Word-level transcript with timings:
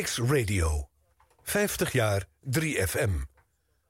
Kicks 0.00 0.18
Radio. 0.18 0.88
50 1.42 1.92
jaar 1.92 2.24
3FM. 2.58 3.10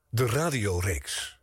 De 0.08 0.26
radioreeks. 0.26 1.38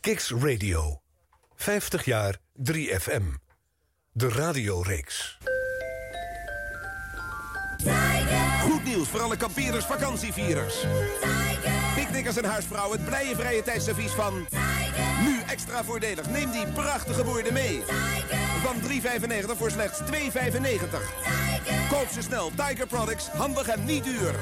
Kicks 0.00 0.30
Radio. 0.30 1.00
50 1.54 2.04
jaar 2.04 2.38
3FM. 2.72 3.22
De 4.12 4.28
radioreeks. 4.28 5.38
Goed 8.60 8.84
nieuws 8.84 9.08
voor 9.08 9.20
alle 9.20 9.36
kampeerders, 9.36 9.84
vakantievierers. 9.84 10.84
Picknickers 11.94 12.36
en 12.36 12.44
huisvrouwen, 12.44 12.98
het 12.98 13.08
blije 13.08 13.36
vrije 13.36 13.62
tijdsadvies 13.62 14.12
van... 14.12 14.46
Nu 15.22 15.37
extra 15.48 15.84
voordelig. 15.84 16.30
Neem 16.30 16.50
die 16.50 16.66
prachtige 16.66 17.24
woorden 17.24 17.52
mee. 17.52 17.82
Van 18.62 18.76
3,95 18.80 19.56
voor 19.56 19.70
slechts 19.70 20.00
2,95. 20.00 20.06
Koop 21.90 22.08
ze 22.12 22.22
snel. 22.22 22.50
Tiger 22.54 22.86
Products. 22.86 23.28
Handig 23.28 23.68
en 23.68 23.84
niet 23.84 24.04
duur. 24.04 24.34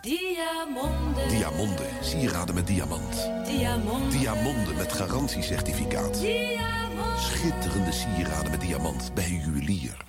Diamonde. 0.00 1.26
Diamonde, 1.28 1.86
sieraden 2.00 2.54
met 2.54 2.66
diamant. 2.66 3.30
Diamonde. 3.44 4.18
Diamonde 4.18 4.74
met 4.74 4.92
garantiecertificaat. 4.92 6.20
Diamonde. 6.20 7.20
Schitterende 7.20 7.92
sieraden 7.92 8.50
met 8.50 8.60
diamant 8.60 9.14
bij 9.14 9.24
een 9.24 9.40
juwelier. 9.40 10.07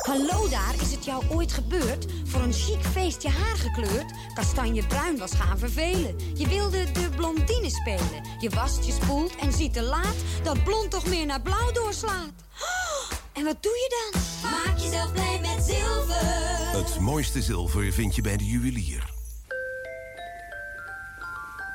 Hallo 0.00 0.48
daar, 0.48 0.74
is 0.80 0.92
het 0.92 1.04
jou 1.04 1.24
ooit 1.28 1.52
gebeurd? 1.52 2.06
Voor 2.24 2.40
een 2.40 2.52
chic 2.52 2.82
feest 2.92 3.22
je 3.22 3.28
haar 3.28 3.56
gekleurd? 3.56 4.12
Kastanjebruin 4.34 5.18
was 5.18 5.32
gaan 5.32 5.58
vervelen. 5.58 6.16
Je 6.34 6.48
wilde 6.48 6.92
de 6.92 7.08
blondine 7.16 7.70
spelen. 7.70 8.24
Je 8.38 8.50
wast, 8.50 8.84
je 8.86 8.92
spoelt 8.92 9.36
en 9.36 9.52
ziet 9.52 9.72
te 9.72 9.82
laat... 9.82 10.14
dat 10.42 10.64
blond 10.64 10.90
toch 10.90 11.06
meer 11.06 11.26
naar 11.26 11.40
blauw 11.40 11.72
doorslaat. 11.72 12.32
Oh, 12.60 13.10
en 13.38 13.44
wat 13.44 13.62
doe 13.62 13.72
je 13.72 14.10
dan? 14.10 14.20
Maak 14.50 14.78
jezelf 14.78 15.12
blij 15.12 15.40
met 15.40 15.64
zilver. 15.64 16.70
Het 16.70 17.00
mooiste 17.00 17.42
zilver 17.42 17.92
vind 17.92 18.14
je 18.14 18.22
bij 18.22 18.36
de 18.36 18.44
juwelier. 18.44 19.19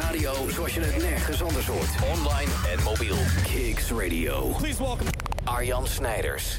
Radio 0.00 0.48
zoals 0.48 0.74
je 0.74 0.80
het 0.80 1.02
nergens 1.02 1.42
anders 1.42 1.66
hoort. 1.66 1.88
Online 2.14 2.50
en 2.72 2.82
mobiel. 2.82 3.16
Kicks 3.42 3.90
Radio. 3.90 4.48
Please 4.48 4.82
welcome. 4.82 5.10
Arjan 5.44 5.86
Snijders. 5.86 6.58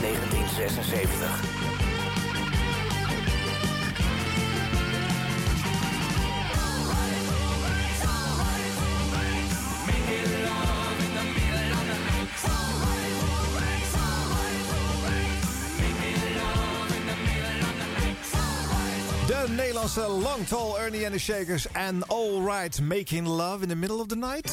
...1976. 0.00 1.55
De 19.26 19.44
Nederlandse 19.48 20.06
Tall 20.48 20.78
Ernie 20.78 21.04
and 21.04 21.12
the 21.12 21.18
Shakers 21.18 21.66
en 21.72 22.06
All 22.06 22.42
Right 22.42 22.80
Making 22.80 23.26
Love 23.26 23.62
in 23.62 23.68
the 23.68 23.76
Middle 23.76 24.00
of 24.00 24.06
the 24.06 24.16
Night. 24.16 24.52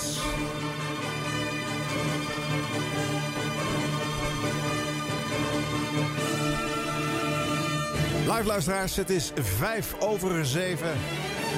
Live 8.28 8.46
luisteraars, 8.46 8.96
het 8.96 9.10
is 9.10 9.32
vijf 9.36 10.00
over 10.00 10.46
zeven. 10.46 10.98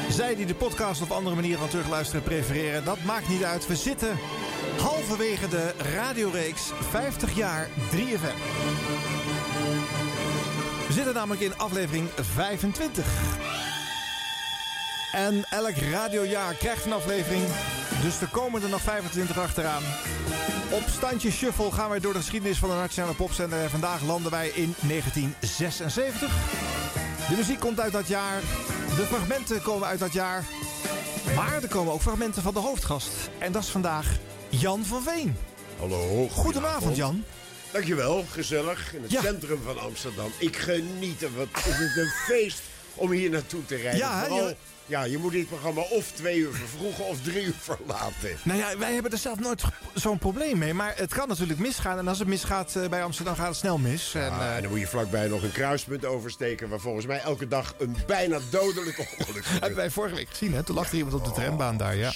Zij 0.09 0.35
die 0.35 0.45
de 0.45 0.55
podcast 0.55 1.01
op 1.01 1.11
andere 1.11 1.35
manieren 1.35 1.59
van 1.59 1.69
terugluisteren 1.69 2.23
prefereren, 2.23 2.85
dat 2.85 3.03
maakt 3.03 3.29
niet 3.29 3.43
uit. 3.43 3.67
We 3.67 3.75
zitten 3.75 4.17
halverwege 4.81 5.47
de 5.47 5.73
radioreeks 5.93 6.71
50 6.89 7.35
jaar 7.35 7.67
3FM. 7.91 8.35
We 10.95 11.01
zitten 11.01 11.19
namelijk 11.19 11.45
in 11.45 11.57
aflevering 11.57 12.09
25. 12.15 13.05
En 15.11 15.45
elk 15.49 15.75
radiojaar 15.75 16.53
krijgt 16.53 16.85
een 16.85 16.93
aflevering. 16.93 17.43
Dus 18.01 18.21
er 18.21 18.27
komen 18.27 18.63
er 18.63 18.69
nog 18.69 18.81
25 18.81 19.37
achteraan. 19.37 19.83
Op 20.71 20.83
standje 20.87 21.31
shuffle 21.31 21.71
gaan 21.71 21.89
wij 21.89 21.99
door 21.99 22.13
de 22.13 22.19
geschiedenis 22.19 22.57
van 22.57 22.69
de 22.69 22.75
Nationale 22.75 23.13
Popzender. 23.13 23.61
En 23.61 23.69
vandaag 23.69 24.01
landen 24.01 24.31
wij 24.31 24.47
in 24.47 24.75
1976. 24.81 26.33
De 27.29 27.35
muziek 27.35 27.59
komt 27.59 27.79
uit 27.79 27.91
dat 27.91 28.07
jaar. 28.07 28.39
De 28.95 29.05
fragmenten 29.07 29.61
komen 29.61 29.87
uit 29.87 29.99
dat 29.99 30.13
jaar. 30.13 30.43
Maar 31.35 31.63
er 31.63 31.69
komen 31.69 31.93
ook 31.93 32.01
fragmenten 32.01 32.41
van 32.41 32.53
de 32.53 32.59
hoofdgast. 32.59 33.29
En 33.37 33.51
dat 33.51 33.63
is 33.63 33.69
vandaag 33.69 34.17
Jan 34.49 34.85
van 34.85 35.01
Veen. 35.01 35.37
Hallo. 35.79 36.27
Goedenavond 36.27 36.95
Jan. 36.95 37.23
Dankjewel, 37.75 38.25
gezellig 38.31 38.93
in 38.93 39.01
het 39.01 39.11
Ja. 39.11 39.21
centrum 39.21 39.59
van 39.65 39.79
Amsterdam. 39.79 40.31
Ik 40.37 40.55
geniet 40.57 41.21
er, 41.21 41.35
wat 41.35 41.47
is 41.55 41.63
het 41.77 41.97
een 41.97 42.11
feest 42.27 42.61
om 42.93 43.11
hier 43.11 43.29
naartoe 43.29 43.65
te 43.65 43.75
rijden. 43.75 43.99
Ja, 43.99 44.25
Vooral, 44.25 44.53
ja, 44.85 45.03
je 45.03 45.17
moet 45.17 45.31
dit 45.31 45.47
programma 45.47 45.81
of 45.81 46.11
twee 46.11 46.37
uur 46.37 46.53
vervroegen 46.53 47.05
of 47.05 47.21
drie 47.21 47.45
uur 47.45 47.53
verlaten. 47.59 48.37
Nou 48.43 48.59
ja, 48.59 48.77
wij 48.77 48.93
hebben 48.93 49.11
er 49.11 49.17
zelf 49.17 49.39
nooit 49.39 49.63
zo'n 49.93 50.17
probleem 50.17 50.57
mee. 50.57 50.73
Maar 50.73 50.93
het 50.95 51.13
kan 51.13 51.27
natuurlijk 51.27 51.59
misgaan. 51.59 51.97
En 51.97 52.07
als 52.07 52.19
het 52.19 52.27
misgaat 52.27 52.75
eh, 52.75 52.89
bij 52.89 53.03
Amsterdam 53.03 53.35
gaat 53.35 53.47
het 53.47 53.55
snel 53.55 53.77
mis. 53.77 54.13
En, 54.15 54.21
eh, 54.21 54.55
en 54.55 54.61
dan 54.61 54.71
moet 54.71 54.79
je 54.79 54.87
vlakbij 54.87 55.27
nog 55.27 55.43
een 55.43 55.51
kruispunt 55.51 56.05
oversteken... 56.05 56.69
waar 56.69 56.79
volgens 56.79 57.05
mij 57.05 57.19
elke 57.19 57.47
dag 57.47 57.73
een 57.77 57.95
bijna 58.07 58.39
dodelijk 58.49 58.99
ongeluk 58.99 59.45
hebben 59.59 59.75
wij 59.75 59.89
vorige 59.89 60.15
week 60.15 60.29
gezien, 60.29 60.53
hè? 60.53 60.63
Toen 60.63 60.75
lag 60.75 60.89
er 60.89 60.95
iemand 60.95 61.13
op 61.13 61.25
de 61.25 61.31
trambaan 61.31 61.77
daar, 61.77 61.95
ja. 61.95 62.13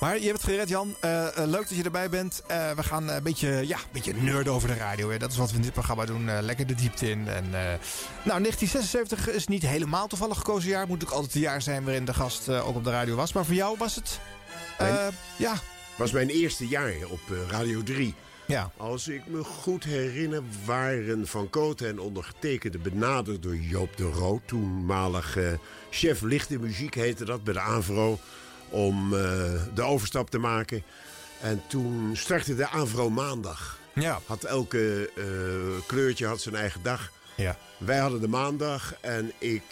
Maar 0.00 0.18
je 0.18 0.26
hebt 0.26 0.42
het 0.42 0.50
gered, 0.50 0.68
Jan. 0.68 0.96
Eh, 1.00 1.26
leuk 1.34 1.68
dat 1.68 1.76
je 1.76 1.82
erbij 1.82 2.08
bent. 2.08 2.42
We 2.76 2.82
gaan 2.82 3.08
een 3.08 3.22
beetje, 3.22 3.66
ja, 3.66 3.76
een 3.76 3.82
beetje 3.92 4.14
nerden 4.14 4.52
over 4.52 4.68
de 4.68 4.74
radio. 4.74 5.10
Hè. 5.10 5.18
Dat 5.18 5.30
is 5.30 5.36
wat 5.36 5.50
we 5.50 5.56
in 5.56 5.62
dit 5.62 5.72
programma 5.72 6.04
doen. 6.04 6.40
Lekker 6.40 6.66
de 6.66 6.74
diepte 6.74 7.10
in. 7.10 7.28
En, 7.28 7.50
nou, 7.50 8.40
1976 8.40 9.28
is 9.28 9.46
niet 9.46 9.62
helemaal 9.62 10.06
toevallig 10.06 10.36
gekozen 10.36 10.70
jaar. 10.70 10.80
Moet 10.80 10.88
natuurlijk 10.88 11.16
altijd 11.16 11.32
het 11.32 11.42
jaar 11.42 11.62
zijn 11.62 11.83
waarin 11.84 12.04
de 12.04 12.14
gast 12.14 12.48
eh, 12.48 12.68
ook 12.68 12.76
op 12.76 12.84
de 12.84 12.90
radio 12.90 13.14
was. 13.16 13.32
Maar 13.32 13.44
voor 13.44 13.54
jou 13.54 13.76
was 13.78 13.94
het... 13.94 14.20
eh, 14.78 14.92
Mijn- 14.92 15.12
ja, 15.36 15.54
was 15.96 16.10
mijn 16.12 16.28
eerste 16.28 16.68
jaar 16.68 16.92
op 17.08 17.20
eh, 17.30 17.36
Radio 17.50 17.82
3. 17.82 18.14
ja. 18.46 18.70
Als 18.76 19.08
ik 19.08 19.26
me 19.26 19.44
goed 19.44 19.84
herinner, 19.84 20.42
waren 20.64 21.26
Van 21.26 21.50
Kooten 21.50 21.88
en 21.88 21.98
ondergetekende 21.98 22.78
benaderd 22.78 23.42
door 23.42 23.56
Joop 23.56 23.96
de 23.96 24.10
Rood. 24.10 24.40
Toenmalig 24.46 25.36
chef 25.90 26.20
lichte 26.20 26.58
muziek 26.58 26.94
heette 26.94 27.24
dat 27.24 27.44
bij 27.44 27.54
de 27.54 27.60
AVRO. 27.60 28.18
Om 28.68 29.10
de 29.74 29.82
overstap 29.82 30.30
te 30.30 30.38
maken. 30.38 30.82
En 31.40 31.62
toen 31.68 32.10
startte 32.16 32.54
de 32.54 32.68
AVRO 32.68 33.10
maandag. 33.10 33.78
Ja. 33.94 34.20
Had 34.26 34.44
elke 34.44 35.10
kleurtje 35.86 36.26
had 36.26 36.40
zijn 36.40 36.54
eigen 36.54 36.82
dag. 36.82 37.10
ja. 37.34 37.56
Wij 37.78 37.98
hadden 37.98 38.20
de 38.20 38.28
maandag 38.28 38.94
en 39.00 39.32
ik 39.38 39.62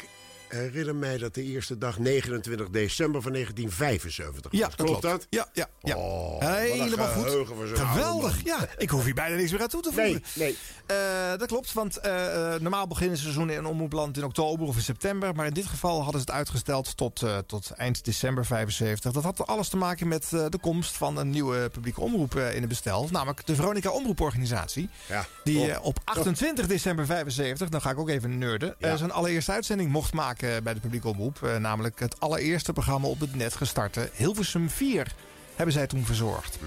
herinner 0.54 0.94
mij 0.94 1.18
dat 1.18 1.34
de 1.34 1.42
eerste 1.42 1.78
dag 1.78 1.98
29 1.98 2.68
december 2.68 3.22
van 3.22 3.32
1975 3.32 4.52
Ja, 4.52 4.66
was. 4.66 4.74
Klopt 4.74 4.90
klopt. 4.90 5.02
dat? 5.02 5.26
Ja, 5.30 5.48
ja, 5.52 5.68
ja. 5.80 5.96
Oh, 5.96 6.40
Helemaal 6.40 7.08
goed. 7.08 7.78
Geweldig. 7.78 8.44
Ja, 8.44 8.68
ik 8.76 8.90
hoef 8.90 9.04
hier 9.04 9.14
bijna 9.14 9.36
niks 9.36 9.50
meer 9.50 9.62
aan 9.62 9.68
toe 9.68 9.82
te 9.82 9.92
voegen. 9.92 10.22
Nee, 10.34 10.46
nee. 10.46 10.56
Eh, 10.86 11.38
dat 11.38 11.48
klopt, 11.48 11.72
want 11.72 11.96
eh, 11.96 12.54
eh, 12.54 12.60
normaal 12.60 12.86
beginnen 12.86 13.18
seizoenen 13.18 13.54
in 13.54 13.66
Omroepland 13.66 14.16
in 14.16 14.24
oktober 14.24 14.66
of 14.66 14.76
in 14.76 14.82
september. 14.82 15.34
Maar 15.34 15.46
in 15.46 15.52
dit 15.52 15.66
geval 15.66 16.02
hadden 16.02 16.20
ze 16.20 16.26
het 16.26 16.36
uitgesteld 16.36 16.96
tot, 16.96 17.24
tot 17.46 17.70
eind 17.70 18.04
december 18.04 18.46
75. 18.46 19.12
Dat 19.12 19.22
had 19.22 19.46
alles 19.46 19.68
te 19.68 19.76
maken 19.76 20.08
met 20.08 20.28
de 20.30 20.58
komst 20.60 20.96
van 20.96 21.16
een 21.18 21.30
nieuwe 21.30 21.68
publieke 21.70 22.00
omroep 22.00 22.34
in 22.34 22.60
het 22.60 22.68
bestel. 22.68 23.08
Namelijk 23.10 23.46
de 23.46 23.54
Veronica 23.54 23.90
Omroeporganisatie. 23.90 24.88
Ja. 25.08 25.26
Die 25.44 25.80
op 25.80 25.98
28 26.04 26.66
december 26.66 27.06
75, 27.06 27.68
dan 27.68 27.80
ga 27.80 27.90
ik 27.90 27.98
ook 27.98 28.08
even 28.08 28.38
nerden, 28.38 28.76
zijn 28.78 29.12
allereerste 29.12 29.52
uitzending 29.52 29.90
mocht 29.90 30.12
maken 30.12 30.41
bij 30.62 30.74
de 30.74 30.80
publieke 30.80 31.08
omroep. 31.08 31.42
Eh, 31.42 31.56
namelijk 31.56 32.00
het 32.00 32.20
allereerste 32.20 32.72
programma 32.72 33.08
op 33.08 33.20
het 33.20 33.34
net 33.34 33.54
gestarte 33.54 34.10
Hilversum 34.12 34.70
4 34.70 35.14
hebben 35.56 35.74
zij 35.74 35.86
toen 35.86 36.04
verzorgd. 36.04 36.58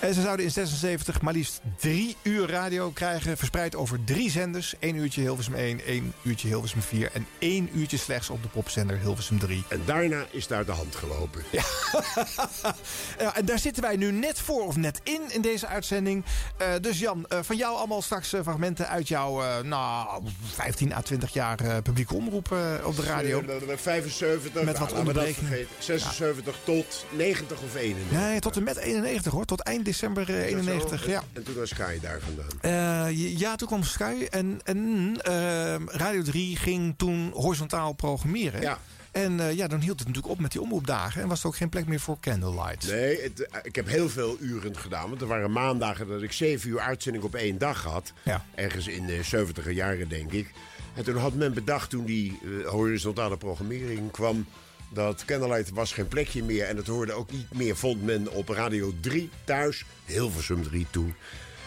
En 0.00 0.14
ze 0.14 0.20
zouden 0.22 0.44
in 0.44 0.50
76 0.50 1.20
maar 1.20 1.32
liefst 1.32 1.60
drie 1.78 2.16
uur 2.22 2.48
radio 2.50 2.90
krijgen... 2.90 3.36
verspreid 3.36 3.76
over 3.76 4.04
drie 4.04 4.30
zenders. 4.30 4.74
Eén 4.80 4.96
uurtje 4.96 5.20
Hilversum 5.20 5.54
1, 5.54 5.84
één 5.84 6.12
uurtje 6.22 6.48
Hilversum 6.48 6.82
4... 6.82 7.10
en 7.12 7.26
één 7.38 7.68
uurtje 7.74 7.96
slechts 7.96 8.30
op 8.30 8.42
de 8.42 8.48
popzender 8.48 8.98
Hilversum 8.98 9.38
3. 9.38 9.64
En 9.68 9.82
daarna 9.84 10.24
is 10.30 10.46
daar 10.46 10.64
de 10.64 10.72
hand 10.72 10.96
gelopen. 10.96 11.42
Ja. 11.50 11.62
Ja, 13.18 13.36
en 13.36 13.44
daar 13.44 13.58
zitten 13.58 13.82
wij 13.82 13.96
nu 13.96 14.12
net 14.12 14.40
voor 14.40 14.66
of 14.66 14.76
net 14.76 15.00
in, 15.02 15.20
in 15.28 15.40
deze 15.40 15.66
uitzending. 15.66 16.24
Eh, 16.56 16.68
dus 16.80 16.98
Jan, 16.98 17.26
eh, 17.28 17.38
van 17.42 17.56
jou 17.56 17.76
allemaal 17.76 18.02
straks 18.02 18.32
eh, 18.32 18.40
fragmenten 18.42 18.88
uit 18.88 19.08
jouw 19.08 19.62
nou, 19.62 20.22
15 20.54 20.94
à 20.94 21.00
20 21.02 21.32
jaar 21.32 21.82
publieke 21.82 22.14
omroep 22.14 22.54
op 22.84 22.96
de 22.96 23.02
radio. 23.02 23.40
Eh, 23.40 23.76
75, 23.76 24.52
Met 24.52 24.64
wat 24.64 24.64
nou, 24.64 24.64
laten 24.64 24.78
we 24.78 24.86
dat 24.88 24.98
onderbreking. 24.98 25.46
vergeten. 25.46 25.68
76 25.78 26.56
tot 26.64 27.04
90 27.10 27.62
of 27.62 27.74
91. 27.74 28.18
Nee, 28.20 28.40
tot 28.40 28.56
en 28.56 28.62
met 28.62 28.76
91 28.76 29.32
hoor. 29.32 29.44
Tot 29.44 29.60
eind 29.60 29.84
december 29.84 30.28
eh, 30.28 30.46
91. 30.46 31.02
Zo. 31.02 31.10
Ja. 31.10 31.22
En 31.32 31.42
toen 31.42 31.54
was 31.54 31.68
Sky 31.68 32.00
daar 32.00 32.20
vandaan. 32.20 32.60
Eh, 33.08 33.38
ja, 33.38 33.56
toen 33.56 33.68
kwam 33.68 33.82
Sky 33.82 34.26
en, 34.30 34.60
en 34.64 35.14
eh, 35.22 35.74
Radio 35.86 36.22
3 36.22 36.56
ging 36.56 36.94
toen 36.96 37.30
horizontaal 37.34 37.92
programmeren. 37.92 38.60
Ja. 38.60 38.78
En 39.10 39.40
eh, 39.40 39.56
ja, 39.56 39.66
dan 39.66 39.80
hield 39.80 39.98
het 39.98 40.08
natuurlijk 40.08 40.34
op 40.34 40.40
met 40.40 40.52
die 40.52 40.60
omroepdagen. 40.60 41.22
En 41.22 41.28
was 41.28 41.40
er 41.40 41.46
ook 41.46 41.56
geen 41.56 41.68
plek 41.68 41.86
meer 41.86 42.00
voor 42.00 42.20
Candlelight. 42.20 42.86
Nee, 42.90 43.22
het, 43.22 43.46
eh, 43.46 43.60
ik 43.62 43.76
heb 43.76 43.88
heel 43.88 44.08
veel 44.08 44.36
uren 44.40 44.76
gedaan. 44.76 45.08
Want 45.08 45.20
er 45.20 45.26
waren 45.26 45.52
maandagen 45.52 46.08
dat 46.08 46.22
ik 46.22 46.32
7 46.32 46.70
uur 46.70 46.80
uitzending 46.80 47.24
op 47.24 47.34
één 47.34 47.58
dag 47.58 47.84
had. 47.84 48.12
Ja. 48.22 48.44
Ergens 48.54 48.86
in 48.86 49.06
de 49.06 49.22
70 49.22 49.72
jaren, 49.72 50.08
denk 50.08 50.32
ik. 50.32 50.50
En 50.94 51.04
toen 51.04 51.16
had 51.16 51.34
men 51.34 51.54
bedacht, 51.54 51.90
toen 51.90 52.04
die 52.04 52.38
eh, 52.42 52.68
horizontale 52.68 53.36
programmering 53.36 54.10
kwam... 54.10 54.46
dat 54.92 55.24
Candlelight 55.24 55.70
was 55.70 55.92
geen 55.92 56.08
plekje 56.08 56.42
meer. 56.42 56.64
En 56.64 56.76
het 56.76 56.86
hoorde 56.86 57.12
ook 57.12 57.30
niet 57.32 57.52
meer, 57.54 57.76
vond 57.76 58.02
men 58.02 58.32
op 58.32 58.48
Radio 58.48 58.92
3 59.00 59.30
thuis. 59.44 59.84
Hilversum 60.04 60.62
3 60.62 60.86
toen. 60.90 61.14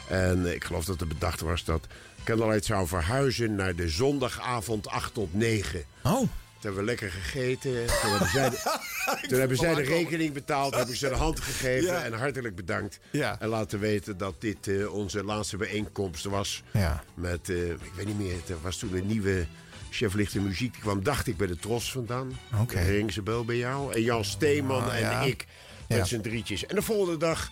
En 0.09 0.53
ik 0.53 0.63
geloof 0.63 0.85
dat 0.85 1.01
er 1.01 1.07
bedacht 1.07 1.41
was 1.41 1.63
dat 1.63 1.87
Candlelight 2.23 2.65
zou 2.65 2.87
verhuizen... 2.87 3.55
naar 3.55 3.75
de 3.75 3.89
zondagavond 3.89 4.87
8 4.87 5.13
tot 5.13 5.33
9. 5.33 5.83
Oh, 6.03 6.19
Toen 6.19 6.29
hebben 6.61 6.79
we 6.79 6.85
lekker 6.85 7.11
gegeten. 7.11 7.85
Toen 7.85 8.09
hebben 8.09 8.29
zij 8.29 8.49
de, 8.49 8.79
toen 9.27 9.39
hebben 9.39 9.57
zij 9.57 9.75
de 9.75 9.81
rekening 9.81 10.33
betaald. 10.33 10.75
Heb 10.75 10.87
ik 10.87 10.95
ze 10.95 11.09
de 11.09 11.15
hand 11.15 11.39
gegeven. 11.39 11.93
Ja. 11.93 12.03
En 12.03 12.13
hartelijk 12.13 12.55
bedankt. 12.55 12.99
Ja. 13.11 13.39
En 13.39 13.47
laten 13.47 13.79
weten 13.79 14.17
dat 14.17 14.35
dit 14.39 14.67
eh, 14.67 14.93
onze 14.93 15.23
laatste 15.23 15.57
bijeenkomst 15.57 16.23
was. 16.25 16.63
Ja. 16.71 17.03
Met, 17.13 17.49
eh, 17.49 17.69
ik 17.69 17.91
weet 17.95 18.05
niet 18.05 18.17
meer, 18.17 18.35
er 18.47 18.61
was 18.61 18.77
toen 18.77 18.93
een 18.95 19.07
nieuwe 19.07 19.45
chef 19.93 20.13
lichte 20.13 20.39
muziek. 20.39 20.73
Die 20.73 20.81
kwam, 20.81 21.03
dacht 21.03 21.27
ik, 21.27 21.37
bij 21.37 21.47
de 21.47 21.57
Tros 21.57 21.91
vandaan. 21.91 22.39
Oké. 22.61 23.03
Ze 23.11 23.21
bel 23.21 23.45
bij 23.45 23.57
jou. 23.57 23.93
En 23.93 24.01
Jan 24.01 24.25
Steeman 24.25 24.83
Ah, 24.83 24.93
en 24.95 24.99
ja. 24.99 25.21
ik 25.21 25.45
met 25.87 25.97
Ja. 25.97 26.03
z'n 26.05 26.21
drietjes. 26.21 26.65
En 26.65 26.75
de 26.75 26.81
volgende 26.81 27.17
dag 27.17 27.49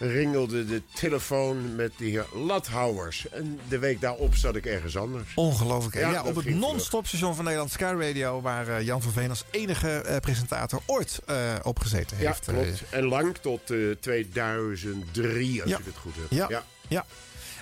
ringelde 0.00 0.64
de 0.66 0.82
telefoon 0.94 1.74
met 1.76 1.92
de 1.96 2.04
heer 2.04 2.26
Lathouwers. 2.34 3.28
En 3.28 3.58
de 3.68 3.78
week 3.78 4.00
daarop 4.00 4.34
zat 4.34 4.56
ik 4.56 4.66
ergens 4.66 4.96
anders. 4.96 5.32
ongelooflijk. 5.34 5.94
Ja, 5.94 6.10
Ja, 6.10 6.22
op 6.24 6.34
het 6.36 6.54
non-stop 6.54 7.06
station 7.06 7.34
van 7.34 7.44
Nederland 7.44 7.72
Sky 7.72 7.94
Radio... 7.98 8.40
waar 8.40 8.68
eh, 8.68 8.84
Jan 8.84 9.02
van 9.02 9.12
Veen 9.12 9.30
als 9.30 9.44
enige 9.50 9.90
eh, 9.90 10.16
presentator 10.16 10.80
ooit 10.86 11.20
eh 11.26 11.54
opgezeten 11.62 12.18
Ja, 12.20 12.26
heeft. 12.26 12.48
eh, 12.48 12.54
klopt. 12.54 12.82
En 12.90 13.04
lang 13.04 13.36
tot 13.40 13.70
eh, 13.70 13.78
2003, 14.00 15.62
als 15.62 15.70
Ja. 15.70 15.78
ik 15.78 15.84
het 15.84 15.96
goed 15.96 16.14
heb. 16.14 16.48
Ja. 16.48 16.64
ja. 16.88 17.04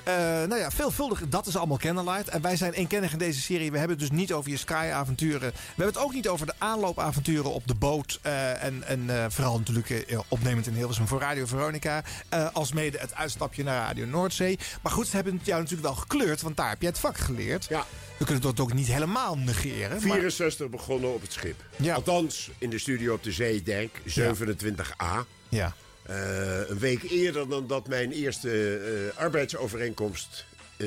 Eh, 0.07 0.15
nou 0.15 0.57
ja, 0.57 0.71
veelvuldig, 0.71 1.23
dat 1.29 1.47
is 1.47 1.57
allemaal 1.57 1.79
Candlelight. 1.79 2.29
En 2.29 2.41
wij 2.43 2.57
zijn 2.57 2.73
eenkennig 2.73 3.13
in 3.13 3.19
deze 3.19 3.41
serie. 3.41 3.71
We 3.71 3.79
hebben 3.79 3.99
het 3.99 4.09
dus 4.09 4.19
niet 4.19 4.33
over 4.33 4.51
je 4.51 4.57
Sky-avonturen. 4.57 5.51
We 5.51 5.59
hebben 5.67 5.87
het 5.95 5.99
ook 5.99 6.13
niet 6.13 6.29
over 6.29 6.47
de 6.47 6.53
aanloopavonturen 6.59 7.53
op 7.53 7.67
de 7.67 7.75
boot. 7.75 8.19
eh, 8.23 8.63
en 8.63 8.83
en 8.87 9.11
eh, 9.11 9.25
vooral 9.29 9.59
natuurlijk 9.59 10.05
opnemend 10.29 10.67
in 10.67 10.75
Hilversum 10.75 11.07
voor 11.07 11.21
Radio 11.21 11.47
Veronica. 11.47 12.03
als 12.53 12.73
mede 12.73 12.99
het 12.99 13.15
uitstapje 13.15 13.63
naar 13.63 13.87
Radio 13.87 14.07
Noordzee. 14.07 14.59
Maar 14.83 14.93
goed, 14.93 15.07
ze 15.07 15.15
hebben 15.15 15.35
het 15.37 15.47
jou 15.47 15.61
natuurlijk 15.61 15.89
wel 15.89 15.97
gekleurd. 15.97 16.43
Want 16.43 16.57
daar 16.57 16.69
heb 16.69 16.81
je 16.81 16.87
het 16.89 16.99
vak 16.99 17.19
geleerd. 17.19 17.67
Ja. 17.69 17.87
We 18.17 18.25
kunnen 18.25 18.43
dat 18.43 18.61
ook 18.61 18.73
niet 18.73 18.87
helemaal 18.87 19.37
negeren. 19.39 19.91
maar- 19.91 20.01
64 20.01 20.69
begonnen 20.69 21.15
op 21.15 21.21
het 21.23 21.33
schip. 21.33 21.65
Ja. 21.77 21.95
Althans, 21.95 22.51
in 22.59 22.71
de 22.71 22.79
studio 22.79 23.15
op 23.15 23.23
de 23.23 23.33
Zeedijk, 23.33 24.01
27a. 24.05 25.25
ja. 25.49 25.75
Eh, 26.07 26.69
een 26.69 26.79
week 26.79 27.03
eerder 27.03 27.49
dan 27.49 27.67
dat 27.67 27.89
mijn 27.89 28.13
eerste 28.13 28.79
eh, 29.13 29.19
arbeidsovereenkomst 29.19 30.47
eh, 30.77 30.87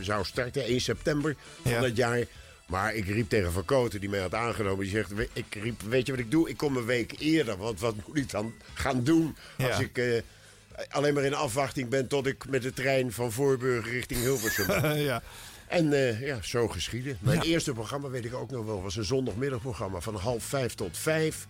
zou 0.00 0.24
starten, 0.24 0.64
1 0.64 0.80
september 0.80 1.36
van 1.62 1.70
Ja. 1.72 1.80
dat 1.80 1.96
jaar. 1.96 2.24
Maar 2.66 2.94
ik 2.94 3.06
riep 3.06 3.28
tegen 3.28 3.52
Van 3.52 3.64
Koten, 3.64 4.00
die 4.00 4.08
mij 4.08 4.20
had 4.20 4.34
aangenomen. 4.34 4.78
Die 4.84 4.90
zegt, 4.94 5.14
"We- 5.14 5.28
ik 5.32 5.54
riep, 5.62 5.82
weet 5.82 6.06
je 6.06 6.12
wat 6.12 6.20
ik 6.20 6.30
doe? 6.30 6.48
Ik 6.48 6.56
kom 6.56 6.76
een 6.76 6.84
week 6.84 7.14
eerder. 7.18 7.56
Want 7.56 7.80
wat 7.80 7.94
moet 8.06 8.16
ik 8.16 8.30
dan 8.30 8.54
gaan 8.74 9.04
doen 9.04 9.36
als 9.58 9.76
Ja. 9.76 9.78
ik 9.92 10.22
alleen 10.88 11.14
maar 11.14 11.24
in 11.24 11.34
afwachting 11.34 11.88
ben... 11.88 12.06
tot 12.08 12.26
ik 12.26 12.48
met 12.48 12.62
de 12.62 12.72
trein 12.72 13.12
van 13.12 13.32
Voorburg 13.32 13.90
richting 13.90 14.20
Hilversum 14.20 14.84
ja. 14.96 15.22
En 15.68 15.90
ja, 16.20 16.38
zo 16.42 16.68
geschieden. 16.68 17.18
Mijn 17.20 17.36
Ja. 17.38 17.42
eerste 17.44 17.72
programma, 17.72 18.08
weet 18.08 18.24
ik 18.24 18.34
ook 18.34 18.50
nog 18.50 18.64
wel, 18.64 18.82
was 18.82 18.96
een 18.96 19.04
zondagmiddagprogramma 19.04 20.00
van 20.00 20.14
half 20.14 20.44
vijf 20.44 20.74
tot 20.74 20.98
vijf. 20.98 21.46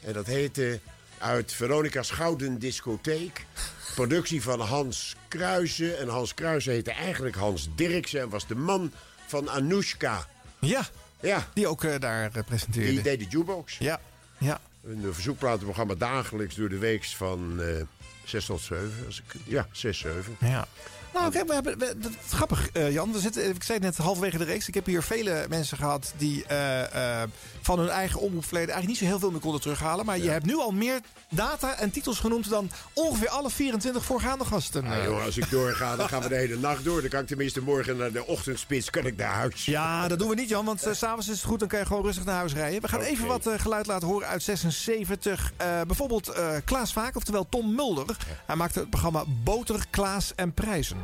En 0.00 0.12
dat 0.12 0.26
heette 0.26 0.80
uit 1.18 1.52
Veronica's 1.52 2.10
Gouden 2.10 2.58
Discotheek. 2.58 3.46
Productie 3.94 4.42
van 4.42 4.60
Hans 4.60 5.16
Kruijsen. 5.28 5.98
En 5.98 6.08
Hans 6.08 6.34
Kruijsen 6.34 6.72
heette 6.72 6.90
eigenlijk 6.92 7.36
Hans 7.36 7.68
Dirksen 7.76 8.20
en 8.20 8.28
was 8.28 8.46
de 8.46 8.54
man 8.54 8.92
van 9.26 9.50
Anoushka. 9.50 10.26
ja, 10.60 10.86
Ja, 11.20 11.48
die 11.54 11.66
ook 11.66 11.84
eh, 11.84 12.00
daar 12.00 12.30
eh, 12.32 12.42
presenteerde. 12.44 12.90
die 12.90 13.02
deed 13.02 13.18
de 13.18 13.26
jukebox. 13.28 13.78
Ja, 13.78 14.00
ja. 14.38 14.60
Een 14.84 15.06
verzoekplatenprogramma 15.14 15.94
dagelijks 15.94 16.54
door 16.54 16.68
de 16.68 16.78
week 16.78 17.04
van 17.04 17.60
eh 17.62 17.82
6 18.24 18.44
tot 18.44 18.60
7. 18.60 18.92
Als 19.06 19.18
ik, 19.26 19.40
ja, 19.44 19.68
6, 19.72 19.98
7. 19.98 20.36
Ja. 20.40 20.66
Nou, 21.14 21.30
kijk, 21.32 21.46
we 21.48 21.54
hebben, 21.54 21.78
we- 21.78 21.98
dat 21.98 22.10
is 22.26 22.32
grappig, 22.32 22.68
eh, 22.70 22.92
Jan. 22.92 23.12
We 23.12 23.18
zitten, 23.18 23.48
ik 23.54 23.62
zei 23.62 23.78
het 23.78 23.86
net 23.86 23.96
halverwege 24.06 24.38
de 24.38 24.44
reeks. 24.44 24.68
Ik 24.68 24.74
heb 24.74 24.86
hier 24.86 25.02
vele 25.02 25.46
mensen 25.48 25.76
gehad 25.76 26.12
die 26.16 26.44
eh, 26.46 27.22
eh, 27.22 27.28
van 27.62 27.78
hun 27.78 27.88
eigen 27.88 28.20
omroepverleden 28.20 28.68
eigenlijk 28.74 28.88
niet 29.00 29.08
zo 29.08 29.14
heel 29.14 29.18
veel 29.18 29.30
meer 29.30 29.40
konden 29.40 29.60
terughalen. 29.60 30.04
Maar 30.06 30.18
je 30.18 30.30
hebt 30.30 30.44
nu 30.46 30.56
al 30.56 30.70
meer 30.70 31.00
data 31.28 31.74
en 31.78 31.90
titels 31.90 32.18
genoemd 32.18 32.50
dan 32.50 32.70
ongeveer 32.92 33.28
alle 33.28 33.50
24 33.50 34.04
voorgaande 34.04 34.44
gasten. 34.44 34.84
Nou, 34.84 35.02
joh, 35.02 35.24
als 35.24 35.36
ik 35.36 35.50
doorga, 35.50 35.96
dan 35.96 36.08
gaan 36.08 36.22
we 36.22 36.28
de 36.28 36.34
hele 36.34 36.56
nacht 36.56 36.84
door. 36.84 37.00
Dan 37.00 37.10
kan 37.10 37.20
ik 37.20 37.26
tenminste 37.26 37.62
morgen 37.62 37.96
naar 37.96 38.12
de 38.12 38.26
ochtendspits 38.26 38.90
kan 38.90 39.06
ik 39.06 39.16
naar 39.16 39.32
huis. 39.34 39.64
ja, 39.64 40.08
dat 40.08 40.18
doen 40.18 40.28
we 40.28 40.34
niet, 40.34 40.48
Jan, 40.48 40.64
want 40.64 40.80
s 40.80 40.98
s'avonds 40.98 41.28
is 41.28 41.36
het 41.36 41.44
goed. 41.46 41.58
Dan 41.58 41.68
kan 41.68 41.78
je 41.78 41.86
gewoon 41.86 42.02
rustig 42.04 42.24
naar 42.24 42.36
huis 42.36 42.52
rijden. 42.54 42.80
We 42.82 42.88
gaan 42.88 43.00
Oké. 43.00 43.08
even 43.08 43.26
wat 43.26 43.48
geluid 43.56 43.86
laten 43.86 44.08
horen 44.08 44.28
uit 44.28 44.42
76. 44.42 45.52
Eh, 45.56 45.80
bijvoorbeeld 45.86 46.32
Klaas 46.64 46.92
Vaak, 46.92 47.16
oftewel 47.16 47.46
Tom 47.48 47.74
Mulder. 47.74 48.16
Hij 48.46 48.56
maakte 48.56 48.78
het 48.78 48.90
programma 48.90 49.24
Boter, 49.44 49.84
Klaas 49.90 50.32
en 50.36 50.52
Prijzen. 50.54 50.96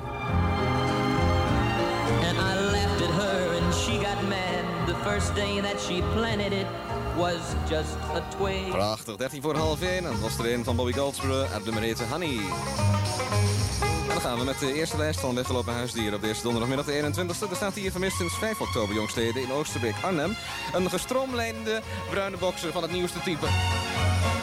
And 2.23 2.39
I 2.39 2.55
her 3.13 3.57
and 3.57 3.75
she 3.75 3.93
got 3.93 4.23
mad. 4.29 4.65
The 4.87 4.95
first 4.95 5.35
day 5.35 5.61
that 5.61 5.81
she 5.81 6.03
planted 6.15 6.53
it 6.53 6.67
was 7.17 7.41
just 7.69 7.97
a. 8.15 8.23
Prachtig, 8.71 9.17
13 9.17 9.43
voor 9.43 9.57
half 9.57 9.81
1. 9.81 9.97
En 9.97 10.03
dat 10.03 10.21
was 10.21 10.39
er 10.39 10.53
een 10.53 10.65
van 10.65 10.77
Bobby 10.77 10.93
Goldsboro 10.93 11.47
uit 11.53 11.65
nummer 11.65 12.09
Honey. 12.11 12.39
En 14.09 14.09
dan 14.09 14.21
gaan 14.21 14.39
we 14.39 14.45
met 14.45 14.59
de 14.59 14.75
eerste 14.75 14.97
lijst 14.97 15.21
van 15.21 15.35
weggelopen 15.35 15.73
huisdieren 15.73 16.15
op 16.15 16.21
deze 16.21 16.43
donderdagmiddag 16.43 16.87
de 16.87 17.13
21ste. 17.13 17.51
Er 17.51 17.57
staat 17.57 17.75
hier 17.75 17.91
vermist 17.91 18.17
sinds 18.17 18.35
5 18.35 18.61
oktober 18.61 18.95
jongsleden 18.95 19.43
in 19.43 19.53
Oosterbeek 19.53 19.95
Arnhem. 20.03 20.37
Een 20.73 20.91
gestroomlijnde 20.91 21.83
bruine 22.11 22.37
bokser 22.37 22.73
van 22.73 22.83
het 22.83 22.93
nieuwste 22.93 23.21
type. 23.21 23.47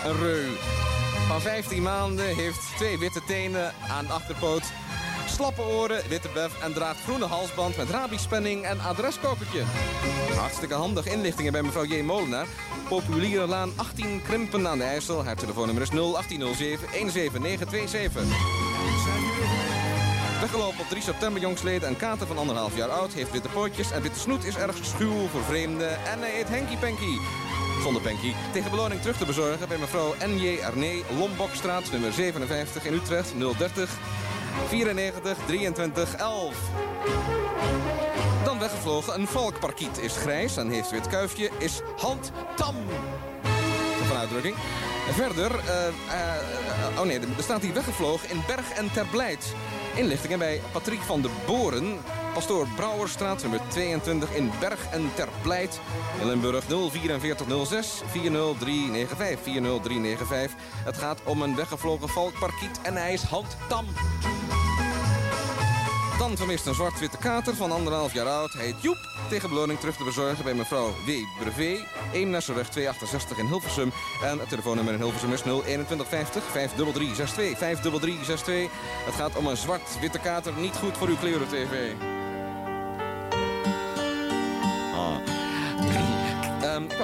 Een 0.05 0.17
reu. 0.17 0.47
Van 1.27 1.41
15 1.41 1.81
maanden 1.81 2.35
heeft 2.35 2.75
twee 2.77 2.97
witte 2.99 3.21
tenen 3.27 3.73
aan 3.89 4.05
de 4.05 4.13
achterpoot. 4.13 4.63
Slappe 5.41 5.61
oren, 5.61 6.01
witte 6.09 6.29
bef 6.33 6.61
en 6.63 6.73
draagt 6.73 7.01
groene 7.03 7.25
halsband 7.25 7.77
met 7.77 7.89
rabiespenning 7.89 8.63
en 8.63 8.79
adreskopertje. 8.79 9.61
Hartstikke 10.37 10.73
handig 10.73 11.05
inlichtingen 11.05 11.51
bij 11.51 11.61
mevrouw 11.61 11.85
J. 11.85 12.01
Molenaar. 12.01 12.47
Populiere 12.87 13.47
Laan 13.47 13.71
18 13.75 14.21
Krimpen 14.23 14.67
aan 14.67 14.77
de 14.77 14.83
IJssel. 14.83 15.23
Haar 15.23 15.35
telefoonnummer 15.35 15.83
is 15.83 15.89
01807 15.89 16.87
17927. 16.91 18.23
Weggelopen 20.39 20.79
op 20.79 20.89
3 20.89 21.01
september 21.01 21.41
jongsleden. 21.41 21.89
Een 21.89 21.97
kater 21.97 22.27
van 22.27 22.37
anderhalf 22.37 22.75
jaar 22.75 22.89
oud. 22.89 23.13
Heeft 23.13 23.31
witte 23.31 23.49
pootjes 23.49 23.91
en 23.91 24.01
witte 24.01 24.19
snoet 24.19 24.45
is 24.45 24.55
erg 24.55 24.75
schuw 24.81 25.27
voor 25.27 25.43
vreemden. 25.43 26.05
En 26.05 26.19
hij 26.19 26.31
heet 26.31 26.49
Henky 26.49 26.77
Panky. 26.77 27.17
Zonder 27.83 28.01
Panky. 28.01 28.33
Tegen 28.51 28.71
beloning 28.71 29.01
terug 29.01 29.17
te 29.17 29.25
bezorgen 29.25 29.67
bij 29.67 29.77
mevrouw 29.77 30.13
N.J. 30.25 30.61
Arné. 30.63 31.01
Lombokstraat 31.17 31.91
nummer 31.91 32.13
57 32.13 32.85
in 32.85 32.93
Utrecht 32.93 33.33
030 33.57 33.99
94 34.67 35.37
23 35.45 36.15
11. 36.15 36.55
Dan 38.43 38.59
weggevlogen. 38.59 39.19
Een 39.19 39.27
valkparkiet 39.27 39.97
is 39.97 40.17
grijs 40.17 40.57
en 40.57 40.69
heeft 40.69 40.91
wit 40.91 41.07
kuifje. 41.07 41.49
Is 41.57 41.81
handtam. 41.97 42.75
Van 44.07 44.17
uitdrukking. 44.17 44.55
Verder, 45.11 45.59
eh, 45.59 45.87
eh, 45.87 46.99
oh 46.99 47.05
nee, 47.05 47.19
er 47.19 47.27
staat 47.39 47.61
hier 47.61 47.73
weggevlogen 47.73 48.29
in 48.29 48.43
Berg 48.47 48.71
en 48.73 48.91
Terblijd. 48.93 49.55
Inlichtingen 49.95 50.39
bij 50.39 50.61
Patrick 50.71 51.01
van 51.01 51.21
de 51.21 51.29
Boren. 51.45 51.99
Pastoor 52.33 52.67
Brouwerstraat, 52.75 53.41
nummer 53.41 53.59
22 53.67 54.35
in 54.35 54.51
Berg 54.59 54.89
en 54.91 55.11
Ter 55.15 55.27
Pleit. 55.41 55.79
In 56.19 56.27
Limburg 56.27 56.63
04406 56.63 58.01
40395 58.11 59.39
40395. 59.43 60.51
Het 60.83 60.97
gaat 60.97 61.21
om 61.23 61.41
een 61.41 61.55
weggevlogen 61.55 62.09
valkparkiet 62.09 62.81
en 62.81 62.95
hij 62.95 63.13
is 63.13 63.23
handtam. 63.23 63.85
Dan 66.17 66.37
vermist 66.37 66.65
een 66.65 66.73
zwart-witte 66.73 67.17
kater 67.17 67.55
van 67.55 67.71
anderhalf 67.71 68.13
jaar 68.13 68.27
oud. 68.27 68.53
Heet 68.53 68.81
Joep. 68.81 68.97
Tegen 69.29 69.49
beloning 69.49 69.79
terug 69.79 69.95
te 69.95 70.03
bezorgen 70.03 70.43
bij 70.43 70.53
mevrouw 70.53 70.89
W. 70.89 71.09
Brevé. 71.39 71.85
Eemnesserweg 72.13 72.69
268 72.69 73.37
in 73.37 73.45
Hilversum. 73.45 73.91
En 74.23 74.39
het 74.39 74.49
telefoonnummer 74.49 74.93
in 74.93 74.99
Hilversum 74.99 75.33
is 75.33 75.41
02150 75.41 76.43
53362 76.43 77.57
53362. 77.57 78.71
Het 79.05 79.13
gaat 79.13 79.37
om 79.37 79.47
een 79.47 79.57
zwart-witte 79.57 80.19
kater. 80.19 80.53
Niet 80.57 80.75
goed 80.75 80.97
voor 80.97 81.07
uw 81.07 81.17
kleuren-tv. 81.17 81.93
Ah. 82.01 82.20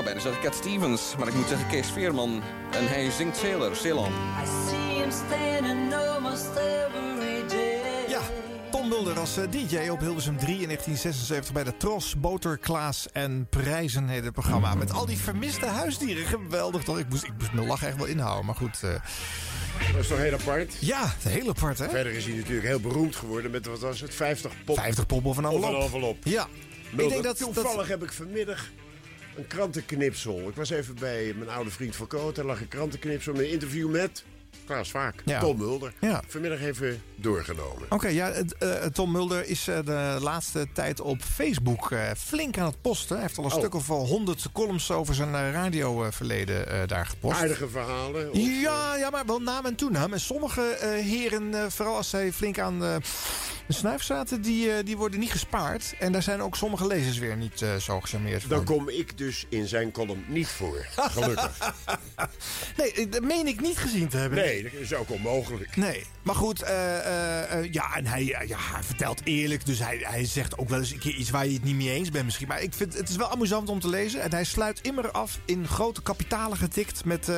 Wou 0.04 0.10
bijna 0.10 0.20
zeggen 0.22 0.42
Cat 0.42 0.56
Stevens, 0.56 1.16
maar 1.18 1.28
ik 1.28 1.34
moet 1.34 1.48
zeggen 1.48 1.68
Kees 1.68 1.88
Veerman. 1.92 2.42
En 2.72 2.88
hij 2.88 3.12
zingt 3.12 3.38
Sailor, 3.38 3.76
Ceylon. 3.76 4.12
I 4.12 4.46
see 4.70 5.00
him 5.02 5.12
standing 5.12 5.94
almost 5.94 6.46
every 6.56 7.48
day. 7.48 8.10
Ja, 8.10 8.20
Tom 8.72 8.88
Mulder 8.88 9.20
als 9.20 9.38
eh, 9.38 9.44
DJ 9.52 9.90
op 9.90 10.00
Hilversum 10.00 10.38
3 10.38 10.54
in 10.60 10.64
1976 10.66 11.54
bij 11.54 11.64
de 11.64 11.78
Tros, 11.78 12.16
Boter, 12.20 12.58
Klaas 12.58 13.08
en 13.12 13.48
Prijzen 13.50 14.08
heette 14.08 14.24
het 14.26 14.34
programma. 14.34 14.76
Met 14.76 14.92
al 14.92 15.06
die 15.06 15.18
vermiste 15.18 15.66
huisdieren. 15.66 16.26
Geweldig 16.26 16.84
toch? 16.84 17.00
Ik 17.00 17.10
moest, 17.10 17.24
ik 17.24 17.34
moest 17.38 17.54
mijn 17.54 17.68
lach 17.68 17.84
echt 17.84 17.98
wel 17.98 18.06
inhouden, 18.06 18.46
maar 18.46 18.56
goed. 18.56 18.80
eh, 18.84 18.90
Dat 19.92 20.02
is 20.02 20.08
toch 20.08 20.18
heel 20.18 20.34
apart? 20.34 20.74
ja, 20.80 21.14
heel 21.22 21.50
apart 21.50 21.78
hè? 21.80 21.90
Verder 21.90 22.14
is 22.14 22.26
hij 22.26 22.36
natuurlijk 22.36 22.68
heel 22.68 22.80
beroemd 22.80 23.16
geworden 23.16 23.52
met, 23.52 23.66
wat 23.66 23.80
was 23.80 24.02
het, 24.02 24.14
50 24.14 24.52
pop 24.66 24.78
50 24.78 25.06
pop 25.06 25.26
of 25.26 25.38
een 25.38 25.46
of 25.46 25.64
een 25.68 25.76
envelop. 25.76 26.18
Ja. 26.24 26.48
Ik 26.92 26.98
denk 26.98 27.12
dat, 27.12 27.24
dat 27.24 27.38
Toevallig 27.38 27.88
heb 27.88 28.04
ik 28.04 28.12
vanmiddag 28.14 28.66
een 29.38 29.48
krantenknipsel. 29.48 30.48
Ik 30.50 30.56
was 30.56 30.70
even 30.70 30.96
bij 31.00 31.34
mijn 31.38 31.50
oude 31.50 31.70
vriend 31.70 31.96
Van 31.96 32.08
Koot. 32.08 32.38
Er 32.38 32.46
lag 32.46 32.62
een 32.62 32.68
krantenknipsel 32.68 33.34
met 33.34 33.42
een 33.42 33.50
interview 33.50 33.90
met 33.90 34.24
Klaas 34.68 34.90
Vaak, 34.92 35.16
Ja. 35.26 35.40
Tom 35.40 35.58
Mulder. 35.58 35.94
Ja. 36.00 36.22
Vanmiddag 36.28 36.62
even 36.62 37.02
doorgenomen. 37.16 37.86
Oké, 37.90 38.08
ja, 38.08 38.32
het, 38.32 38.58
eh, 38.58 38.70
Tom 38.86 39.12
Mulder 39.12 39.46
is 39.50 39.68
eh, 39.68 39.80
de 39.86 40.18
laatste 40.22 40.68
tijd 40.74 41.02
op 41.02 41.22
Facebook 41.22 41.92
eh, 41.92 42.00
flink 42.18 42.58
aan 42.58 42.66
het 42.66 42.82
posten. 42.82 43.16
Hij 43.16 43.26
heeft 43.26 43.38
al 43.38 43.44
een 43.46 43.52
Oh. 43.52 43.58
stuk 43.58 43.74
of 43.76 43.88
wel 43.88 44.06
honderd 44.06 44.46
columns 44.54 44.92
over 44.92 45.16
zijn 45.16 45.36
eh, 45.36 45.52
radioverleden 45.52 46.70
eh, 46.70 46.88
daar 46.88 47.06
gepost. 47.06 47.38
Aardige 47.38 47.70
verhalen. 47.70 48.32
of, 48.32 48.38
Ja, 48.38 48.96
ja, 48.96 49.10
maar 49.10 49.26
wel 49.26 49.40
naam 49.42 49.66
en 49.66 49.76
toenaam. 49.76 50.14
En 50.14 50.20
sommige 50.20 50.62
eh, 50.62 50.90
heren, 51.06 51.54
eh, 51.54 51.66
vooral 51.70 51.96
als 51.96 52.10
zij 52.10 52.32
flink 52.34 52.60
aan 52.60 52.84
eh, 52.84 52.96
de 53.68 53.74
snuif 53.74 54.04
zaten, 54.04 54.42
die, 54.42 54.72
eh, 54.72 54.86
die 54.86 54.98
worden 54.98 55.20
niet 55.20 55.32
gespaard. 55.32 55.96
En 56.00 56.12
daar 56.12 56.24
zijn 56.24 56.42
ook 56.42 56.56
sommige 56.56 56.88
lezers 56.88 57.18
weer 57.18 57.38
niet 57.38 57.62
eh, 57.62 57.76
zo 57.76 58.00
gecharmeerd 58.00 58.42
van. 58.42 58.50
Dan 58.50 58.64
kom 58.64 58.90
ik 58.90 59.18
dus 59.18 59.46
in 59.50 59.68
zijn 59.68 59.92
column 59.92 60.24
niet 60.28 60.48
voor. 60.48 60.86
Gelukkig. 60.96 61.74
Nee, 62.78 62.94
eh, 62.94 63.06
dat 63.12 63.22
meen 63.22 63.48
ik 63.48 63.62
niet 63.62 63.78
gezien 63.78 64.08
te 64.08 64.18
hebben. 64.18 64.40
Nee, 64.40 64.57
dat 64.64 64.72
is 64.74 64.94
ook 64.94 65.10
onmogelijk. 65.12 65.76
Nee, 65.76 66.04
maar 66.22 66.36
goed, 66.36 66.62
eh, 66.62 66.98
eh, 66.98 67.52
eh, 67.60 67.72
ja, 67.74 67.96
en 67.96 68.06
hij, 68.06 68.26
ja, 68.26 68.58
hij 68.74 68.84
vertelt 68.84 69.22
eerlijk. 69.24 69.66
Dus 69.66 69.80
hij, 69.80 69.98
hij 70.02 70.26
zegt 70.26 70.58
ook 70.58 70.70
wel 70.70 70.80
eens 70.80 70.92
een 70.92 71.00
keer 71.00 71.14
iets 71.16 71.30
waar 71.30 71.48
je 71.48 71.54
het 71.54 71.64
niet 71.64 71.76
mee 71.76 71.90
eens 71.92 72.12
bent 72.12 72.26
misschien. 72.26 72.48
Maar 72.48 72.62
ik 72.62 72.74
vind 72.74 72.98
het 72.98 73.10
is 73.10 73.16
wel 73.16 73.32
amusant 73.32 73.70
om 73.70 73.80
te 73.80 73.90
lezen. 73.90 74.22
En 74.22 74.32
hij 74.32 74.44
sluit 74.44 74.80
immer 74.82 75.12
af 75.12 75.40
in 75.46 75.68
grote 75.68 76.02
kapitalen 76.02 76.58
getikt 76.58 77.06
met... 77.06 77.32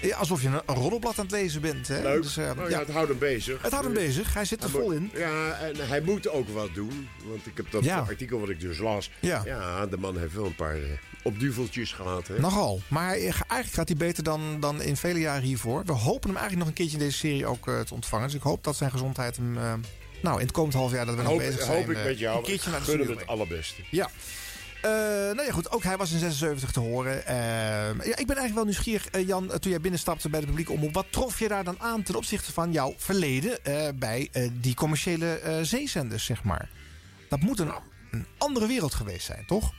ja, 0.00 0.16
alsof 0.16 0.42
je 0.42 0.48
een, 0.48 0.74
roddelblad 0.74 1.18
aan 1.18 1.24
het 1.24 1.34
lezen 1.34 1.60
bent. 1.60 1.88
Hè? 1.88 2.02
Leuk. 2.02 2.22
Dus, 2.22 2.36
Nou 2.36 2.60
ja, 2.62 2.68
ja, 2.68 2.78
het 2.78 2.90
houdt 2.90 3.08
hem 3.08 3.18
bezig. 3.18 3.62
het 3.62 3.72
houdt 3.72 3.86
hem 3.86 3.94
bezig. 3.94 4.34
Hij 4.34 4.44
zit 4.44 4.62
er 4.64 4.70
Hij 4.70 4.80
vol 4.80 4.90
in. 4.90 5.10
Ja, 5.14 5.52
en 5.58 5.88
hij 5.88 6.00
moet 6.00 6.28
ook 6.28 6.48
wat 6.48 6.74
doen. 6.74 7.08
Want 7.24 7.46
ik 7.46 7.56
heb 7.56 7.70
dat 7.70 7.84
Ja. 7.84 7.98
artikel 7.98 8.40
wat 8.40 8.48
ik 8.48 8.60
dus 8.60 8.78
las. 8.78 9.10
Ja. 9.20 9.86
de 9.86 9.96
man 9.96 10.18
heeft 10.18 10.34
wel 10.34 10.46
een 10.46 10.54
paar 10.54 10.76
eh, 11.24 11.32
opduveltjes 11.32 11.92
gehad. 11.92 12.26
Hè? 12.28 12.38
Nogal. 12.40 12.80
Maar 12.88 13.10
eigenlijk 13.10 13.72
gaat 13.72 13.88
hij 13.88 13.96
beter 13.96 14.22
dan, 14.22 14.60
dan 14.60 14.82
in 14.82 14.96
vele 14.96 15.18
jaren 15.20 15.42
hiervoor. 15.42 15.84
We 15.84 15.92
hopen 15.92 16.28
hem 16.30 16.38
eigenlijk 16.38 16.58
nog 16.58 16.68
een 16.68 16.74
keertje 16.74 16.98
in 16.98 17.04
deze 17.04 17.18
serie 17.18 17.46
ook 17.46 17.68
eh, 17.68 17.80
te 17.80 17.94
ontvangen. 17.94 18.26
Dus 18.26 18.36
ik 18.36 18.42
hoop 18.42 18.64
dat 18.64 18.76
zijn 18.76 18.90
gezondheid 18.90 19.36
hem... 19.36 19.58
eh, 19.58 19.72
nou, 20.22 20.36
in 20.38 20.42
het 20.46 20.54
komend 20.54 20.74
half 20.74 20.92
jaar 20.92 21.06
dat 21.06 21.14
we 21.14 21.20
nog 21.22 21.30
hoop, 21.30 21.40
bezig 21.40 21.60
zijn. 21.62 21.76
hoop 21.76 21.90
ik 21.90 21.96
eh, 21.96 22.04
met 22.04 22.18
jou. 22.18 22.36
Een 22.38 22.42
keertje 22.42 22.70
naar 22.70 22.78
de 22.78 22.84
studio 22.86 23.16
het 23.16 23.26
allerbeste. 23.26 23.82
Ja. 23.90 24.10
Eh, 24.82 24.90
nou 24.90 25.42
ja, 25.42 25.52
goed. 25.52 25.70
Ook 25.70 25.82
hij 25.82 25.96
was 25.96 26.12
in 26.12 26.18
76 26.18 26.70
te 26.70 26.80
horen. 26.80 27.22
Ja, 27.26 27.90
ik 27.96 28.04
ben 28.04 28.16
eigenlijk 28.16 28.54
wel 28.54 28.64
nieuwsgierig, 28.64 29.08
Jan, 29.26 29.48
toen 29.58 29.70
jij 29.70 29.80
binnenstapte 29.80 30.28
bij 30.28 30.40
de 30.40 30.46
publieke 30.46 30.72
omroep. 30.72 30.94
Wat 30.94 31.06
trof 31.10 31.38
je 31.38 31.48
daar 31.48 31.64
dan 31.64 31.80
aan 31.80 32.02
ten 32.02 32.14
opzichte 32.14 32.52
van 32.52 32.72
jouw 32.72 32.94
verleden 32.96 33.58
bij 33.98 34.30
die 34.60 34.74
commerciële 34.74 35.58
zeezenders, 35.62 36.24
zeg 36.24 36.42
maar? 36.44 36.70
Dat 37.28 37.40
moet 37.40 37.58
een, 37.58 37.72
een 38.10 38.26
andere 38.38 38.66
wereld 38.66 38.94
geweest 38.94 39.26
zijn, 39.26 39.44
toch? 39.46 39.72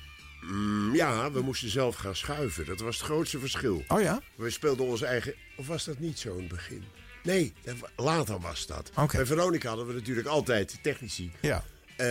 Mm, 0.47 0.95
ja, 0.95 1.31
we 1.31 1.41
moesten 1.41 1.69
zelf 1.69 1.95
gaan 1.95 2.15
schuiven. 2.15 2.65
Dat 2.65 2.79
was 2.79 2.95
het 2.97 3.05
grootste 3.05 3.39
verschil. 3.39 3.83
Oh 3.87 4.01
ja? 4.01 4.21
We 4.35 4.49
speelden 4.49 4.85
onze 4.85 5.05
eigen... 5.05 5.33
Of 5.57 5.67
was 5.67 5.83
dat 5.85 5.99
niet 5.99 6.19
zo 6.19 6.33
in 6.33 6.39
het 6.39 6.47
begin? 6.47 6.83
Nee, 7.23 7.53
later 7.95 8.39
was 8.39 8.65
dat. 8.67 8.91
Oké. 8.95 9.15
Bij 9.17 9.25
Veronica 9.25 9.67
hadden 9.67 9.87
we 9.87 9.93
natuurlijk 9.93 10.27
altijd 10.27 10.79
technici. 10.81 11.31
Ja. 11.41 11.63
Eh, 11.97 12.05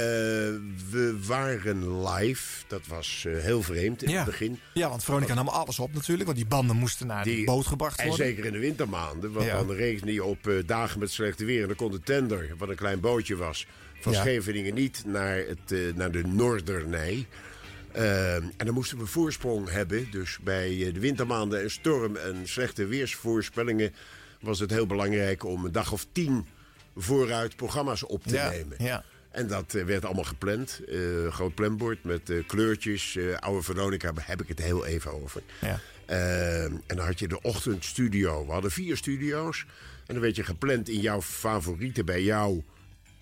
we 0.90 1.18
waren 1.26 2.02
live. 2.08 2.64
Dat 2.66 2.86
was 2.86 3.24
eh, 3.26 3.38
heel 3.38 3.62
vreemd 3.62 4.02
in 4.02 4.10
ja. 4.10 4.16
het 4.16 4.24
begin. 4.26 4.60
Ja, 4.74 4.88
want 4.88 5.04
Veronica 5.04 5.34
nam 5.34 5.48
alles 5.48 5.78
op 5.78 5.92
natuurlijk. 5.94 6.24
Want 6.24 6.36
die 6.36 6.46
banden 6.46 6.76
moesten 6.76 7.06
naar 7.06 7.24
de 7.24 7.30
Die- 7.30 7.44
boot 7.44 7.66
gebracht 7.66 7.98
En 7.98 8.06
worden. 8.08 8.26
zeker 8.26 8.44
in 8.44 8.52
de 8.52 8.58
wintermaanden. 8.58 9.32
Want 9.32 9.46
Ja. 9.46 9.56
dan 9.56 9.70
regende 9.72 10.12
je 10.12 10.24
op 10.24 10.46
eh, 10.48 10.54
dagen 10.66 10.98
met 10.98 11.10
slechte 11.10 11.44
weer. 11.44 11.60
En 11.60 11.66
dan 11.66 11.76
kon 11.76 11.90
de 11.90 12.00
tender, 12.00 12.54
wat 12.58 12.68
een 12.68 12.76
klein 12.76 13.00
bootje 13.00 13.36
was... 13.36 13.66
van 14.00 14.12
Ja. 14.12 14.20
Scheveningen 14.20 14.74
niet 14.74 15.02
naar, 15.06 15.36
het, 15.36 15.96
naar 15.96 16.10
de 16.10 16.22
Noordernij. 16.26 17.26
Eh, 17.94 18.34
en 18.34 18.52
dan 18.56 18.74
moesten 18.74 18.98
we 18.98 19.06
voorsprong 19.06 19.70
hebben. 19.70 20.10
Dus 20.10 20.38
bij 20.42 20.86
eh, 20.86 20.94
de 20.94 21.00
wintermaanden 21.00 21.62
en 21.62 21.70
storm 21.70 22.16
en 22.16 22.48
slechte 22.48 22.86
weersvoorspellingen... 22.86 23.92
was 24.40 24.58
het 24.58 24.70
heel 24.70 24.86
belangrijk 24.86 25.44
om 25.44 25.64
een 25.64 25.72
dag 25.72 25.92
of 25.92 26.06
tien 26.12 26.46
vooruit 26.96 27.56
programma's 27.56 28.06
op 28.06 28.22
te 28.22 28.34
Ja, 28.34 28.50
nemen. 28.50 28.76
ja. 28.78 29.04
En 29.30 29.46
dat 29.46 29.74
eh, 29.74 29.84
werd 29.84 30.04
allemaal 30.04 30.24
gepland. 30.24 30.80
Eh, 30.88 31.32
groot 31.32 31.54
planbord 31.54 32.04
met 32.04 32.32
kleurtjes. 32.46 33.18
Oude 33.38 33.62
Veronica 33.62 34.12
heb 34.20 34.42
ik 34.42 34.48
het 34.48 34.58
heel 34.62 34.86
even 34.86 35.22
over. 35.22 35.42
Ja. 35.60 35.80
Eh, 36.06 36.64
en 36.64 36.82
dan 36.86 36.98
had 36.98 37.18
je 37.18 37.28
de 37.28 37.42
ochtendstudio. 37.42 38.46
We 38.46 38.52
hadden 38.52 38.70
vier 38.70 38.96
studio's. 38.96 39.66
En 40.06 40.14
dan 40.14 40.22
werd 40.22 40.36
je 40.36 40.44
gepland 40.44 40.88
in 40.88 41.00
jouw 41.00 41.22
favoriete, 41.22 42.04
bij 42.04 42.22
jouw 42.22 42.64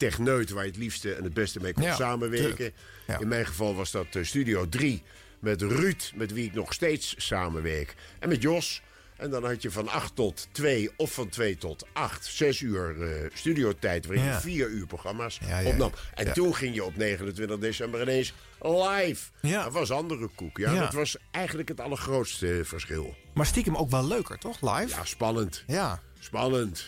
techneut... 0.08 0.50
waar 0.50 0.64
je 0.64 0.70
het 0.70 0.78
liefste 0.78 1.14
en 1.14 1.24
het 1.24 1.34
beste 1.34 1.60
mee 1.60 1.72
kon 1.72 1.82
Ja, 1.82 1.94
samenwerken. 1.94 2.72
Ja. 3.06 3.18
In 3.20 3.28
mijn 3.28 3.46
geval 3.46 3.74
was 3.74 3.90
dat 3.90 4.06
eh, 4.12 4.24
Studio 4.24 4.68
3 4.68 5.02
met 5.38 5.62
Ruud... 5.62 6.12
met 6.14 6.32
wie 6.32 6.44
ik 6.44 6.54
nog 6.54 6.72
steeds 6.72 7.14
samenwerk. 7.18 7.94
En 8.18 8.28
met 8.28 8.42
Jos... 8.42 8.82
En 9.16 9.30
dan 9.30 9.44
had 9.44 9.62
je 9.62 9.70
van 9.70 9.88
8 9.88 10.14
tot 10.14 10.48
2 10.52 10.90
of 10.96 11.12
van 11.12 11.28
2 11.28 11.56
tot 11.56 11.86
8, 11.92 12.26
6 12.26 12.60
uur 12.60 13.02
eh 13.02 13.30
studiotijd... 13.34 14.06
waarin 14.06 14.24
Ja. 14.24 14.34
je 14.34 14.40
4 14.40 14.68
uur 14.68 14.86
programma's 14.86 15.38
Ja, 15.46 15.58
ja, 15.58 15.68
opnam. 15.68 15.92
En 16.14 16.32
toen 16.32 16.54
ging 16.54 16.74
je 16.74 16.84
op 16.84 16.96
29 16.96 17.58
december 17.58 18.02
ineens 18.02 18.32
live. 18.60 19.30
Ja. 19.40 19.62
Dat 19.64 19.72
was 19.72 19.90
andere 19.90 20.28
koek. 20.34 20.58
Ja, 20.58 20.72
Ja. 20.72 20.80
Dat 20.80 20.92
was 20.92 21.16
eigenlijk 21.30 21.68
het 21.68 21.80
allergrootste 21.80 22.60
verschil. 22.64 23.14
Maar 23.34 23.46
stiekem 23.46 23.76
ook 23.76 23.90
wel 23.90 24.06
leuker, 24.06 24.38
toch? 24.38 24.60
Live? 24.60 24.88
Ja, 24.88 25.04
spannend. 25.04 25.64
Ja. 25.66 26.00
Spannend. 26.18 26.86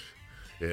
Eh, 0.60 0.68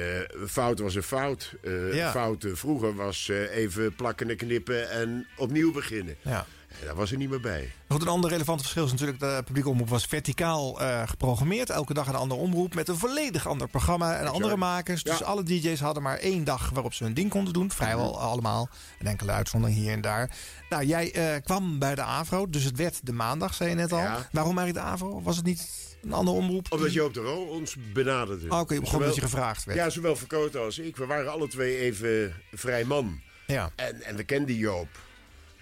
fout 0.46 0.78
was 0.78 0.94
een 0.94 1.02
fout. 1.02 1.54
Eh, 1.62 1.94
Ja. 1.94 2.06
Een 2.06 2.12
fout 2.12 2.44
eh, 2.44 2.50
vroeger 2.54 2.94
was 2.94 3.28
eh, 3.28 3.56
even 3.56 3.94
plakken 3.94 4.30
en 4.30 4.36
knippen 4.36 4.90
en 4.90 5.26
opnieuw 5.36 5.72
beginnen. 5.72 6.16
ja. 6.22 6.46
En 6.80 6.86
daar 6.86 6.94
was 6.94 7.10
er 7.10 7.16
niet 7.16 7.30
meer 7.30 7.40
bij. 7.40 7.72
Goed, 7.88 8.02
een 8.02 8.08
ander 8.08 8.30
relevant 8.30 8.60
verschil 8.60 8.84
is 8.84 8.90
natuurlijk... 8.90 9.20
de 9.20 9.42
publieke 9.44 9.68
omroep 9.68 9.88
was 9.88 10.04
verticaal 10.06 10.80
eh, 10.80 11.02
geprogrammeerd. 11.08 11.70
Elke 11.70 11.94
dag 11.94 12.06
een 12.06 12.14
andere 12.14 12.40
omroep 12.40 12.74
met 12.74 12.88
een 12.88 12.96
volledig 12.98 13.46
ander 13.46 13.68
programma 13.68 14.16
en 14.16 14.26
andere 14.28 14.56
makers. 14.56 15.02
Dus 15.02 15.18
Ja. 15.18 15.24
alle 15.24 15.42
DJ's 15.42 15.80
hadden 15.80 16.02
maar 16.02 16.18
één 16.18 16.44
dag 16.44 16.70
waarop 16.70 16.94
ze 16.94 17.04
hun 17.04 17.14
ding 17.14 17.30
konden 17.30 17.52
doen. 17.52 17.70
Vrijwel 17.70 18.20
allemaal. 18.20 18.68
Een 18.98 19.06
enkele 19.06 19.32
uitzondering 19.32 19.78
hier 19.78 19.92
en 19.92 20.00
daar. 20.00 20.30
Nou, 20.70 20.84
jij 20.84 21.12
eh, 21.12 21.42
kwam 21.42 21.78
bij 21.78 21.94
de 21.94 22.02
AVRO, 22.02 22.48
dus 22.50 22.64
het 22.64 22.76
werd 22.76 23.00
de 23.06 23.12
maandag, 23.12 23.54
zei 23.54 23.68
je 23.70 23.74
net 23.76 23.92
al. 23.92 23.98
Ja. 23.98 24.28
Waarom 24.32 24.58
eigenlijk 24.58 24.86
de 24.86 24.92
AVRO? 24.92 25.22
Was 25.22 25.36
het 25.36 25.44
niet 25.44 25.90
een 26.02 26.12
andere 26.12 26.36
omroep? 26.36 26.66
Omdat 26.70 26.92
Joop 26.92 27.14
de 27.14 27.20
Roo 27.20 27.44
ons 27.44 27.76
benaderde. 27.92 28.48
Oh, 28.48 28.58
Oké, 28.60 28.74
Zowel- 28.74 28.92
omdat 28.92 29.14
je 29.14 29.20
gevraagd 29.20 29.64
werd. 29.64 29.78
Ja, 29.78 29.90
zowel 29.90 30.16
Verkoten 30.16 30.60
als 30.60 30.78
ik. 30.78 30.96
We 30.96 31.06
waren 31.06 31.32
alle 31.32 31.48
twee 31.48 31.76
even 31.78 32.34
vrij 32.52 32.84
man. 32.84 33.20
Ja. 33.46 33.70
En, 33.76 34.02
en 34.02 34.16
we 34.16 34.24
kenden 34.24 34.54
Joop. 34.54 34.88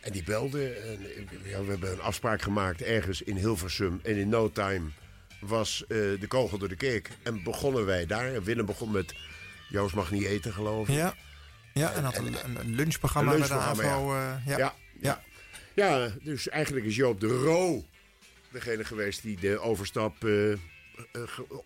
En 0.00 0.12
die 0.12 0.22
belde. 0.24 0.68
En, 0.72 0.98
ja, 1.44 1.62
we 1.64 1.70
hebben 1.70 1.92
een 1.92 2.00
afspraak 2.00 2.42
gemaakt 2.42 2.82
ergens 2.82 3.22
in 3.22 3.36
Hilversum. 3.36 4.00
En 4.02 4.16
in 4.16 4.28
no 4.28 4.50
time 4.50 4.88
was 5.40 5.82
eh, 5.82 5.88
de 5.96 6.26
kogel 6.28 6.58
door 6.58 6.68
de 6.68 6.76
kerk. 6.76 7.10
En 7.22 7.42
begonnen 7.42 7.84
wij 7.86 8.06
daar. 8.06 8.34
En 8.34 8.42
Willem 8.42 8.66
begon 8.66 8.90
met... 8.90 9.14
Joost 9.68 9.94
mag 9.94 10.10
niet 10.10 10.24
eten, 10.24 10.52
geloof 10.52 10.88
ik. 10.88 10.94
Ja, 10.94 11.14
ja 11.74 11.92
en 11.92 12.04
had 12.04 12.16
een, 12.16 12.26
een- 12.44 12.56
een 12.60 12.74
lunchprogramma 12.74 13.32
Een 13.32 13.38
bij 13.38 13.48
de 13.48 13.54
AVRO. 13.54 14.14
eh, 14.14 14.46
ja. 14.46 14.56
Ja. 14.58 14.74
Ja. 15.00 15.22
Ja, 15.74 16.10
dus 16.22 16.48
eigenlijk 16.48 16.86
is 16.86 16.96
Joop 16.96 17.20
de 17.20 17.26
Roo 17.26 17.84
degene 18.50 18.84
geweest 18.84 19.22
die 19.22 19.36
de 19.40 19.58
overstap 19.58 20.24
eh, 20.24 20.32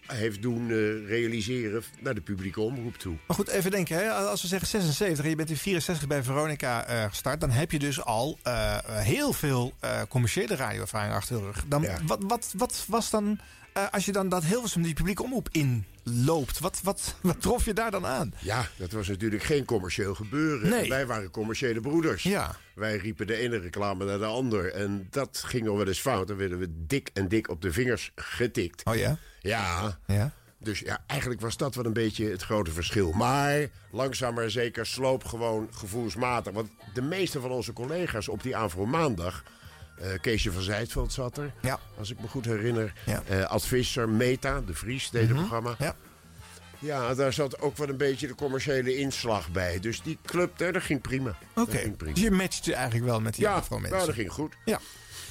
heeft 0.06 0.42
doen 0.42 0.70
eh, 0.70 1.06
realiseren 1.08 1.82
naar 2.00 2.14
de 2.14 2.20
publieke 2.20 2.60
omroep 2.60 2.96
toe. 2.96 3.16
Maar 3.26 3.36
goed, 3.36 3.48
even 3.48 3.70
denken. 3.70 3.96
Hè? 3.96 4.10
Als 4.10 4.42
we 4.42 4.48
zeggen 4.48 4.68
76 4.68 5.24
en 5.24 5.30
je 5.30 5.36
bent 5.36 5.50
in 5.50 5.56
64 5.56 6.08
bij 6.08 6.22
Veronica 6.22 6.84
eh, 6.86 7.04
gestart... 7.08 7.40
dan 7.40 7.50
heb 7.50 7.70
je 7.70 7.78
dus 7.78 8.04
al 8.04 8.38
eh, 8.42 8.76
heel 8.84 9.32
veel 9.32 9.72
eh, 9.80 10.00
commerciële 10.08 10.56
radioervaring 10.56 11.14
achter 11.14 11.36
de 11.36 11.42
rug. 11.42 11.64
Dan, 11.66 11.82
Ja. 11.82 11.98
wat, 12.06 12.22
wat, 12.22 12.54
wat 12.56 12.84
was 12.88 13.10
dan, 13.10 13.38
eh, 13.74 13.84
als 13.90 14.04
je 14.04 14.12
dan 14.12 14.28
dat 14.28 14.44
Hilversum 14.44 14.82
die 14.82 14.94
publieke 14.94 15.22
omroep 15.22 15.48
inloopt... 15.50 16.58
Wat, 16.58 16.80
wat, 16.82 17.14
wat 17.20 17.40
trof 17.40 17.64
je 17.64 17.72
daar 17.72 17.90
dan 17.90 18.06
aan? 18.06 18.34
Ja, 18.40 18.68
dat 18.76 18.92
was 18.92 19.08
natuurlijk 19.08 19.42
geen 19.42 19.64
commercieel 19.64 20.14
gebeuren. 20.14 20.70
Nee. 20.70 20.88
Wij 20.88 21.06
waren 21.06 21.30
commerciële 21.30 21.80
broeders. 21.80 22.22
Ja. 22.22 22.56
Wij 22.74 22.96
riepen 22.96 23.26
de 23.26 23.36
ene 23.36 23.58
reclame 23.58 24.04
naar 24.04 24.18
de 24.18 24.24
ander. 24.24 24.72
En 24.72 25.06
dat 25.10 25.42
ging 25.46 25.64
nog 25.64 25.76
wel 25.76 25.86
eens 25.86 26.00
fout. 26.00 26.28
Dan 26.28 26.36
werden 26.36 26.58
we 26.58 26.86
dik 26.86 27.10
en 27.12 27.28
dik 27.28 27.48
op 27.48 27.62
de 27.62 27.72
vingers 27.72 28.12
getikt. 28.14 28.84
Oh 28.84 28.94
ja? 28.94 29.18
Ja. 29.40 29.98
Ja. 30.06 30.32
Dus 30.58 30.78
ja, 30.78 31.04
eigenlijk 31.06 31.40
was 31.40 31.56
dat 31.56 31.74
wel 31.74 31.84
een 31.84 31.92
beetje 31.92 32.30
het 32.30 32.42
grote 32.42 32.70
verschil. 32.70 33.12
Maar 33.12 33.68
langzaam 33.90 34.34
maar 34.34 34.50
zeker 34.50 34.86
sloop 34.86 35.24
gewoon 35.24 35.68
gevoelsmatig. 35.72 36.52
Want 36.52 36.70
de 36.94 37.02
meeste 37.02 37.40
van 37.40 37.50
onze 37.50 37.72
collega's 37.72 38.28
op 38.28 38.42
die 38.42 38.56
Avro 38.56 38.86
Maandag... 38.86 39.44
eh, 39.98 40.08
Keesje 40.20 40.52
van 40.52 40.62
Zijtveld 40.62 41.12
zat 41.12 41.38
er, 41.38 41.52
Ja. 41.62 41.80
als 41.98 42.10
ik 42.10 42.20
me 42.20 42.28
goed 42.28 42.44
herinner. 42.44 42.92
Ja. 43.06 43.22
Eh, 43.28 44.06
Meta, 44.06 44.60
de 44.60 44.74
Vries, 44.74 45.10
deed 45.10 45.28
het 45.28 45.36
programma. 45.36 45.74
Ja. 45.78 45.96
Ja, 46.78 47.14
daar 47.14 47.32
zat 47.32 47.60
ook 47.60 47.76
wel 47.76 47.88
een 47.88 47.96
beetje 47.96 48.26
de 48.26 48.34
commerciële 48.34 48.96
inslag 48.96 49.50
bij. 49.50 49.80
Dus 49.80 50.02
die 50.02 50.18
club, 50.24 50.58
daar, 50.58 50.72
dat 50.72 50.82
ging 50.82 51.00
prima. 51.00 51.36
Oké, 51.54 51.90
prima. 51.90 52.12
dus 52.14 52.22
je 52.22 52.30
matchte 52.30 52.74
eigenlijk 52.74 53.04
wel 53.06 53.20
met 53.20 53.34
die 53.34 53.42
Ja, 53.44 53.52
Afro-mensen. 53.54 53.94
nou, 53.96 54.06
dat 54.06 54.14
ging 54.16 54.32
goed. 54.32 54.54
Ja. 54.64 54.80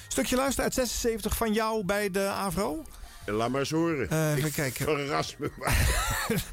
Stukje 0.08 0.36
luisteren 0.36 0.64
uit 0.64 0.74
76 0.74 1.36
van 1.38 1.54
jou 1.54 1.86
bij 1.86 2.12
de 2.12 2.20
Avro. 2.28 2.84
Laat 3.26 3.50
maar 3.50 3.60
eens 3.60 3.70
horen. 3.72 4.10
Eh, 4.10 4.32
even 4.36 4.48
Ik 4.48 4.54
kijken. 4.54 4.86
Verras 4.86 5.36
me 5.38 5.52
maar. 5.58 5.78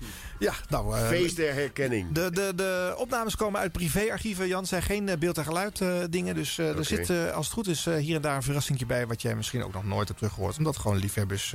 Ja, 0.41 0.53
nou... 0.69 0.97
eh, 0.97 1.09
Feest 1.09 1.37
der 1.37 1.55
herkenning. 1.55 2.13
De, 2.13 2.31
de, 2.31 2.53
de 2.57 2.95
opnames 2.97 3.37
komen 3.37 3.61
uit 3.61 3.73
privéarchieven. 3.73 4.49
Jan 4.49 4.67
zijn 4.67 4.83
geen 4.83 5.09
eh, 5.09 5.17
beeld 5.19 5.39
en 5.39 5.45
geluid 5.45 5.81
eh, 5.81 5.89
dingen. 6.11 6.35
Dus 6.35 6.59
eh, 6.59 6.77
er 6.79 6.85
zit, 6.85 7.11
eh, 7.11 7.31
als 7.33 7.45
het 7.47 7.55
goed 7.55 7.67
is, 7.67 7.87
eh, 7.87 7.95
hier 7.97 8.15
en 8.17 8.23
daar 8.23 8.37
een 8.37 8.43
verrassingje 8.43 8.87
bij. 8.87 9.07
Wat 9.07 9.23
jij 9.23 9.35
misschien 9.35 9.65
ook 9.65 9.73
nog 9.73 9.85
nooit 9.85 10.09
hebt 10.09 10.19
teruggehoord. 10.21 10.59
Omdat 10.59 10.77
gewoon 10.77 10.97
liefhebbers 10.97 11.55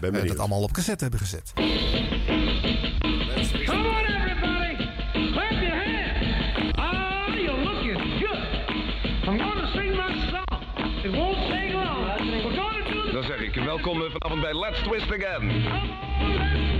dat 0.00 0.38
allemaal 0.38 0.62
op 0.62 0.72
cassette 0.72 1.02
hebben 1.02 1.20
gezet. 1.20 1.52
Come 1.54 1.68
on, 3.88 4.04
everybody! 4.04 4.76
Clap 5.32 5.50
your 5.50 5.76
hands! 5.84 6.72
Ah, 6.72 7.34
you're 7.34 7.62
looking 7.62 7.98
good! 8.20 8.38
I'm 9.28 9.38
gonna 9.38 9.66
sing 9.72 9.90
my 9.96 10.30
song. 10.30 11.04
It 11.04 11.10
won't 11.10 11.48
take 11.50 11.72
long. 11.72 12.06
We're 12.30 12.54
gonna 12.56 12.90
do 12.92 13.02
the... 13.06 13.12
Dan 13.12 13.22
zeg 13.22 13.38
ik 13.40 13.54
welkom 13.54 14.02
vanavond 14.10 14.40
bij 14.40 14.58
Let's 14.58 14.82
Twist 14.82 15.12
Again. 15.12 15.62
Come 15.62 16.73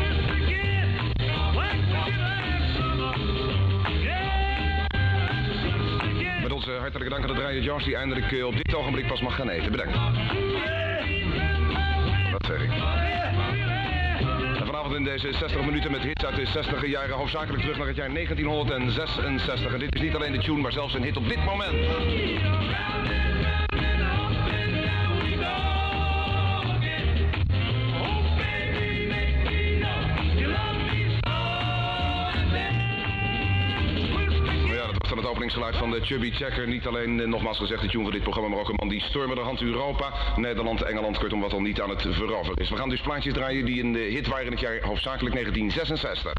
Met 6.45 6.53
onze 6.53 6.71
hartelijke 6.71 7.15
dank 7.15 7.23
aan 7.23 7.35
de 7.35 7.41
draaien 7.41 7.63
Jars 7.63 7.85
die 7.85 7.97
eindelijk 7.97 8.33
eh, 8.33 8.47
op 8.47 8.57
dit 8.57 8.75
ogenblik 8.75 9.07
pas 9.07 9.21
mag 9.21 9.35
gaan 9.35 9.49
eten. 9.49 9.71
Bedankt. 9.71 9.93
Dat 12.31 12.47
zeg 12.47 12.63
ik. 12.63 12.71
En 14.59 14.67
vanavond 14.67 14.95
in 14.95 15.05
deze 15.05 15.33
60 15.33 15.65
minuten 15.65 15.91
met 15.91 16.01
hits 16.03 16.25
uit 16.25 16.37
de 16.37 16.47
60 16.47 16.87
jaren 16.87 17.17
hoofdzakelijk 17.17 17.63
terug 17.63 17.79
naar 17.79 17.87
het 17.87 17.97
jaar 17.97 18.13
1966. 18.13 19.73
En 19.73 19.79
dit 19.79 19.95
is 19.95 20.01
niet 20.01 20.15
alleen 20.15 20.33
de 20.33 20.39
tune, 20.39 20.61
maar 20.61 20.73
zelfs 20.73 20.95
een 20.95 21.03
hit 21.03 21.17
op 21.17 21.29
dit 21.29 21.45
moment. 21.45 21.75
Dan 35.09 35.19
het 35.19 35.27
openingsgeluid 35.27 35.77
van 35.77 35.91
de 35.91 36.01
Chubby 36.01 36.31
Checker. 36.31 36.69
Niet 36.69 36.87
alleen, 36.87 37.21
eh, 37.21 37.27
nogmaals 37.27 37.59
gezegd, 37.59 37.83
de 37.83 37.89
tune 37.89 38.03
van 38.03 38.13
dit 38.13 38.23
programma, 38.23 38.49
maar 38.49 38.59
ook 38.59 38.69
een 38.69 38.75
man 38.75 38.89
die 38.89 39.01
stormen 39.01 39.37
de 39.37 39.43
hand 39.43 39.63
Europa, 39.63 40.13
Nederland, 40.37 40.83
Engeland, 40.83 41.19
kortom 41.19 41.41
wat 41.41 41.53
al 41.53 41.61
niet 41.61 41.81
aan 41.81 41.91
het 41.91 42.07
veroveren 42.11 42.57
is. 42.57 42.71
We 42.71 42.77
gaan 42.77 42.89
dus 42.89 43.01
plaatjes 43.01 43.33
draaien 43.33 43.65
die 43.65 43.83
een 43.83 43.93
de 43.93 43.99
hit 43.99 44.27
waren 44.27 44.45
in 44.45 44.53
het 44.53 44.61
jaar 44.61 44.79
hoofdzakelijk 44.83 45.35
1966. 45.35 46.33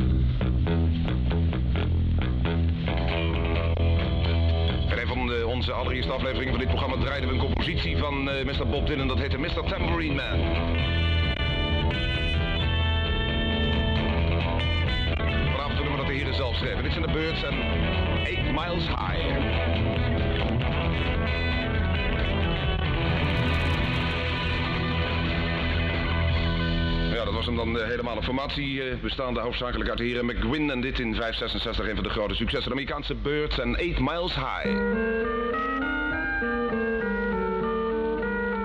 En 4.90 5.00
een 5.02 5.08
van 5.08 5.28
de, 5.28 5.48
onze 5.48 5.72
allereerste 5.72 6.12
afleveringen 6.12 6.52
van 6.52 6.60
dit 6.60 6.70
programma 6.70 6.98
draaiden 6.98 7.30
we 7.30 7.36
een 7.36 7.42
compositie 7.42 7.98
van 7.98 8.30
eh, 8.30 8.46
Mr. 8.46 8.68
Bob 8.68 8.88
Dylan. 8.88 9.08
Dat 9.08 9.20
heette 9.20 9.38
Mr. 9.38 9.64
Tambourine 9.68 10.16
Man. 10.16 10.40
Vanavond 15.52 15.78
doen 15.78 15.92
we 15.92 15.98
dat 15.98 16.08
de 16.08 16.14
heren 16.14 16.36
zelf 16.36 16.56
schrijven. 16.56 16.84
Dit 16.84 16.92
zijn 16.92 17.06
de 17.06 17.12
Birds 17.12 17.44
en 17.44 17.54
8 18.26 18.52
Miles 18.52 18.88
High. 18.88 19.24
Ja, 27.14 27.26
dat 27.26 27.34
was 27.34 27.46
hem 27.46 27.56
dan 27.56 27.80
eh, 27.80 27.88
helemaal 27.88 28.18
een 28.18 28.24
formatie 28.24 28.84
eh, 28.84 29.00
bestaande 29.02 29.40
hoofdzakelijk 29.40 29.90
uit 29.90 29.98
de 29.98 30.04
heren 30.04 30.26
McGuinn 30.26 30.72
en 30.72 30.82
dit 30.82 31.00
in 31.00 31.16
566 31.16 31.88
een 31.88 31.96
van 31.96 32.04
de 32.04 32.10
grote 32.10 32.36
successen. 32.36 32.72
De 32.72 32.78
Amerikaanse 32.78 33.16
Birds 33.16 33.60
en 33.60 33.76
8 33.76 34.00
Miles 34.00 34.36
High. 34.36 34.68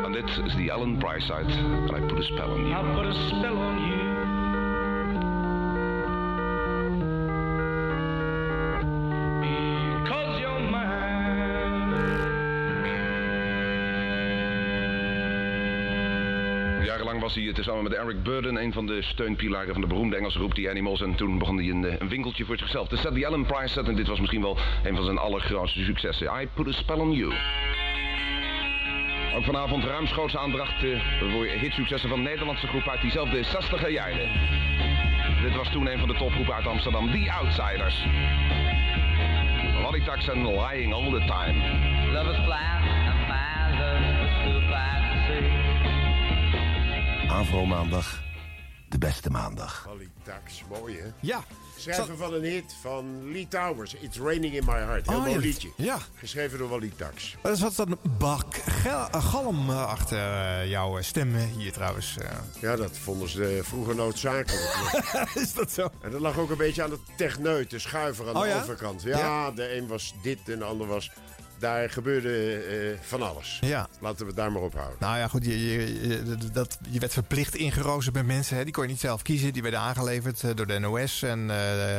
En 0.04 0.12
dit 0.12 0.40
is 0.44 0.54
die 0.54 0.72
Alan 0.72 0.98
Price 0.98 1.32
uit. 1.32 1.46
And 1.46 1.90
I 1.90 2.00
put 2.06 2.18
a 2.18 2.22
spell 2.22 2.48
on 2.48 2.66
you. 2.66 2.88
I 2.88 2.94
put 2.94 3.06
a 3.06 3.12
spell 3.12 3.56
on 3.56 3.88
you. 3.88 4.09
Was 17.34 17.38
hij 17.38 17.48
eh, 17.48 17.54
tezamen 17.54 17.82
met 17.82 17.92
Eric 17.92 18.22
Burden 18.22 18.62
een 18.62 18.72
van 18.72 18.86
de 18.86 19.02
steunpilaren 19.02 19.72
van 19.72 19.80
de 19.80 19.86
beroemde 19.86 20.16
Engelse 20.16 20.38
groep 20.38 20.54
The 20.54 20.70
Animals. 20.70 21.02
En 21.02 21.14
toen 21.14 21.38
begon 21.38 21.56
hij 21.56 21.68
een, 21.68 21.84
eh, 21.84 21.94
een 21.98 22.08
winkeltje 22.08 22.44
voor 22.44 22.58
zichzelf. 22.58 22.88
De 22.88 22.96
set 22.96 23.14
die 23.14 23.26
Alan 23.26 23.46
Price 23.46 23.68
set 23.68 23.88
en 23.88 23.94
dit 23.94 24.06
was 24.06 24.18
misschien 24.18 24.40
wel 24.40 24.58
een 24.84 24.94
van 24.94 25.04
zijn 25.04 25.18
allergrootste 25.18 25.84
successen. 25.84 26.40
I 26.40 26.48
Put 26.54 26.68
a 26.68 26.72
Spell 26.72 26.96
on 26.96 27.12
You. 27.12 27.32
Ook 29.34 29.44
vanavond 29.44 29.84
ruimschoots 29.84 30.36
aandacht 30.36 30.84
eh, 30.84 31.00
voor 31.32 31.44
hitsuccessen 31.44 32.08
van 32.08 32.22
Nederlandse 32.22 32.66
groep 32.66 32.88
uit 32.88 33.00
diezelfde 33.00 33.44
60er 33.44 33.90
jaren. 33.90 34.28
Dit 35.42 35.56
was 35.56 35.70
toen 35.70 35.86
een 35.86 35.98
van 35.98 36.08
de 36.08 36.14
topgroepen 36.14 36.54
uit 36.54 36.66
Amsterdam, 36.66 37.10
The 37.10 37.32
Outsiders. 37.32 38.06
Lolly 39.82 40.00
Tax 40.00 40.28
en 40.28 40.60
Lying 40.60 40.94
All 40.94 41.10
the 41.10 41.24
Time. 41.26 41.58
Love 42.12 42.30
is 42.30 42.40
blind 42.44 42.84
and 43.08 43.28
my 43.28 43.78
love 43.78 45.04
is. 45.04 45.09
Avro 47.30 47.64
maandag, 47.66 48.20
de 48.88 48.98
beste 48.98 49.30
maandag. 49.30 49.84
Wally 49.86 50.08
Tax, 50.24 50.62
mooi 50.68 50.96
hè? 50.98 51.06
Ja. 51.20 51.44
Schrijver 51.78 52.16
van 52.16 52.34
een 52.34 52.42
hit 52.42 52.74
van 52.82 53.32
Lee 53.32 53.48
Towers. 53.48 53.94
It's 53.94 54.18
Raining 54.18 54.54
in 54.54 54.64
My 54.64 54.72
Heart. 54.78 55.06
Heel 55.06 55.16
Oh, 55.16 55.22
mooi 55.22 55.34
ja. 55.34 55.40
liedje. 55.40 55.68
Ja. 55.76 55.98
Geschreven 56.14 56.58
door 56.58 56.68
Wally 56.68 56.92
Tax. 56.96 57.36
Er 57.42 57.56
zat 57.56 57.78
een 57.78 57.96
bak 58.18 58.54
gel- 58.56 59.08
galm 59.20 59.70
eh, 59.70 59.86
achter 59.86 60.18
eh, 60.18 60.68
jouw 60.70 60.98
eh, 60.98 61.04
stem 61.04 61.34
hier 61.36 61.72
trouwens. 61.72 62.16
Ja, 62.60 62.76
dat 62.76 62.98
vonden 62.98 63.28
ze 63.28 63.60
vroeger 63.62 63.94
noodzakelijk. 63.94 65.00
is 65.44 65.54
dat 65.54 65.70
zo? 65.72 65.88
En 66.02 66.10
dat 66.10 66.20
lag 66.20 66.38
ook 66.38 66.50
een 66.50 66.56
beetje 66.56 66.82
aan 66.82 66.90
de 66.90 66.98
techneut, 67.16 67.70
de 67.70 67.78
schuiver 67.78 68.28
aan 68.28 68.36
Oh 68.36 68.42
de 68.42 68.48
ja? 68.48 68.60
overkant. 68.62 69.02
Ja, 69.02 69.18
Ja? 69.18 69.50
de 69.50 69.76
een 69.76 69.86
was 69.86 70.14
dit 70.22 70.38
en 70.48 70.58
de 70.58 70.64
ander 70.64 70.86
was... 70.86 71.10
Daar 71.60 71.90
gebeurde 71.90 72.54
eh, 72.56 72.98
van 73.00 73.22
alles. 73.22 73.58
Ja. 73.60 73.88
Laten 74.00 74.18
we 74.20 74.26
het 74.26 74.36
daar 74.36 74.52
maar 74.52 74.62
op 74.62 74.74
houden. 74.74 74.96
Nou 75.00 75.18
ja, 75.18 75.28
goed, 75.28 75.44
je, 75.44 75.66
je, 75.70 76.08
je- 76.08 76.36
dat, 76.52 76.78
je 76.90 76.98
werd 76.98 77.12
verplicht 77.12 77.54
ingerozen 77.54 78.12
bij 78.12 78.22
mensen. 78.24 78.56
Hè. 78.56 78.64
Die 78.64 78.72
kon 78.72 78.82
je 78.82 78.88
niet 78.90 79.00
zelf 79.00 79.22
kiezen. 79.22 79.52
Die 79.52 79.62
werden 79.62 79.80
aangeleverd 79.80 80.42
eh, 80.44 80.50
door 80.54 80.66
de 80.66 80.78
NOS. 80.78 81.22
En 81.22 81.40
eh, 81.40 81.46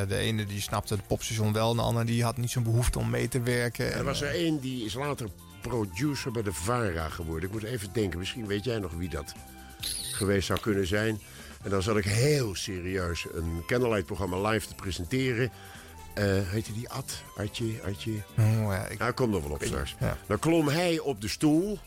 de 0.07 0.15
ene 0.17 0.45
die 0.45 0.61
snapte 0.61 0.93
het 0.93 1.07
popstation 1.07 1.53
wel. 1.53 1.69
En 1.71 1.75
de 1.75 1.81
ander 1.81 2.05
die 2.05 2.23
had 2.23 2.37
niet 2.37 2.51
zo'n 2.51 2.63
behoefte 2.63 2.99
om 2.99 3.09
mee 3.09 3.27
te 3.27 3.41
werken. 3.41 3.93
Er 3.93 4.03
was 4.03 4.21
er 4.21 4.29
één 4.35 4.59
die 4.59 4.85
is 4.85 4.93
later 4.93 5.27
producer 5.61 6.31
bij 6.31 6.41
de 6.43 6.53
VARA 6.53 7.09
geworden. 7.09 7.49
Ik 7.49 7.55
moet 7.55 7.63
even 7.63 7.89
denken, 7.93 8.19
misschien 8.19 8.47
weet 8.47 8.63
jij 8.63 8.79
nog 8.79 8.91
wie 8.93 9.09
dat 9.09 9.33
geweest 10.11 10.47
zou 10.47 10.59
kunnen 10.59 10.87
zijn. 10.87 11.19
En 11.63 11.69
dan 11.69 11.81
zat 11.81 11.97
ik 11.97 12.03
heel 12.05 12.55
serieus 12.55 13.25
een 13.33 13.63
Candlelight-programma 13.67 14.49
live 14.49 14.67
te 14.67 14.75
presenteren. 14.75 15.51
Eh 16.13 16.25
heette 16.49 16.73
die 16.73 16.89
Ad? 16.89 17.23
Adje? 17.37 17.79
Adje? 17.85 18.11
Oh, 18.37 18.45
ja, 18.71 18.87
ik, 18.87 18.99
Nou, 18.99 19.11
kom 19.11 19.33
er 19.33 19.41
wel 19.41 19.51
op 19.51 19.63
straks. 19.63 19.95
Ja. 19.99 20.17
Dan 20.27 20.39
klom 20.39 20.67
hij 20.67 20.99
op 20.99 21.21
de 21.21 21.27
stoel, 21.27 21.79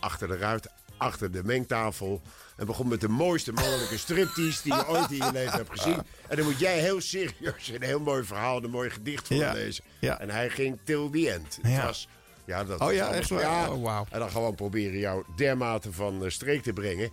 achter 0.00 0.28
de 0.28 0.36
ruit, 0.36 0.68
achter 0.96 1.32
de 1.32 1.44
mengtafel... 1.44 2.22
en 2.56 2.66
begon 2.66 2.88
met 2.88 3.00
de 3.00 3.08
mooiste 3.08 3.52
mannelijke 3.52 3.98
striptease 3.98 4.62
die 4.62 4.74
je 4.74 4.88
ooit 4.96 5.10
in 5.10 5.16
je 5.16 5.32
leven 5.32 5.52
hebt 5.52 5.70
gezien. 5.80 5.98
En 6.28 6.36
dan 6.36 6.44
moet 6.44 6.58
jij 6.58 6.78
heel 6.78 7.00
serieus 7.00 7.68
een 7.68 7.82
heel 7.82 8.00
mooi 8.00 8.24
verhaal, 8.24 8.62
een 8.64 8.70
mooi 8.70 8.90
gedicht 8.90 9.28
Ja. 9.28 9.50
voorlezen. 9.50 9.84
Ja. 9.98 10.20
En 10.20 10.30
hij 10.30 10.50
ging 10.50 10.78
till 10.84 11.10
the 11.10 11.30
end. 11.32 11.58
Het 11.62 11.70
Ja. 11.72 11.86
was... 11.86 12.08
Ja, 12.46 12.64
dat 12.64 12.80
Oh 12.80 12.92
ja, 12.92 13.10
echt 13.12 13.30
waar? 13.30 13.40
Ja. 13.40 13.70
Oh, 13.70 13.82
wauw. 13.82 14.06
En 14.10 14.18
dan 14.18 14.30
gewoon 14.30 14.54
proberen 14.54 14.98
jou 14.98 15.24
dermate 15.36 15.92
van 15.92 16.24
streek 16.30 16.62
te 16.62 16.72
brengen. 16.72 17.10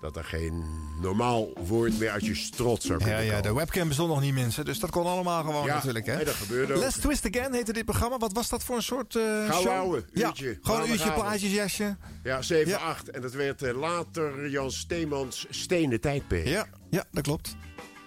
Dat 0.00 0.16
er 0.16 0.24
geen 0.24 0.64
normaal 1.00 1.48
woord 1.66 1.98
meer 1.98 2.10
uit 2.10 2.24
je 2.24 2.34
strot 2.34 2.82
zou 2.82 2.98
Ja, 2.98 3.04
kunnen 3.04 3.24
ja, 3.24 3.30
komen. 3.34 3.48
de 3.48 3.54
webcam 3.54 3.88
bestond 3.88 4.08
nog 4.08 4.20
niet, 4.20 4.34
mensen. 4.34 4.64
Dus 4.64 4.78
dat 4.78 4.90
kon 4.90 5.06
allemaal 5.06 5.42
gewoon 5.44 5.64
Ja, 5.66 5.74
natuurlijk, 5.74 6.06
hè? 6.06 6.16
nee, 6.16 6.24
dat 6.24 6.34
gebeurde 6.34 6.74
ook. 6.74 6.80
Let's 6.80 6.96
Twist 6.98 7.26
Again 7.34 7.52
heette 7.54 7.72
dit 7.72 7.84
programma. 7.84 8.18
Wat 8.18 8.32
was 8.32 8.48
dat 8.48 8.64
voor 8.64 8.76
een 8.76 8.82
soort 8.82 9.16
eh 9.16 9.22
Gauw 9.46 9.60
show? 9.60 9.72
ouwe, 9.72 10.04
ja, 10.12 10.26
uurtje, 10.26 10.58
gewoon 10.62 10.80
een 10.82 10.90
uurtje 10.90 11.12
plaatjesjasje. 11.12 11.96
Ja, 12.22 12.42
7, 12.42 12.80
8. 12.80 13.10
En 13.10 13.20
dat 13.22 13.32
werd 13.32 13.62
eh, 13.62 13.78
later 13.78 14.48
Jan 14.50 14.70
Steemans 14.70 15.46
Stenen 15.50 16.00
Tijdperk. 16.00 16.46
Ja, 16.46 16.66
ja, 16.90 17.04
dat 17.12 17.22
klopt. 17.22 17.56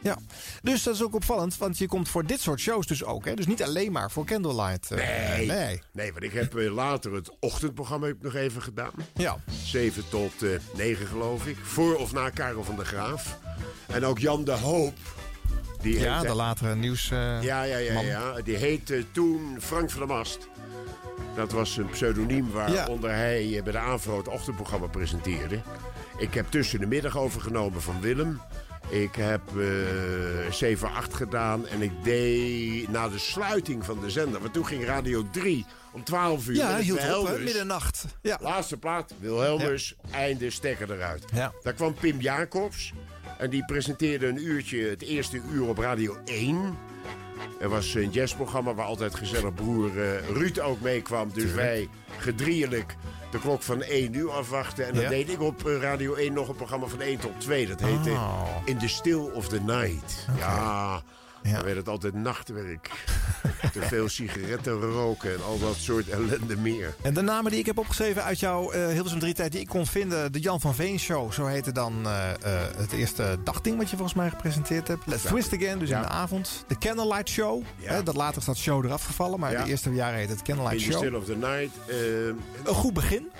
Ja, 0.03 0.17
dus 0.61 0.83
dat 0.83 0.95
is 0.95 1.03
ook 1.03 1.15
opvallend, 1.15 1.57
want 1.57 1.77
je 1.77 1.87
komt 1.87 2.09
voor 2.09 2.25
dit 2.25 2.39
soort 2.41 2.59
shows 2.59 2.87
dus 2.87 3.03
ook. 3.03 3.25
Hè? 3.25 3.33
Dus 3.33 3.45
niet 3.47 3.63
alleen 3.63 3.91
maar 3.91 4.11
voor 4.11 4.25
Candlelight. 4.25 4.91
eh, 4.91 4.97
Nee. 5.37 5.45
nee. 5.47 5.81
Nee, 5.91 6.11
want 6.11 6.23
ik 6.23 6.33
heb 6.33 6.55
eh, 6.57 6.73
later 6.73 7.13
het 7.13 7.31
ochtendprogramma 7.39 8.07
heb 8.07 8.15
ik 8.15 8.21
nog 8.21 8.35
even 8.35 8.61
gedaan. 8.61 8.91
Ja. 9.13 9.37
7 9.63 10.03
tot 10.09 10.43
eh 10.43 10.49
9 10.75 11.07
geloof 11.07 11.45
ik. 11.47 11.57
Voor 11.63 11.95
of 11.95 12.13
na 12.13 12.29
Karel 12.29 12.63
van 12.63 12.75
der 12.75 12.85
Graaf. 12.85 13.37
En 13.87 14.05
ook 14.05 14.19
Jan 14.19 14.43
de 14.43 14.51
Hoop. 14.51 14.97
Die 15.81 15.99
Ja, 15.99 16.21
de 16.21 16.33
latere 16.33 16.75
nieuws. 16.75 17.07
ja, 17.09 17.41
ja, 17.41 17.63
ja, 17.63 17.93
man. 17.93 18.05
ja. 18.05 18.33
Die 18.43 18.55
heette 18.55 19.05
toen 19.11 19.57
Frank 19.61 19.89
van 19.91 19.99
der 20.07 20.15
Mast. 20.17 20.47
Dat 21.35 21.51
was 21.51 21.77
een 21.77 21.89
pseudoniem 21.89 22.51
waaronder 22.51 23.09
hij 23.15 23.61
bij 23.63 23.71
de 23.71 23.77
AVRO 23.77 24.17
het 24.17 24.27
ochtendprogramma 24.27 24.87
presenteerde. 24.87 25.61
Ik 26.17 26.33
heb 26.33 26.51
tussen 26.51 26.79
de 26.79 26.85
middag 26.87 27.17
overgenomen 27.17 27.81
van 27.81 28.01
Willem. 28.01 28.41
Ik 28.89 29.15
heb 29.15 29.41
eh 29.57 30.75
7-8 30.77 31.13
gedaan 31.13 31.67
en 31.67 31.81
ik 31.81 31.91
deed 32.03 32.89
na 32.89 33.09
de 33.09 33.17
sluiting 33.19 33.85
van 33.85 33.99
de 33.99 34.09
zender. 34.09 34.41
Want 34.41 34.53
toen 34.53 34.65
ging 34.65 34.85
Radio 34.85 35.25
3 35.31 35.65
om 35.91 36.03
12 36.03 36.47
uur. 36.47 36.55
Ja, 36.55 36.77
hield 36.77 36.97
op, 36.97 37.03
hè, 37.03 37.09
Wilhelmus. 37.11 37.43
middernacht. 37.43 38.05
Ja. 38.21 38.37
Laatste 38.41 38.77
plaat, 38.77 39.13
Wilhelmus, 39.19 39.95
einde, 40.11 40.49
stekker 40.49 40.91
eruit. 40.91 41.23
Ja. 41.33 41.51
Daar 41.63 41.73
kwam 41.73 41.93
Pim 41.93 42.19
Jacobs. 42.19 42.93
En 43.37 43.49
die 43.49 43.65
presenteerde 43.65 44.27
een 44.27 44.45
uurtje, 44.45 44.79
het 44.89 45.01
eerste 45.01 45.41
uur 45.51 45.67
op 45.67 45.77
Radio 45.77 46.17
1. 46.25 46.77
Er 47.59 47.69
was 47.69 47.93
een 47.93 48.09
jazzprogramma 48.09 48.73
waar 48.73 48.85
altijd 48.85 49.15
gezellig 49.15 49.53
broer 49.53 50.01
eh, 50.01 50.27
Ruud 50.29 50.59
ook 50.59 50.81
meekwam. 50.81 51.29
Dus 51.33 51.51
wij 51.51 51.89
gedrieelijk 52.17 52.95
de 53.33 53.39
klok 53.39 53.61
van 53.61 53.81
1 53.81 54.13
uur 54.13 54.31
afwachten. 54.31 54.87
En 54.87 54.93
dan 54.93 55.03
Ja. 55.03 55.09
deed 55.09 55.29
ik 55.29 55.41
op 55.41 55.67
eh, 55.67 55.81
Radio 55.81 56.13
1 56.13 56.33
nog 56.33 56.47
een 56.47 56.55
programma 56.55 56.87
van 56.87 57.01
1 57.01 57.19
tot 57.19 57.39
2. 57.41 57.67
Dat 57.67 57.79
heette 57.81 58.09
Oh. 58.11 58.43
In 58.65 58.77
the 58.77 58.87
Still 58.87 59.29
of 59.33 59.47
the 59.47 59.59
Night. 59.61 60.25
Ja, 60.37 61.01
dan 61.43 61.63
werd 61.63 61.75
het 61.77 61.88
altijd 61.89 62.13
nachtwerk. 62.13 62.89
Te 63.71 63.82
veel 63.82 64.10
sigaretten 64.10 64.73
roken 64.82 65.34
en 65.34 65.43
al 65.43 65.60
dat 65.60 65.75
soort 65.75 66.10
ellende 66.10 66.58
meer. 66.58 66.95
En 67.01 67.13
de 67.13 67.21
namen 67.21 67.51
die 67.51 67.60
ik 67.60 67.65
heb 67.65 67.77
opgeschreven 67.77 68.23
uit 68.23 68.39
jouw 68.39 68.71
eh 68.71 68.88
Hilversum 68.88 69.19
3 69.19 69.34
tijd 69.34 69.51
die 69.51 69.62
ik 69.62 69.67
kon 69.67 69.86
vinden. 69.86 70.32
De 70.32 70.39
Jan 70.39 70.62
van 70.62 70.75
Veen 70.75 70.99
Show, 70.99 71.32
zo 71.32 71.45
heette 71.45 71.71
dan 71.71 72.06
eh, 72.06 72.29
eh, 72.29 72.62
het 72.77 72.91
eerste 72.91 73.38
dagding 73.43 73.77
wat 73.77 73.89
je 73.89 73.95
volgens 73.95 74.17
mij 74.17 74.29
gepresenteerd 74.29 74.88
hebt. 74.88 75.06
Let's 75.06 75.23
Ja. 75.23 75.29
Twist 75.29 75.53
Again, 75.53 75.79
dus 75.79 75.89
Ja. 75.89 75.95
in 75.95 76.01
de 76.01 76.08
avond. 76.08 76.63
De 76.67 76.77
Candlelight 76.77 77.29
Show. 77.29 77.63
Ja. 77.77 77.93
Hè, 77.93 78.03
dat 78.03 78.15
later 78.15 78.38
is 78.38 78.45
dat 78.45 78.58
show 78.58 78.86
eraf 78.86 79.03
gevallen, 79.06 79.39
maar 79.39 79.51
Ja. 79.51 79.63
de 79.63 79.69
eerste 79.69 79.93
jaren 79.93 80.17
heette 80.17 80.34
het 80.34 80.41
Candlelight 80.41 80.82
In 80.82 80.86
the 80.86 80.91
Show. 80.91 81.03
Still 81.06 81.15
of 81.15 81.25
the 81.25 81.36
Night. 81.36 81.71
Een 82.65 82.73
goed 82.75 82.93
begin. 82.93 83.32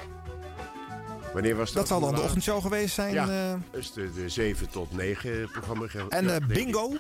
wanneer 1.34 1.56
was 1.56 1.68
dat? 1.68 1.76
Dat 1.76 1.88
zal 1.88 2.00
dan 2.00 2.16
de 2.16 2.22
ochtendshow 2.22 2.62
geweest 2.62 2.94
zijn. 2.96 3.14
Ja, 3.14 3.60
dus 3.72 3.94
de, 3.94 4.12
de 4.14 4.30
7 4.30 4.70
tot 4.70 4.92
9 4.96 5.50
programma. 5.52 5.86
en 6.10 6.26
ja. 6.28 6.40
Bingo. 6.48 6.92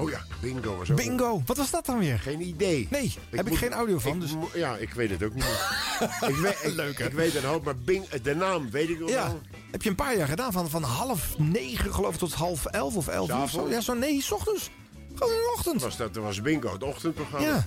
Oh 0.00 0.10
ja, 0.10 0.24
bingo 0.40 0.76
was 0.76 0.90
ook. 0.90 0.96
Bingo. 0.96 1.42
Wat 1.46 1.56
was 1.56 1.70
dat 1.70 1.86
dan 1.86 1.98
weer? 1.98 2.18
Geen 2.18 2.40
idee. 2.40 2.86
Nee, 2.90 3.14
heb 3.30 3.48
ik 3.48 3.56
geen 3.56 3.72
audio 3.72 3.98
van. 3.98 4.12
ik 4.12 4.20
Dus... 4.20 4.30
ja, 4.54 4.76
ik 4.76 4.92
weet 4.92 5.10
het 5.10 5.22
ook 5.22 5.34
niet 5.34 5.44
meer. 5.44 6.10
ik, 6.30 6.36
weet, 6.36 6.74
Leuk, 6.74 6.98
hè? 6.98 7.04
ik 7.06 7.12
weet 7.12 7.34
een 7.34 7.44
hoop, 7.44 7.64
maar 7.64 7.76
bing, 7.76 8.08
de 8.08 8.34
naam 8.34 8.70
weet 8.70 8.88
ik 8.88 8.98
nog 9.00 9.08
Ja, 9.10 9.26
wel. 9.26 9.40
heb 9.70 9.82
je 9.82 9.88
een 9.90 9.94
paar 9.94 10.16
jaar 10.16 10.28
gedaan. 10.28 10.52
Van, 10.52 10.70
van 10.70 10.82
half 10.82 11.38
negen 11.38 11.94
geloof 11.94 12.12
ik 12.12 12.18
tot 12.18 12.32
half 12.34 12.66
elf 12.66 12.94
of 12.96 13.08
elf 13.08 13.30
uur. 13.30 13.48
zo. 13.48 13.68
Ja, 13.68 13.80
zo 13.80 13.94
nee, 13.94 14.22
s 14.22 14.30
ochtends. 14.32 14.70
Gewoon 15.14 15.32
in 15.32 15.38
de 15.38 15.52
ochtend. 15.56 15.82
Was 15.82 15.96
dat, 15.96 16.14
dat 16.14 16.22
was 16.22 16.42
bingo, 16.42 16.72
het 16.72 16.82
ochtendprogramma. 16.82 17.46
Ja. 17.46 17.66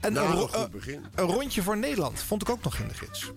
En 0.00 0.16
een, 0.16 0.32
ro- 0.32 0.48
een 0.52 0.70
goed 0.72 0.86
eh, 0.86 0.94
een 1.14 1.24
rondje 1.26 1.62
voor 1.62 1.76
Nederland 1.76 2.20
vond 2.22 2.42
ik 2.42 2.48
ook 2.48 2.62
nog 2.62 2.78
in 2.78 2.88
de 2.88 2.94
gids. 2.94 3.30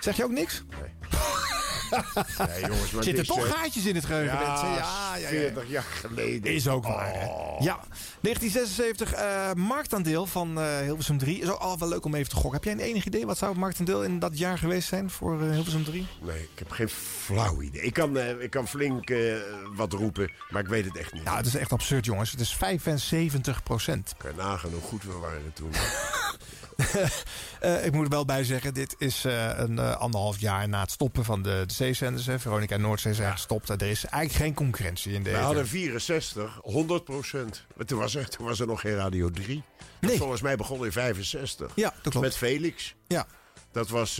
Zeg 0.00 0.16
je 0.16 0.24
ook 0.24 0.30
niks? 0.30 0.62
Nee, 0.80 0.90
jongens, 2.68 2.90
maar 2.90 3.02
Zitten 3.02 3.26
toch 3.26 3.48
gaatjes 3.48 3.84
in 3.84 3.94
het 3.94 4.04
geheugen, 4.04 4.38
ja, 4.38 4.48
mensen? 4.48 4.68
Ja, 4.68 5.16
ja, 5.16 5.28
ja. 5.28 5.28
40 5.28 5.68
jaar 5.68 5.82
geleden. 5.82 6.52
Is 6.52 6.68
ook 6.68 6.84
waar, 6.84 7.12
hè? 7.14 7.26
Oh. 7.26 7.60
Ja, 7.60 7.80
1976, 8.20 9.12
eh, 9.12 9.52
marktaandeel 9.52 10.26
van 10.26 10.60
eh, 10.60 10.78
Hilversum 10.78 11.18
3. 11.18 11.40
Is 11.40 11.48
ook 11.48 11.58
al 11.58 11.78
wel 11.78 11.88
leuk 11.88 12.04
om 12.04 12.14
even 12.14 12.28
te 12.28 12.34
gokken. 12.34 12.52
Heb 12.52 12.64
jij 12.64 12.72
een 12.72 12.90
enig 12.90 13.04
idee 13.04 13.26
wat 13.26 13.38
zou 13.38 13.50
het 13.50 13.60
marktaandeel 13.60 14.04
in 14.04 14.18
dat 14.18 14.38
jaar 14.38 14.58
geweest 14.58 14.88
zijn 14.88 15.10
voor 15.10 15.42
eh, 15.42 15.50
Hilversum 15.50 15.84
3? 15.84 16.06
Nee, 16.22 16.40
ik 16.42 16.58
heb 16.58 16.70
geen 16.70 16.88
flauw 16.88 17.62
idee. 17.62 17.82
Ik 17.82 17.92
kan, 17.92 18.18
eh, 18.18 18.40
ik 18.42 18.50
kan 18.50 18.68
flink 18.68 19.12
wat 19.74 19.92
roepen, 19.92 20.30
maar 20.50 20.62
ik 20.62 20.68
weet 20.68 20.84
het 20.84 20.96
echt 20.96 21.12
niet. 21.12 21.24
Nou, 21.24 21.36
het 21.36 21.46
is 21.46 21.54
echt 21.54 21.72
absurd, 21.72 22.04
jongens. 22.04 22.30
Het 22.30 22.40
is 22.40 22.54
75 22.54 23.62
procent. 23.62 24.14
Kan 24.16 24.30
je 24.30 24.36
nagaan 24.36 24.70
hoe 24.70 24.80
goed 24.80 25.02
we 25.02 25.12
waren 25.12 25.52
toen. 25.52 25.70
Eh, 27.60 27.84
ik 27.84 27.92
moet 27.92 28.04
er 28.04 28.10
wel 28.10 28.24
bij 28.24 28.44
zeggen, 28.44 28.74
dit 28.74 28.94
is 28.98 29.24
eh, 29.24 29.50
een 29.56 29.78
eh, 29.78 29.96
anderhalf 29.96 30.40
jaar 30.40 30.68
na 30.68 30.80
het 30.80 30.90
stoppen 30.90 31.24
van 31.24 31.42
de, 31.42 31.64
de 31.66 31.72
zeezenders. 31.74 32.26
hè. 32.26 32.38
Veronica 32.38 32.74
en 32.74 32.80
Noordzee 32.80 33.14
zijn 33.14 33.32
gestopt. 33.32 33.68
Er 33.68 33.82
is 33.82 34.04
eigenlijk 34.04 34.44
geen 34.44 34.54
concurrentie 34.54 35.12
in 35.12 35.22
We 35.22 35.30
deze. 35.30 35.40
hadden 35.42 35.66
64, 35.68 36.58
100 36.62 37.04
procent. 37.04 37.64
Toen, 37.86 37.98
was 37.98 38.14
er- 38.14 38.28
toen 38.28 38.46
was 38.46 38.60
er 38.60 38.66
nog 38.66 38.80
geen 38.80 38.94
Radio 38.94 39.30
3. 39.30 39.62
Dat 40.00 40.10
Nee. 40.10 40.18
Volgens 40.18 40.40
mij 40.40 40.56
begon 40.56 40.84
in 40.84 40.92
65. 40.92 41.72
Ja, 41.74 41.92
dat 42.02 42.12
klopt. 42.12 42.26
Met 42.26 42.36
Felix. 42.36 42.94
Ja. 43.06 43.26
Dat 43.72 43.88
was 43.88 44.14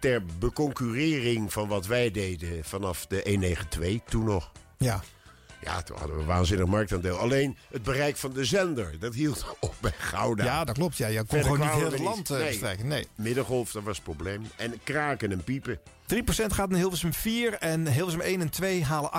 ter 0.00 0.22
beconcurrering 0.38 1.52
van 1.52 1.68
wat 1.68 1.86
wij 1.86 2.10
deden 2.10 2.64
vanaf 2.64 3.06
de 3.06 3.20
192, 3.24 4.00
toen 4.10 4.24
nog. 4.24 4.52
Ja. 4.78 5.02
Ja, 5.60 5.82
toen 5.82 5.96
hadden 5.96 6.16
we 6.16 6.22
een 6.22 6.28
waanzinnig 6.28 6.66
marktaandeel. 6.66 7.16
Alleen 7.16 7.56
het 7.70 7.82
bereik 7.82 8.16
van 8.16 8.32
de 8.32 8.44
zender, 8.44 8.98
dat 8.98 9.14
hield 9.14 9.56
op 9.60 9.74
bij 9.80 9.92
Gouda. 9.98 10.44
Ja, 10.44 10.64
dat 10.64 10.74
klopt. 10.74 10.96
Ja, 10.96 11.06
je 11.06 11.16
kon 11.16 11.26
Verder 11.26 11.44
gewoon 11.50 11.66
niet 11.66 11.76
heel 11.76 11.90
het 11.90 12.00
land 12.00 12.30
eh, 12.30 12.62
Nee. 12.62 12.76
Nee. 12.84 13.06
Middengolf, 13.14 13.72
dat 13.72 13.82
was 13.82 13.94
het 13.94 14.04
probleem. 14.04 14.42
En 14.56 14.80
kraken 14.84 15.32
en 15.32 15.44
piepen. 15.44 15.78
3% 16.14 16.22
gaat 16.46 16.68
naar 16.68 16.78
Hilversum 16.78 17.12
4 17.12 17.54
en 17.54 17.92
Hilversum 17.92 18.20
1 18.20 18.40
en 18.40 18.50
2 18.50 18.84
halen 18.84 19.10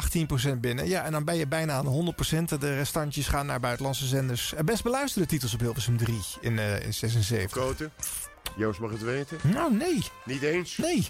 18% 0.55 0.59
binnen. 0.59 0.87
Ja, 0.87 1.03
en 1.03 1.11
dan 1.11 1.23
ben 1.23 1.35
je 1.35 1.47
bijna 1.47 1.73
aan 1.73 1.85
de 1.85 2.13
100%. 2.55 2.59
De 2.59 2.75
restantjes 2.75 3.27
gaan 3.27 3.45
naar 3.45 3.59
buitenlandse 3.59 4.05
zenders. 4.05 4.53
En 4.53 4.65
best 4.65 4.83
beluisterde 4.83 5.27
titels 5.27 5.53
op 5.53 5.59
Hilversum 5.59 5.97
3 5.97 6.19
in, 6.41 6.59
eh 6.59 6.85
in 6.85 6.93
76. 6.93 7.51
Koten, 7.51 7.91
Joost 8.57 8.79
mag 8.79 8.91
het 8.91 9.03
weten. 9.03 9.37
Nou, 9.41 9.73
nee. 9.75 10.03
Niet 10.25 10.41
eens? 10.41 10.77
Nee. 10.77 11.07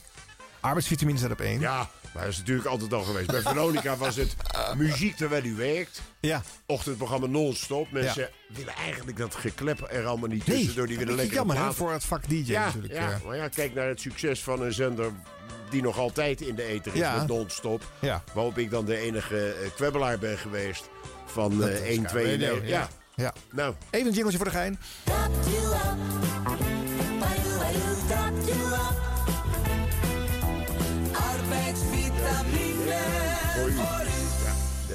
Arbeidsvitamine 0.60 1.18
staat 1.18 1.32
op 1.32 1.40
1. 1.40 1.60
Ja, 1.60 1.90
maar 2.14 2.24
dat 2.24 2.32
is 2.32 2.38
natuurlijk 2.38 2.68
altijd 2.68 2.94
al 2.94 3.04
geweest. 3.04 3.28
Bij 3.32 3.42
Veronica 3.42 3.98
was 3.98 4.16
het 4.16 4.36
muziek 4.78 5.16
terwijl 5.16 5.44
u 5.44 5.56
werkt. 5.56 6.02
Ja. 6.20 6.42
Ochtendprogramma 6.66 7.28
non-stop. 7.28 7.92
Mensen 7.92 8.30
willen 8.48 8.74
eigenlijk 8.76 9.18
dat 9.18 9.36
geklep 9.36 9.88
er 9.92 10.06
allemaal 10.06 10.30
niet 10.30 10.48
Nee, 10.48 10.58
tussendoor. 10.58 10.88
Die 10.88 10.98
willen 10.98 11.16
lekker 11.16 11.36
jammer 11.36 11.58
hè, 11.64 11.74
voor 11.74 11.92
het 11.92 12.04
vak 12.04 12.30
DJ 12.30 12.36
ja, 12.52 12.66
natuurlijk. 12.66 12.94
Ja, 12.94 13.12
eh. 13.12 13.22
maar 13.26 13.36
ja, 13.36 13.48
kijk 13.48 13.74
naar 13.74 13.88
het 13.88 14.02
succes 14.02 14.44
van 14.44 14.62
een 14.62 14.74
zender 14.74 15.12
die 15.70 15.82
nog 15.82 15.98
altijd 15.98 16.42
in 16.42 16.56
de 16.56 16.64
ether 16.64 16.94
is 16.94 17.00
Ja. 17.00 17.16
met 17.18 17.28
non-stop. 17.28 17.84
Ja. 18.00 18.24
Waarop 18.34 18.58
ik 18.58 18.70
dan 18.70 18.86
de 18.86 18.98
enige 18.98 19.54
eh, 19.54 19.70
kwebbelaar 19.76 20.20
ben 20.20 20.38
geweest 20.38 20.90
van 21.26 21.58
Dat 21.60 21.70
eh 21.70 21.90
is 21.90 21.98
1, 21.98 22.06
2 22.06 22.38
KWD, 22.38 22.42
ja. 22.42 22.68
ja. 22.68 22.88
ja. 23.16 23.34
Nou, 23.52 23.74
Even 23.90 24.08
een 24.08 24.14
jingletje 24.14 24.38
voor 24.38 24.46
de 24.46 24.52
gein. 24.52 24.80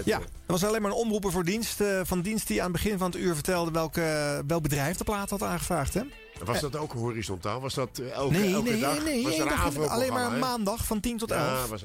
Ja, 0.05 0.19
dat, 0.19 0.29
was 0.47 0.65
alleen 0.65 0.83
maar 0.83 0.91
een 0.91 0.97
omroeper 0.97 1.33
voor 1.33 1.45
dienst. 1.45 1.81
eh, 1.81 2.01
van 2.05 2.21
dienst 2.21 2.47
die 2.47 2.63
aan 2.63 2.73
het 2.73 2.83
begin 2.83 2.99
van 2.99 3.11
het 3.11 3.21
uur 3.21 3.35
vertelde 3.35 3.71
welke, 3.71 4.43
welk 4.47 4.63
bedrijf 4.63 4.97
de 4.97 5.05
plaat 5.05 5.31
had 5.31 5.43
aangevraagd. 5.43 5.95
Hè? 5.95 6.01
Was 6.45 6.61
dat 6.61 6.77
ook 6.77 6.93
horizontaal? 6.93 7.61
Was 7.61 7.75
dat 7.75 7.99
eh, 7.99 8.11
elke, 8.13 8.37
Nee, 8.39 8.53
elke 8.55 8.71
nee, 8.71 8.81
dag? 8.81 9.05
nee. 9.05 9.23
was 9.23 9.37
dag 9.37 9.75
in- 9.75 9.89
alleen 9.89 10.13
maar 10.13 10.33
maandag 10.33 10.85
van 10.85 11.01
10 11.01 11.19
tot 11.19 11.31
11. 11.31 11.47
Ja, 11.47 11.67
was. 11.69 11.83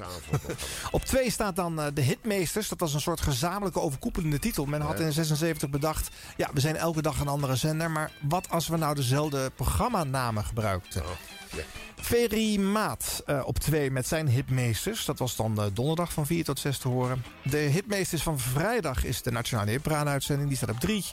Op 0.90 1.04
2 1.04 1.30
staat 1.36 1.56
dan 1.56 1.80
eh, 1.80 1.86
de 1.94 2.00
Hitmeesters. 2.00 2.68
Dat 2.68 2.80
was 2.80 2.94
een 2.94 3.00
soort 3.00 3.20
gezamenlijke 3.20 3.80
overkoepelende 3.80 4.38
titel. 4.38 4.64
Men 4.64 4.80
had 4.80 5.00
in 5.00 5.12
76 5.12 5.70
bedacht... 5.70 6.08
ja, 6.36 6.50
we 6.52 6.60
zijn 6.60 6.76
elke 6.76 7.02
dag 7.02 7.20
een 7.20 7.28
andere 7.28 7.56
zender... 7.56 7.90
maar 7.90 8.10
wat 8.28 8.50
als 8.50 8.68
we 8.68 8.76
nou 8.76 8.94
dezelfde 8.94 9.50
programmanamen 9.54 10.44
gebruikten? 10.44 11.02
Oh, 11.02 11.08
ja. 11.56 11.62
Ferry 12.00 12.60
Maat 12.60 13.22
eh, 13.26 13.40
op 13.44 13.58
2 13.58 13.90
met 13.90 14.06
zijn 14.06 14.28
Hitmeesters. 14.28 15.04
Dat 15.04 15.18
was 15.18 15.36
dan 15.36 15.70
donderdag 15.72 16.12
van 16.12 16.26
4 16.26 16.44
tot 16.44 16.58
6 16.58 16.78
te 16.78 16.88
horen. 16.88 17.24
De 17.42 17.56
Hitmeesters 17.56 18.22
van 18.22 18.38
vrijdag 18.38 19.04
is 19.04 19.22
de 19.22 19.30
Nationale 19.32 19.70
Hitparade-uitzending. 19.70 20.48
Die 20.48 20.56
staat 20.56 20.70
op 20.70 20.80
3. 20.80 21.04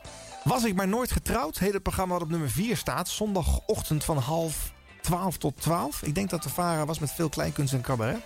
Was 0.43 0.63
ik 0.63 0.75
maar 0.75 0.88
nooit 0.88 1.12
getrouwd? 1.12 1.60
Het 1.60 1.82
programma 1.84 2.13
wat 2.13 2.23
op 2.23 2.30
nummer 2.30 2.49
4 2.49 2.78
staat. 2.78 3.10
Zondagochtend 3.10 4.04
van 4.04 4.17
half 4.17 4.71
12 5.02 5.38
tot 5.38 5.62
12. 5.62 6.02
Ik 6.04 6.15
denk 6.15 6.30
dat 6.30 6.43
de 6.43 6.49
Vara 6.49 6.86
was 6.86 6.99
met 6.99 7.12
veel 7.12 7.30
kleinkunst 7.30 7.73
en 7.73 7.82
cabaret. 7.82 8.17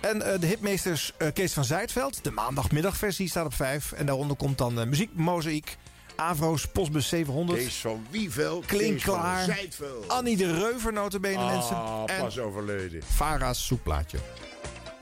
En 0.00 0.22
eh, 0.32 0.40
de 0.40 0.46
hitmeesters 0.46 1.12
eh, 1.18 1.32
Kees 1.32 1.52
van 1.52 1.64
Zijtveld. 1.64 2.24
De 2.24 2.30
maandagmiddagversie 2.30 3.28
staat 3.28 3.44
op 3.46 3.54
5. 3.54 3.92
En 3.92 4.06
daaronder 4.06 4.36
komt 4.36 4.58
dan 4.58 4.80
eh, 4.80 4.86
muziek 4.86 5.10
Mozaïek. 5.14 5.76
Avro's 6.16 6.66
Postbus 6.66 7.08
700. 7.08 7.58
Kees 7.58 7.76
van 7.76 8.06
Wievel, 8.10 8.62
Klink 8.66 8.92
Kees 8.92 9.02
van 9.04 9.14
klaar. 9.14 9.44
Zijtveld. 9.44 10.08
Annie 10.08 10.36
de 10.36 10.54
Reuver 10.58 10.92
notabene 10.92 11.36
Ah, 11.38 11.50
mensen. 11.52 11.76
En 12.16 12.20
pas 12.22 12.38
overleden. 12.38 13.02
Vara's 13.02 13.66
soepplaatje. 13.66 14.18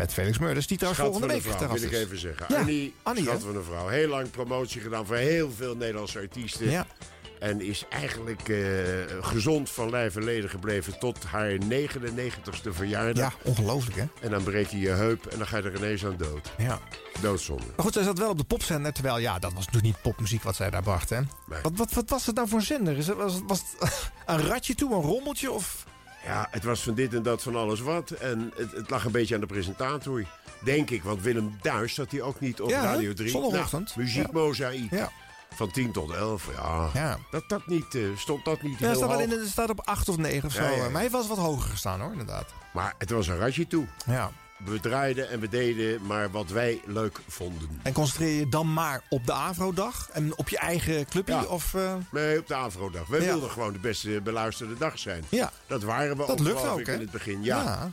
Met 0.01 0.13
Felix 0.13 0.39
Meurders, 0.39 0.67
die 0.67 0.77
trouwens 0.77 1.03
Schat 1.03 1.19
volgende 1.19 1.43
week 1.43 1.57
vrouw, 1.57 1.69
wil 1.73 1.83
ik 1.83 1.93
even 1.93 2.19
zeggen. 2.19 2.47
Ja, 2.49 2.57
Annie, 2.59 2.95
Annie, 3.03 3.25
schat 3.25 3.43
van 3.43 3.57
een 3.57 3.65
vrouw. 3.65 3.89
Heel 3.89 4.09
lang 4.09 4.31
promotie 4.31 4.81
gedaan 4.81 5.07
voor 5.07 5.17
heel 5.17 5.51
veel 5.57 5.77
Nederlandse 5.77 6.19
artiesten. 6.19 6.71
Ja. 6.71 6.87
En 7.39 7.61
is 7.61 7.85
eigenlijk 7.91 8.49
eh, 8.49 8.59
gezond 9.21 9.71
van 9.71 9.91
lijf 9.91 10.17
en 10.17 10.25
leden 10.25 10.51
gebleven 10.51 10.99
tot 10.99 11.25
haar 11.25 11.59
99ste 11.69 12.71
verjaardag. 12.71 13.33
Ja, 13.45 13.51
ongelooflijk 13.51 13.97
hè? 13.97 14.05
En 14.21 14.31
dan 14.31 14.43
breek 14.43 14.67
je 14.67 14.79
je 14.79 14.89
heup 14.89 15.27
en 15.27 15.39
dan 15.39 15.47
ga 15.47 15.57
je 15.57 15.63
er 15.63 15.77
ineens 15.77 16.05
aan 16.05 16.17
dood. 16.17 16.53
Ja. 16.59 16.79
Doodzonde. 17.21 17.65
Maar 17.77 17.85
goed, 17.85 17.93
zij 17.95 18.03
zat 18.03 18.19
wel 18.19 18.31
op 18.31 18.39
de 18.39 18.45
popzender, 18.45 18.93
terwijl 18.93 19.19
ja, 19.19 19.39
dat 19.39 19.53
was 19.53 19.65
natuurlijk 19.67 19.95
niet 19.95 20.03
popmuziek 20.03 20.43
wat 20.43 20.57
zij 20.57 20.71
daar 20.71 20.83
bracht, 20.83 21.11
hè? 21.11 21.21
Wat, 21.63 21.73
wat, 21.75 21.93
wat 21.93 22.11
was 22.11 22.27
het 22.27 22.35
nou 22.37 22.49
voor 22.49 22.59
een 22.59 22.65
zender? 22.65 22.97
Was, 22.97 23.07
het- 23.35 23.43
was 23.47 23.63
het 23.79 24.11
een 24.27 24.41
ratje 24.47 24.75
toe, 24.75 24.95
een 24.95 25.03
rommeltje 25.03 25.51
of... 25.53 25.89
Ja, 26.25 26.49
het 26.51 26.65
was 26.65 26.83
van 26.83 26.95
dit 26.95 27.15
en 27.15 27.23
dat 27.23 27.43
van 27.43 27.57
alles 27.57 27.81
wat. 27.81 28.11
En 28.11 28.53
het, 28.57 28.73
het 28.73 28.91
lag 28.91 29.05
een 29.05 29.13
beetje 29.13 29.35
aan 29.35 29.41
de 29.41 29.47
presentator. 29.47 30.25
Denk 30.65 30.91
ik, 30.91 31.03
want 31.03 31.23
Willem 31.23 31.59
Duis 31.63 31.95
zat 31.95 32.11
hij 32.11 32.23
ook 32.23 32.41
niet 32.41 32.61
op 32.61 32.71
Ja? 32.71 32.83
Radio 32.83 33.13
3. 33.13 33.29
Zondagochtend. 33.31 33.87
Nou, 33.97 34.01
muziek 34.01 34.91
Ja. 34.91 35.11
Van 35.55 35.71
10 35.71 35.93
tot 35.93 36.11
11, 36.11 36.49
ja. 36.57 36.91
Ja. 36.95 37.19
Dat, 37.31 37.49
dat 37.49 37.67
niet, 37.67 37.95
eh, 37.95 38.03
stond 38.17 38.45
dat 38.45 38.63
niet 38.63 38.79
Ja, 38.79 38.87
heel 38.87 38.97
staat, 38.97 39.09
wel 39.09 39.21
hoog. 39.21 39.31
in, 39.39 39.47
staat 39.47 39.71
op 39.71 39.81
8 39.85 40.09
of 40.09 40.17
9 40.17 40.47
of 40.49 40.53
zo. 40.55 40.63
Ja, 40.63 40.71
ja, 40.71 40.77
ja. 40.77 40.89
Maar 40.89 41.01
hij 41.01 41.11
was 41.11 41.27
wat 41.27 41.39
hoger 41.39 41.71
gestaan 41.71 42.01
hoor, 42.01 42.11
inderdaad. 42.13 42.47
Maar 42.73 42.95
het 42.99 43.11
was 43.11 43.27
een 43.27 43.39
ratje 43.39 43.67
toe. 43.67 43.87
Ja. 44.07 44.31
We 44.65 44.81
draaiden 44.81 45.29
en 45.31 45.41
we 45.41 45.49
deden 45.49 46.07
maar 46.07 46.31
wat 46.31 46.49
wij 46.51 46.81
leuk 46.87 47.19
vonden. 47.29 47.81
En 47.83 47.93
concentreer 47.93 48.39
je 48.39 48.49
dan 48.49 48.73
maar 48.73 49.03
op 49.09 49.27
de 49.27 49.33
Avro-dag 49.33 50.09
en 50.13 50.37
op 50.39 50.49
je 50.49 50.59
eigen 50.59 51.07
clubje? 51.07 51.35
Ja. 51.35 51.45
Of, 51.45 51.75
eh, 51.75 51.95
Nee, 52.11 52.39
op 52.39 52.47
de 52.47 52.55
Avro-dag. 52.55 53.07
Wij 53.07 53.21
Ja. 53.21 53.27
wilden 53.27 53.51
gewoon 53.51 53.73
de 53.73 53.79
beste 53.79 54.21
beluisterde 54.23 54.75
dag 54.79 54.99
zijn. 54.99 55.25
Ja. 55.29 55.53
Dat 55.67 55.83
waren 55.83 56.11
we 56.17 56.27
Dat 56.27 56.31
ook, 56.31 56.39
lukt 56.39 56.67
ook, 56.67 56.81
in 56.81 57.01
het 57.01 57.11
begin. 57.11 57.43
Ja. 57.45 57.91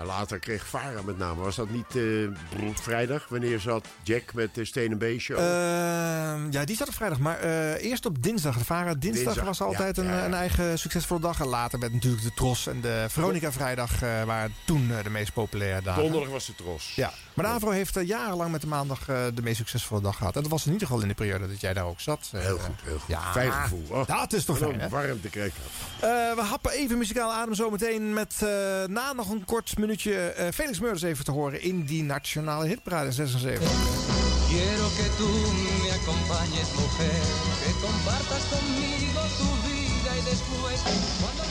En 0.00 0.06
later 0.06 0.38
kreeg 0.38 0.66
Vara 0.66 1.02
met 1.04 1.18
name. 1.18 1.42
Was 1.42 1.56
dat 1.56 1.70
niet 1.70 1.86
brrr, 1.88 2.74
vrijdag? 2.74 3.26
Wanneer 3.28 3.60
zat 3.60 3.86
Jack 4.02 4.34
met 4.34 4.54
de 4.54 4.64
Steen 4.64 4.90
en 4.92 4.98
Beestje? 4.98 5.34
Ehm, 5.34 6.50
ja, 6.50 6.64
die 6.64 6.76
zat 6.76 6.88
op 6.88 6.94
vrijdag. 6.94 7.18
Maar 7.18 7.38
eh, 7.38 7.84
eerst 7.84 8.06
op 8.06 8.22
dinsdag. 8.22 8.58
De 8.58 8.64
Vara 8.64 8.94
dinsdag, 8.94 9.24
Dinsdag, 9.24 9.44
was 9.44 9.60
altijd 9.60 9.96
ja, 9.96 10.02
een, 10.02 10.08
ja, 10.08 10.24
een 10.24 10.34
eigen 10.34 10.78
succesvolle 10.78 11.20
dag. 11.20 11.40
En 11.40 11.46
later 11.46 11.78
werd 11.78 11.92
natuurlijk 11.92 12.22
de 12.22 12.32
Tros 12.34 12.66
en 12.66 12.80
de 12.80 13.06
Veronica 13.08 13.52
vrijdag... 13.52 14.02
eh, 14.02 14.24
waren 14.24 14.54
toen 14.66 14.92
de 15.02 15.10
meest 15.10 15.32
populaire 15.32 15.82
dagen. 15.82 16.02
Donderdag 16.02 16.30
was 16.30 16.46
de 16.46 16.54
Tros. 16.54 16.92
Ja, 16.94 17.12
maar 17.34 17.44
de 17.44 17.50
Avro 17.50 17.70
heeft 17.70 17.98
jarenlang 18.04 18.50
met 18.50 18.60
de 18.60 18.66
maandag 18.66 19.04
de 19.04 19.42
meest 19.42 19.56
succesvolle 19.56 20.00
dag 20.00 20.16
gehad. 20.16 20.36
En 20.36 20.42
dat 20.42 20.50
was 20.50 20.66
in 20.66 20.72
ieder 20.72 20.86
geval 20.86 21.02
in 21.02 21.08
de 21.08 21.14
periode 21.14 21.48
dat 21.48 21.60
jij 21.60 21.72
daar 21.72 21.84
ook 21.84 22.00
zat. 22.00 22.28
Heel 22.36 22.58
goed, 22.58 22.74
heel 22.82 22.98
goed. 22.98 23.08
Ja, 23.08 23.32
Fijn 23.32 23.52
gevoel. 23.52 23.84
Oh, 23.88 24.06
dat 24.06 24.32
is 24.32 24.44
toch 24.44 24.58
fijn, 24.58 24.88
warmte 24.88 25.28
kreeg 25.28 25.52
dat. 25.54 26.08
We 26.36 26.42
happen 26.42 26.70
even 26.70 26.98
muzikaal 26.98 27.32
adem 27.32 27.54
zometeen 27.54 28.12
met 28.12 28.36
na 28.86 29.12
nog 29.12 29.30
een 29.30 29.44
kort 29.44 29.68
minuutje 29.90 30.32
eh, 30.32 30.52
Felix 30.52 30.80
Meurders 30.80 31.02
even 31.02 31.24
te 31.24 31.30
horen 31.30 31.62
in 31.62 31.84
die 31.84 32.02
nationale 32.02 32.66
hitparade 32.66 33.06
in 33.06 33.12
76. 33.12 33.58
Quiero 34.48 34.86
que 34.98 35.08
tú 35.18 35.30
me 35.82 35.90
acompañes, 36.00 36.68
mujer, 36.82 37.22
que 37.62 37.72
compartas 37.86 38.42
conmigo 38.52 39.20
tu 39.40 39.48
vida 39.66 40.10
y 40.20 40.22
después, 40.32 40.78
cuando 41.20 41.42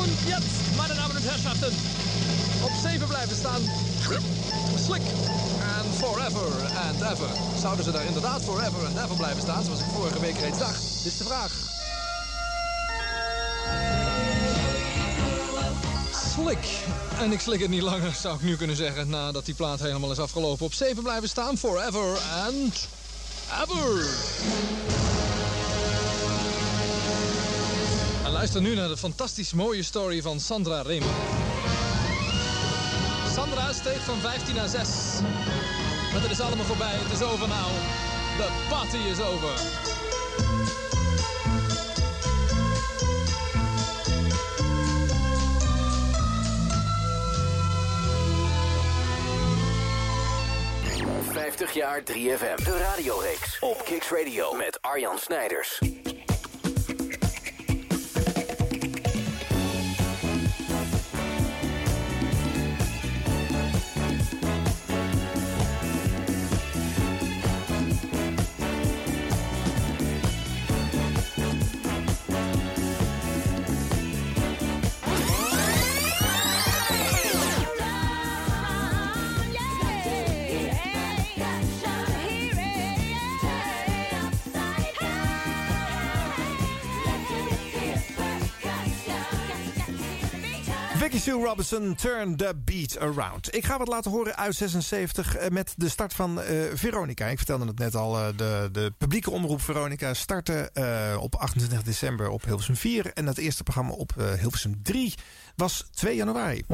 Und 0.00 0.12
jetzt, 0.32 0.54
meine 0.76 0.94
Damen 0.94 1.16
und 1.16 1.24
Herrschaften, 1.30 1.72
op 2.62 2.72
7 2.82 3.08
blijven 3.08 3.36
staan. 3.36 3.62
Slick. 4.86 5.02
And 5.76 5.88
forever 6.04 6.48
and 6.86 7.02
ever. 7.12 7.30
Zouden 7.60 7.84
ze 7.84 7.90
daar 7.90 8.04
inderdaad 8.04 8.42
forever 8.42 8.86
and 8.86 8.96
ever 8.96 9.16
blijven 9.16 9.42
staan, 9.42 9.64
zoals 9.64 9.80
ik 9.80 9.86
vorige 9.94 10.20
week 10.20 10.38
reeds 10.38 10.58
dacht? 10.58 10.82
Is 11.04 11.16
de 11.16 11.24
vraag. 11.24 11.52
Slick. 16.34 16.84
En 17.18 17.32
ik 17.32 17.40
slik 17.40 17.60
het 17.60 17.70
niet 17.70 17.82
langer, 17.82 18.12
zou 18.14 18.34
ik 18.34 18.42
nu 18.42 18.56
kunnen 18.56 18.76
zeggen, 18.76 19.08
nadat 19.08 19.44
die 19.44 19.54
plaat 19.54 19.80
helemaal 19.80 20.10
is 20.10 20.18
afgelopen. 20.18 20.66
Op 20.66 20.74
7 20.74 21.02
blijven 21.02 21.28
staan, 21.28 21.58
forever 21.58 22.18
and 22.46 22.88
ever. 23.62 24.06
En 28.24 28.30
luister 28.30 28.60
nu 28.60 28.74
naar 28.74 28.88
de 28.88 28.96
fantastisch 28.96 29.52
mooie 29.52 29.82
story 29.82 30.22
van 30.22 30.40
Sandra 30.40 30.82
Reem. 30.82 31.02
Sandra 33.34 33.72
steekt 33.72 34.02
van 34.02 34.18
15 34.20 34.54
naar 34.54 34.68
6. 34.68 34.88
Maar 36.12 36.22
het 36.22 36.30
is 36.30 36.40
allemaal 36.40 36.66
voorbij, 36.66 36.94
het 36.94 37.20
is 37.20 37.26
over 37.26 37.48
nou. 37.48 37.70
De 38.36 38.48
party 38.68 38.96
is 38.96 39.20
over. 39.20 39.60
50 51.52 51.72
jaar 51.74 52.00
3FM. 52.00 52.64
De 52.64 52.78
radioreeks 52.78 53.58
op 53.60 53.82
Kicks 53.84 54.10
Radio 54.10 54.52
met 54.52 54.78
Arjan 54.82 55.18
Snijders. 55.18 55.78
Robinson, 91.52 91.94
Turn 91.94 92.36
the 92.36 92.54
Beat 92.64 92.98
Around. 92.98 93.54
Ik 93.54 93.64
ga 93.64 93.78
wat 93.78 93.88
laten 93.88 94.10
horen 94.10 94.36
uit 94.36 94.54
76 94.54 95.36
eh, 95.36 95.48
met 95.48 95.74
de 95.76 95.88
start 95.88 96.12
van 96.12 96.40
eh, 96.40 96.56
Veronica. 96.74 97.26
Ik 97.26 97.36
vertelde 97.36 97.66
het 97.66 97.78
net 97.78 97.94
al, 97.94 98.18
eh, 98.18 98.26
de, 98.36 98.68
de 98.72 98.92
publieke 98.98 99.30
omroep 99.30 99.60
Veronica 99.60 100.14
startte 100.14 100.70
op 101.20 101.34
28 101.34 101.82
december 101.82 102.28
op 102.28 102.44
Hilversum 102.44 102.76
4. 102.76 103.12
En 103.12 103.26
het 103.26 103.38
eerste 103.38 103.62
programma 103.62 103.92
op 103.92 104.12
Hilversum 104.40 104.82
3 104.82 105.14
was 105.56 105.86
2 105.90 106.16
januari. 106.16 106.64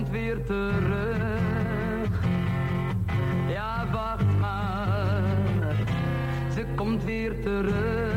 Komt 0.00 0.12
weer 0.12 0.44
terug. 0.44 2.10
Ja, 3.48 3.86
wacht 3.92 4.38
maar 4.40 5.74
ze 6.54 6.64
komt 6.74 7.04
weer 7.04 7.42
terug. 7.42 8.09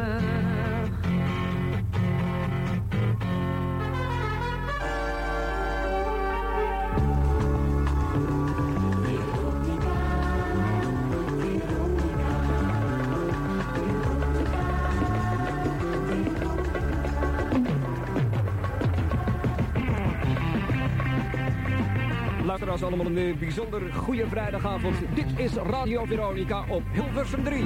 Allemaal 22.94 23.12
een 23.12 23.34
eh, 23.34 23.38
bijzonder 23.38 23.94
goede 23.94 24.28
vrijdagavond. 24.28 24.96
Dit 25.14 25.26
is 25.36 25.54
Radio 25.54 26.06
Veronica 26.06 26.64
op 26.70 26.84
Hilversum 26.92 27.44
3. 27.44 27.64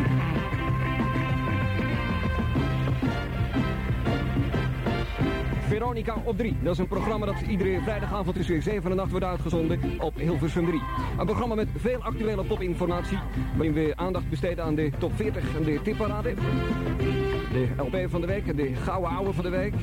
Veronica 5.67 6.15
op 6.23 6.37
3. 6.37 6.57
Dat 6.61 6.73
is 6.73 6.79
een 6.79 6.87
programma 6.87 7.25
dat 7.25 7.41
iedere 7.41 7.81
vrijdagavond 7.81 8.35
tussen 8.35 8.63
7 8.63 8.91
en 8.91 8.99
8 8.99 9.11
wordt 9.11 9.25
uitgezonden 9.25 9.79
op 9.99 10.15
Hilversum 10.15 10.65
3. 10.65 10.81
Een 11.19 11.25
programma 11.25 11.55
met 11.55 11.67
veel 11.75 12.03
actuele 12.03 12.43
popinformatie. 12.43 13.17
Waarin 13.55 13.73
we 13.73 13.93
aandacht 13.95 14.29
besteden 14.29 14.63
aan 14.63 14.75
de 14.75 14.91
top 14.97 15.11
40 15.15 15.55
en 15.55 15.63
de 15.63 15.79
tipparade. 15.83 16.33
De 16.33 17.37
de 17.51 17.83
LP 17.83 18.09
van 18.09 18.21
de 18.21 18.27
week 18.27 18.47
en 18.47 18.55
de 18.55 18.75
gouden 18.75 19.09
ouwe 19.09 19.33
van 19.33 19.43
de 19.43 19.49
week. 19.49 19.73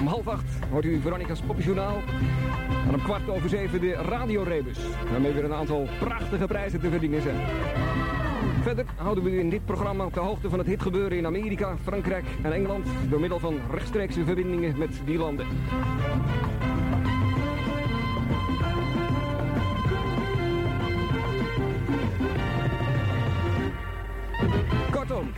Om 0.00 0.06
half 0.06 0.28
acht 0.28 0.44
hoort 0.70 0.84
u 0.84 1.00
Veronica's 1.00 1.40
Popjournaal. 1.40 1.96
En 2.88 2.94
om 2.94 3.02
kwart 3.02 3.28
over 3.28 3.48
zeven 3.48 3.80
de 3.80 3.92
Radio 3.92 4.42
Rebus. 4.42 4.78
Waarmee 5.10 5.32
weer 5.32 5.44
een 5.44 5.52
aantal 5.52 5.88
prachtige 5.98 6.46
prijzen 6.46 6.80
te 6.80 6.90
verdienen 6.90 7.22
zijn. 7.22 7.36
Verder 8.62 8.84
houden 8.96 9.24
we 9.24 9.30
u 9.30 9.38
in 9.38 9.50
dit 9.50 9.64
programma 9.64 10.04
op 10.04 10.14
de 10.14 10.20
hoogte 10.20 10.48
van 10.48 10.58
het 10.58 10.68
hitgebeuren 10.68 11.18
in 11.18 11.26
Amerika, 11.26 11.76
Frankrijk 11.82 12.24
en 12.42 12.52
Engeland. 12.52 12.86
Door 13.10 13.20
middel 13.20 13.38
van 13.38 13.60
rechtstreekse 13.70 14.24
verbindingen 14.24 14.78
met 14.78 15.00
die 15.04 15.18
landen. 15.18 15.46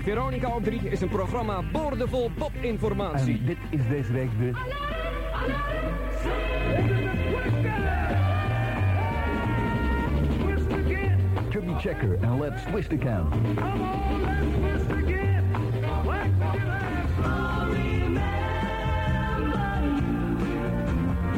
Veronica 0.03 0.55
op 0.55 0.65
3 0.65 0.81
is 0.89 1.01
een 1.01 1.09
programma 1.09 1.63
boordevol 1.73 2.31
popinformatie. 2.39 3.39
En 3.39 3.45
dit 3.45 3.57
is 3.71 3.89
deze 3.89 4.13
week 4.13 4.31
de... 4.39 4.53
Chubby 11.51 11.73
Checker 11.73 12.19
en 12.21 12.41
Let's 12.41 12.63
Twist 12.63 12.93
Again. 12.93 13.27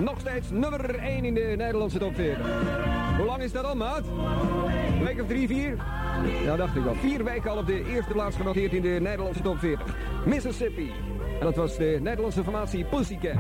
Nog 0.05 0.21
steeds 0.21 0.51
nummer 0.51 0.95
1 0.95 1.25
in 1.25 1.35
de 1.35 1.55
Nederlandse 1.57 1.99
top 1.99 2.15
40. 2.15 3.08
Hoe 3.19 3.27
lang 3.27 3.43
is 3.43 3.53
dat 3.53 3.65
al, 3.65 3.75
maat? 3.75 4.05
Een 4.99 5.05
week 5.05 5.21
of 5.21 5.27
drie, 5.27 5.49
vier? 5.49 5.77
Ja, 6.45 6.57
dacht 6.57 6.77
ik 6.77 6.87
al. 6.87 6.95
Vier 6.95 7.25
weken 7.25 7.51
al 7.51 7.57
op 7.57 7.67
de 7.67 7.85
eerste 7.85 8.13
plaats 8.13 8.37
genoteerd 8.37 8.73
in 8.73 8.83
de 8.83 8.99
Nederlandse 9.01 9.43
top 9.43 9.59
40. 9.59 9.97
Mississippi. 10.27 10.91
En 11.41 11.45
dat 11.45 11.57
was 11.57 11.77
de 11.77 11.99
Nederlandse 12.03 12.43
formatie 12.43 12.85
Pussycat. 12.85 13.37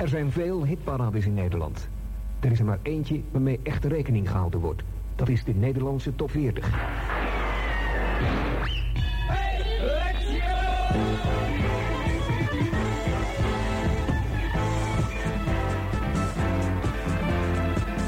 Er 0.00 0.08
zijn 0.08 0.32
veel 0.32 0.64
hitparades 0.64 1.26
in 1.26 1.34
Nederland. 1.34 1.88
Er 2.40 2.50
is 2.50 2.58
er 2.58 2.64
maar 2.64 2.78
eentje 2.82 3.20
waarmee 3.30 3.60
echt 3.62 3.84
rekening 3.84 4.30
gehouden 4.30 4.60
wordt. 4.60 4.82
Dat 5.16 5.28
is 5.28 5.44
de 5.44 5.54
Nederlandse 5.54 6.14
top 6.14 6.30
40. 6.30 6.68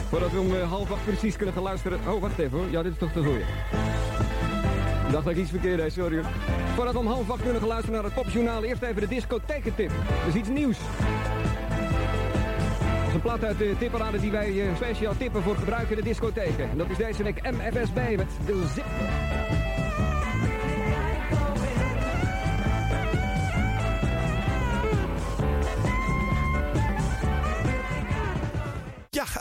Voordat 0.09 0.31
we 0.31 0.41
om 0.41 0.55
eh, 0.55 0.71
half 0.71 0.93
acht 0.93 1.05
precies 1.05 1.37
kunnen 1.37 1.55
gaan 1.55 1.63
luisteren. 1.63 1.99
Oh, 2.09 2.21
wacht 2.21 2.39
even 2.39 2.59
hoor. 2.59 2.71
Ja, 2.71 2.83
dit 2.83 2.93
is 2.93 2.99
toch 2.99 3.13
te 3.13 3.23
goeie. 3.23 3.41
Ik 5.07 5.13
dacht 5.13 5.25
dat 5.25 5.33
ik 5.33 5.37
iets 5.37 5.51
verkeerd 5.51 5.79
deed, 5.81 5.93
sorry. 5.93 6.23
Voordat 6.75 6.93
we 6.93 6.99
om 6.99 7.07
half 7.07 7.31
acht 7.31 7.43
kunnen 7.43 7.61
gaan 7.61 7.69
luisteren 7.69 7.95
naar 7.95 8.05
het 8.05 8.15
popjournaal. 8.15 8.63
Eerst 8.63 8.83
even 8.83 9.01
de 9.01 9.09
discothekentip. 9.09 9.91
Is 10.29 10.35
iets 10.35 10.49
nieuws. 10.49 10.79
Dat 12.99 13.09
is 13.09 13.15
een 13.15 13.21
plaat 13.21 13.45
uit 13.45 13.59
de 13.59 13.75
tipparade 13.79 14.21
die 14.21 14.31
wij 14.31 14.61
eh, 14.61 14.77
speciaal 14.77 15.17
tippen 15.17 15.43
voor 15.43 15.57
gebruik 15.57 15.91
in 15.91 15.97
de 15.97 16.03
discotheken. 16.03 16.71
En 16.71 16.79
dat 16.79 16.91
is 16.91 16.97
deze 16.97 17.23
week 17.23 17.43
MFSB 17.43 18.17
met 18.17 18.29
de 18.47 18.67
Zip. 18.75 18.85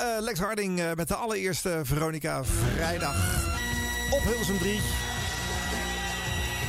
Eh, 0.08 0.22
Lex 0.22 0.40
Harding 0.40 0.80
eh, 0.80 0.86
met 0.96 1.08
de 1.08 1.16
allereerste 1.16 1.82
Veronica 1.84 2.44
vrijdag 2.44 3.16
op 4.12 4.24
Hilversum 4.24 4.58
3. 4.58 4.80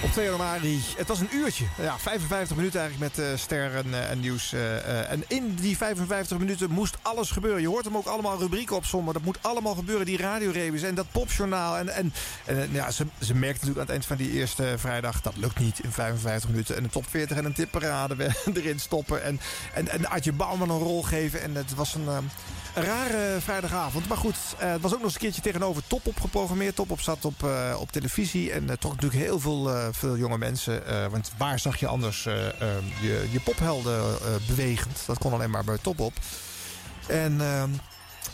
Op 0.03 0.11
2 0.11 0.25
januari. 0.25 0.81
Het 0.97 1.09
was 1.09 1.21
een 1.21 1.29
uurtje. 1.33 1.65
Ja, 1.81 1.99
55 1.99 2.57
minuten 2.57 2.81
eigenlijk 2.81 3.17
met 3.17 3.27
uh, 3.27 3.37
ster 3.37 3.75
en, 3.75 4.21
nieuws. 4.21 4.53
En 5.09 5.25
in 5.27 5.55
die 5.55 5.77
55 5.77 6.39
minuten 6.39 6.71
moest 6.71 6.97
alles 7.03 7.31
gebeuren. 7.31 7.61
Je 7.61 7.69
hoort 7.69 7.85
hem 7.85 7.97
ook 7.97 8.07
allemaal 8.07 8.39
rubrieken 8.39 8.77
opzommen. 8.77 9.15
Dat 9.15 9.23
moet 9.23 9.39
allemaal 9.41 9.75
gebeuren. 9.75 10.07
Die 10.07 10.17
radiorebus 10.17 10.83
en 10.83 10.95
dat 10.95 11.11
popjournaal. 11.13 11.77
En, 11.77 11.89
en, 11.89 12.13
en 12.45 12.69
ja, 12.73 12.91
ze, 12.91 13.07
ze 13.21 13.35
merkte 13.35 13.67
natuurlijk 13.67 13.79
aan 13.79 13.81
het 13.81 13.91
eind 13.91 14.07
van 14.07 14.17
die 14.17 14.31
eerste 14.31 14.75
vrijdag... 14.77 15.21
dat 15.21 15.37
lukt 15.37 15.59
niet 15.59 15.79
in 15.79 15.93
55 15.93 16.51
minuten. 16.51 16.77
En 16.77 16.85
een 16.85 16.91
top 16.91 17.09
40 17.09 17.37
en 17.37 17.45
een 17.45 17.53
tipparade 17.53 18.15
erin 18.55 18.81
stoppen. 18.81 19.23
En, 19.23 19.41
en, 19.75 19.89
en 19.89 20.09
Adje 20.09 20.33
Bouwman 20.33 20.71
een 20.71 20.79
rol 20.79 21.03
geven. 21.03 21.43
En 21.43 21.55
het 21.55 21.75
was 21.75 21.95
een... 21.95 22.09
Een 22.79 22.85
rare 22.85 23.41
vrijdagavond. 23.41 24.09
Maar 24.09 24.17
goed, 24.17 24.37
uh, 24.63 24.71
het 24.71 24.81
was 24.81 24.93
ook 24.93 24.97
nog 24.97 25.07
eens 25.07 25.15
een 25.15 25.21
keertje 25.21 25.43
tegenover 25.43 25.83
Top 25.87 26.07
op 26.07 26.21
geprogrammeerd. 26.21 26.77
Top 26.77 26.91
op 26.91 27.01
zat 27.01 27.25
op, 27.25 27.43
uh, 27.45 27.77
op 27.79 27.93
televisie. 27.93 28.53
En 28.53 28.63
uh, 28.63 28.73
toch 28.73 28.95
natuurlijk 28.95 29.23
heel 29.23 29.41
veel, 29.41 29.93
veel 29.93 30.17
jonge 30.17 30.39
mensen. 30.39 30.83
want 31.11 31.33
waar 31.37 31.59
zag 31.59 31.77
je 31.77 31.87
anders 31.87 32.23
je, 32.23 33.29
je 33.31 33.41
pophelden 33.45 34.19
bewegend? 34.47 35.03
Dat 35.07 35.19
kon 35.19 35.33
alleen 35.33 35.51
maar 35.51 35.65
bij 35.65 35.79
Top 35.83 36.01
op. 36.01 36.13
En 37.07 37.41
ehm, 37.41 37.71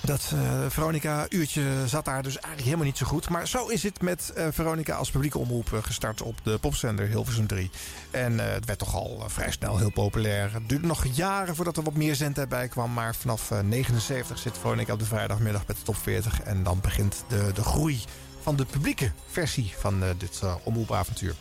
dat 0.01 0.33
uh, 0.35 0.41
Veronica 0.69 1.27
uurtje 1.29 1.63
zat 1.87 2.05
daar 2.05 2.23
dus 2.23 2.35
eigenlijk 2.35 2.65
helemaal 2.65 2.87
niet 2.87 2.97
zo 2.97 3.07
goed. 3.07 3.29
Maar 3.29 3.49
zo 3.49 3.67
is 3.67 3.83
het 3.83 4.03
met 4.03 4.33
uh, 4.37 4.47
Veronica 4.51 4.95
als 4.95 5.11
publieke 5.11 5.39
omroep 5.39 5.71
uh, 5.71 5.83
gestart 5.83 6.23
op 6.23 6.39
de 6.43 6.59
popzender 6.59 7.07
Hilversum 7.07 7.47
3. 7.47 7.71
En 8.11 8.39
het 8.39 8.65
werd 8.65 8.79
toch 8.79 8.95
al 8.95 9.25
vrij 9.27 9.51
snel 9.51 9.79
heel 9.79 9.91
populair. 9.91 10.53
Het 10.53 10.69
duurde 10.69 10.87
nog 10.87 11.05
jaren 11.07 11.57
voordat 11.57 11.77
er 11.77 11.83
wat 11.83 11.95
meer 11.95 12.15
zendtijd 12.15 12.49
bij 12.49 12.69
kwam. 12.69 12.93
Maar 12.93 13.15
vanaf 13.15 13.51
79 13.63 14.39
zit 14.39 14.59
Veronica 14.59 14.93
op 14.93 14.99
de 14.99 15.05
vrijdagmiddag 15.05 15.67
met 15.67 15.77
de 15.77 15.83
top 15.83 15.97
40. 15.97 16.41
En 16.41 16.63
dan 16.63 16.79
begint 16.81 17.25
de, 17.29 17.51
de 17.55 17.65
groei 17.65 18.03
van 18.43 18.57
de 18.57 18.65
publieke 18.65 19.13
versie 19.27 19.73
van 19.79 20.03
dit 20.19 20.41
omroepavontuur. 20.63 21.35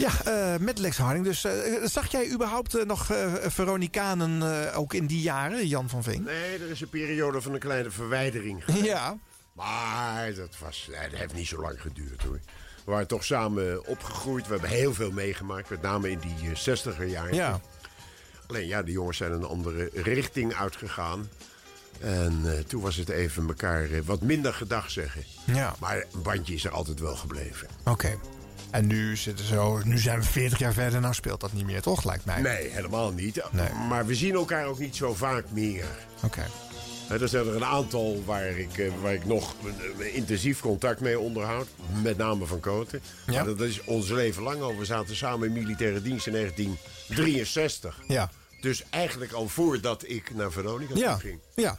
Ja, 0.00 0.10
uh, 0.26 0.58
met 0.60 0.78
Lex 0.78 0.96
Harding. 0.96 1.24
Dus 1.24 1.44
uh, 1.44 1.52
zag 1.84 2.10
jij 2.10 2.30
überhaupt 2.30 2.76
uh, 2.76 2.84
nog 2.84 3.06
Veronicanen 3.46 4.74
ook 4.74 4.94
in 4.94 5.06
die 5.06 5.20
jaren, 5.20 5.66
Jan 5.66 5.88
van 5.88 6.02
Veen? 6.02 6.22
Nee, 6.22 6.58
er 6.58 6.70
is 6.70 6.80
een 6.80 6.88
periode 6.88 7.40
van 7.40 7.52
een 7.54 7.58
kleine 7.60 7.90
verwijdering 7.90 8.64
geweest. 8.64 8.84
Ja. 8.84 9.18
Maar 9.52 10.34
dat, 10.34 10.58
was, 10.58 10.88
dat 10.90 11.18
heeft 11.18 11.34
niet 11.34 11.46
zo 11.46 11.60
lang 11.60 11.80
geduurd 11.80 12.22
hoor. 12.22 12.40
We 12.84 12.90
waren 12.90 13.06
toch 13.06 13.24
samen 13.24 13.86
opgegroeid. 13.86 14.46
We 14.46 14.52
hebben 14.52 14.70
heel 14.70 14.94
veel 14.94 15.10
meegemaakt. 15.10 15.70
Met 15.70 15.82
name 15.82 16.10
in 16.10 16.18
die 16.18 16.50
60er 16.50 17.06
jaren. 17.06 17.34
Ja. 17.34 17.60
Alleen 18.46 18.66
ja, 18.66 18.82
de 18.82 18.92
jongens 18.92 19.16
zijn 19.16 19.32
een 19.32 19.44
andere 19.44 19.90
richting 19.94 20.54
uitgegaan. 20.54 21.28
En 22.00 22.40
uh, 22.44 22.58
toen 22.58 22.82
was 22.82 22.96
het 22.96 23.08
even 23.08 23.48
elkaar 23.48 23.90
uh, 23.90 24.00
wat 24.04 24.20
minder 24.20 24.54
gedag 24.54 24.90
zeggen. 24.90 25.24
Ja. 25.44 25.74
Maar 25.78 26.04
een 26.12 26.22
bandje 26.22 26.54
is 26.54 26.64
er 26.64 26.70
altijd 26.70 27.00
wel 27.00 27.16
gebleven. 27.16 27.68
Oké. 27.80 27.90
Okay. 27.90 28.18
En 28.70 28.86
nu, 28.86 29.16
zitten 29.16 29.44
zo, 29.44 29.80
nu 29.84 29.98
zijn 29.98 30.20
we 30.20 30.26
40 30.26 30.58
jaar 30.58 30.72
verder, 30.72 31.00
nou 31.00 31.14
speelt 31.14 31.40
dat 31.40 31.52
niet 31.52 31.66
meer, 31.66 31.82
toch? 31.82 32.04
Lijkt 32.04 32.24
mij. 32.24 32.40
Nee, 32.40 32.68
helemaal 32.68 33.12
niet. 33.12 33.42
Nee. 33.50 33.72
Maar 33.88 34.06
we 34.06 34.14
zien 34.14 34.34
elkaar 34.34 34.66
ook 34.66 34.78
niet 34.78 34.96
zo 34.96 35.14
vaak 35.14 35.44
meer. 35.50 35.84
Oké. 36.16 36.26
Okay. 36.26 36.46
Er 37.20 37.28
zijn 37.28 37.46
er 37.46 37.56
een 37.56 37.64
aantal 37.64 38.22
waar 38.24 38.58
ik, 38.58 38.90
waar 39.02 39.14
ik 39.14 39.24
nog 39.24 39.54
intensief 40.12 40.60
contact 40.60 41.00
mee 41.00 41.18
onderhoud. 41.18 41.66
Met 42.02 42.16
name 42.16 42.46
van 42.46 42.60
Koten. 42.60 43.00
Ja. 43.26 43.44
Dat 43.44 43.60
is 43.60 43.84
ons 43.84 44.08
leven 44.08 44.42
lang 44.42 44.60
al. 44.60 44.76
We 44.76 44.84
zaten 44.84 45.16
samen 45.16 45.46
in 45.48 45.52
militaire 45.52 46.02
dienst 46.02 46.26
in 46.26 46.32
1963. 46.32 48.00
Ja. 48.08 48.30
Dus 48.60 48.84
eigenlijk 48.90 49.32
al 49.32 49.48
voordat 49.48 50.04
ik 50.06 50.34
naar 50.34 50.52
Veronica 50.52 50.94
ja. 50.96 51.16
ging. 51.16 51.38
Ja. 51.54 51.78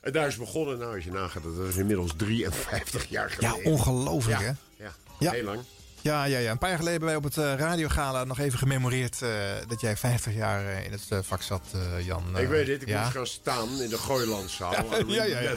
En 0.00 0.12
daar 0.12 0.26
is 0.26 0.36
begonnen, 0.36 0.78
nou 0.78 0.94
als 0.94 1.04
je 1.04 1.10
nagaat, 1.10 1.42
dat 1.42 1.68
is 1.68 1.76
inmiddels 1.76 2.12
53 2.16 3.08
jaar 3.08 3.30
geleden. 3.30 3.62
Ja, 3.62 3.70
ongelooflijk 3.70 4.40
ja. 4.40 4.44
hè? 4.44 4.84
Ja. 4.84 4.94
Ja. 5.18 5.30
heel 5.32 5.44
lang. 5.44 5.60
Ja, 6.06 6.24
ja, 6.24 6.38
ja. 6.38 6.50
Een 6.50 6.58
paar 6.58 6.68
jaar 6.68 6.78
geleden 6.78 7.00
hebben 7.00 7.08
wij 7.08 7.16
op 7.16 7.24
het 7.24 7.60
uh, 7.60 7.66
radiogala 7.66 8.24
nog 8.24 8.38
even 8.38 8.58
gememoreerd... 8.58 9.20
Uh, 9.22 9.30
dat 9.68 9.80
jij 9.80 9.96
50 9.96 10.34
jaar 10.34 10.64
uh, 10.64 10.84
in 10.84 10.92
het 10.92 11.26
vak 11.26 11.42
zat, 11.42 11.62
Jan. 12.02 12.38
ik 12.38 12.48
weet 12.48 12.66
het, 12.66 12.82
ik 12.82 12.88
ja. 12.88 13.00
moest 13.00 13.12
gaan 13.12 13.26
staan 13.26 13.82
in 13.82 13.88
de 13.88 13.98
Gooilandzaal. 13.98 14.72
ja, 15.06 15.24
ja, 15.24 15.40
ja. 15.40 15.54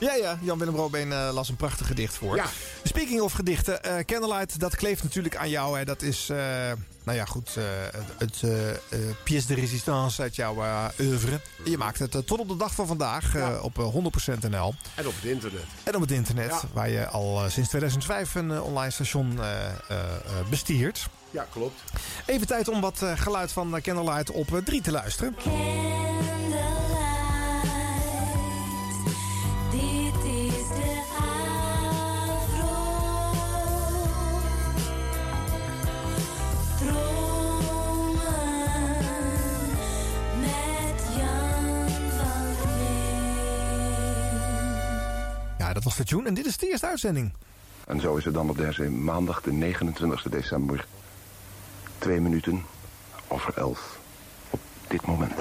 ja, 0.00 0.14
ja. 0.14 0.38
Jan-Willem 0.40 0.74
Robeen 0.74 1.14
las 1.14 1.48
een 1.48 1.56
prachtig 1.56 1.86
gedicht 1.86 2.14
voor. 2.14 2.36
Ja. 2.36 2.46
Speaking 2.82 3.20
of 3.20 3.32
gedichten, 3.32 3.80
Candlelight, 4.06 4.58
dat 4.60 4.76
kleeft 4.76 5.02
natuurlijk 5.02 5.36
aan 5.36 5.50
jou. 5.50 5.78
Hè. 5.78 5.84
Dat 5.84 6.02
is, 6.02 6.30
nou 7.04 7.18
ja, 7.18 7.24
goed, 7.24 7.56
het 8.18 8.42
pièce 9.22 9.46
de 9.46 9.54
résistance 9.54 10.22
uit 10.22 10.36
jouw 10.36 10.56
oeuvre. 11.00 11.40
Je 11.64 11.78
maakt 11.78 11.98
het 11.98 12.10
tot 12.10 12.38
op 12.40 12.48
de 12.48 12.56
dag 12.56 12.74
van 12.74 12.86
vandaag 12.86 13.32
Ja. 13.34 13.58
op 13.60 13.76
100% 13.76 14.48
NL. 14.48 14.74
En 14.94 15.06
op 15.06 15.14
het 15.14 15.24
internet. 15.24 15.62
En 15.82 15.94
op 15.94 16.00
het 16.00 16.10
internet, 16.10 16.50
Ja. 16.50 16.60
waar 16.72 16.88
je 16.90 17.06
al 17.08 17.44
eh, 17.44 17.50
sinds 17.50 17.68
2005 17.68 18.34
een 18.34 18.50
eh, 18.50 18.64
online 18.64 18.90
station 18.90 19.40
eh, 19.40 19.64
eh, 19.66 19.70
eh, 19.88 20.48
bestiert. 20.50 21.06
Ja, 21.30 21.46
klopt. 21.50 21.80
Even 22.26 22.46
tijd 22.46 22.68
om 22.68 22.80
wat 22.80 23.02
eh, 23.02 23.12
geluid 23.18 23.52
van 23.52 23.76
eh, 23.76 23.82
Candlelight 23.82 24.30
op 24.30 24.60
3 24.64 24.80
te 24.82 24.90
luisteren. 24.90 25.34
Tune. 46.14 46.28
En 46.28 46.34
dit 46.34 46.46
is 46.46 46.56
de 46.56 46.68
eerste 46.70 46.86
uitzending. 46.86 47.32
En 47.86 48.00
zo 48.00 48.16
is 48.16 48.24
het 48.24 48.34
dan 48.34 48.50
op 48.50 48.56
deze 48.56 48.82
maandag, 48.82 49.40
de 49.40 49.52
29 49.52 50.22
december 50.22 50.86
Twee 51.98 52.20
minuten 52.20 52.62
over 53.28 53.54
elf 53.56 53.98
op 54.50 54.60
dit 54.88 55.06
moment. 55.06 55.36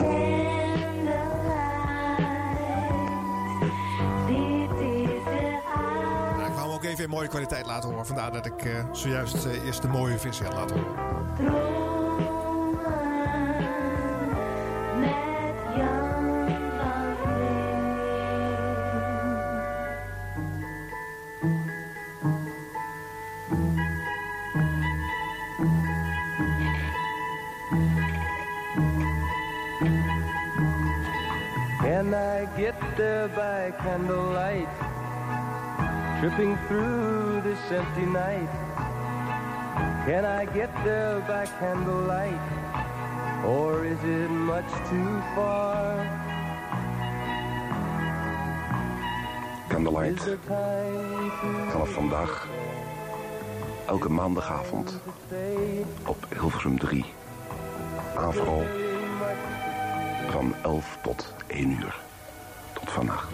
Nou, 6.38 6.48
ik 6.48 6.54
wou 6.54 6.68
hem 6.68 6.72
ook 6.72 6.84
even 6.84 7.04
in 7.04 7.10
mooie 7.10 7.28
kwaliteit 7.28 7.66
laten 7.66 7.90
horen. 7.90 8.06
Vandaar 8.06 8.32
dat 8.32 8.46
ik 8.46 8.66
eh, 8.66 8.86
zojuist 8.92 9.46
eh, 9.46 9.66
eerst 9.66 9.82
de 9.82 9.88
mooie 9.88 10.18
versie 10.18 10.46
had 10.46 10.54
laten 10.54 10.80
horen. 10.80 11.93
There 33.28 33.72
by 33.72 33.84
candlelight? 33.84 34.68
Tripping 36.20 36.58
through 36.68 37.42
this 37.42 37.60
empty 37.72 38.06
night. 38.06 38.50
Can 40.06 40.26
I 40.26 40.46
get 40.46 40.72
there 40.84 41.20
by 41.22 41.46
candlelight? 41.60 42.42
Or 43.46 43.86
is 43.86 44.00
it 44.04 44.30
much 44.30 44.72
too 44.90 45.22
far? 45.36 46.22
Candlelight 49.70 50.22
vanaf 51.72 51.90
vandaag 51.90 52.48
elke 53.86 54.10
maandagavond 54.10 55.00
op 56.06 56.26
Hilversum 56.30 56.80
3. 56.80 57.06
Avro 58.16 58.64
van 60.30 60.56
11 60.62 60.98
tot 61.02 61.34
1 61.48 61.72
uur. 61.72 62.13
Vannacht. 62.94 63.32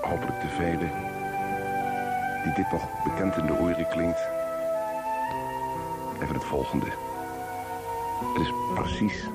Hopelijk 0.00 0.40
de 0.40 0.48
velen 0.48 0.90
die 2.44 2.52
dit 2.54 2.70
nog 2.72 3.02
bekend 3.04 3.36
in 3.36 3.46
de 3.46 3.52
oren 3.52 3.88
klinkt, 3.88 4.20
even 6.22 6.34
het 6.34 6.44
volgende. 6.44 6.86
Het 8.34 8.42
is 8.42 8.52
precies 8.74 9.28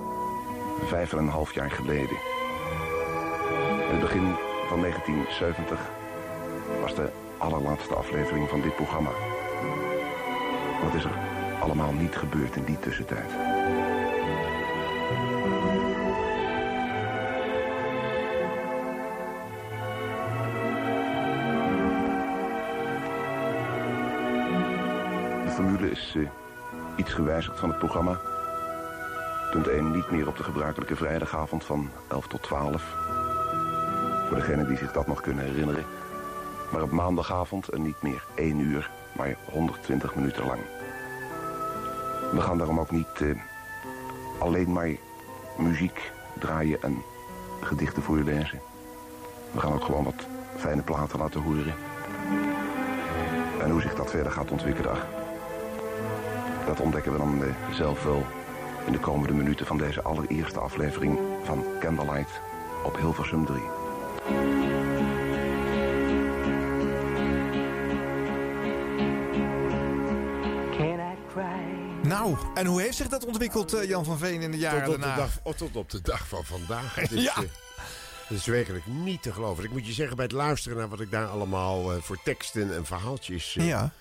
vijf 0.86 1.11
en 1.11 1.17
een 1.17 1.27
half 1.27 1.53
jaar 1.53 1.71
geleden. 1.71 2.24
1970 5.06 5.80
was 6.82 6.95
de 6.95 7.12
allerlaatste 7.38 7.95
aflevering 7.95 8.49
van 8.49 8.62
dit 8.62 8.76
programma. 8.76 9.10
Wat 10.84 10.93
is 10.93 11.03
er 11.03 11.18
allemaal 11.60 11.91
niet 11.91 12.16
gebeurd 12.16 12.56
in 12.56 12.64
die 12.64 12.80
tussentijd? 12.80 13.30
De 25.45 25.51
formule 25.51 25.91
is 25.91 26.14
eh, 26.16 26.30
iets 26.95 27.14
gewijzigd 27.14 27.60
van 27.60 27.70
het 27.70 27.78
programma. 27.80 28.20
Punt 29.51 29.68
1 29.68 29.91
niet 29.91 30.12
meer 30.12 30.28
op 30.28 30.38
de 30.38 30.43
gebruikelijke 30.43 30.95
vrijdagavond 30.95 31.64
van 31.64 31.89
11 32.08 32.28
tot 32.28 32.43
12. 32.43 33.24
Voor 34.28 34.36
degenen 34.36 34.67
die 34.67 34.78
zich 34.78 34.91
dat 34.91 35.07
nog 35.07 35.21
kunnen 35.21 35.45
herinneren. 35.45 35.86
Maar 36.71 36.82
op 36.82 36.91
maandagavond 36.91 37.69
en 37.69 37.82
niet 37.82 38.01
meer 38.01 38.26
1 38.36 38.59
uur, 38.59 38.89
maar 39.11 39.36
120 39.51 40.15
minuten 40.15 40.45
lang. 40.45 40.59
We 42.32 42.41
gaan 42.41 42.57
daarom 42.57 42.80
ook 42.80 42.91
niet 42.91 43.21
eh, 43.21 43.30
alleen 44.39 44.71
maar 44.71 44.89
muziek 45.57 46.11
draaien 46.39 46.82
en 46.82 47.03
gedichten 47.61 48.03
voorlezen. 48.03 48.61
We 49.51 49.59
gaan 49.59 49.73
ook 49.73 49.84
gewoon 49.84 50.03
wat 50.03 50.28
fijne 50.57 50.82
platen 50.82 51.19
laten 51.19 51.41
horen. 51.41 51.73
En 53.61 53.71
hoe 53.71 53.82
zich 53.82 53.95
dat 53.95 54.09
verder 54.09 54.32
gaat 54.32 54.51
ontwikkelen, 54.51 54.97
dat 56.65 56.80
ontdekken 56.80 57.11
we 57.11 57.17
dan 57.17 57.43
eh, 57.43 57.49
zelf 57.71 58.03
wel 58.03 58.26
in 58.86 58.91
de 58.91 58.99
komende 58.99 59.34
minuten 59.34 59.65
van 59.65 59.78
deze 59.78 60.01
allereerste 60.01 60.59
aflevering 60.59 61.19
van 61.43 61.63
Candlelight 61.80 62.41
op 62.84 62.97
Hilversum 62.97 63.45
3. 63.45 63.84
Can 70.78 70.99
I 70.99 71.15
cry? 71.34 72.07
Nou, 72.09 72.38
en 72.55 72.65
hoe 72.65 72.82
heeft 72.82 72.97
zich 72.97 73.07
dat 73.07 73.26
ontwikkeld, 73.26 73.73
eh, 73.73 73.88
Jan 73.89 74.05
van 74.05 74.17
Veen, 74.17 74.41
in 74.41 74.51
de 74.51 74.57
jaren 74.57 74.84
Tot 74.84 74.93
op, 74.95 75.01
de 75.01 75.07
daarna? 75.07 75.15
dag, 75.23 75.39
oh, 75.43 75.53
tot 75.53 75.76
op 75.76 75.89
de 75.89 76.01
dag 76.01 76.28
van 76.28 76.45
vandaag. 76.45 76.95
Het 77.01 77.11
is, 77.11 77.23
Ja. 77.23 77.34
eh, 77.36 77.39
het 78.28 78.38
is 78.38 78.45
werkelijk 78.45 78.86
niet 78.86 79.21
te 79.21 79.34
geloven. 79.34 79.63
Ik 79.63 79.71
moet 79.71 79.86
je 79.88 79.93
zeggen, 79.93 80.15
bij 80.15 80.26
het 80.26 80.34
luisteren 80.34 80.78
naar 80.78 80.88
wat 80.89 80.99
ik 80.99 81.11
daar 81.11 81.28
allemaal 81.28 81.93
eh, 81.93 82.01
voor 82.01 82.17
teksten 82.23 82.76
en 82.76 82.86
verhaaltjes... 82.86 83.55
eh, 83.55 83.67
Ja. 83.67 83.91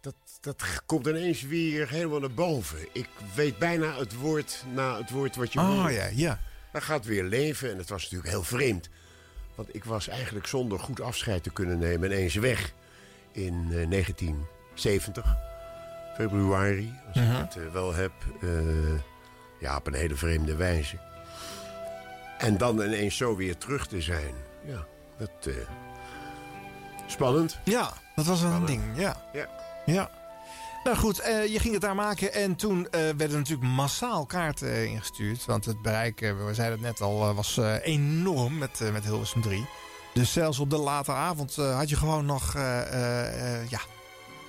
Dat, 0.00 0.14
dat 0.40 0.62
komt 0.86 1.06
ineens 1.06 1.42
weer 1.42 1.88
helemaal 1.88 2.20
naar 2.20 2.34
boven. 2.34 2.78
Ik 2.92 3.08
weet 3.34 3.58
bijna 3.58 3.96
het 3.98 4.14
woord 4.16 4.64
na 4.74 4.96
het 4.96 5.10
woord 5.10 5.36
wat 5.36 5.52
je 5.52 5.58
Oh 5.58 5.80
hoort. 5.80 5.94
ja, 5.94 6.08
ja. 6.12 6.40
Dat 6.72 6.82
gaat 6.82 7.04
weer 7.04 7.24
leven 7.24 7.70
en 7.70 7.78
het 7.78 7.88
was 7.88 8.02
natuurlijk 8.02 8.30
heel 8.30 8.42
vreemd. 8.42 8.88
Want 9.54 9.74
ik 9.74 9.84
was 9.84 10.08
eigenlijk 10.08 10.46
zonder 10.46 10.78
goed 10.78 11.00
afscheid 11.00 11.42
te 11.42 11.50
kunnen 11.50 11.78
nemen 11.78 12.10
ineens 12.10 12.34
weg 12.34 12.72
in 13.32 13.66
eh, 13.70 13.90
1970. 13.90 15.36
Februari, 16.16 16.92
als 17.06 17.16
Mhm. 17.16 17.32
ik 17.32 17.38
het 17.38 17.56
eh, 17.56 17.72
wel 17.72 17.94
heb. 17.94 18.12
eh, 18.42 18.48
ja, 19.60 19.76
op 19.76 19.86
een 19.86 19.94
hele 19.94 20.14
vreemde 20.14 20.56
wijze. 20.56 20.96
En 22.38 22.56
dan 22.58 22.80
ineens 22.80 23.16
zo 23.16 23.36
weer 23.36 23.56
terug 23.58 23.86
te 23.86 24.00
zijn. 24.00 24.34
Ja, 24.64 24.84
dat... 25.16 25.30
eh, 25.46 25.54
spannend. 27.06 27.58
Ja, 27.64 27.92
dat 28.16 28.24
was 28.24 28.42
een 28.42 28.64
ding, 28.64 28.82
ja. 28.94 29.22
Ja. 29.32 29.48
Ja. 29.86 30.10
Nou 30.84 30.96
goed, 30.96 31.18
eh, 31.18 31.46
je 31.46 31.58
ging 31.58 31.72
het 31.72 31.82
daar 31.82 31.94
maken 31.94 32.32
en 32.32 32.56
toen 32.56 32.88
eh, 32.90 33.00
werden 33.00 33.30
er 33.30 33.36
natuurlijk 33.36 33.68
massaal 33.68 34.26
kaarten 34.26 34.68
eh, 34.68 34.84
ingestuurd. 34.84 35.44
Want 35.44 35.64
het 35.64 35.82
bereik, 35.82 36.20
we 36.20 36.54
zeiden 36.54 36.78
het 36.78 36.86
net 36.86 37.00
al, 37.00 37.34
was 37.34 37.56
eh, 37.56 37.74
enorm 37.82 38.58
met, 38.58 38.80
eh, 38.80 38.92
met 38.92 39.04
Hilversum 39.04 39.42
3. 39.42 39.66
Dus 40.14 40.32
zelfs 40.32 40.58
op 40.58 40.70
de 40.70 40.76
late 40.78 41.12
avond 41.12 41.58
eh, 41.58 41.76
had 41.76 41.88
je 41.88 41.96
gewoon 41.96 42.26
nog 42.26 42.54
eh, 42.54 42.80
eh, 42.80 43.60
eh, 43.60 43.70
ja, 43.70 43.80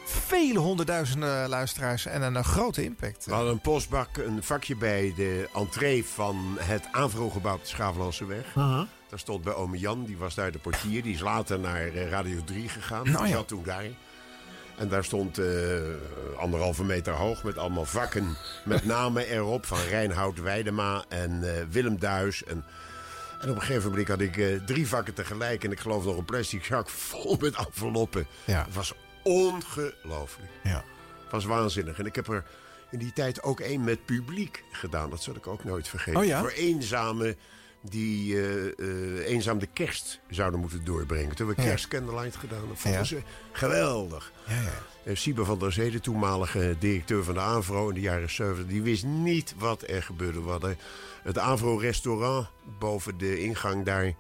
vele 0.06 0.60
honderdduizenden 0.60 1.50
luisteraars 1.50 2.06
en 2.06 2.22
een 2.22 2.44
grote 2.44 2.84
impact. 2.84 3.26
We 3.26 3.34
hadden 3.34 3.52
een 3.52 3.62
postbak, 3.62 4.18
een 4.18 4.44
vakje 4.44 4.76
bij 4.76 5.14
de 5.16 5.50
entree 5.54 6.06
van 6.06 6.58
het 6.60 6.88
Avro-gebouw 6.92 7.54
op 7.54 7.62
de 7.62 7.68
Schaaflandseweg. 7.68 8.54
Daar 9.10 9.20
stond 9.20 9.44
bij 9.44 9.54
ome 9.54 9.78
Jan, 9.78 10.06
die 10.06 10.18
was 10.18 10.36
daar 10.36 10.52
de 10.52 10.60
portier. 10.60 11.04
Die 11.04 11.14
is 11.14 11.20
later 11.20 11.60
naar 11.60 11.88
Radio 11.96 12.44
3 12.44 12.70
gegaan. 12.70 13.04
Nou 13.04 13.18
die 13.18 13.28
ja. 13.28 13.34
zat 13.38 13.48
toen 13.48 13.64
daar. 13.64 13.86
En 14.78 14.88
daar 14.88 15.04
stond 15.04 15.38
eh, 15.38 15.46
anderhalve 16.38 16.84
meter 16.84 17.14
hoog 17.14 17.44
met 17.44 17.58
allemaal 17.58 17.86
vakken 17.86 18.38
met 18.64 18.86
namen 18.86 19.28
erop. 19.28 19.66
Van 19.66 19.80
Reinhoud 19.90 20.42
Weidema 20.42 21.06
en 21.10 21.56
eh, 21.56 21.64
Willem 21.70 22.00
Duis. 22.00 22.44
En, 22.44 22.66
en 23.42 23.50
op 23.50 23.56
een 23.56 23.62
gegeven 23.62 23.90
moment 23.90 24.08
had 24.08 24.22
ik 24.22 24.38
eh, 24.38 24.56
drie 24.66 24.88
vakken 24.88 25.14
tegelijk. 25.14 25.64
En 25.64 25.72
ik 25.72 25.80
geloof 25.80 26.06
nog 26.06 26.18
een 26.18 26.26
plastic 26.26 26.64
zak 26.64 26.90
vol 26.90 27.38
met 27.40 27.56
enveloppen. 27.56 28.28
Ja. 28.46 28.64
Het 28.66 28.74
was 28.76 28.94
ongelooflijk. 29.24 30.52
Ja. 30.64 30.84
Het 31.24 31.32
was 31.32 31.46
waanzinnig. 31.46 32.00
En 32.00 32.06
ik 32.06 32.16
heb 32.16 32.28
er 32.28 32.44
in 32.92 33.00
die 33.00 33.14
tijd 33.14 33.44
ook 33.44 33.60
één 33.60 33.84
met 33.84 34.06
publiek 34.06 34.64
gedaan. 34.72 35.10
Dat 35.10 35.24
zal 35.24 35.36
ik 35.36 35.48
ook 35.48 35.64
nooit 35.64 35.88
vergeten. 35.88 36.20
Oh 36.20 36.26
ja? 36.26 36.40
Voor 36.40 36.50
eenzamen 36.50 37.38
die 37.90 38.36
eh, 38.42 38.66
eh, 38.80 39.28
eenzaam 39.28 39.60
de 39.60 39.68
kerst 39.74 40.20
zouden 40.30 40.60
moeten 40.60 40.86
doorbrengen. 40.86 41.36
Toen 41.36 41.38
hebben 41.38 41.56
we 41.56 41.62
Ja. 41.62 41.68
kerstcandlelight 41.68 42.36
gedaan. 42.36 42.68
Dat 42.68 42.78
vonden 42.80 43.00
Ja. 43.00 43.06
ze 43.06 43.22
geweldig. 43.52 44.32
Ja, 44.48 44.62
ja. 45.06 45.16
Siebe 45.16 45.46
van 45.46 45.60
der 45.60 45.72
Zee, 45.72 45.92
de 45.92 46.00
toenmalige 46.00 46.76
directeur 46.80 47.24
van 47.24 47.34
de 47.34 47.40
AVRO 47.40 47.88
in 47.90 47.94
de 47.96 48.02
jaren 48.02 48.30
70... 48.30 48.66
die 48.68 48.82
wist 48.82 49.04
niet 49.04 49.54
wat 49.58 49.84
er 49.88 50.04
gebeurde. 50.04 50.42
We 50.44 50.50
hadden 50.50 50.78
het 51.24 51.38
AVRO-restaurant 51.38 52.48
boven 52.80 53.18
de 53.18 53.40
ingang 53.40 53.86
daar... 53.86 54.14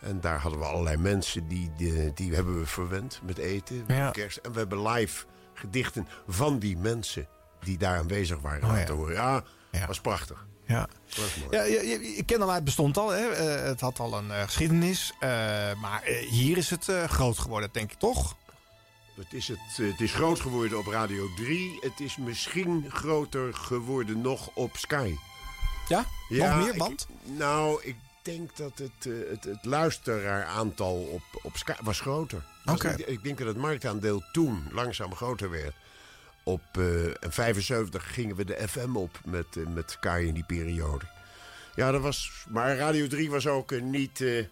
En 0.00 0.20
daar 0.20 0.38
hadden 0.40 0.60
we 0.60 0.66
allerlei 0.66 0.96
mensen 0.96 1.48
die, 1.48 1.70
die, 1.76 2.12
die 2.14 2.34
hebben 2.34 2.58
we 2.60 2.66
verwend 2.66 3.20
met 3.24 3.38
eten, 3.38 3.84
met 3.86 4.10
kerst. 4.12 4.36
En 4.36 4.52
we 4.52 4.58
hebben 4.58 4.82
live 4.88 5.24
gedichten 5.54 6.08
van 6.28 6.58
die 6.58 6.76
mensen 6.76 7.26
die 7.64 7.78
daar 7.78 7.98
aanwezig 7.98 8.40
waren 8.40 8.62
Oh, 8.68 8.74
laten 8.76 8.94
horen. 8.94 9.14
Ja, 9.14 9.44
Ja. 9.70 9.86
was 9.86 10.00
prachtig. 10.00 10.46
Ja. 10.70 10.88
Ja, 11.50 11.62
je 11.62 12.22
Candlelight 12.26 12.64
bestond 12.64 12.98
al, 12.98 13.08
hè? 13.08 13.28
Eh, 13.28 13.64
het 13.64 13.80
had 13.80 13.98
al 13.98 14.18
een 14.18 14.30
eh, 14.30 14.42
geschiedenis. 14.42 15.12
eh, 15.20 15.28
maar 15.80 16.02
hier 16.30 16.56
is 16.56 16.70
het 16.70 16.84
groot 17.06 17.38
geworden, 17.38 17.68
denk 17.72 17.92
ik 17.92 17.98
toch? 17.98 18.36
Het 19.14 19.32
is, 19.32 19.48
het, 19.48 19.58
het 19.76 20.00
is 20.00 20.12
groot 20.12 20.40
geworden 20.40 20.78
op 20.78 20.86
Radio 20.86 21.34
3. 21.36 21.78
Het 21.80 22.00
is 22.00 22.16
misschien 22.16 22.84
groter 22.88 23.54
geworden 23.54 24.20
nog 24.20 24.50
op 24.54 24.76
Sky. 24.76 25.14
Ja? 25.88 26.04
Nog 26.28 26.56
meer, 26.56 26.76
want? 26.76 27.06
Ik, 27.08 27.36
nou, 27.36 27.80
ik 27.82 27.96
denk 28.22 28.56
dat 28.56 28.78
het, 28.78 29.04
het, 29.30 29.44
het 29.44 29.64
luisteraaraantal 29.64 30.94
op, 30.94 31.22
op 31.42 31.56
Sky 31.56 31.72
was 31.82 32.00
groter. 32.00 32.44
Was. 32.64 32.80
Ik, 32.80 33.06
ik 33.06 33.22
denk 33.22 33.38
dat 33.38 33.46
het 33.46 33.56
marktaandeel 33.56 34.22
toen 34.32 34.68
langzaam 34.72 35.14
groter 35.14 35.50
werd. 35.50 35.74
Op 36.50 36.62
eh, 36.72 37.04
en 37.04 37.32
75 37.32 38.14
gingen 38.14 38.36
we 38.36 38.44
de 38.44 38.68
FM 38.68 38.96
op 38.96 39.20
met, 39.24 39.46
eh, 39.56 39.66
met 39.66 39.90
Sky 39.90 40.24
in 40.26 40.34
die 40.34 40.44
periode. 40.46 41.04
Ja, 41.74 41.90
dat 41.90 42.00
was... 42.00 42.44
Maar 42.48 42.76
Radio 42.76 43.06
3 43.06 43.30
was 43.30 43.46
ook 43.46 43.72
eh, 43.72 43.82
niet 43.82 44.20
eh, 44.20 44.44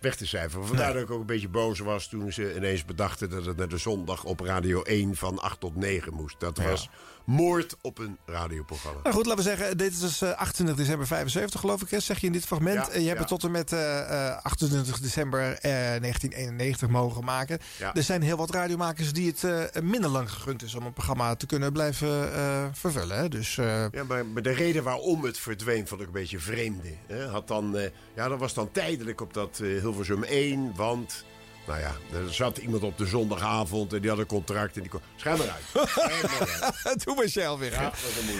weg 0.00 0.16
te 0.16 0.26
cijferen. 0.26 0.66
Vandaar 0.66 0.92
dat 0.92 1.02
ik 1.02 1.10
ook 1.10 1.20
een 1.20 1.26
beetje 1.26 1.48
boos 1.48 1.78
was 1.78 2.08
toen 2.08 2.32
ze 2.32 2.56
ineens 2.56 2.84
bedachten... 2.84 3.30
dat 3.30 3.44
het 3.44 3.56
naar 3.56 3.68
de 3.68 3.78
zondag 3.78 4.24
op 4.24 4.40
Radio 4.40 4.82
1 4.82 5.16
van 5.16 5.38
8 5.38 5.60
tot 5.60 5.76
9 5.76 6.14
moest. 6.14 6.40
Dat 6.40 6.58
was 6.58 6.88
moord 7.28 7.76
op 7.80 7.98
een 7.98 8.18
radioprogramma. 8.26 9.00
Nou 9.02 9.14
goed, 9.14 9.26
laten 9.26 9.44
we 9.44 9.50
zeggen, 9.50 9.76
dit 9.78 9.92
is 9.92 9.98
dus 9.98 10.22
eh, 10.22 10.30
28 10.32 10.76
december 10.76 11.06
75 11.06 11.60
geloof 11.60 11.82
ik, 11.82 11.90
hè, 11.90 12.00
zeg 12.00 12.18
je 12.20 12.26
in 12.26 12.32
dit 12.32 12.46
fragment. 12.46 12.86
Ja, 12.86 12.92
En 12.92 13.00
je 13.00 13.06
hebt 13.06 13.18
het 13.18 13.28
tot 13.28 13.44
en 13.44 13.50
met 13.50 13.72
eh, 13.72 14.28
eh, 14.28 14.36
28 14.42 15.00
december 15.00 15.40
eh, 15.52 15.60
1991 15.72 16.88
mogen 16.88 17.24
maken. 17.24 17.58
Er 17.94 18.02
zijn 18.02 18.22
heel 18.22 18.36
wat 18.36 18.50
radiomakers 18.50 19.12
die 19.12 19.26
het 19.26 19.44
eh, 19.44 19.82
minder 19.82 20.10
lang 20.10 20.30
gegund 20.32 20.62
is 20.62 20.74
om 20.74 20.86
een 20.86 20.92
programma 20.92 21.34
te 21.36 21.46
kunnen 21.46 21.72
blijven 21.72 22.32
eh, 22.34 22.64
vervullen. 22.72 23.18
Hè. 23.18 23.28
Dus 23.28 23.58
eh, 23.58 23.84
Ja, 23.90 24.04
maar, 24.04 24.26
maar 24.26 24.42
de 24.42 24.52
reden 24.52 24.82
waarom 24.82 25.24
het 25.24 25.38
verdween 25.38 25.86
vond 25.88 26.00
ik 26.00 26.06
een 26.06 26.12
beetje 26.12 26.38
vreemde. 26.38 26.88
Hè? 27.06 27.26
Had 27.26 27.48
dan, 27.48 27.76
eh, 27.76 27.90
ja, 28.14 28.28
dat 28.28 28.38
was 28.38 28.54
dan 28.54 28.70
tijdelijk 28.72 29.20
op 29.20 29.34
dat 29.34 29.58
eh, 29.62 29.80
Hilversum 29.80 30.22
1, 30.22 30.72
want... 30.76 31.24
Nou 31.68 31.80
ja, 31.80 31.92
er 32.18 32.34
zat 32.34 32.56
iemand 32.58 32.82
op 32.82 32.98
de 32.98 33.06
zondagavond 33.06 33.92
en 33.92 34.00
die 34.00 34.10
had 34.10 34.18
een 34.18 34.26
contract 34.26 34.74
en 34.76 34.80
die 34.82 34.90
kon... 34.90 35.00
Schijn 35.16 35.38
maar 35.38 35.46
uit. 35.48 35.88
Uit. 36.84 37.00
Toen 37.04 37.16
was. 37.16 37.32
Ja. 37.32 37.56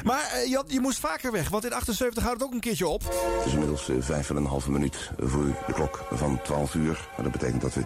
Maar 0.05 0.31
eh, 0.33 0.49
je, 0.49 0.57
had- 0.57 0.73
je 0.73 0.81
moest 0.81 0.99
vaker 0.99 1.33
weg, 1.33 1.49
want 1.49 1.65
in 1.65 1.73
78 1.73 2.23
houdt 2.23 2.39
het 2.41 2.49
ook 2.49 2.55
een 2.55 2.61
keertje 2.61 2.87
op. 2.87 3.03
Het 3.37 3.47
is 3.47 3.53
inmiddels 3.53 3.89
eh, 3.89 3.97
vijf 4.01 4.31
en 4.31 4.37
een 4.37 4.47
halve 4.47 4.71
minuut 4.71 5.11
voor 5.19 5.45
de 5.67 5.73
klok 5.73 6.05
van 6.13 6.41
12 6.43 6.75
uur. 6.75 7.09
En 7.17 7.23
dat 7.23 7.33
betekent 7.33 7.61
dat 7.61 7.75
we 7.75 7.85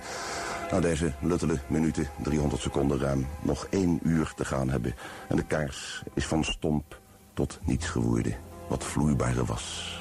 na 0.71 0.81
deze 0.81 1.13
luttele 1.21 1.59
minuten, 1.67 2.09
300 2.23 2.63
seconden 2.63 2.99
ruim, 2.99 3.29
nog 3.41 3.67
één 3.71 4.01
uur 4.03 4.33
te 4.37 4.45
gaan 4.45 4.69
hebben. 4.71 4.95
En 5.29 5.37
de 5.37 5.45
kaars 5.45 6.03
is 6.15 6.27
van 6.27 6.45
stomp 6.45 7.01
tot 7.35 7.59
niets 7.63 7.87
geworden, 7.87 8.37
wat 8.69 8.85
vloeibare 8.85 9.45
was. 9.45 10.01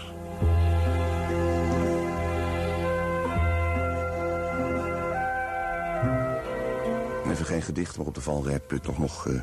Even 7.31 7.45
geen 7.45 7.61
gedicht, 7.61 7.97
maar 7.97 8.05
op 8.05 8.15
de 8.15 8.21
valrijp 8.21 8.79
toch 8.81 8.97
nog 8.97 9.27
eh, 9.27 9.33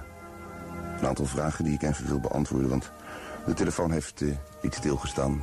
een 1.01 1.07
aantal 1.07 1.25
vragen 1.25 1.65
die 1.65 1.75
ik 1.75 1.83
even 1.83 2.07
wil 2.07 2.21
beantwoorden. 2.21 2.69
Want 2.69 2.91
de 3.47 3.55
telefoon 3.55 3.91
heeft 3.91 4.23
eh, 4.23 4.29
iets 4.63 4.77
stilgestaan. 4.77 5.41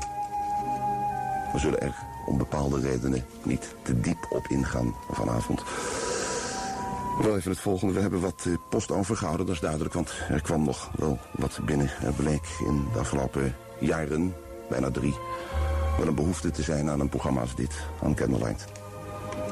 We 1.54 1.60
zullen 1.60 1.82
er 1.82 1.96
om 2.26 2.38
bepaalde 2.38 2.80
redenen 2.80 3.26
niet 3.44 3.76
te 3.82 4.00
diep 4.00 4.28
op 4.30 4.48
ingaan 4.48 4.96
vanavond. 5.12 5.64
Wel 7.22 7.38
even 7.38 7.52
het 7.52 7.60
volgende. 7.60 7.94
We 7.94 8.02
hebben 8.02 8.22
wat 8.22 8.44
eh, 8.48 8.54
post 8.70 8.92
overgehouden, 8.92 9.46
dat 9.46 9.56
is 9.56 9.62
duidelijk. 9.62 9.94
Want 9.94 10.14
er 10.30 10.42
kwam 10.42 10.64
nog 10.64 10.92
wel 10.96 11.20
wat 11.32 11.60
binnen. 11.66 11.90
Er 12.04 12.14
bleek 12.14 12.48
in 12.68 12.88
de 12.94 13.00
afgelopen 13.00 13.56
jaren, 13.80 14.36
bijna 14.70 14.92
drie... 14.92 15.16
wel 15.98 16.08
een 16.08 16.16
behoefte 16.16 16.52
te 16.52 16.62
zijn 16.62 16.90
aan 16.90 17.00
een 17.00 17.10
programma 17.10 17.42
als 17.42 17.56
dit, 17.56 17.76
aan 18.04 18.16
Candlelight. 18.16 18.75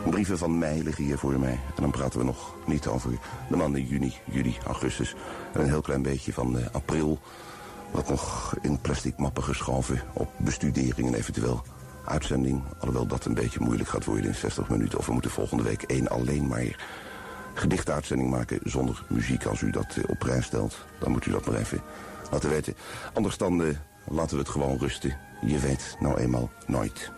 Brieven 0.10 0.38
van 0.38 0.58
mei 0.58 0.84
liggen 0.84 1.04
hier 1.04 1.18
voor 1.18 1.39
mij. 1.39 1.60
En 1.76 1.82
dan 1.82 1.91
praten 1.91 2.20
we 2.20 2.26
nog 2.26 2.56
niet 2.66 2.88
over 2.88 3.12
de 3.49 3.56
maanden 3.56 3.86
juni, 3.86 4.14
juli, 4.32 4.58
augustus. 4.66 5.16
En 5.54 5.62
een 5.62 5.70
heel 5.70 5.82
klein 5.82 6.01
beetje 6.01 6.34
van 6.34 6.58
eh, 6.58 6.66
april. 6.72 7.20
Wat 7.91 8.10
nog 8.10 8.56
in 8.62 8.82
plastic 8.82 9.18
mappen 9.18 9.43
geschoven 9.43 10.01
op 10.14 10.30
bestudering 10.38 11.08
en 11.08 11.14
eventueel 11.14 11.62
uitzending. 12.06 12.64
Alhoewel 12.80 13.08
dat 13.08 13.26
een 13.26 13.34
beetje 13.34 13.60
moeilijk 13.60 13.89
gaat 13.89 14.06
worden 14.06 14.26
in 14.26 14.36
60 14.36 14.70
minuten. 14.70 14.99
Of 14.99 15.06
we 15.06 15.14
moeten 15.14 15.32
volgende 15.32 15.64
week 15.64 15.82
één 15.82 16.10
alleen 16.10 16.47
maar 16.47 16.86
gedichtuitzending 17.54 18.30
maken 18.30 18.60
zonder 18.64 19.04
muziek. 19.10 19.45
Als 19.45 19.62
u 19.62 19.70
dat 19.70 19.95
eh, 19.95 20.04
op 20.08 20.20
prijs 20.20 20.45
stelt, 20.45 20.86
dan 20.99 21.12
moet 21.12 21.26
u 21.26 21.32
dat 21.32 21.45
maar 21.45 21.60
even 21.60 21.82
laten 22.32 22.49
weten. 22.49 22.76
Anders 23.14 23.38
dan 23.38 23.64
eh, 23.64 23.68
laten 24.08 24.36
we 24.36 24.41
het 24.41 24.51
gewoon 24.51 24.78
rusten. 24.78 25.18
Je 25.45 25.60
weet 25.60 25.95
nou 25.99 26.18
eenmaal 26.18 26.49
nooit. 26.68 27.12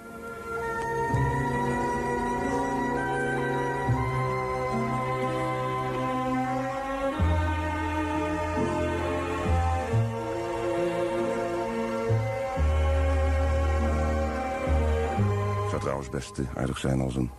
Best 16.33 16.57
aardig 16.57 16.77
zijn 16.77 17.01
als 17.01 17.15
een 17.15 17.31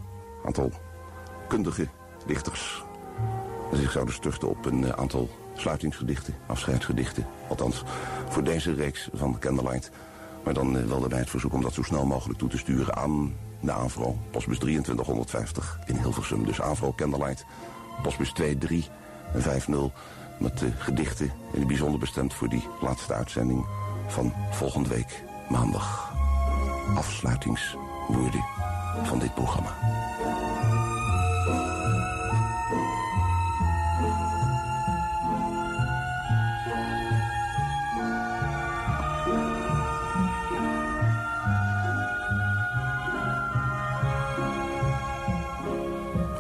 aantal 0.45 0.71
kundige 1.49 1.89
dichters 2.27 2.85
zich 3.73 3.93
zouden 3.93 4.15
storten 4.15 4.49
op 4.49 4.67
een 4.67 4.85
eh, 4.85 4.91
aantal 4.91 5.29
sluitingsgedichten, 5.55 6.35
afscheidsgedichten. 6.47 7.27
Althans, 7.49 7.83
voor 8.29 8.45
deze 8.45 8.75
reeks 8.75 9.09
van 9.15 9.39
Candlelight. 9.39 9.91
Maar 10.45 10.55
dan 10.55 10.79
eh, 10.79 10.85
wel 10.85 11.01
daarbij 11.01 11.19
het 11.19 11.31
verzoek 11.31 11.53
om 11.53 11.63
dat 11.63 11.75
zo 11.75 11.83
snel 11.83 12.07
mogelijk 12.07 12.39
toe 12.39 12.49
te 12.49 12.59
sturen 12.59 12.97
aan 12.97 13.35
de 13.61 13.73
AVRO. 13.73 14.19
Postbus 14.31 14.59
2350 14.59 15.79
in 15.87 15.97
Hilversum. 15.97 16.45
Dus 16.45 16.61
AVRO 16.61 16.93
Candlelight, 16.93 17.45
postbus 18.03 18.33
2350 18.33 19.91
met 20.39 20.63
eh, 20.63 20.69
gedichten 20.79 21.33
in 21.53 21.59
het 21.59 21.69
bijzonder 21.69 22.01
bestemd 22.01 22.35
voor 22.35 22.49
die 22.49 22.69
laatste 22.81 23.15
uitzending 23.15 23.67
van 24.07 24.33
volgende 24.51 24.89
week 24.89 25.25
maandag. 25.49 26.15
Afsluitingswoorden 26.95 28.66
van 29.03 29.19
dit 29.19 29.35
programma. 29.35 29.71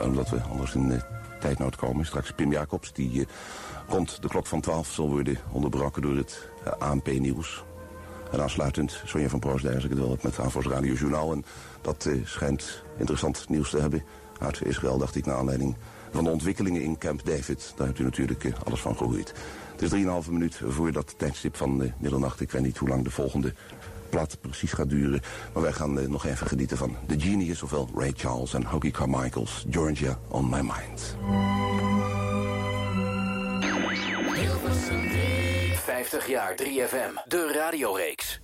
Omdat 0.03 0.31
we 0.31 0.41
anders 0.51 0.75
in 0.75 0.89
de 0.89 1.01
tijdnood 1.41 1.77
komen. 1.77 2.07
Straks 2.07 2.33
Pim 2.33 2.53
Jacobs, 2.53 2.93
die 2.93 3.21
eh, 3.21 3.27
rond 3.89 4.23
de 4.23 4.29
klok 4.29 4.47
van 4.47 4.61
12 4.61 4.89
zal 4.89 5.09
worden 5.09 5.39
onderbroken 5.53 6.03
door 6.03 6.17
het 6.17 6.49
eh, 6.65 6.73
ANP-nieuws. 6.79 7.66
En 8.37 8.43
aansluitend 8.43 9.03
Sonja 9.05 9.28
van 9.28 9.43
als 9.43 9.62
ik 9.64 9.91
het 9.91 9.99
wel 9.99 10.18
met 10.22 10.39
ANVOS 10.39 10.66
Radio 10.66 10.95
Journaal. 10.95 11.32
En 11.32 11.45
dat 11.80 12.07
eh, 12.07 12.14
schijnt 12.24 12.82
interessant 12.99 13.49
nieuws 13.49 13.70
te 13.70 13.80
hebben. 13.80 14.03
Uit 14.39 14.64
Israël, 14.64 14.99
dacht 14.99 15.16
ik, 15.16 15.26
naar 15.26 15.37
aanleiding 15.37 15.76
van 16.12 16.24
de 16.24 16.30
ontwikkelingen 16.30 16.82
in 16.82 16.99
Camp 16.99 17.26
David. 17.26 17.72
Daar 17.76 17.87
hebt 17.87 17.99
u 17.99 18.05
natuurlijk 18.05 18.45
eh, 18.45 18.53
alles 18.64 18.80
van 18.80 18.97
gehoord. 18.97 19.34
Het 19.76 19.93
is 19.93 20.05
3,5 20.26 20.30
minuut 20.30 20.61
voor 20.66 20.93
dat 20.93 21.14
tijdstip 21.16 21.57
van 21.57 21.82
eh, 21.82 21.93
middernacht. 21.99 22.41
Ik 22.41 22.51
weet 22.51 22.62
niet 22.62 22.78
hoe 22.78 22.89
lang 22.89 23.05
de 23.05 23.11
volgende 23.11 23.55
plaat 24.09 24.39
precies 24.41 24.72
gaat 24.72 24.91
duren. 24.91 25.20
Maar 25.53 25.62
wij 25.62 25.72
gaan 25.72 25.99
eh, 25.99 26.09
nog 26.09 26.26
even 26.26 26.47
genieten 26.47 26.76
van 26.76 26.97
The 27.07 27.20
Genius, 27.20 27.62
ofwel 27.62 27.89
Ray 27.95 28.12
Charles 28.16 28.55
en 28.55 28.64
Hoagie 28.64 28.91
Carmichael's 28.91 29.66
Georgia 29.70 30.18
on 30.28 30.49
My 30.49 30.61
Mind. 30.61 31.16
50 36.07 36.29
jaar 36.29 36.55
3FM, 36.55 37.29
de 37.29 37.53
radioreeks. 37.53 38.41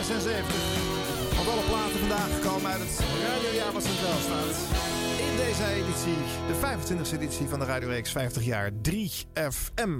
1976. 0.00 1.34
Want 1.36 1.48
alle 1.48 1.62
platen 1.62 1.98
vandaag 1.98 2.40
komen 2.40 2.70
uit 2.70 2.80
het 2.80 3.00
radiojaar 3.28 3.72
wat 3.72 3.82
centraal 3.82 4.18
staat. 4.28 4.56
deze 5.36 5.64
editie, 5.72 6.18
de 6.46 6.54
25e 6.54 7.12
editie 7.20 7.48
van 7.48 7.58
de 7.58 7.64
Radio 7.64 7.88
Reeks 7.88 8.10
50 8.10 8.44
jaar 8.44 8.70
3FM. 8.88 9.92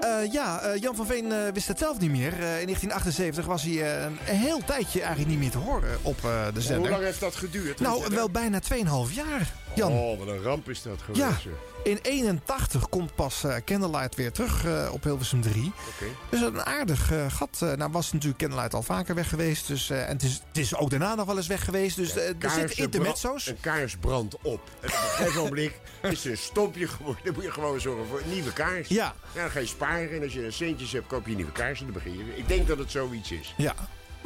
Eh, 0.00 0.32
ja, 0.32 0.60
eh, 0.60 0.80
Jan 0.80 0.94
van 0.96 1.06
Veen 1.06 1.32
eh, 1.32 1.38
wist 1.52 1.68
het 1.68 1.78
zelf 1.78 1.98
niet 1.98 2.10
meer. 2.10 2.32
Eh, 2.32 2.60
in 2.60 2.66
1978 2.66 3.44
was 3.46 3.62
hij 3.62 3.72
eh, 3.96 4.02
een 4.04 4.18
heel 4.36 4.60
tijdje 4.66 5.00
eigenlijk 5.00 5.30
niet 5.30 5.38
meer 5.38 5.50
te 5.50 5.58
horen 5.58 5.98
op 6.02 6.24
eh, 6.24 6.46
de 6.54 6.60
zender. 6.60 6.80
Hoe 6.80 6.90
lang 6.90 7.02
heeft 7.02 7.20
dat 7.20 7.34
geduurd? 7.34 7.80
Nou, 7.80 8.04
wel 8.14 8.30
bijna 8.30 8.60
2,5 9.08 9.12
jaar, 9.14 9.52
Jan. 9.74 9.92
Oh, 9.92 10.18
wat 10.18 10.28
een 10.28 10.42
ramp 10.42 10.68
is 10.68 10.82
dat 10.82 10.98
geweest. 11.02 11.24
Ja. 11.24 11.50
In 11.88 11.98
81 12.02 12.88
komt 12.88 13.14
pas 13.14 13.44
eh, 13.44 13.56
Candlelight 13.64 14.14
weer 14.14 14.32
terug 14.32 14.64
eh, 14.64 14.88
op 14.92 15.04
Hilversum 15.04 15.40
3. 15.40 15.72
Oké. 15.88 16.04
Dus 16.30 16.40
een 16.40 16.64
aardig 16.64 17.12
eh, 17.12 17.32
gat. 17.32 17.60
Nou 17.60 17.90
was 17.92 18.12
natuurlijk 18.12 18.40
Candlelight 18.40 18.74
al 18.74 18.82
vaker 18.82 19.14
weg 19.14 19.28
geweest. 19.28 19.66
Dus, 19.66 19.90
en 19.90 20.08
het 20.08 20.22
is, 20.22 20.42
het 20.48 20.58
is 20.58 20.76
ook 20.76 20.90
daarna 20.90 21.14
nog 21.14 21.26
wel 21.26 21.36
eens 21.36 21.46
weg 21.46 21.64
geweest. 21.64 21.96
Dus 21.96 22.16
er 22.16 22.50
zitten 22.50 22.76
intermezzo's. 22.76 23.46
Een 23.46 23.60
kaars 23.60 23.96
brandt 23.96 24.36
op. 24.42 24.60
En 24.80 24.88
op 24.88 24.94
een 24.94 25.08
gegeven 25.08 25.40
ogenblik 25.40 25.80
is 26.02 26.24
een 26.24 26.36
stopje 26.36 26.88
geworden. 26.88 27.24
Dan 27.24 27.34
moet 27.34 27.44
je 27.44 27.52
gewoon 27.52 27.80
zorgen 27.80 28.06
voor 28.06 28.20
een 28.20 28.30
nieuwe 28.30 28.52
kaars. 28.52 28.88
Ja. 28.88 29.14
dan 29.34 29.50
ga 29.50 29.60
je 29.60 29.66
sparen. 29.66 30.10
En 30.10 30.22
als 30.22 30.32
je 30.32 30.50
centjes 30.50 30.92
hebt, 30.92 31.06
koop 31.06 31.26
je 31.26 31.34
nieuwe 31.34 31.52
kaarsen. 31.52 31.84
Dan 31.84 31.94
begin 31.94 32.16
je. 32.16 32.36
Ik 32.36 32.48
denk 32.48 32.68
dat 32.68 32.78
het 32.78 32.90
zoiets 32.90 33.32
is. 33.32 33.54
Ja. 33.56 33.74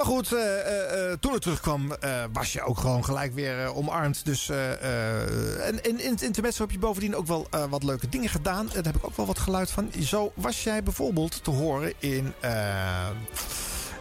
Maar 0.03 0.11
goed, 0.11 0.33
eh, 0.33 0.61
eh, 0.61 1.11
eh, 1.11 1.19
toen 1.21 1.33
het 1.33 1.43
terugkwam, 1.43 1.93
was 2.33 2.53
je 2.53 2.63
ook 2.63 2.79
gewoon 2.79 3.05
gelijk 3.05 3.35
weer 3.35 3.75
omarmd. 3.75 4.25
Dus, 4.25 4.49
en, 4.49 5.83
in 5.83 6.11
het 6.11 6.23
intermezzo 6.23 6.63
heb 6.63 6.71
je 6.71 6.79
bovendien 6.79 7.17
ook 7.17 7.27
wel 7.27 7.47
wat 7.71 7.83
leuke 7.83 8.09
dingen 8.09 8.29
gedaan. 8.29 8.67
Daar 8.67 8.85
heb 8.85 8.97
ik 8.97 9.07
ook 9.07 9.17
wel 9.17 9.27
wat 9.27 9.39
geluid 9.39 9.71
van. 9.71 9.91
Zo 10.01 10.33
was 10.35 10.63
jij 10.63 10.83
bijvoorbeeld 10.83 11.45
te 11.45 11.51
horen 11.51 11.93
in 11.99 12.35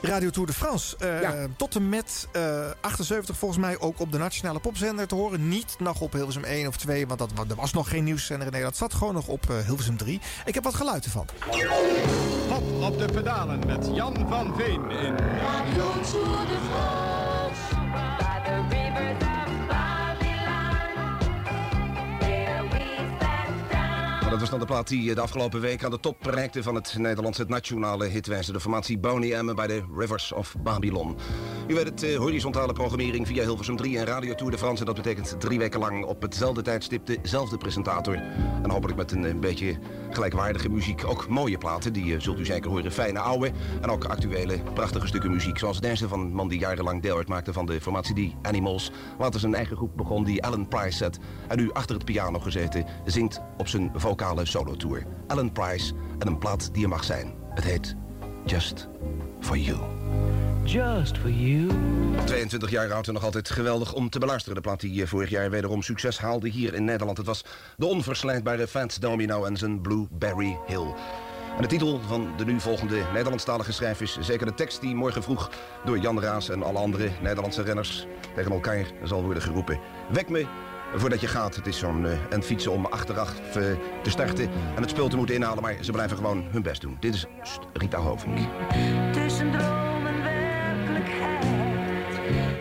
Radio 0.02 0.30
Tour 0.30 0.48
de 0.48 0.54
France. 0.54 0.98
Eh, 0.98 1.30
Tot 1.58 1.76
en 1.76 1.90
met 1.90 2.28
eh, 2.32 2.66
78 2.82 3.38
volgens 3.38 3.60
mij 3.60 3.80
ook 3.80 4.00
op 4.00 4.12
de 4.12 4.18
Nationale 4.18 4.60
Popzender 4.60 5.08
te 5.08 5.16
horen. 5.16 5.48
Niet 5.48 5.76
nog 5.80 6.02
op 6.02 6.14
Hilversum 6.14 6.44
1 6.44 6.68
of 6.68 6.78
2, 6.78 7.08
want 7.08 7.20
dat, 7.20 7.32
er 7.50 7.56
was 7.56 7.74
nog 7.74 7.90
geen 7.90 8.04
nieuwszender 8.04 8.46
in 8.46 8.52
Nederland. 8.54 8.80
Het 8.80 8.90
zat 8.92 9.00
gewoon 9.00 9.14
nog 9.14 9.28
op 9.28 9.50
eh, 9.50 9.56
Hilversum 9.66 9.98
3. 9.98 10.20
Ik 10.46 10.54
heb 10.54 10.64
wat 10.64 10.76
geluid 10.76 11.06
ervan. 11.06 11.26
Hop 12.50 12.92
op 12.92 12.98
de 12.98 13.06
pedalen 13.14 13.60
met 13.66 13.90
Jan 13.94 14.26
van 14.30 14.54
Veen 14.58 14.92
in 14.92 15.18
Radio 15.18 15.92
Tour 16.12 16.48
de 16.48 16.58
France. 16.72 17.62
Dat 24.32 24.40
was 24.40 24.50
dan 24.50 24.60
de 24.60 24.66
plaat 24.66 24.88
die 24.88 25.10
eh, 25.10 25.16
de 25.16 25.22
afgelopen 25.22 25.62
week 25.62 25.84
aan 25.84 25.92
de 25.92 26.00
top 26.00 26.18
bereikte 26.22 26.64
van 26.64 26.76
het 26.76 26.98
Nederlandse 26.98 27.46
nationale 27.48 28.06
hitwijze. 28.06 28.52
De 28.52 28.60
formatie 28.60 28.98
Boney 28.98 29.42
M 29.42 29.56
bij 29.56 29.68
de 29.68 29.84
Rivers 29.98 30.32
of 30.32 30.56
Babylon. 30.64 31.18
U 31.68 31.74
weet 31.74 31.86
het, 31.86 32.04
eh, 32.04 32.18
horizontale 32.18 32.74
programmering 32.74 33.28
via 33.28 33.44
Hilversum 33.44 33.76
3 33.76 33.98
en 33.98 34.06
Radio 34.06 34.36
Tour 34.36 34.52
de 34.52 34.58
France. 34.58 34.86
Dat 34.86 34.96
betekent 34.96 35.36
drie 35.40 35.60
weken 35.60 35.80
lang 35.80 36.06
op 36.06 36.22
hetzelfde 36.22 36.62
tijdstip 36.62 37.06
dezelfde 37.06 37.58
presentator. 37.58 38.16
En 38.64 38.70
hopelijk 38.70 38.98
met 38.98 39.12
een, 39.12 39.26
eh, 39.26 39.36
beetje 39.36 39.78
gelijkwaardige 40.10 40.70
muziek. 40.70 41.06
Ook 41.06 41.28
mooie 41.28 41.58
platen, 41.58 41.94
die 41.94 42.20
zult 42.20 42.40
u 42.40 42.46
zeker 42.46 42.70
horen. 42.70 42.92
Fijne 42.92 43.20
oude 43.20 43.52
en 43.82 43.90
ook 43.90 44.06
actuele 44.06 44.60
prachtige 44.74 45.08
stukken 45.08 45.32
muziek. 45.32 45.58
Zoals 45.58 45.80
deze 45.80 46.08
van 46.08 46.20
een 46.20 46.34
man 46.34 46.48
die 46.48 46.60
jarenlang 46.60 47.02
deel 47.02 47.18
uitmaakte 47.18 47.54
van 47.54 47.66
de 47.66 47.82
formatie 47.82 48.16
die 48.16 48.36
Animals. 48.42 48.92
Later 49.20 49.40
zijn 49.40 49.56
eigen 49.56 49.78
groep 49.78 49.98
begon, 49.98 50.24
die 50.24 50.44
Alan 50.44 50.68
Price 50.68 50.98
zet. 50.98 51.20
En 51.48 51.58
nu 51.58 51.72
achter 51.72 51.96
het 51.96 52.06
piano 52.06 52.40
gezeten, 52.40 52.86
zingt 53.06 53.42
op 53.58 53.68
zijn 53.68 53.92
solotour. 54.44 55.04
Alan 55.28 55.52
Price 55.52 55.94
en 56.20 56.28
een 56.28 56.38
plaat 56.38 56.74
die 56.74 56.84
er 56.84 56.90
mag 56.90 57.04
zijn. 57.04 57.34
Het 57.54 57.64
heet 57.64 57.96
Just 58.46 58.88
For 59.40 59.58
You. 59.58 59.80
Just 60.64 61.18
for 61.18 61.30
you. 61.30 61.68
22 62.26 62.70
jaar 62.70 62.94
oud 62.94 63.08
en 63.08 63.14
nog 63.14 63.24
altijd 63.24 63.50
geweldig 63.50 63.94
om 63.94 64.10
te 64.10 64.20
beluisteren. 64.20 64.56
De 64.56 64.62
plaat 64.62 64.80
die 64.80 65.02
eh, 65.02 65.08
vorig 65.08 65.30
jaar 65.30 65.50
wederom 65.50 65.82
succes 65.82 66.20
haalde 66.20 66.50
hier 66.50 66.74
in 66.74 66.84
Nederland. 66.84 67.18
Het 67.18 67.26
was 67.26 67.46
de 67.78 67.86
onverslijtbare 67.86 68.68
Fats 68.68 69.00
Domino 69.00 69.46
en 69.46 69.58
zijn 69.58 69.82
Blueberry 69.82 70.58
Hill. 70.68 70.94
En 71.56 71.62
de 71.62 71.68
titel 71.68 72.00
van 72.08 72.34
de 72.38 72.46
nu 72.46 72.60
volgende 72.60 73.02
Nederlandstalige 73.14 73.72
schrijf 73.72 74.02
is 74.02 74.18
zeker 74.20 74.46
de 74.46 74.54
tekst 74.54 74.82
die 74.82 74.96
morgen 74.96 75.24
vroeg 75.24 75.50
door 75.86 75.98
Jan 75.98 76.22
Raas 76.22 76.50
en 76.50 76.64
alle 76.64 76.80
andere 76.80 77.10
Nederlandse 77.22 77.62
renners 77.62 78.06
tegen 78.36 78.52
elkaar 78.52 78.86
zal 79.04 79.24
worden 79.24 79.44
geroepen. 79.44 79.80
Wek 80.10 80.30
me 80.30 80.46
voordat 80.96 81.22
je 81.22 81.28
gaat. 81.28 81.56
Het 81.56 81.68
is 81.68 81.78
zo'n 81.78 82.06
eh, 82.06 82.18
een 82.30 82.44
fietsen 82.44 82.72
om 82.72 82.86
achteraf 82.86 83.56
eh, 83.56 83.64
te 84.04 84.10
starten 84.10 84.50
en 84.76 84.82
het 84.82 84.90
spul 84.90 85.08
te 85.08 85.18
moeten 85.18 85.36
inhalen, 85.36 85.64
maar 85.64 85.76
ze 85.82 85.92
blijven 85.92 86.18
gewoon 86.18 86.46
hun 86.52 86.62
best 86.62 86.82
doen. 86.82 86.98
Dit 87.00 87.14
is 87.14 87.26
St, 87.44 87.60
Rita 87.74 87.98
Hovink. 87.98 88.38
Tussen 89.14 89.52
droom 89.52 90.06
en 90.06 90.24
werkelijkheid. 90.24 91.46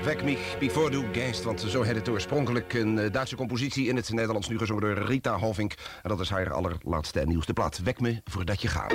Wek 0.04 0.24
mich 0.24 0.56
bevor 0.58 0.90
du 0.90 1.04
gehst, 1.12 1.42
want 1.42 1.60
zo 1.60 1.82
heet 1.82 1.96
het 1.96 2.08
oorspronkelijk 2.08 2.74
een 2.74 2.98
eh, 2.98 3.12
Duitse 3.12 3.36
compositie 3.36 3.86
in 3.86 3.96
het 3.96 4.12
Nederlands 4.12 4.48
nu 4.48 4.58
gezongen 4.58 4.82
door 4.82 4.98
Rita 4.98 5.38
Hovink. 5.38 5.74
En 6.02 6.08
dat 6.08 6.20
is 6.20 6.30
haar 6.30 6.52
allerlaatste 6.52 7.20
en 7.20 7.28
nieuwste 7.28 7.52
plaat. 7.52 7.80
Wek 7.84 8.00
me 8.00 8.20
voordat 8.24 8.62
je 8.62 8.68
gaat. 8.68 8.94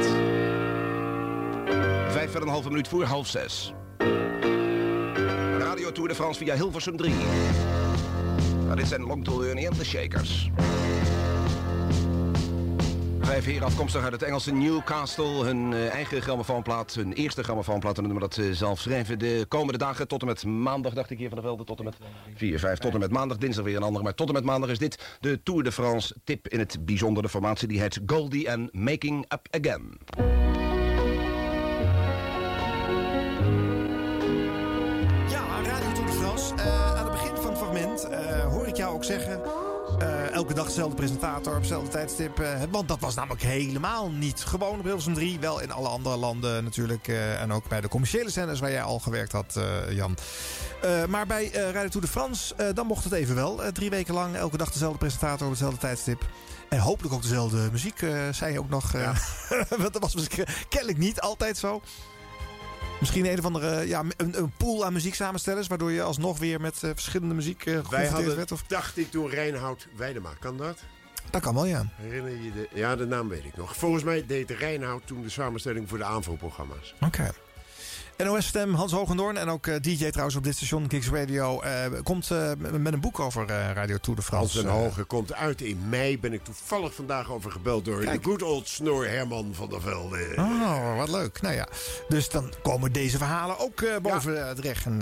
Vijf 2.11 2.35
en 2.35 2.41
een 2.41 2.47
halve 2.47 2.69
minuut 2.69 2.87
voor 2.87 3.03
half 3.03 3.27
zes. 3.27 3.73
Radio 5.59 5.91
Tour 5.91 6.09
de 6.09 6.15
France 6.15 6.39
via 6.39 6.55
Hilversum 6.55 6.97
3. 6.97 7.13
Nou, 8.65 8.77
dit 8.77 8.87
zijn 8.87 9.01
Long 9.01 9.27
Ernie 9.27 9.67
en 9.67 9.73
de 9.77 9.85
Shakers. 9.85 10.49
Vijf 13.19 13.45
heren 13.45 13.67
afkomstig 13.67 14.03
uit 14.03 14.11
het 14.11 14.23
Engelse 14.23 14.53
Newcastle. 14.53 15.43
Hun 15.43 15.73
eh, 15.73 15.93
eigen 15.93 16.21
grammofoonplaat, 16.21 16.93
hun 16.93 17.13
eerste 17.13 17.43
grammofoonplaat. 17.43 17.97
En 17.97 18.03
een 18.03 18.09
nummer 18.09 18.29
dat 18.29 18.33
ze 18.33 18.53
zelf 18.53 18.79
schrijven. 18.79 19.19
De 19.19 19.45
komende 19.47 19.77
dagen 19.77 20.07
tot 20.07 20.21
en 20.21 20.27
met 20.27 20.45
maandag, 20.45 20.93
dacht 20.93 21.09
ik 21.09 21.17
hier 21.17 21.27
van 21.27 21.37
de 21.37 21.43
Velde. 21.43 21.63
Tot 21.63 21.79
en 21.79 21.85
met 21.85 21.95
4, 22.35 22.59
5, 22.59 22.79
tot 22.79 22.93
en 22.93 22.99
met 22.99 23.11
maandag. 23.11 23.37
Dinsdag 23.37 23.65
weer 23.65 23.75
een 23.75 23.83
andere. 23.83 24.03
Maar 24.03 24.15
tot 24.15 24.27
en 24.27 24.33
met 24.33 24.43
maandag 24.43 24.69
is 24.69 24.79
dit 24.79 25.17
de 25.19 25.43
Tour 25.43 25.63
de 25.63 25.71
France 25.71 26.15
tip 26.23 26.47
in 26.47 26.59
het 26.59 26.85
bijzonder. 26.85 27.23
De 27.23 27.29
formatie 27.29 27.67
die 27.67 27.79
heet 27.79 27.99
Goldie 28.05 28.51
and 28.51 28.73
Making 28.73 29.25
Up 29.33 29.47
Again. 29.51 29.97
Jou 38.85 38.97
ook 38.97 39.03
zeggen... 39.03 39.41
eh, 39.99 40.31
elke 40.31 40.53
dag 40.53 40.65
dezelfde 40.65 40.95
presentator 40.95 41.53
op 41.53 41.59
hetzelfde 41.59 41.89
tijdstip. 41.89 42.39
eh, 42.39 42.61
want 42.71 42.87
dat 42.87 42.99
was 42.99 43.15
namelijk 43.15 43.41
helemaal 43.41 44.11
niet. 44.11 44.43
Gewoon 44.43 44.79
op 44.79 44.83
Hilversum 44.83 45.13
3, 45.13 45.39
wel 45.39 45.59
in 45.61 45.71
alle 45.71 45.87
andere 45.87 46.15
landen 46.17 46.63
natuurlijk. 46.63 47.07
eh, 47.07 47.41
en 47.41 47.51
ook 47.51 47.67
bij 47.67 47.81
de 47.81 47.87
commerciële 47.87 48.29
zenders 48.29 48.59
waar 48.59 48.71
jij 48.71 48.81
al 48.83 48.99
gewerkt 48.99 49.31
had, 49.31 49.59
Jan. 49.89 50.17
Maar 51.09 51.27
bij 51.27 51.51
eh, 51.51 51.71
Radio 51.71 51.89
Tour 51.89 52.05
de 52.05 52.11
France, 52.11 52.73
dan 52.73 52.85
mocht 52.87 53.03
het 53.03 53.13
even 53.13 53.35
wel. 53.35 53.59
Drie 53.73 53.89
weken 53.89 54.13
lang, 54.13 54.35
elke 54.35 54.57
dag 54.57 54.71
dezelfde 54.71 54.97
presentator 54.97 55.45
op 55.45 55.51
hetzelfde 55.51 55.79
tijdstip. 55.79 56.25
En 56.69 56.79
hopelijk 56.79 57.13
ook 57.13 57.21
dezelfde 57.21 57.69
muziek, 57.71 58.05
zei 58.31 58.51
je 58.51 58.59
ook 58.59 58.69
nog. 58.69 58.91
want 59.81 59.93
dat 59.93 60.01
was 60.01 60.15
misschien 60.15 60.45
kennelijk 60.69 60.97
niet 60.99 61.21
altijd 61.21 61.57
zo. 61.57 61.81
Misschien 62.99 63.25
een 63.25 63.39
of 63.39 63.45
andere 63.45 63.87
ja, 63.87 64.03
een, 64.17 64.37
een 64.37 64.51
pool 64.57 64.85
aan 64.85 64.93
muzieksamenstellers... 64.93 65.67
waardoor 65.67 65.91
je 65.91 66.01
alsnog 66.01 66.39
weer 66.39 66.61
met 66.61 66.83
eh, 66.83 66.89
verschillende 66.93 67.35
muziek 67.35 67.65
eh 67.65 67.79
Wij 67.89 68.07
hadden, 68.07 68.35
werd? 68.35 68.51
Of... 68.51 68.63
dacht 68.67 68.97
ik 68.97 69.11
toen, 69.11 69.29
Reinhoud 69.29 69.87
Weidema. 69.95 70.29
Kan 70.39 70.57
dat? 70.57 70.79
Dat 71.29 71.41
kan 71.41 71.53
wel, 71.53 71.65
ja. 71.65 71.85
Herinner 71.95 72.31
je 72.31 72.51
de... 72.51 72.69
Ja, 72.73 72.95
de 72.95 73.05
naam 73.05 73.29
weet 73.29 73.45
ik 73.45 73.57
nog. 73.57 73.75
Volgens 73.75 74.03
mij 74.03 74.25
deed 74.25 74.49
Reinhoud 74.49 75.07
toen 75.07 75.21
de 75.21 75.29
samenstelling 75.29 75.89
voor 75.89 75.97
de 75.97 76.03
aanvoerprogramma's. 76.03 76.95
Oké. 77.01 77.31
NOS-stem 78.17 78.73
Hans 78.73 78.91
Hogendoorn 78.91 79.37
en 79.37 79.49
ook 79.49 79.67
eh, 79.67 79.75
DJ 79.81 80.09
trouwens 80.09 80.35
op 80.37 80.43
dit 80.43 80.55
station, 80.55 80.87
Kicks 80.87 81.09
Radio... 81.09 81.61
eh, 81.61 81.85
komt 82.03 82.31
eh, 82.31 82.51
met 82.71 82.93
een 82.93 82.99
boek 82.99 83.19
over 83.19 83.47
Radio 83.73 83.97
Tour 83.97 84.19
de 84.19 84.25
Hans 84.29 84.51
France. 84.51 84.59
en 84.59 84.65
eh, 84.65 84.71
Hoge 84.71 85.03
komt 85.03 85.33
uit 85.33 85.61
in 85.61 85.89
mei. 85.89 86.19
Ben 86.19 86.33
ik 86.33 86.43
toevallig 86.43 86.93
vandaag 86.93 87.31
over 87.31 87.51
gebeld 87.51 87.85
door 87.85 87.99
de 88.01 88.19
good 88.21 88.41
old 88.41 88.67
snor 88.67 89.07
Herman 89.07 89.49
van 89.53 89.69
der 89.69 89.81
Velde. 89.81 90.33
Oh, 90.37 90.97
wat 90.97 91.09
leuk. 91.09 91.41
Nou 91.41 91.55
ja, 91.55 91.67
dus 92.07 92.29
dan 92.29 92.53
komen 92.63 92.91
deze 92.91 93.17
verhalen 93.17 93.59
ook 93.59 93.83
boven 94.01 94.47
eh, 94.49 94.55
terecht. 94.55 94.85
En, 94.85 94.97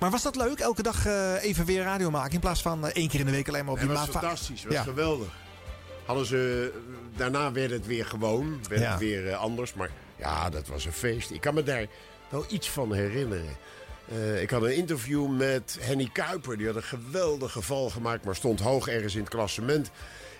maar 0.00 0.10
was 0.10 0.22
dat 0.22 0.36
leuk, 0.36 0.58
elke 0.58 0.82
dag 0.82 1.06
even 1.40 1.64
weer 1.64 1.82
radio 1.82 2.10
maken... 2.10 2.32
in 2.32 2.40
plaats 2.40 2.62
van 2.62 2.88
één 2.90 3.08
keer 3.08 3.20
in 3.20 3.26
de 3.26 3.32
week 3.32 3.48
alleen 3.48 3.64
maar 3.64 3.74
op 3.74 3.78
die 3.80 3.88
was 3.88 3.96
maat- 3.98 4.08
fantastisch, 4.10 4.64
was 4.64 4.72
Ja. 4.74 4.82
geweldig. 4.82 5.28
Hadden 6.06 6.26
ze, 6.26 6.72
daarna 7.16 7.52
werd 7.52 7.70
het 7.70 7.86
weer 7.86 8.06
gewoon, 8.06 8.60
werd 8.68 8.80
Ja. 8.82 8.90
het 8.90 8.98
weer 9.00 9.34
anders. 9.34 9.74
Maar 9.74 9.90
ja, 10.16 10.50
dat 10.50 10.66
was 10.68 10.84
een 10.84 10.92
feest. 10.92 11.30
Ik 11.30 11.40
kan 11.40 11.54
me 11.54 11.62
daar 11.62 11.86
wel 12.28 12.44
iets 12.48 12.70
van 12.70 12.94
herinneren. 12.94 13.56
Eh, 14.08 14.42
ik 14.42 14.50
had 14.50 14.62
een 14.62 14.76
interview 14.76 15.28
met 15.28 15.76
Henny 15.80 16.08
Kuiper. 16.12 16.56
Die 16.56 16.66
had 16.66 16.76
een 16.76 16.82
geweldig 16.82 17.52
geval 17.52 17.90
gemaakt, 17.90 18.24
maar 18.24 18.36
stond 18.36 18.60
hoog 18.60 18.88
ergens 18.88 19.14
in 19.14 19.20
het 19.20 19.28
klassement. 19.28 19.90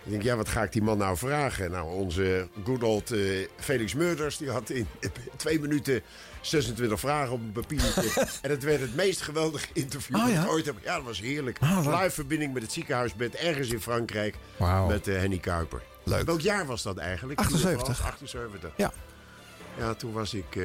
Ik 0.04 0.10
denk, 0.10 0.22
ja, 0.22 0.36
wat 0.36 0.48
ga 0.48 0.62
ik 0.62 0.72
die 0.72 0.82
man 0.82 0.98
nou 0.98 1.16
vragen? 1.16 1.70
Nou, 1.70 1.92
onze 1.92 2.48
good 2.64 2.82
old 2.82 3.10
eh, 3.10 3.46
Felix 3.56 3.94
Meurders, 3.94 4.36
die 4.36 4.50
had 4.50 4.70
in 4.70 4.86
twee 5.36 5.60
minuten 5.60 6.02
26 6.40 7.00
vragen 7.00 7.32
op 7.32 7.40
een 7.40 7.52
papiertje. 7.52 8.26
en 8.42 8.50
het 8.50 8.62
werd 8.62 8.80
het 8.80 8.96
meest 8.96 9.20
geweldige 9.20 9.66
interview 9.72 10.16
Oh, 10.16 10.24
dat 10.24 10.32
ja? 10.32 10.42
ik 10.42 10.48
ooit 10.48 10.66
heb. 10.66 10.76
Ja, 10.82 10.94
dat 10.94 11.04
was 11.04 11.20
heerlijk. 11.20 11.58
Ah, 11.60 12.00
Live 12.00 12.10
verbinding 12.10 12.52
met 12.52 12.62
het 12.62 12.72
ziekenhuisbed 12.72 13.34
ergens 13.34 13.68
in 13.68 13.80
Frankrijk. 13.80 14.34
Wauw. 14.56 14.86
Met 14.86 15.08
eh, 15.08 15.16
Henny 15.16 15.38
Kuiper. 15.38 15.82
Leuk. 16.02 16.26
Welk 16.26 16.40
jaar 16.40 16.66
was 16.66 16.82
dat 16.82 16.96
eigenlijk? 16.96 17.38
78. 17.38 18.02
78. 18.02 18.70
Ja. 18.76 18.92
Ja, 19.78 19.94
toen 19.94 20.12
was 20.12 20.34
ik... 20.34 20.58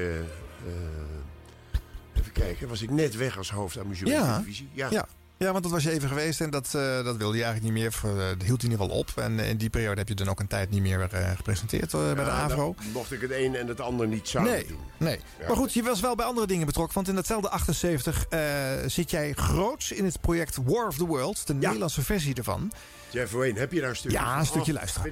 eh, 0.66 2.20
even 2.20 2.32
kijken, 2.32 2.68
was 2.68 2.82
ik 2.82 2.90
net 2.92 3.16
weg 3.16 3.38
als 3.38 3.52
hoofd 3.52 3.80
amusement 3.80 4.18
Ja. 4.18 4.34
televisie. 4.34 4.70
Ja. 4.74 4.88
Ja. 4.92 5.06
Ja, 5.38 5.52
want 5.52 5.64
dat 5.64 5.72
was 5.72 5.84
je 5.84 5.92
even 5.92 6.08
geweest 6.10 6.42
en 6.42 6.50
dat, 6.50 6.66
eh, 6.76 7.04
dat 7.04 7.18
wilde 7.18 7.38
je 7.38 7.44
eigenlijk 7.44 7.74
niet 7.74 7.84
meer. 7.84 7.92
Voor, 7.92 8.10
eh, 8.10 8.16
dat 8.28 8.44
hield 8.44 8.62
hij 8.62 8.70
in 8.72 8.72
ieder 8.72 8.78
geval 8.86 8.98
op. 8.98 9.12
En 9.16 9.40
in 9.40 9.58
die 9.58 9.70
periode 9.70 9.98
heb 10.00 10.08
je 10.08 10.16
dan 10.16 10.30
ook 10.30 10.40
een 10.40 10.48
tijd 10.48 10.70
niet 10.70 10.82
meer 10.82 11.10
gepresenteerd 11.36 11.92
bij 11.92 12.14
de 12.14 12.22
AVRO. 12.22 12.76
mocht 12.94 13.12
ik 13.12 13.22
het 13.22 13.32
een 13.32 13.56
en 13.56 13.68
het 13.68 13.80
ander 13.80 14.08
niet 14.08 14.28
samen 14.28 14.52
Nee, 14.52 14.66
doen. 14.68 14.78
nee. 14.98 15.20
Ja. 15.40 15.48
Maar 15.48 15.56
goed, 15.56 15.74
je 15.74 15.84
was 15.84 16.00
wel 16.00 16.16
bij 16.16 16.26
andere 16.26 16.48
dingen 16.48 16.66
betrokken. 16.66 16.96
Want 16.96 17.08
in 17.08 17.16
datzelfde 17.16 17.50
78 17.50 18.26
eh, 18.30 18.40
zit 18.86 19.12
jij 19.12 19.34
groots 19.34 19.92
in 19.92 20.06
het 20.06 20.22
project 20.22 20.58
War 20.66 20.88
of 20.88 20.98
the 20.98 21.06
World. 21.06 21.48
De 21.48 21.54
Nederlandse 21.54 22.02
versie 22.02 22.36
ervan. 22.36 22.72
Jeff 23.10 23.32
Wayne, 23.32 23.60
heb 23.60 23.72
je 23.72 23.80
daar 23.80 23.90
een 23.90 23.96
stukje 23.96 24.18
Ja, 24.18 24.40
een 24.40 24.46
stukje 24.46 24.72
Oh, 24.72 24.78
luisteren. 24.78 25.12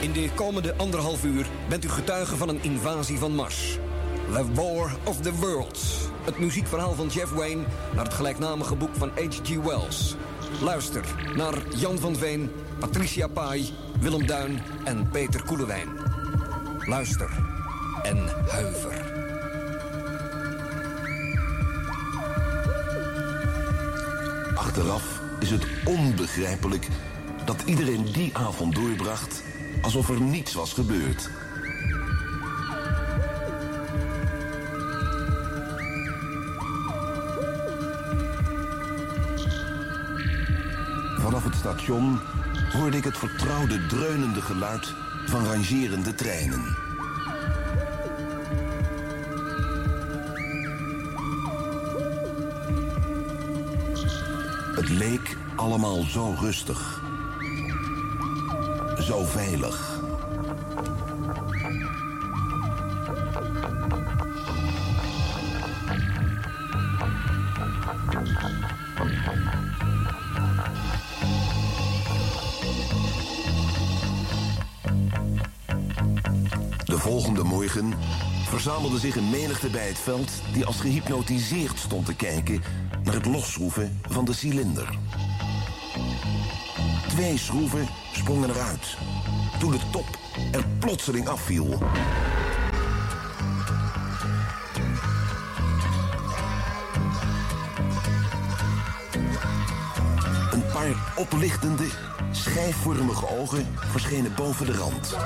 In 0.00 0.12
de 0.12 0.30
komende 0.34 0.74
anderhalf 0.76 1.24
uur 1.24 1.46
bent 1.68 1.84
u 1.84 1.88
getuige 1.88 2.36
van 2.36 2.48
een 2.48 2.62
invasie 2.62 3.18
van 3.18 3.34
Mars. 3.34 3.78
The 4.32 4.52
War 4.54 4.96
of 5.04 5.20
the 5.20 5.34
Worlds. 5.34 5.96
Het 6.24 6.38
muziekverhaal 6.38 6.94
van 6.94 7.06
Jeff 7.06 7.32
Wayne 7.32 7.64
naar 7.94 8.04
het 8.04 8.14
gelijknamige 8.14 8.74
boek 8.74 8.94
van 8.96 9.08
H.G. 9.08 9.54
Wells. 9.64 10.16
Luister 10.62 11.04
naar 11.36 11.54
Jan 11.76 11.98
van 11.98 12.16
Veen, 12.16 12.50
Patricia 12.78 13.26
Pai, 13.26 13.74
Willem 14.00 14.26
Duin 14.26 14.62
en 14.84 15.08
Peter 15.10 15.44
Koelewijn. 15.44 15.88
Luister 16.78 17.30
en 18.02 18.18
huiver. 18.48 19.16
Achteraf 24.54 25.20
is 25.40 25.50
het 25.50 25.66
onbegrijpelijk 25.84 26.88
dat 27.44 27.62
iedereen 27.66 28.12
die 28.12 28.36
avond 28.36 28.74
doorbracht 28.74 29.42
alsof 29.82 30.08
er 30.08 30.20
niets 30.20 30.54
was 30.54 30.72
gebeurd. 30.72 31.30
Vanaf 41.18 41.44
het 41.44 41.54
station 41.54 42.20
hoorde 42.72 42.96
ik 42.96 43.04
het 43.04 43.18
vertrouwde 43.18 43.86
dreunende 43.86 44.40
geluid 44.40 44.94
van 45.26 45.44
rangerende 45.44 46.14
treinen. 46.14 46.76
Het 54.74 54.88
leek 54.88 55.36
allemaal 55.56 56.02
zo 56.02 56.34
rustig. 56.40 57.07
Zo 59.00 59.24
veilig. 59.24 60.00
De 76.84 76.98
volgende 76.98 77.42
morgen 77.42 77.94
verzamelde 78.48 78.98
zich 78.98 79.16
een 79.16 79.30
menigte 79.30 79.68
bij 79.68 79.86
het 79.88 79.98
veld... 79.98 80.30
die 80.52 80.64
als 80.64 80.80
gehypnotiseerd 80.80 81.78
stond 81.78 82.06
te 82.06 82.14
kijken 82.14 82.62
naar 83.04 83.14
het 83.14 83.26
losschroeven 83.26 84.00
van 84.08 84.24
de 84.24 84.32
cilinder. 84.32 84.98
Twee 87.18 87.38
schroeven 87.38 87.88
sprongen 88.12 88.50
eruit. 88.50 88.96
Toen 89.58 89.70
de 89.70 89.78
top 89.90 90.18
er 90.52 90.64
plotseling 90.78 91.28
afviel. 91.28 91.82
Een 100.52 100.64
paar 100.72 101.12
oplichtende, 101.16 101.86
schijfvormige 102.30 103.28
ogen 103.28 103.66
verschenen 103.90 104.34
boven 104.34 104.66
de 104.66 104.76
rand. 104.76 105.16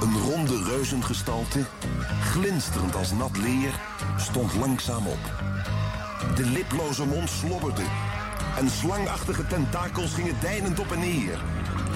Een 0.00 0.20
ronde 0.20 0.62
reuzengestalte, 0.62 1.64
glinsterend 2.22 2.96
als 2.96 3.12
nat 3.12 3.36
leer, 3.36 3.80
stond 4.16 4.54
langzaam 4.54 5.06
op. 5.06 5.49
De 6.34 6.46
liploze 6.46 7.06
mond 7.06 7.30
slobberde. 7.30 7.82
En 8.58 8.70
slangachtige 8.70 9.46
tentakels 9.46 10.14
gingen 10.14 10.34
deinend 10.40 10.78
op 10.78 10.92
en 10.92 10.98
neer. 10.98 11.42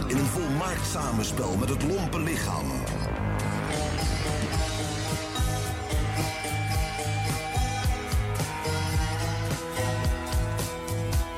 In 0.07 0.17
een 0.17 0.27
volmaakt 0.27 0.87
samenspel 0.87 1.57
met 1.57 1.69
het 1.69 1.83
lompe 1.83 2.21
lichaam. 2.21 2.67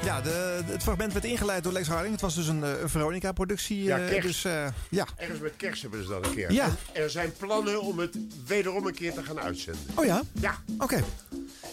Ja, 0.04 0.20
de, 0.20 0.62
het 0.66 0.82
fragment 0.82 1.12
werd 1.12 1.24
ingeleid 1.24 1.62
door 1.64 1.72
Lex 1.72 1.88
Harding. 1.88 2.12
Het 2.12 2.20
was 2.20 2.34
dus 2.34 2.46
een, 2.46 2.64
eh, 2.64 2.80
een 2.80 2.88
Veronica-productie. 2.88 3.82
Ja, 3.82 3.98
eh, 3.98 4.08
kerst. 4.08 4.22
dus, 4.22 4.44
eh, 4.44 4.66
ja. 4.90 5.06
Ergens 5.16 5.40
met 5.40 5.52
kerst 5.56 5.82
hebben 5.82 6.02
ze 6.02 6.08
dat 6.08 6.26
een 6.26 6.34
keer. 6.34 6.52
Ja. 6.52 6.70
En 6.92 7.02
er 7.02 7.10
zijn 7.10 7.32
plannen 7.38 7.80
om 7.82 7.98
het 7.98 8.16
wederom 8.46 8.86
een 8.86 8.94
keer 8.94 9.12
te 9.12 9.22
gaan 9.22 9.40
uitzenden. 9.40 9.82
Oh 9.94 10.04
ja? 10.04 10.22
Ja. 10.32 10.54
Oké. 10.78 11.04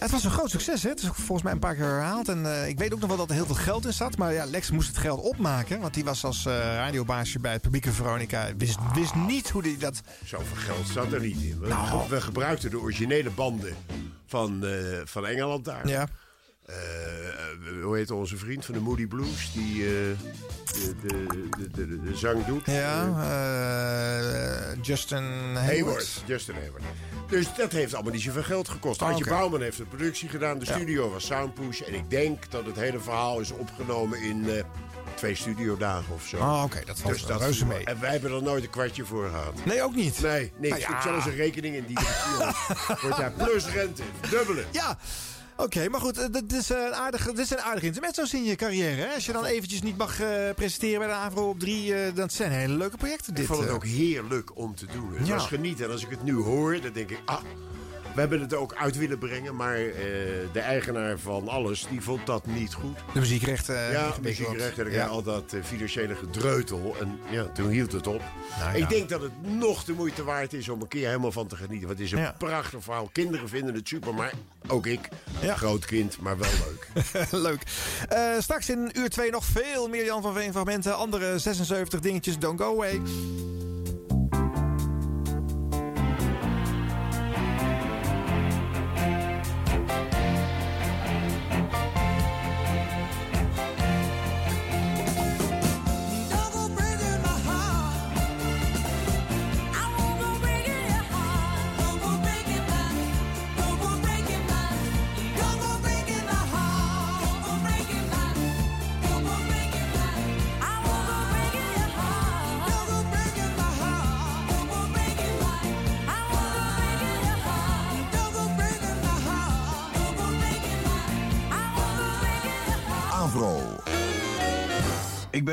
Het 0.04 0.12
was 0.12 0.24
een 0.24 0.32
groot 0.32 0.50
succes, 0.50 0.84
hè? 0.84 0.90
Het 0.90 1.02
is 1.02 1.08
volgens 1.14 1.42
mij 1.42 1.52
een 1.52 1.60
paar 1.60 1.76
keer 1.76 1.84
herhaald. 1.84 2.30
En 2.30 2.46
eh, 2.46 2.68
ik 2.68 2.78
weet 2.78 2.94
ook 2.94 3.00
nog 3.00 3.08
wel 3.10 3.18
dat 3.18 3.30
er 3.30 3.36
heel 3.36 3.46
veel 3.46 3.56
geld 3.56 3.86
in 3.86 3.94
zat. 3.94 4.18
Maar 4.18 4.34
ja, 4.34 4.46
Lex 4.46 4.72
moest 4.72 4.88
het 4.88 4.98
geld 4.98 5.22
opmaken. 5.22 5.80
Want 5.80 5.94
die 5.94 6.04
was 6.04 6.24
als 6.24 6.46
eh, 6.46 6.54
radiobaasje 6.58 7.40
bij 7.40 7.52
het 7.52 7.62
publieke 7.62 7.92
Veronica. 7.92 8.48
Wist, 8.58 8.78
wist 8.94 9.16
niet 9.16 9.50
hoe 9.50 9.62
hij 9.62 9.76
dat... 9.80 10.02
Zoveel 10.26 10.58
geld 10.58 10.88
zat 10.88 11.12
er 11.12 11.20
niet 11.22 11.42
in. 11.42 11.60
We, 11.60 11.68
Nou. 11.68 12.10
we 12.10 12.22
gebruikten 12.22 12.70
de 12.70 12.80
originele 12.80 13.30
banden 13.30 13.76
van, 14.26 14.66
eh, 14.66 14.72
van 15.06 15.26
Engeland 15.26 15.66
daar. 15.66 15.88
Ja. 15.88 16.08
Eh, 16.66 16.76
eh, 16.76 17.84
hoe 17.84 17.96
heet 17.98 18.12
onze 18.12 18.38
vriend 18.38 18.66
van 18.66 18.74
de 18.74 18.80
Moody 18.80 19.08
Blues? 19.08 19.52
Die 19.54 19.84
eh, 19.84 19.92
de, 19.92 20.96
de, 21.02 21.70
de, 21.72 22.02
de, 22.02 22.16
zang 22.16 22.46
doet. 22.46 22.66
Ja, 22.66 23.06
Justin 24.82 25.24
Hayward. 25.24 25.66
Hayward. 25.66 26.24
Justin 26.26 26.56
Hayward. 26.56 26.84
Dus 27.28 27.56
dat 27.58 27.72
heeft 27.72 27.94
allemaal 27.94 28.14
niet 28.14 28.22
zoveel 28.22 28.44
geld 28.44 28.70
gekost. 28.70 29.02
Oh, 29.02 29.16
oké. 29.16 29.30
Bouwman 29.30 29.62
heeft 29.62 29.78
de 29.78 29.86
productie 29.86 30.30
gedaan. 30.30 30.60
De 30.60 30.66
Ja. 30.66 30.74
studio 30.74 31.12
was 31.12 31.26
Soundpush. 31.26 31.82
En 31.82 31.94
ik 31.94 32.10
denk 32.10 32.52
dat 32.52 32.66
het 32.66 32.76
hele 32.76 33.00
verhaal 33.00 33.40
is 33.40 33.52
opgenomen 33.52 34.22
in 34.22 34.64
twee 35.16 35.36
studiodagen 35.36 36.14
of 36.14 36.28
zo. 36.28 36.38
Oh, 36.38 36.62
oké, 36.64 36.82
dat 36.86 37.00
valt 37.00 37.14
dus 37.14 37.26
wel 37.26 37.38
reuze 37.38 37.66
mee. 37.66 37.86
En 37.86 38.00
wij 38.00 38.12
hebben 38.12 38.32
er 38.32 38.44
nooit 38.44 38.64
een 38.64 38.70
kwartje 38.70 39.06
voor 39.06 39.30
gehad. 39.30 39.66
Nee, 39.66 39.82
ook 39.84 39.96
niet. 39.96 40.22
Nee, 40.22 40.52
niks. 40.58 40.80
Nou 40.80 40.82
ja. 40.92 40.98
Ik 40.98 41.02
zelfs 41.02 41.26
een 41.26 41.36
rekening 41.36 41.76
in 41.76 41.86
die 41.86 41.98
wordt 43.02 43.18
daar 43.18 43.32
plus 43.32 43.66
rente. 43.66 44.04
Dubbele. 44.30 44.64
Ja. 44.72 44.98
Oké, 45.58 45.90
maar 45.90 46.00
goed, 46.02 46.18
eh, 46.18 46.26
dit 46.32 46.54
is 46.54 46.70
een 46.70 46.94
aardige, 46.94 47.34
dit 47.34 47.48
zijn 47.48 47.60
aardige 47.62 47.86
intermezzo's 47.86 48.34
in 48.34 48.44
je 48.44 48.56
carrière. 48.56 49.02
Hè? 49.02 49.14
Als 49.14 49.26
je 49.26 49.32
dan 49.32 49.46
eventjes 49.46 49.82
niet 49.82 49.98
mag 49.98 50.20
eh, 50.22 50.28
presenteren 50.56 51.00
bij 51.00 51.08
de 51.08 51.14
AVRO 51.14 51.50
op 51.50 51.60
3, 51.60 51.94
eh 51.96 52.16
dat 52.16 52.34
zijn 52.34 52.52
hele 52.52 52.74
leuke 52.78 52.98
projecten. 52.98 53.34
Dit, 53.34 53.44
Ik 53.44 53.50
vond 53.50 53.60
het 53.60 53.70
eh. 53.70 53.76
ook 53.76 53.86
heerlijk 53.86 54.58
om 54.58 54.76
te 54.76 54.86
doen. 54.86 55.14
Het 55.16 55.28
Ja. 55.28 55.34
was 55.36 55.48
genieten. 55.48 55.86
En 55.86 55.92
als 55.92 56.04
ik 56.04 56.10
het 56.10 56.24
nu 56.24 56.34
hoor, 56.36 56.82
dan 56.82 56.92
denk 56.94 57.10
ik... 57.10 57.20
Ah, 57.26 57.42
we 58.14 58.20
hebben 58.20 58.42
het 58.42 58.54
ook 58.54 58.74
uit 58.76 58.98
willen 58.98 59.18
brengen. 59.18 59.56
Maar 59.56 59.76
eh, 59.78 59.86
de 60.54 60.60
eigenaar 60.60 61.18
van 61.20 61.48
alles, 61.48 61.88
die 61.90 62.02
vond 62.02 62.26
dat 62.26 62.46
niet 62.46 62.74
goed. 62.74 62.98
De 63.14 63.20
muziekrechten. 63.20 63.76
ja, 63.76 64.06
ingewikkeld. 64.06 64.22
muziekrechten. 64.22 64.86
En 64.86 64.92
ik 64.92 64.98
Ja. 64.98 65.06
al 65.06 65.24
dat 65.24 65.54
eh, 65.54 65.64
financiële 65.64 66.16
gedreutel. 66.16 66.96
En 67.02 67.20
ja, 67.30 67.44
toen 67.54 67.70
hield 67.70 67.92
het 67.92 68.08
op. 68.08 68.22
Nou, 68.60 68.74
ik 68.74 68.80
ja. 68.82 68.88
denk 68.88 69.10
dat 69.10 69.22
het 69.22 69.32
nog 69.42 69.84
de 69.84 69.94
moeite 69.94 70.24
waard 70.24 70.54
is 70.54 70.70
om 70.70 70.82
een 70.82 70.88
keer 70.88 71.08
helemaal 71.08 71.32
van 71.32 71.48
te 71.48 71.56
genieten. 71.56 71.88
Want 71.88 72.00
het 72.00 72.08
is 72.08 72.14
een 72.14 72.20
Ja. 72.20 72.36
prachtig 72.38 72.84
verhaal. 72.84 73.10
Kinderen 73.12 73.50
vinden 73.50 73.74
het 73.76 73.88
super, 73.88 74.14
maar 74.14 74.34
ook 74.68 74.86
ik. 74.86 75.00
Groot 75.56 75.86
kind, 75.86 76.20
maar 76.22 76.38
wel 76.38 76.50
leuk. 76.66 76.88
Leuk. 77.48 77.62
Eh, 78.10 78.40
straks 78.40 78.70
in 78.70 78.92
uur 78.98 79.10
2 79.10 79.32
nog 79.32 79.46
veel 79.46 79.88
meer 79.88 80.06
Jan 80.06 80.22
van 80.22 80.34
Veen 80.34 80.52
fragmenten. 80.52 80.96
Andere 80.98 81.40
76 81.40 82.00
dingetjes. 82.00 82.40
Don't 82.40 82.60
go 82.62 82.74
away. 82.74 83.02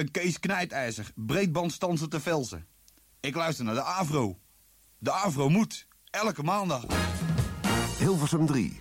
Ben 0.01 0.11
Kees 0.11 0.41
Knijtijzer, 0.41 1.11
breedbandstanser 1.15 2.09
te 2.09 2.21
Velsen. 2.21 2.67
Ik 3.21 3.35
luister 3.35 3.65
naar 3.65 3.75
de 3.75 3.83
Avro. 3.83 4.39
De 4.99 5.13
Avro 5.13 5.49
moet. 5.49 5.87
Elke 6.11 6.43
maandag. 6.43 6.85
Hilversum 7.99 8.47
3. 8.47 8.81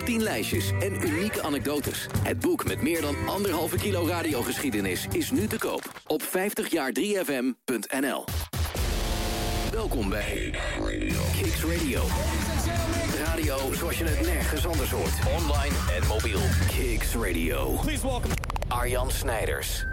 top 0.00 0.08
10 0.08 0.22
lijstjes 0.22 0.72
en 0.80 1.08
unieke 1.08 1.42
anekdotes. 1.42 2.06
Het 2.22 2.40
boek 2.40 2.64
met 2.64 2.82
meer 2.82 3.00
dan 3.00 3.16
anderhalve 3.26 3.76
kilo 3.76 4.06
radiogeschiedenis 4.06 5.06
is 5.12 5.30
nu 5.30 5.46
te 5.46 5.58
koop 5.58 6.02
op 6.06 6.22
50jaar3fm.nl. 6.22 8.24
Welkom 9.70 10.08
bij 10.08 10.54
Kicks 11.36 11.64
Radio. 11.64 12.02
Radio 13.24 13.72
zoals 13.72 13.98
je 13.98 14.04
het 14.04 14.26
nergens 14.26 14.66
anders 14.66 14.90
hoort. 14.90 15.12
Online 15.38 15.74
en 15.96 16.06
mobiel. 16.06 16.40
Kicks 16.68 17.14
Radio. 17.14 17.78
Please 17.82 18.06
welcome 18.06 18.34
Arjan 18.68 19.10
Snijders. 19.10 19.89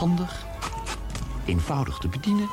Handig, 0.00 0.46
eenvoudig 1.44 1.98
te 1.98 2.08
bedienen. 2.08 2.48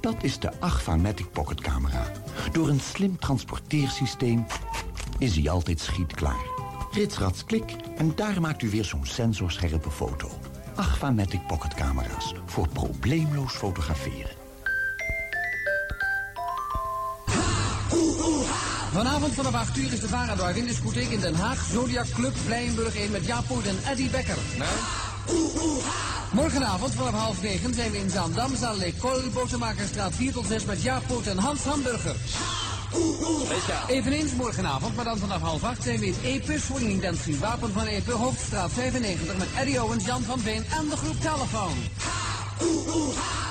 Dat 0.00 0.14
is 0.20 0.38
de 0.38 0.60
Agfa-Matic 0.60 1.32
Pocket 1.32 1.60
Camera. 1.60 2.06
Door 2.52 2.68
een 2.68 2.80
slim 2.80 3.18
transporteersysteem 3.18 4.46
is 5.18 5.36
hij 5.36 5.50
altijd 5.50 5.80
schietklaar. 5.80 6.44
Ritsrats 6.90 7.44
klik 7.44 7.76
en 7.96 8.12
daar 8.14 8.40
maakt 8.40 8.62
u 8.62 8.70
weer 8.70 8.84
zo'n 8.84 9.06
sensorscherpe 9.06 9.90
foto. 9.90 10.30
Agfa-Matic 10.74 11.46
Pocket 11.46 11.74
Camera's 11.74 12.34
voor 12.46 12.68
probleemloos 12.68 13.52
fotograferen. 13.52 14.30
Vanavond 18.92 19.34
vanaf 19.34 19.54
8 19.54 19.76
uur 19.76 19.92
is 19.92 20.00
de 20.00 20.08
Vara 20.08 20.34
Drive 20.34 20.58
in 20.58 20.66
discotheek 20.66 21.08
in 21.08 21.20
Den 21.20 21.34
Haag. 21.34 21.64
Zodiac 21.72 22.10
Club 22.10 22.34
Blijenburg 22.44 22.96
1 22.96 23.10
met 23.10 23.26
Jaap 23.26 23.46
Poort 23.46 23.66
en 23.66 23.78
Eddie 23.84 24.10
Becker. 24.10 24.38
Morgenavond 26.32 26.94
vanaf 26.94 27.12
half 27.12 27.42
9 27.42 27.74
zijn 27.74 27.90
we 27.90 27.98
in 27.98 28.10
Zaandam, 28.10 28.56
zaal 28.56 28.76
L'École, 28.76 29.28
Botermakerstraat 29.32 30.14
4 30.14 30.32
tot 30.32 30.46
6 30.46 30.64
met 30.64 30.82
Jaap 30.82 31.02
Poort 31.06 31.26
en 31.26 31.38
Hans 31.38 31.62
Hamburger. 31.62 32.16
Eveneens 33.88 34.32
morgenavond, 34.32 34.96
maar 34.96 35.04
dan 35.04 35.18
vanaf 35.18 35.40
half 35.40 35.64
8 35.64 35.82
zijn 35.82 35.98
we 35.98 36.06
in 36.06 36.16
Epe, 36.22 36.58
Swinging 36.58 37.02
Dancing 37.02 37.38
Wapen 37.38 37.72
van 37.72 37.86
Epe, 37.86 38.12
Hoofdstraat 38.12 38.72
95 38.72 39.36
met 39.36 39.48
Eddie 39.58 39.82
Owens, 39.82 40.04
Jan 40.04 40.22
van 40.22 40.38
Veen 40.38 40.64
en 40.78 40.88
de 40.88 40.96
groep 40.96 41.20
Telefoon. 41.20 41.74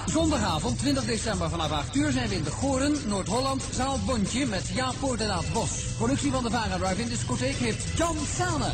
Zondagavond 0.06 0.80
20 0.80 1.06
december 1.06 1.50
vanaf 1.50 1.72
8 1.72 1.96
uur 1.96 2.12
zijn 2.12 2.30
we 2.30 2.36
in 2.36 2.44
de 2.44 2.52
Goren, 2.52 2.96
Noord-Holland, 3.06 3.64
zaal 3.74 4.00
Bontje 4.06 4.46
met 4.46 4.68
Jaap 4.74 4.96
Poort 5.00 5.22
en 5.22 5.32
Aad 5.32 5.54
Bos. 5.54 5.72
Productie 5.98 6.32
van 6.32 6.44
de 6.44 6.50
Vara 6.50 6.78
Drive 6.78 7.02
in 7.02 7.10
discotheek 7.10 7.56
heeft 7.56 7.98
John 7.98 8.18
Sane. 8.38 8.74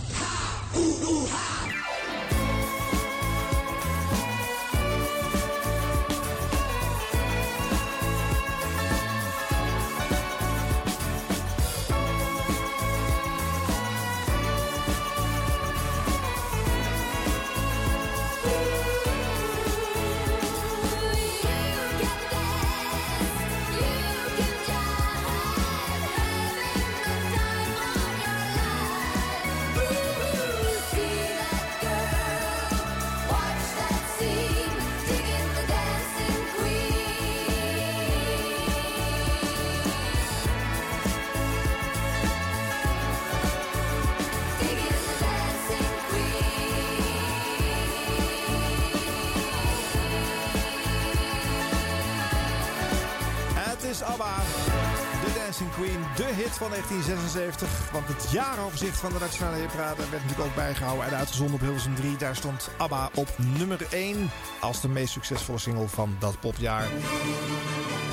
Van 56.57 56.69
1976. 56.69 57.91
Want 57.91 58.07
het 58.07 58.31
jaaroverzicht 58.31 58.97
van 58.97 59.11
de 59.11 59.19
Nationale 59.19 59.57
Hitparade 59.57 60.09
werd 60.09 60.11
natuurlijk 60.23 60.49
ook 60.49 60.55
bijgehouden 60.55 61.05
en 61.05 61.15
uitgezonden 61.15 61.55
op 61.55 61.61
Hilversum 61.61 61.95
3. 61.95 62.17
Daar 62.17 62.35
stond 62.35 62.69
ABBA 62.77 63.09
op 63.13 63.27
nummer 63.57 63.87
1 63.89 64.29
als 64.59 64.81
de 64.81 64.87
meest 64.87 65.13
succesvolle 65.13 65.57
single 65.57 65.87
van 65.87 66.15
dat 66.19 66.39
popjaar. 66.39 66.87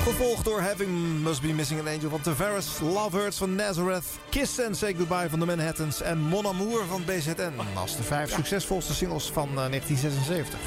Gevolgd 0.02 0.44
door 0.44 0.60
Having 0.60 1.22
Must 1.22 1.42
Be 1.42 1.52
Missing 1.52 1.80
an 1.80 1.88
Angel 1.88 2.10
van 2.10 2.20
Tavares, 2.20 2.78
Love 2.80 3.16
Hurts 3.16 3.38
van 3.38 3.54
Nazareth, 3.54 4.04
Kiss 4.30 4.60
and 4.60 4.76
Say 4.76 4.94
Goodbye 4.94 5.30
van 5.30 5.38
de 5.38 5.46
Manhattans 5.46 6.02
en 6.02 6.18
Mon 6.18 6.46
Amour 6.46 6.84
van 6.88 7.04
BZN. 7.04 7.52
Als 7.74 7.96
de 7.96 8.02
vijf 8.02 8.32
succesvolste 8.32 8.94
singles 8.94 9.30
van 9.30 9.48
eh, 9.48 9.54
1976. 9.54 10.58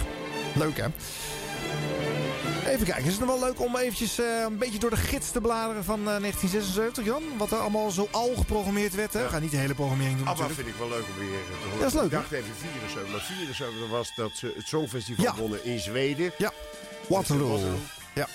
Leuk 0.55 0.77
hè? 0.77 0.87
Even 2.67 2.85
kijken, 2.85 3.05
is 3.05 3.11
het 3.11 3.19
nog 3.19 3.39
wel 3.39 3.47
leuk 3.47 3.61
om 3.61 3.75
eventjes 3.77 4.19
eh, 4.19 4.25
een 4.45 4.57
beetje 4.57 4.79
door 4.79 4.89
de 4.89 4.95
gids 4.95 5.31
te 5.31 5.41
bladeren 5.41 5.83
van 5.83 5.99
eh, 5.99 6.05
1976, 6.05 7.05
Jan? 7.05 7.23
Wat 7.37 7.51
er 7.51 7.57
allemaal 7.57 7.91
zo 7.91 8.07
al 8.11 8.33
geprogrammeerd 8.37 8.95
werd, 8.95 9.13
hè? 9.13 9.23
We 9.23 9.29
gaan 9.29 9.41
niet 9.41 9.51
de 9.51 9.57
hele 9.57 9.73
programmering 9.73 10.17
doen 10.17 10.27
ABBA 10.27 10.41
natuurlijk. 10.41 10.67
vind 10.69 10.81
ik 10.83 10.89
wel 10.89 10.97
leuk 10.97 11.07
om 11.13 11.27
weer 11.27 11.39
te 11.45 11.65
horen. 11.67 11.79
Dat 11.79 11.87
is 11.87 11.93
leuk, 11.93 12.03
Ik 12.03 12.11
dacht 12.11 12.31
even 12.31 12.55
74. 12.59 13.11
Maar 13.11 13.21
74 13.21 13.89
was 13.89 14.11
dat 14.15 14.31
ze 14.33 14.53
het 14.55 14.67
Songfestival 14.67 15.25
Ja. 15.25 15.35
wonnen 15.35 15.65
in 15.65 15.79
Zweden. 15.79 16.31
Ja, 16.37 16.51
Waterloo. 17.07 17.59
Ja, 18.13 18.27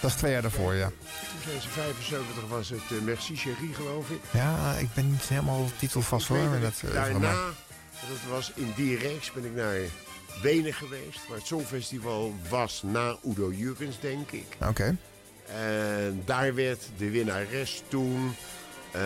dat 0.00 0.10
is 0.10 0.16
twee 0.16 0.32
jaar 0.32 0.42
daarvoor, 0.42 0.74
ja. 0.74 0.88
Toen 0.88 1.40
zijn 1.48 1.60
ze 1.62 1.68
75 1.68 2.48
was 2.48 2.68
het 2.68 2.80
eh, 2.90 2.98
Merci 3.02 3.36
Chérie, 3.36 3.74
geloof 3.74 4.10
ik. 4.10 4.20
Ja, 4.30 4.72
ik 4.78 4.88
ben 4.94 5.10
niet 5.10 5.22
helemaal 5.28 5.70
titelvast 5.78 6.28
hoor. 6.28 6.60
Dat 6.60 6.82
eh, 6.84 6.92
daarna, 6.92 7.32
dat 8.08 8.18
was 8.30 8.52
in 8.54 8.72
die 8.76 8.96
reeks, 8.98 9.32
ben 9.32 9.44
ik 9.44 9.54
naar 9.54 9.74
Wenen 10.42 10.74
geweest. 10.74 11.20
Maar 11.28 11.38
het 11.38 11.46
Songfestival 11.46 12.34
was 12.48 12.82
na 12.82 13.16
Udo 13.26 13.52
Jurgens, 13.52 14.00
denk 14.00 14.30
ik. 14.30 14.46
Oké. 14.68 14.96
En 15.46 16.22
daar 16.24 16.54
werd 16.54 16.88
de 16.96 17.10
winnares 17.10 17.82
toen 17.88 18.34
eh 18.90 19.02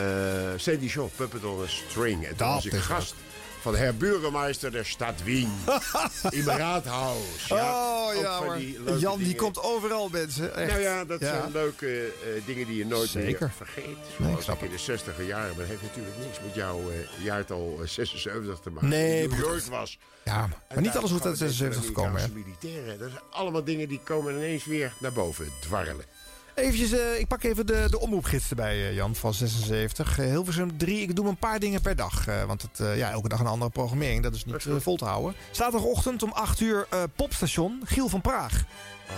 Sandy 0.57 0.89
Shaw, 0.89 1.09
Puppet 1.16 1.45
on 1.45 1.62
a 1.62 1.66
String. 1.66 2.22
En 2.22 2.28
toen 2.28 2.47
Dat 2.47 2.55
was 2.55 2.66
ik 2.66 2.72
gast 2.72 3.14
van 3.61 3.72
de 3.72 3.78
Herr 3.78 3.96
Burgermeister 3.96 4.70
der 4.72 4.84
Stad 4.86 5.22
Wien. 5.24 5.50
in 6.30 6.44
raadhuis. 6.44 7.46
Ja, 7.48 8.06
oh 8.08 8.14
ja, 8.20 8.40
maar 8.40 8.58
die 8.58 8.78
Jan 8.98 9.18
die 9.18 9.34
komt 9.34 9.62
overal 9.62 10.08
mensen. 10.08 10.54
Echt. 10.54 10.70
Nou 10.70 10.80
ja, 10.82 11.04
dat 11.04 11.20
Ja. 11.20 11.26
zijn 11.26 11.52
leuke 11.52 12.04
eh, 12.06 12.46
dingen 12.46 12.66
die 12.66 12.76
je 12.76 12.86
nooit 12.86 13.08
Zeker. 13.11 13.40
meer 13.40 13.52
vergeet. 13.56 13.84
Nee, 14.16 14.28
Zoals 14.30 14.44
snap 14.44 14.56
ik 14.56 14.62
in 14.64 14.70
de 14.70 14.78
60 14.78 15.26
jaren 15.26 15.56
ben, 15.56 15.66
heeft 15.66 15.82
natuurlijk 15.82 16.16
niks 16.18 16.38
met 16.44 16.54
jouw 16.54 16.80
eh, 16.90 17.24
jaartal 17.24 17.78
eh, 17.80 17.86
76 17.88 18.58
te 18.61 18.70
maken. 18.70 18.88
Nee, 18.88 19.28
New. 19.28 19.38
York 19.38 19.64
was. 19.64 19.98
Ja, 20.24 20.48
maar 20.74 20.80
niet 20.82 20.96
alles 20.96 21.11
hoeft 21.11 21.24
uit 21.26 21.36
gewoon 21.36 21.52
76 21.52 21.84
te 21.84 21.92
komen, 21.92 22.20
hè? 22.20 22.28
Militairen. 22.28 22.98
Dat 22.98 23.08
zijn 23.11 23.22
allemaal 23.30 23.64
dingen 23.64 23.88
die 23.88 24.00
komen 24.04 24.34
ineens 24.34 24.64
weer 24.64 24.92
naar 25.00 25.12
boven 25.12 25.52
dwarrelen. 25.61 26.04
Eventjes, 26.55 26.92
eh, 26.92 27.18
ik 27.18 27.26
pak 27.26 27.42
even 27.42 27.66
de, 27.66 27.86
de 27.90 28.01
omroepgids 28.01 28.51
erbij, 28.51 28.74
eh, 28.88 28.94
Jan, 28.94 29.14
van 29.14 29.34
76. 29.34 30.18
Eh, 30.18 30.26
Hilversum 30.26 30.76
3, 30.78 31.01
ik 31.03 31.16
doe 31.16 31.28
een 31.28 31.36
paar 31.36 31.59
dingen 31.59 31.80
per 31.80 31.96
dag. 31.96 32.24
want 32.46 32.62
het, 32.62 32.96
ja, 32.96 33.11
elke 33.11 33.28
dag 33.28 33.40
een 33.40 33.46
andere 33.46 33.70
programmering, 33.70 34.22
dat 34.22 34.34
is 34.34 34.44
niet 34.44 34.66
vol 34.78 34.96
te 34.96 35.05
houden. 35.05 35.34
Zaterdagochtend 35.51 36.22
om 36.22 36.32
8 36.32 36.61
uur 36.61 36.86
popstation 37.16 37.80
Giel 37.84 38.09
van 38.09 38.20
Praag. 38.20 38.64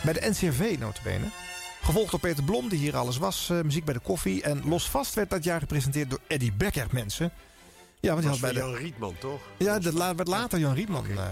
Bij 0.05 0.13
de 0.13 0.29
NCRV 0.31 0.77
notabene. 0.79 1.25
Gevolgd 1.83 2.11
door 2.11 2.21
Peter 2.21 2.45
Blom, 2.45 2.69
die 2.69 2.79
hier 2.79 2.97
alles 2.97 3.19
was. 3.19 3.51
muziek 3.63 3.85
bij 3.85 3.95
de 3.95 4.01
koffie. 4.01 4.43
En 4.43 4.63
Los 4.69 4.91
Vast 4.91 5.15
werd 5.15 5.31
dat 5.31 5.45
jaar 5.45 5.61
gepresenteerd 5.61 6.11
door 6.11 6.21
Eddie 6.27 6.53
Becker, 6.53 6.87
mensen. 6.91 7.33
Ja, 8.01 8.09
want 8.09 8.21
die 8.21 8.31
was 8.31 8.41
had 8.41 8.53
bij 8.53 8.63
de... 8.63 8.69
Jan 8.69 8.79
Rietman, 8.79 9.15
toch? 9.19 9.41
Ja, 9.57 9.79
dat 9.79 9.95
werd 9.95 10.29
later 10.29 10.59
Jan 10.59 10.75
Rietman. 10.75 11.07
eh. 11.07 11.25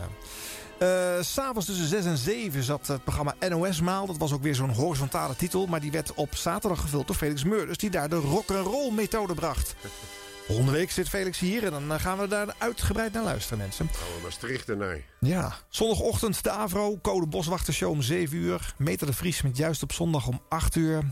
Eh, 0.80 1.16
S'avonds 1.20 1.66
tussen 1.66 1.86
6 1.86 2.04
en 2.04 2.16
7 2.16 2.62
zat 2.62 2.86
het 2.86 3.04
programma 3.04 3.34
NOS 3.48 3.80
Maal. 3.80 4.06
Dat 4.06 4.16
was 4.16 4.32
ook 4.32 4.42
weer 4.42 4.54
zo'n 4.54 4.74
horizontale 4.74 5.36
titel. 5.36 5.66
Maar 5.66 5.80
die 5.80 5.90
werd 5.90 6.14
op 6.14 6.34
zaterdag 6.34 6.80
gevuld 6.80 7.06
door 7.06 7.16
Felix 7.16 7.44
Meurders. 7.44 7.78
Die 7.78 7.90
daar 7.90 8.08
de 8.08 8.16
rock'n'roll 8.16 8.92
methode 8.92 9.34
bracht. 9.34 9.74
Volgende 10.46 10.72
week 10.72 10.90
zit 10.90 11.08
Felix 11.08 11.38
hier. 11.38 11.64
En 11.64 11.70
dan 11.70 11.92
eh, 11.92 12.00
gaan 12.00 12.18
we 12.18 12.28
daar 12.28 12.54
uitgebreid 12.58 13.12
naar 13.12 13.22
luisteren, 13.22 13.58
mensen. 13.58 13.88
Gaan 13.92 14.16
we 14.16 14.22
Maastricht 14.22 14.68
ernaar. 14.68 15.00
Ja, 15.18 15.54
zondagochtend 15.68 16.42
de 16.42 16.50
Avro, 16.50 16.98
Code 17.02 17.26
Boswachtershow 17.26 17.90
om 17.90 18.02
7 18.02 18.36
uur. 18.36 18.74
Meter 18.76 19.06
de 19.06 19.12
Vries 19.12 19.42
met 19.42 19.56
juist 19.56 19.82
op 19.82 19.92
zondag 19.92 20.26
om 20.26 20.42
8 20.48 20.76
uur. 20.76 21.02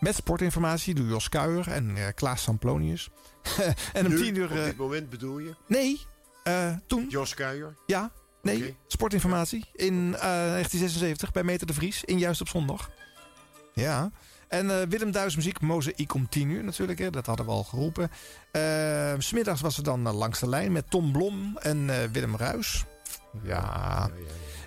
Met 0.00 0.14
sportinformatie 0.14 0.94
door 0.94 1.06
Jos 1.06 1.28
Kuijer 1.28 1.68
en 1.68 1.96
eh, 1.96 2.04
Klaas 2.14 2.42
Samplonius. 2.42 3.08
en 3.92 4.06
om 4.06 4.12
Nu, 4.12 4.22
10 4.22 4.36
uur... 4.36 4.50
Op 4.50 4.64
dit 4.64 4.76
moment 4.76 5.10
bedoel 5.10 5.38
je? 5.38 5.54
nee, 5.66 6.00
toen. 6.86 7.06
Jos 7.08 7.34
Kuijer? 7.34 7.74
Ja, 7.86 8.10
nee, 8.42 8.76
sportinformatie 8.86 9.64
in 9.72 10.14
eh, 10.14 10.20
1976 10.20 11.32
bij 11.32 11.42
Meter 11.42 11.66
de 11.66 11.74
Vries. 11.74 12.04
In 12.04 12.18
juist 12.18 12.40
op 12.40 12.48
zondag. 12.48 12.90
Ja. 13.74 14.10
En 14.48 14.80
eh, 14.80 14.86
Willem 14.88 15.10
Duis 15.10 15.36
muziek, 15.36 15.60
Mozaïek 15.60 16.14
om 16.14 16.28
10 16.28 16.50
uur 16.50 16.64
natuurlijk, 16.64 16.98
hè, 16.98 17.10
dat 17.10 17.26
hadden 17.26 17.46
we 17.46 17.52
al 17.52 17.64
geroepen. 17.64 18.10
Eh, 18.50 19.14
S 19.18 19.26
Smiddags 19.26 19.60
was 19.60 19.76
er 19.76 19.82
dan 19.82 20.06
eh, 20.06 20.14
langs 20.14 20.40
de 20.40 20.48
lijn 20.48 20.72
met 20.72 20.90
Tom 20.90 21.12
Blom 21.12 21.56
en 21.58 21.90
eh, 21.90 22.08
Willem 22.12 22.36
Ruis. 22.36 22.84
Ja. 23.42 24.10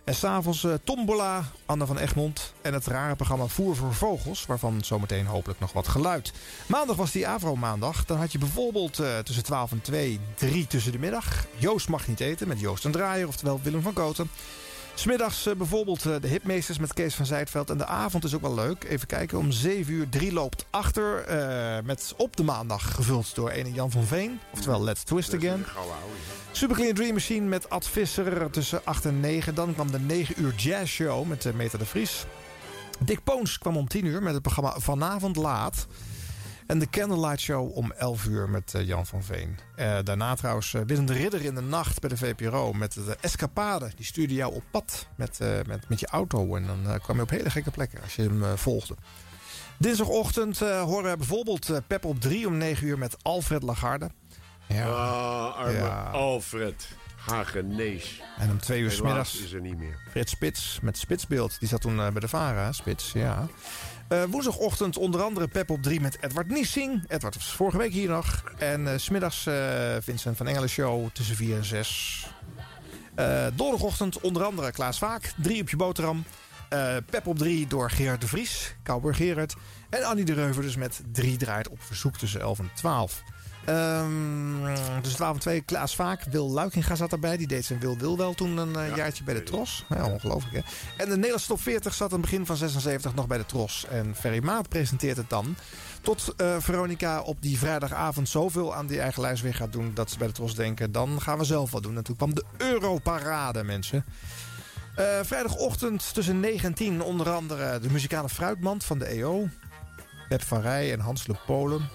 En 0.06 0.16
s'avonds 0.16 0.64
eh 0.64 0.74
Tombola, 0.84 1.43
Anne 1.66 1.86
van 1.86 1.97
Egmond 1.97 2.53
en 2.62 2.74
het 2.74 2.86
rare 2.86 3.16
programma 3.16 3.45
Voer 3.45 3.76
voor 3.76 3.93
Vogels, 3.93 4.45
waarvan 4.45 4.84
zometeen 4.84 5.26
hopelijk 5.26 5.60
nog 5.60 5.74
wat 5.74 5.88
geluid. 5.88 6.34
Maandag 6.68 6.95
was 6.95 7.12
die 7.12 7.28
Avro-maandag. 7.28 8.06
Dan 8.06 8.18
had 8.18 8.32
je 8.32 8.38
bijvoorbeeld 8.38 8.99
eh, 8.99 9.18
tussen 9.18 9.43
12 9.43 9.72
en 9.72 9.82
2, 9.82 10.20
3 10.36 10.68
tussen 10.68 10.91
de 10.91 10.99
middag. 10.99 11.45
Joost 11.58 11.89
mag 11.89 12.08
niet 12.08 12.20
eten 12.20 12.47
met 12.47 12.60
Joost 12.60 12.86
en 12.86 12.91
Draaier, 12.91 13.28
oftewel 13.28 13.60
Willem 13.64 13.82
van 13.82 13.93
Koten. 13.93 14.30
Smiddags 14.96 15.46
eh, 15.46 15.56
bijvoorbeeld 15.56 16.06
eh, 16.06 16.16
de 16.22 16.28
Hipmeesters 16.28 16.78
met 16.78 16.93
Kees 16.93 17.16
van 17.16 17.26
Zijtveld. 17.26 17.70
En 17.70 17.78
de 17.78 17.86
avond 17.86 18.24
is 18.24 18.36
ook 18.36 18.41
wel 18.41 18.54
leuk. 18.54 18.84
Even 18.84 19.08
kijken, 19.08 19.38
om 19.38 19.52
7 19.52 19.93
uur 19.93 20.10
3 20.10 20.34
loopt 20.34 20.66
achter. 20.70 21.24
eh, 21.24 21.84
met 21.84 22.14
op 22.18 22.36
de 22.36 22.43
maandag 22.43 22.96
gevuld 22.96 23.36
door 23.36 23.50
ene 23.50 23.72
Jan 23.72 23.91
van 23.91 24.04
Veen. 24.04 24.39
Oftewel 24.54 24.84
Let's 24.84 25.04
Twist 25.04 25.34
Again. 25.34 25.66
Super 26.52 26.76
Clean 26.76 26.93
Dream 26.93 27.14
Machine 27.14 27.48
met 27.48 27.70
Ad 27.70 27.88
Visser 27.88 28.50
tussen 28.50 28.82
8 28.84 29.06
en 29.06 29.20
9. 29.20 29.56
Dan 29.56 29.74
kwam 29.74 29.91
de 29.91 30.00
9 30.00 30.36
uur 30.41 30.54
jazz 30.56 30.91
show 30.91 31.28
met 31.28 31.54
Meta 31.56 31.78
de 31.78 31.86
Vries. 31.86 32.26
Dick 33.00 33.24
Poons 33.24 33.58
kwam 33.58 33.78
om 33.78 33.88
10 33.88 34.06
uur 34.06 34.24
met 34.24 34.34
het 34.34 34.41
programma 34.41 34.76
Vanavond 34.80 35.36
Laat. 35.36 35.88
En 36.68 36.80
de 36.80 36.89
Candlelight 36.89 37.39
Show 37.39 37.78
om 37.78 37.91
11 37.91 38.26
uur 38.26 38.49
met 38.49 38.74
eh, 38.74 38.88
Jan 38.88 39.05
van 39.05 39.24
Veen. 39.24 39.59
Eh, 39.76 39.97
daarna 40.03 40.36
trouwens 40.36 40.74
eh, 40.74 40.82
Willem 40.86 41.05
de 41.05 41.13
Ridder 41.13 41.45
in 41.45 41.55
de 41.55 41.61
nacht 41.61 41.99
bij 41.99 42.09
de 42.09 42.18
VPRO 42.18 42.74
met 42.74 42.93
de 42.93 43.18
Escapade. 43.22 43.91
Die 43.95 44.05
stuurde 44.05 44.34
jou 44.34 44.53
op 44.53 44.63
pad 44.72 45.07
met, 45.16 45.39
met, 45.68 45.89
met 45.89 45.99
je 45.99 46.07
auto. 46.07 46.55
En 46.55 46.66
dan 46.66 46.99
kwam 46.99 47.16
je 47.16 47.22
op 47.22 47.30
hele 47.30 47.49
gekke 47.49 47.72
plekken 47.72 48.01
als 48.01 48.16
je 48.16 48.22
hem 48.22 48.57
volgde. 48.57 48.95
Dinsdagochtend 49.78 50.59
horen 50.59 51.11
we 51.11 51.18
bijvoorbeeld 51.18 51.82
Pep 51.88 52.05
op 52.05 52.22
3 52.22 52.47
om 52.47 52.57
9 52.57 52.88
uur 52.88 52.97
met 52.97 53.16
Alfred 53.22 53.63
Lagarde. 53.63 54.09
Ja. 54.68 54.88
Ah, 54.88 55.55
arme 55.55 55.78
Ja. 55.78 56.09
Alfred 56.11 56.88
Hagenees. 57.16 58.22
En 58.38 58.51
om 58.51 58.59
twee 58.59 58.82
uur 58.82 58.91
smiddags 58.91 59.41
is 59.41 59.53
er 59.53 59.61
niet 59.61 59.78
meer. 59.78 59.99
Frits 60.09 60.32
Spits 60.32 60.80
met 60.82 60.97
Spitsbeeld. 60.97 61.59
Die 61.59 61.68
zat 61.68 61.82
toen 61.82 61.95
bij 61.95 62.20
de 62.20 62.28
VARA, 62.28 62.72
Spits, 62.72 63.11
ja. 63.11 63.47
Eh, 64.08 64.24
woensdagochtend 64.24 64.97
onder 64.97 65.24
andere 65.24 65.47
Pep 65.47 65.70
op 65.70 65.84
3 65.84 66.01
met 66.01 66.18
Edward 66.22 66.47
Niesing. 66.47 67.03
Edward 67.08 67.36
was 67.36 67.53
vorige 67.53 67.78
week 67.78 67.91
hier 67.91 68.10
nog. 68.10 68.43
En 68.58 68.88
eh, 68.91 68.97
smiddags 68.97 69.45
eh, 69.45 69.56
Vincent 69.99 70.38
van 70.38 70.47
Engelen 70.47 70.70
show 70.70 71.08
tussen 71.14 71.36
4 71.36 71.56
en 71.56 71.66
6. 71.66 72.28
Eh 73.16 73.45
donderdagochtend 73.56 74.20
onder 74.20 74.43
andere 74.43 74.72
Klaas 74.72 74.97
Vaak. 74.97 75.34
3 75.38 75.62
op 75.62 75.70
je 75.70 75.76
boterham. 75.76 76.24
Pep 77.06 77.28
op 77.28 77.38
3 77.38 77.68
door 77.68 77.91
Gerard 77.91 78.22
de 78.22 78.28
Vries. 78.28 78.76
Cowboy 78.84 79.14
Gerard. 79.14 79.56
En 79.89 80.03
Annie 80.03 80.26
de 80.26 80.34
Reuver 80.34 80.62
dus 80.62 80.76
met 80.76 81.01
3 81.12 81.38
draait 81.38 81.70
op 81.70 81.82
verzoek 81.82 82.18
tussen 82.18 82.41
11 82.41 82.60
en 82.60 82.70
12. 82.76 83.24
Ehm 83.66 84.45
tussen 85.01 85.16
12 85.16 85.34
en 85.34 85.39
2 85.39 85.61
Klaas 85.61 85.95
Vaak. 85.95 86.24
Wil 86.24 86.49
Luikinga 86.49 86.95
zat 86.95 87.11
erbij. 87.11 87.38
Die 87.38 87.47
deed 87.47 87.66
zijn 87.66 87.80
Wil 87.80 87.97
Wil 87.97 88.18
wel 88.18 88.34
toen 88.34 88.57
een 88.57 88.76
eh, 88.76 88.95
jaartje 88.95 89.24
bij 89.24 89.34
de 89.34 89.43
Tros. 89.43 89.86
Ja, 89.89 90.05
ongelooflijk 90.05 90.55
hè. 90.55 90.61
En 91.03 91.09
de 91.09 91.16
Nederlandse 91.16 91.47
top 91.47 91.61
40 91.61 91.93
zat 91.93 92.13
aan 92.13 92.20
het 92.20 92.30
begin 92.30 92.45
van 92.45 92.55
76 92.55 93.13
nog 93.13 93.28
bij 93.28 93.38
de 93.38 93.45
Tros. 93.45 93.86
En 93.89 94.16
Ferry 94.16 94.43
Maat 94.43 94.70
presenteert 94.70 95.18
het 95.18 95.30
dan. 95.30 95.55
Tot 96.01 96.34
eh, 96.38 96.55
Veronica 96.59 97.22
op 97.22 97.41
die 97.41 97.57
vrijdagavond 97.57 98.30
zoveel 98.30 98.76
aan 98.76 98.88
die 98.88 98.99
eigen 98.99 99.22
lijst 99.22 99.43
weer 99.43 99.55
gaat 99.55 99.72
doen... 99.72 99.91
dat 99.93 100.11
ze 100.11 100.18
bij 100.18 100.28
de 100.28 100.34
Tros 100.34 100.55
denken, 100.55 100.91
dan 100.91 101.22
gaan 101.22 101.38
we 101.38 101.43
zelf 101.43 101.72
wat 101.72 101.84
doen. 101.84 101.97
En 101.97 102.03
toen 102.03 102.16
kwam 102.16 102.36
de 102.36 102.43
Europarade, 102.57 103.63
mensen. 103.63 104.05
Eh, 104.95 105.05
vrijdagochtend 105.22 106.13
tussen 106.13 106.39
9 106.39 106.68
en 106.68 106.74
10 106.74 107.01
onder 107.01 107.30
andere 107.30 107.80
de 107.80 107.89
muzikale 107.89 108.30
fruitmand 108.30 108.84
van 108.84 108.99
de 108.99 109.05
EO. 109.05 109.47
Pep 110.30 110.41
van 110.41 110.61
Rij 110.61 110.93
en 110.93 110.99
Hans 110.99 111.28
Le 111.28 111.36
Polen. 111.45 111.89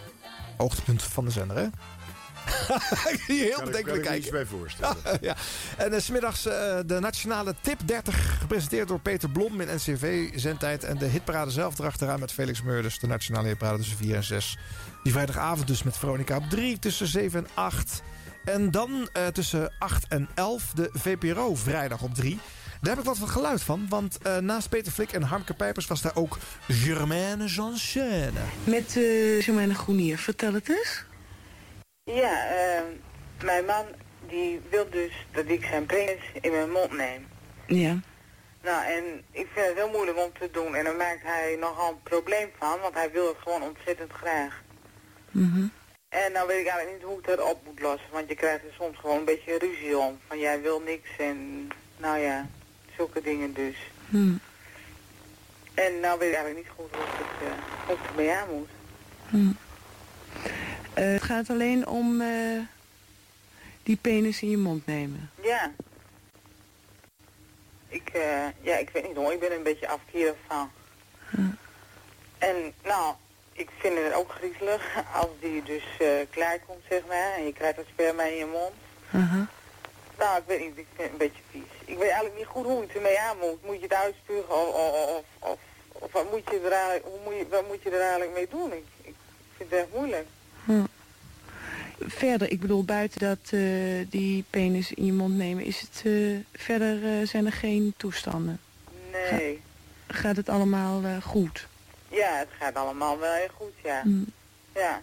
Hoogtepunt 0.60 1.02
van 1.02 1.24
de 1.24 1.30
zender, 1.30 1.56
hè? 1.56 1.66
Je 3.34 3.42
heel 3.42 3.50
Kan 3.54 3.64
bedenkelijk 3.64 3.84
kan 3.84 3.94
ik 3.96 4.10
me 4.10 4.16
iets 4.16 4.28
kijken. 4.28 4.32
bij 4.32 4.46
voorstellen. 4.46 4.96
ja. 5.20 5.36
En 5.76 5.92
uh, 5.92 5.98
smiddags 6.00 6.46
eh, 6.46 6.78
de 6.86 7.00
nationale 7.00 7.54
Tip 7.60 7.80
30, 7.84 8.38
gepresenteerd 8.40 8.88
door 8.88 9.00
Peter 9.00 9.30
Blom 9.30 9.60
in 9.60 9.74
NCV-zendtijd. 9.74 10.84
En 10.84 10.98
de 10.98 11.06
hitparade 11.06 11.50
zelf 11.50 11.78
erachteraan 11.78 12.20
met 12.20 12.32
Felix 12.32 12.62
Meurders, 12.62 12.98
de 12.98 13.06
nationale 13.06 13.48
hitparade 13.48 13.78
tussen 13.78 13.96
4 13.96 14.16
en 14.16 14.24
6. 14.24 14.58
Die 15.02 15.12
vrijdagavond 15.12 15.66
dus 15.66 15.82
met 15.82 15.96
Veronica 15.96 16.36
op 16.36 16.50
3, 16.50 16.78
tussen 16.78 17.06
7 17.06 17.38
en 17.44 17.50
8. 17.54 18.02
En 18.44 18.70
dan 18.70 19.08
eh, 19.12 19.26
tussen 19.26 19.72
8 19.78 20.06
en 20.08 20.28
11 20.34 20.72
de 20.74 20.90
VPRO 20.92 21.54
vrijdag 21.54 22.02
op 22.02 22.14
3. 22.14 22.38
Daar 22.80 22.90
heb 22.90 22.98
ik 22.98 23.08
wat 23.08 23.18
van 23.18 23.28
geluid 23.28 23.62
van, 23.62 23.86
want 23.88 24.18
eh, 24.18 24.36
naast 24.36 24.68
Peter 24.68 24.92
Flik 24.92 25.12
en 25.12 25.22
Harmke 25.22 25.54
Pijpers 25.54 25.86
was 25.86 26.02
daar 26.02 26.16
ook 26.16 26.38
Germaine 26.68 27.44
Janssène. 27.44 28.40
Met 28.64 28.96
uh, 28.96 29.42
Germaine 29.42 29.74
Groenier, 29.74 30.18
vertel 30.18 30.54
het 30.54 30.68
eens. 30.68 31.04
Ja, 32.04 32.52
uh, 32.52 32.82
mijn 33.42 33.64
man 33.64 33.84
die 34.28 34.60
wil 34.70 34.90
dus 34.90 35.26
dat 35.32 35.44
ik 35.46 35.64
zijn 35.64 35.86
penis 35.86 36.22
in 36.40 36.50
mijn 36.50 36.70
mond 36.70 36.92
neem. 36.92 37.26
Ja. 37.66 38.00
Nou, 38.62 38.84
en 38.84 39.04
ik 39.30 39.48
vind 39.52 39.66
het 39.66 39.76
heel 39.76 39.90
moeilijk 39.90 40.18
om 40.18 40.32
te 40.38 40.48
doen. 40.52 40.74
En 40.74 40.84
daar 40.84 40.96
maakt 40.96 41.22
hij 41.22 41.56
nogal 41.60 41.90
een 41.90 42.02
probleem 42.02 42.48
van, 42.58 42.80
want 42.80 42.94
hij 42.94 43.10
wil 43.10 43.26
het 43.26 43.36
gewoon 43.38 43.62
ontzettend 43.62 44.12
graag. 44.12 44.62
Mm 45.30 45.52
-hmm. 45.52 45.72
En 46.08 46.32
nou 46.32 46.46
weet 46.46 46.60
ik 46.60 46.66
eigenlijk 46.66 46.96
niet 46.96 47.08
hoe 47.08 47.18
ik 47.18 47.26
dat 47.26 47.50
op 47.50 47.64
moet 47.64 47.80
lossen, 47.80 48.10
want 48.12 48.28
je 48.28 48.34
krijgt 48.34 48.64
er 48.64 48.74
soms 48.78 48.98
gewoon 48.98 49.18
een 49.18 49.24
beetje 49.24 49.58
ruzie 49.58 49.98
om. 49.98 50.18
Van 50.26 50.38
jij 50.38 50.60
wil 50.60 50.80
niks 50.80 51.08
en 51.18 51.68
nou 51.96 52.18
ja, 52.18 52.48
zulke 53.00 53.22
dingen 53.22 53.52
dus. 53.52 53.76
Hmm. 54.08 54.40
En 55.74 56.00
nou 56.00 56.18
weet 56.18 56.28
ik 56.28 56.34
eigenlijk 56.34 56.56
niet 56.56 56.76
goed 56.76 56.94
hoe 56.94 57.04
ik 57.04 57.12
het, 57.12 57.48
uh, 57.48 57.94
ik 57.94 58.10
ermee 58.10 58.32
aan 58.32 58.48
moet. 58.50 58.68
Hmm. 59.28 59.56
Uh, 60.98 61.12
het 61.12 61.22
gaat 61.22 61.50
alleen 61.50 61.86
om 61.86 62.20
uh, 62.20 62.60
die 63.82 63.96
penis 63.96 64.42
in 64.42 64.50
je 64.50 64.56
mond 64.56 64.86
nemen. 64.86 65.30
Ja. 65.42 65.72
Ik, 67.88 68.10
uh, 68.14 68.46
ja, 68.60 68.76
ik 68.76 68.90
weet 68.90 69.06
niet 69.06 69.16
hoor, 69.16 69.32
ik 69.32 69.40
ben 69.40 69.52
een 69.52 69.62
beetje 69.62 69.88
afkerig 69.88 70.36
van. 70.46 70.70
Hmm. 71.30 71.56
En 72.38 72.56
nou, 72.84 73.14
ik 73.52 73.70
vind 73.78 73.98
het 73.98 74.14
ook 74.14 74.32
griezelig 74.32 75.04
als 75.12 75.30
die 75.40 75.62
dus 75.62 75.84
klaar 76.30 76.58
komt, 76.66 76.82
zeg 76.88 77.02
maar, 77.08 77.34
en 77.36 77.44
je 77.44 77.52
krijgt 77.52 77.76
het 77.76 77.86
sperma 77.92 78.22
in 78.22 78.36
je 78.36 78.46
mond. 78.46 78.74
-huh. 79.10 79.46
Nou, 80.20 80.38
ik 80.38 80.44
weet 80.46 80.60
niet, 80.60 80.78
ik 80.78 80.86
vind 80.94 81.10
het 81.10 81.10
een 81.10 81.26
beetje 81.26 81.42
vies. 81.50 81.70
Ik 81.84 81.98
weet 81.98 82.08
eigenlijk 82.08 82.36
niet 82.36 82.46
goed 82.46 82.64
hoe 82.64 82.80
je 82.80 82.86
het 82.86 82.96
ermee 82.96 83.20
aan 83.20 83.38
moet. 83.38 83.64
Moet 83.64 83.76
je 83.76 83.82
het 83.82 83.94
uitspugen 83.94 84.54
of, 84.54 84.74
of, 84.74 85.24
of, 85.38 85.58
of 85.92 86.12
wat, 86.12 86.30
moet 86.30 86.50
je 86.50 86.60
er 86.64 86.72
eigenlijk, 86.72 87.04
hoe 87.04 87.18
moet 87.24 87.34
je, 87.34 87.46
wat 87.50 87.66
moet 87.68 87.82
je 87.82 87.90
er 87.90 88.00
eigenlijk 88.00 88.32
mee 88.32 88.48
doen? 88.50 88.72
Ik, 88.72 88.84
ik 89.02 89.14
vind 89.56 89.70
het 89.70 89.78
echt 89.78 89.94
moeilijk. 89.94 90.26
Hm. 90.64 90.84
Verder, 91.98 92.50
ik 92.50 92.60
bedoel, 92.60 92.84
buiten 92.84 93.20
dat 93.20 93.50
uh, 93.50 94.06
die 94.08 94.44
penis 94.50 94.92
in 94.92 95.04
je 95.04 95.12
mond 95.12 95.36
nemen, 95.36 95.64
is 95.64 95.80
het 95.80 96.02
uh, 96.04 96.38
verder 96.52 97.02
uh, 97.02 97.26
zijn 97.26 97.46
er 97.46 97.52
geen 97.52 97.94
toestanden? 97.96 98.60
Nee. 99.12 99.60
Ga, 100.06 100.18
gaat 100.18 100.36
het 100.36 100.48
allemaal 100.48 101.20
goed? 101.22 101.66
Ja, 102.08 102.38
het 102.38 102.48
gaat 102.58 102.74
allemaal 102.74 103.18
wel 103.18 103.32
heel 103.32 103.50
goed, 103.56 103.72
ja. 103.82 104.02
Hm. 104.02 104.22
Ja. 104.74 105.00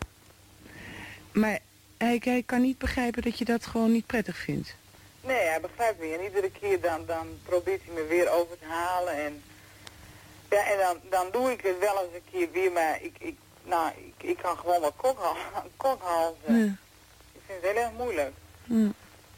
Maar 1.32 1.60
hij, 1.98 2.22
hij 2.24 2.44
kan 2.46 2.62
niet 2.62 2.78
begrijpen 2.78 3.22
dat 3.22 3.38
je 3.38 3.46
dat 3.46 3.66
gewoon 3.66 3.92
niet 3.92 4.06
prettig 4.06 4.38
vindt? 4.38 4.76
Nee, 5.28 5.46
hij 5.48 5.62
begrijpt 5.62 6.00
me. 6.00 6.14
En 6.18 6.24
iedere 6.24 6.52
keer 6.52 6.82
dan, 6.82 7.06
dan 7.06 7.28
probeert 7.44 7.82
hij 7.86 7.94
me 7.94 8.06
weer 8.10 8.30
over 8.30 8.58
te 8.60 8.66
halen. 8.66 9.14
En 9.14 9.44
Ja, 10.50 10.66
en 10.72 10.78
dan, 10.78 10.98
dan 11.10 11.28
doe 11.32 11.52
ik 11.52 11.62
het 11.62 11.80
wel 11.80 12.04
eens 12.04 12.14
een 12.14 12.32
keer 12.32 12.52
weer, 12.52 12.72
maar 12.72 13.00
ik, 13.02 13.16
ik, 13.20 13.36
nou, 13.64 13.92
ik, 13.98 14.28
ik 14.30 14.38
kan 14.38 14.58
gewoon 14.58 14.82
wat 14.82 14.94
kokhal, 14.96 15.36
kokhalzen. 15.78 16.58
Ja. 16.58 16.76
Ik 17.34 17.42
vind 17.46 17.62
het 17.62 17.72
heel 17.72 17.84
erg 17.84 17.92
moeilijk. 17.98 18.32
Ja. 18.64 18.90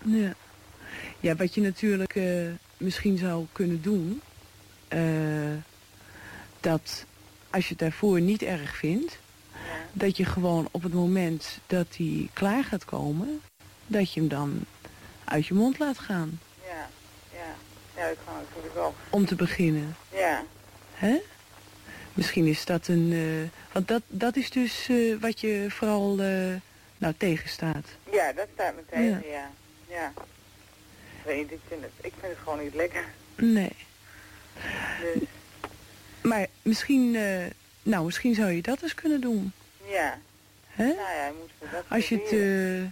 Ja. 0.01 0.33
ja, 1.19 1.35
wat 1.35 1.53
je 1.53 1.61
natuurlijk 1.61 2.15
eh, 2.15 2.47
misschien 2.77 3.17
zou 3.17 3.45
kunnen 3.51 3.81
doen... 3.81 4.21
eh, 4.87 4.99
dat 6.59 7.05
als 7.49 7.63
je 7.63 7.69
het 7.69 7.79
daarvoor 7.79 8.21
niet 8.21 8.41
erg 8.41 8.75
vindt... 8.75 9.19
dat 9.91 10.17
je 10.17 10.25
gewoon 10.25 10.67
op 10.71 10.83
het 10.83 10.93
moment 10.93 11.59
dat 11.67 11.87
hij 11.97 12.29
klaar 12.33 12.63
gaat 12.63 12.85
komen... 12.85 13.41
dat 13.87 14.13
je 14.13 14.19
hem 14.19 14.29
dan 14.29 14.59
uit 15.29 15.47
je 15.47 15.53
mond 15.53 15.79
laat 15.79 15.99
gaan. 15.99 16.39
Ja, 16.65 16.89
ja. 17.33 17.55
Ja, 18.01 18.07
dat 18.07 18.17
kan 18.25 18.33
natuurlijk 18.47 18.73
wel. 18.73 18.95
Om 19.09 19.25
te 19.25 19.35
beginnen. 19.35 19.95
Ja. 20.13 20.43
Hè? 20.93 21.17
Misschien 22.13 22.45
is 22.45 22.65
dat 22.65 22.87
een... 22.87 23.11
eh, 23.13 23.73
want 23.73 23.87
dat, 23.87 24.01
dat 24.07 24.35
is 24.35 24.49
dus 24.49 24.87
eh, 24.89 25.15
wat 25.19 25.39
je 25.39 25.65
vooral 25.69 26.19
eh, 26.19 26.53
nou, 26.97 27.13
tegenstaat. 27.17 27.87
Ja, 28.11 28.33
dat 28.33 28.47
staat 28.53 28.75
me 28.75 28.81
tegen, 28.89 29.03
Ja. 29.03 29.19
ja. 29.31 29.49
Ja. 29.87 30.11
Ik 31.19 31.25
weet 31.25 31.37
niet, 31.37 31.51
ik 31.51 31.59
vind 31.67 31.81
het, 31.81 31.91
ik 32.01 32.13
vind 32.19 32.31
het 32.33 32.41
gewoon 32.43 32.63
niet 32.63 32.73
lekker. 32.75 33.03
Nee. 33.35 33.75
Dus, 35.01 35.23
Maar 36.21 36.47
misschien, 36.61 37.15
eh, 37.15 37.45
nou, 37.83 38.05
misschien 38.05 38.35
zou 38.35 38.51
je 38.51 38.61
dat 38.61 38.81
eens 38.81 38.93
kunnen 38.95 39.21
doen. 39.21 39.51
ja. 39.87 40.17
Hè? 40.69 40.85
Nou 40.85 40.97
ja, 40.97 41.31
moeten 41.39 41.55
we 41.59 41.67
dat 41.71 41.83
Als 41.87 42.09
je 42.09 42.15
het 42.15 42.91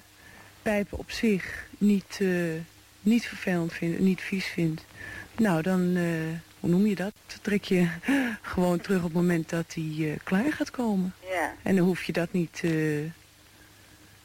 pijpen 0.67 0.97
op 0.97 1.11
zich 1.11 1.67
niet, 1.77 2.17
eh, 2.19 2.29
niet 3.01 3.27
vervelend 3.27 3.73
vindt, 3.73 3.99
niet 3.99 4.21
vies 4.21 4.45
vindt. 4.45 4.83
Nou, 5.37 5.61
dan, 5.61 5.95
eh, 5.95 6.03
hoe 6.59 6.69
noem 6.69 6.85
je 6.85 6.95
dat? 6.95 7.13
Trek 7.41 7.63
je 7.63 7.87
gewoon 8.53 8.79
terug 8.79 8.97
op 8.97 9.03
het 9.03 9.13
moment 9.13 9.49
dat 9.49 9.73
hij 9.73 9.95
eh, 9.99 10.19
klaar 10.23 10.53
gaat 10.53 10.71
komen. 10.71 11.13
Ja. 11.29 11.53
En 11.63 11.75
dan 11.75 11.85
hoef 11.85 12.03
je 12.03 12.13
dat 12.13 12.31
niet 12.31 12.63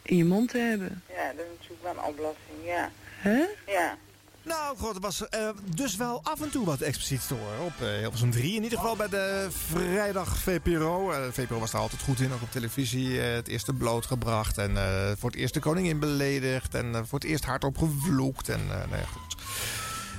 in 0.02 0.16
je 0.16 0.24
mond 0.24 0.48
te 0.48 0.58
hebben. 0.58 1.02
Ja, 1.08 1.32
dat 1.36 1.44
is 1.44 1.58
natuurlijk 1.58 1.82
wel 1.82 1.92
een 1.92 2.10
oplossing, 2.10 2.58
ja. 2.64 2.90
Hè? 3.16 3.44
Ja. 3.66 3.96
Nou, 4.44 4.76
god, 4.78 4.94
het 4.94 5.02
was 5.02 5.28
eh, 5.28 5.48
dus 5.74 5.96
wel 5.96 6.20
af 6.22 6.40
en 6.40 6.50
toe 6.50 6.64
wat 6.66 6.80
expliciet 6.80 7.26
te 7.28 7.34
horen 7.34 7.60
op 7.64 7.72
eh 7.80 7.88
Hilversum 7.98 8.30
3. 8.30 8.54
In 8.54 8.62
ieder 8.62 8.78
geval 8.78 8.96
bij 8.96 9.08
de 9.08 9.48
vrijdag 9.68 10.38
VPRO. 10.38 11.10
Eh, 11.12 11.24
de 11.24 11.32
VPRO 11.32 11.58
was 11.58 11.72
er 11.72 11.78
altijd 11.78 12.02
goed 12.02 12.20
in, 12.20 12.32
ook 12.32 12.42
op 12.42 12.50
televisie. 12.50 13.20
eh, 13.22 13.34
het 13.34 13.48
eerste 13.48 13.72
blootgebracht 13.72 14.58
en 14.58 14.76
eh, 14.76 15.12
voor 15.18 15.30
het 15.30 15.38
eerst 15.38 15.54
de 15.54 15.60
koningin 15.60 15.98
beledigd. 15.98 16.74
En 16.74 16.94
eh, 16.94 17.00
voor 17.04 17.18
het 17.18 17.28
eerst 17.28 17.44
hardop 17.44 17.78
gevloekt. 17.78 18.48
En, 18.48 18.60
eh, 18.60 18.76
nou 18.76 18.96
ja, 18.96 19.06
goed. 19.12 19.34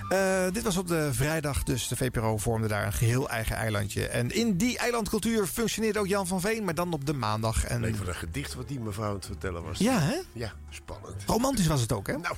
Eh, 0.10 0.54
dit 0.54 0.64
was 0.64 0.78
op 0.78 0.88
de 0.88 1.10
vrijdag, 1.14 1.64
dus 1.64 1.88
de 1.88 1.96
VPRO 1.96 2.38
vormde 2.38 2.68
daar 2.68 2.86
een 2.86 2.94
geheel 2.94 3.30
eigen 3.30 3.56
eilandje. 3.56 4.08
En 4.08 4.32
in 4.32 4.58
die 4.58 4.78
eilandcultuur 4.78 5.48
functioneerde 5.48 6.00
ook 6.00 6.08
Jan 6.08 6.28
van 6.28 6.42
Veen, 6.42 6.64
maar 6.64 6.76
dan 6.76 6.94
op 6.94 7.06
de 7.06 7.14
maandag. 7.14 7.66
En... 7.66 7.96
Van 7.96 8.08
een 8.08 8.16
gedicht 8.16 8.54
wat 8.54 8.68
die 8.68 8.80
mevrouw 8.80 9.08
aan 9.10 9.16
het 9.16 9.26
vertellen 9.26 9.64
was. 9.64 9.78
Ja, 9.80 10.00
hè? 10.00 10.16
Ja, 10.34 10.54
spannend. 10.70 11.24
Romantisch 11.26 11.68
was 11.68 11.82
het 11.82 11.92
ook, 11.92 12.08
hè? 12.08 12.18
Nou. 12.18 12.36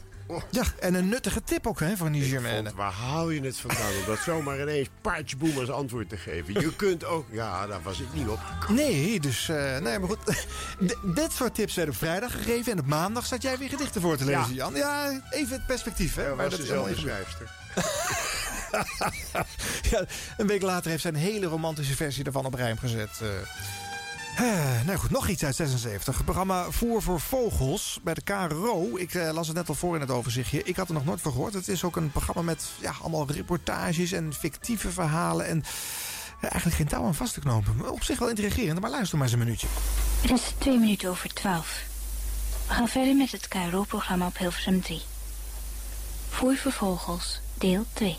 Ja, 0.51 0.63
en 0.79 0.93
een 0.93 1.09
nuttige 1.09 1.43
tip 1.43 1.67
ook, 1.67 1.79
hè, 1.79 1.97
voor 1.97 2.11
die 2.11 2.23
Germaine. 2.23 2.71
waar 2.75 2.91
haal 2.91 3.29
je 3.29 3.41
het 3.41 3.57
vandaan 3.57 3.91
om 3.99 4.05
dat 4.05 4.19
zomaar 4.19 4.61
ineens 4.61 4.87
paardjeboem 5.01 5.57
als 5.57 5.69
antwoord 5.69 6.09
te 6.09 6.17
geven? 6.17 6.53
Je 6.61 6.75
kunt 6.75 7.05
ook... 7.05 7.25
Ja, 7.31 7.67
daar 7.67 7.81
was 7.81 7.99
ik 7.99 8.13
niet 8.13 8.27
op. 8.27 8.39
Nee, 8.69 9.19
dus... 9.19 9.49
eh, 9.49 9.77
nee, 9.77 9.99
maar 9.99 10.09
goed. 10.09 10.19
D- 10.87 11.15
dit 11.15 11.31
soort 11.31 11.55
tips 11.55 11.75
werden 11.75 11.93
op 11.93 11.99
vrijdag 11.99 12.31
gegeven. 12.31 12.71
En 12.71 12.79
op 12.79 12.85
maandag 12.85 13.25
zat 13.25 13.41
jij 13.41 13.57
weer 13.57 13.69
gedichten 13.69 14.01
voor 14.01 14.17
te 14.17 14.25
lezen, 14.25 14.41
Ja. 14.41 14.47
Jan. 14.53 14.75
Ja, 14.75 15.21
even 15.29 15.55
het 15.55 15.65
perspectief, 15.65 16.15
hè. 16.15 16.27
Ja, 16.27 16.35
maar 16.35 16.49
dat 16.49 16.59
is 16.59 16.65
dezelfde 16.67 16.95
helemaal 16.95 17.17
niet 17.17 17.27
schrijfster. 17.35 17.49
ja, 19.91 20.05
een 20.37 20.47
week 20.47 20.61
later 20.61 20.89
heeft 20.89 21.01
zij 21.01 21.11
een 21.11 21.17
hele 21.17 21.45
romantische 21.45 21.95
versie 21.95 22.23
daarvan 22.23 22.45
op 22.45 22.53
rijm 22.53 22.77
gezet. 22.77 23.09
eh. 23.21 23.27
Eh, 24.35 24.81
nou 24.85 24.97
goed, 24.97 25.09
nog 25.09 25.27
iets 25.27 25.43
uit 25.43 25.55
76. 25.55 26.15
Het 26.15 26.25
programma 26.25 26.71
Voer 26.71 27.01
voor 27.01 27.19
Vogels 27.19 27.99
bij 28.03 28.13
de 28.13 28.21
KRO. 28.21 28.97
Ik 28.97 29.13
eh, 29.13 29.33
las 29.33 29.47
het 29.47 29.55
net 29.55 29.69
al 29.69 29.75
voor 29.75 29.95
in 29.95 30.01
het 30.01 30.11
overzichtje. 30.11 30.63
Ik 30.63 30.75
had 30.75 30.87
er 30.87 30.93
nog 30.93 31.05
nooit 31.05 31.21
van 31.21 31.31
gehoord. 31.31 31.53
Het 31.53 31.67
is 31.67 31.83
ook 31.83 31.95
een 31.95 32.11
programma 32.11 32.41
met 32.41 32.65
ja, 32.81 32.93
allemaal 33.01 33.31
reportages 33.31 34.11
en 34.11 34.33
fictieve 34.33 34.89
verhalen. 34.89 35.45
En 35.45 35.63
eh, 36.39 36.51
eigenlijk 36.51 36.75
geen 36.75 36.87
touw 36.87 37.03
aan 37.03 37.15
vast 37.15 37.33
te 37.33 37.39
knopen. 37.39 37.91
Op 37.91 38.03
zich 38.03 38.19
wel 38.19 38.29
intrigerend, 38.29 38.79
maar 38.79 38.89
luister 38.89 39.17
maar 39.17 39.27
eens 39.27 39.35
een 39.35 39.43
minuutje. 39.43 39.67
Het 40.21 40.31
is 40.31 40.53
twee 40.57 40.79
minuten 40.79 41.09
over 41.09 41.33
twaalf. 41.33 41.83
We 42.67 42.73
gaan 42.73 42.87
verder 42.87 43.15
met 43.15 43.31
het 43.31 43.47
KRO-programma 43.47 44.25
op 44.25 44.37
Hilversum 44.37 44.81
3. 44.81 45.01
Voer 46.29 46.57
voor 46.57 46.71
vogels, 46.71 47.39
deel 47.57 47.85
2. 47.93 48.17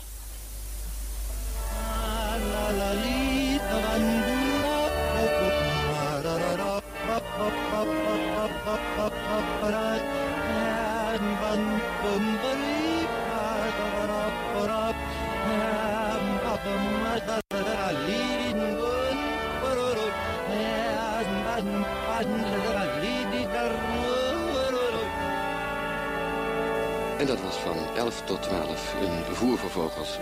En 27.17 27.25
dat 27.25 27.41
was 27.41 27.55
van 27.55 27.77
11 27.95 28.21
tot 28.25 28.41
12 28.41 28.93
een 29.01 29.35
voer 29.35 29.57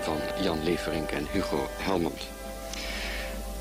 van 0.02 0.18
Jan 0.42 0.64
Leverink 0.64 1.10
en 1.10 1.28
Hugo 1.32 1.68
Helmond. 1.78 2.22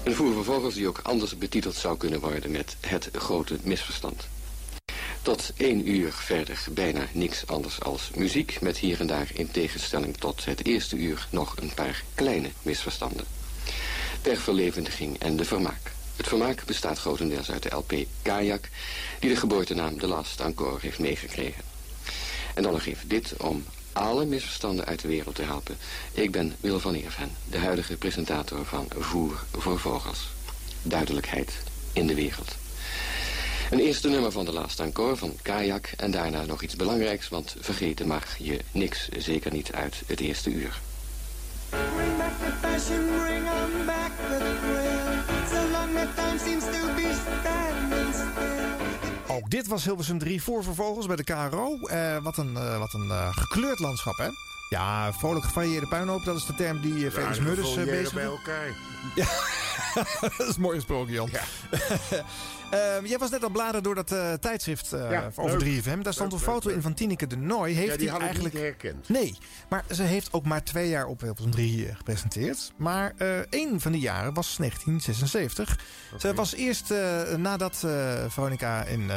Een 0.02 0.14
voer 0.14 0.72
die 0.72 0.88
ook 0.88 1.00
anders 1.02 1.38
betiteld 1.38 1.74
zou 1.74 1.96
kunnen 1.96 2.20
worden 2.20 2.50
met 2.50 2.76
het 2.80 3.08
grote 3.12 3.58
misverstand. 3.62 4.26
Tot 5.22 5.52
één 5.56 5.88
uur 5.88 6.12
verder 6.12 6.64
bijna 6.70 7.06
niks 7.12 7.46
anders 7.46 7.80
als 7.80 8.10
muziek... 8.14 8.60
met 8.60 8.78
hier 8.78 9.00
en 9.00 9.06
daar 9.06 9.30
in 9.34 9.50
tegenstelling 9.50 10.16
tot 10.16 10.44
het 10.44 10.66
eerste 10.66 10.96
uur 10.96 11.26
nog 11.30 11.56
een 11.56 11.74
paar 11.74 12.02
kleine 12.14 12.50
misverstanden. 12.62 13.24
Per 14.22 14.36
verlevendiging 14.36 15.18
en 15.18 15.36
de 15.36 15.44
vermaak. 15.44 15.92
Het 16.16 16.28
vermaak 16.28 16.64
bestaat 16.64 16.98
grotendeels 16.98 17.50
uit 17.50 17.62
de 17.62 17.76
LP 17.76 17.92
Kajak... 18.22 18.68
die 19.20 19.30
de 19.30 19.36
geboortenaam 19.36 19.98
De 19.98 20.06
Last 20.06 20.40
Encore 20.40 20.78
heeft 20.80 20.98
meegekregen. 20.98 21.73
En 22.54 22.62
dan 22.62 22.72
nog 22.72 22.86
even 22.86 23.08
dit 23.08 23.34
om 23.36 23.64
alle 23.92 24.24
misverstanden 24.24 24.84
uit 24.84 25.00
de 25.00 25.08
wereld 25.08 25.34
te 25.34 25.42
helpen. 25.42 25.76
Ik 26.12 26.30
ben 26.30 26.54
Wil 26.60 26.80
van 26.80 26.94
Eerven, 26.94 27.30
de 27.50 27.58
huidige 27.58 27.96
presentator 27.96 28.64
van 28.64 28.88
Voer 28.98 29.44
voor 29.52 29.78
Vogels. 29.78 30.30
Duidelijkheid 30.82 31.52
in 31.92 32.06
de 32.06 32.14
wereld. 32.14 32.54
Een 33.70 33.80
eerste 33.80 34.08
nummer 34.08 34.32
van 34.32 34.44
de 34.44 34.52
laatste 34.52 34.82
encore 34.82 35.16
van 35.16 35.36
Kajak 35.42 35.90
en 35.96 36.10
daarna 36.10 36.44
nog 36.44 36.62
iets 36.62 36.76
belangrijks, 36.76 37.28
want 37.28 37.56
vergeten 37.58 38.06
mag 38.06 38.36
je 38.38 38.58
niks, 38.72 39.08
zeker 39.18 39.52
niet 39.52 39.72
uit 39.72 40.02
het 40.06 40.20
eerste 40.20 40.50
uur. 40.50 40.80
Ook 49.34 49.50
dit 49.50 49.66
was 49.66 49.84
Hilversum 49.84 50.18
3 50.18 50.42
voor 50.42 50.64
vervolgens 50.64 51.06
bij 51.06 51.16
de 51.16 51.24
KRO. 51.24 51.78
Eh, 51.86 52.22
wat 52.22 52.36
een, 52.36 52.56
eh, 52.56 52.78
wat 52.78 52.92
een 52.92 53.10
eh, 53.10 53.36
gekleurd 53.36 53.78
landschap, 53.78 54.16
hè? 54.16 54.28
Ja, 54.68 55.12
vrolijk 55.12 55.44
gevarieerde 55.44 55.86
puinhoop, 55.86 56.24
dat 56.24 56.36
is 56.36 56.46
de 56.46 56.54
term 56.54 56.80
die 56.80 56.94
uh, 56.94 57.10
Felix 57.10 57.38
uh, 57.38 57.44
foliëren 57.44 57.84
bezig 57.84 58.12
bij 58.12 58.24
elkaar. 58.24 58.66
Ja, 59.14 59.26
dat 60.38 60.48
is 60.48 60.56
mooi 60.56 60.74
gesproken, 60.76 61.12
Jan. 61.12 61.30
Eh, 62.74 63.06
jij 63.08 63.18
was 63.18 63.30
net 63.30 63.42
al 63.42 63.50
bladeren 63.50 63.82
door 63.82 63.94
dat 63.94 64.12
eh, 64.12 64.32
tijdschrift 64.32 64.90
Ja, 64.90 65.30
over 65.36 65.58
leuk. 65.58 65.82
3FM. 65.82 65.98
Daar 66.02 66.12
stond 66.12 66.32
Leuk, 66.32 66.40
een 66.40 66.46
foto 66.46 66.66
leuk, 66.68 66.76
in 66.76 66.82
van 66.82 66.94
Tineke 66.94 67.26
de 67.26 67.36
Nooi. 67.36 67.74
Heeft 67.74 67.92
Ja, 67.92 67.96
die 67.96 68.10
had 68.10 68.20
eigenlijk... 68.20 68.54
niet 68.54 68.62
herkend. 68.62 69.08
Nee, 69.08 69.38
maar 69.68 69.84
ze 69.90 70.02
heeft 70.02 70.32
ook 70.32 70.44
maar 70.44 70.64
twee 70.64 70.88
jaar 70.88 71.06
op 71.06 71.20
Hilversum 71.20 71.50
3 71.50 71.86
eh, 71.86 71.96
gepresenteerd. 71.96 72.72
Maar 72.76 73.12
eh 73.16 73.38
één 73.38 73.80
van 73.80 73.92
die 73.92 74.00
jaren 74.00 74.34
was 74.34 74.56
1976. 74.56 75.78
Ze 76.18 76.34
was 76.34 76.54
eerst 76.54 76.92
nadat 77.36 77.76
Veronica 78.28 78.82
in 78.82 79.10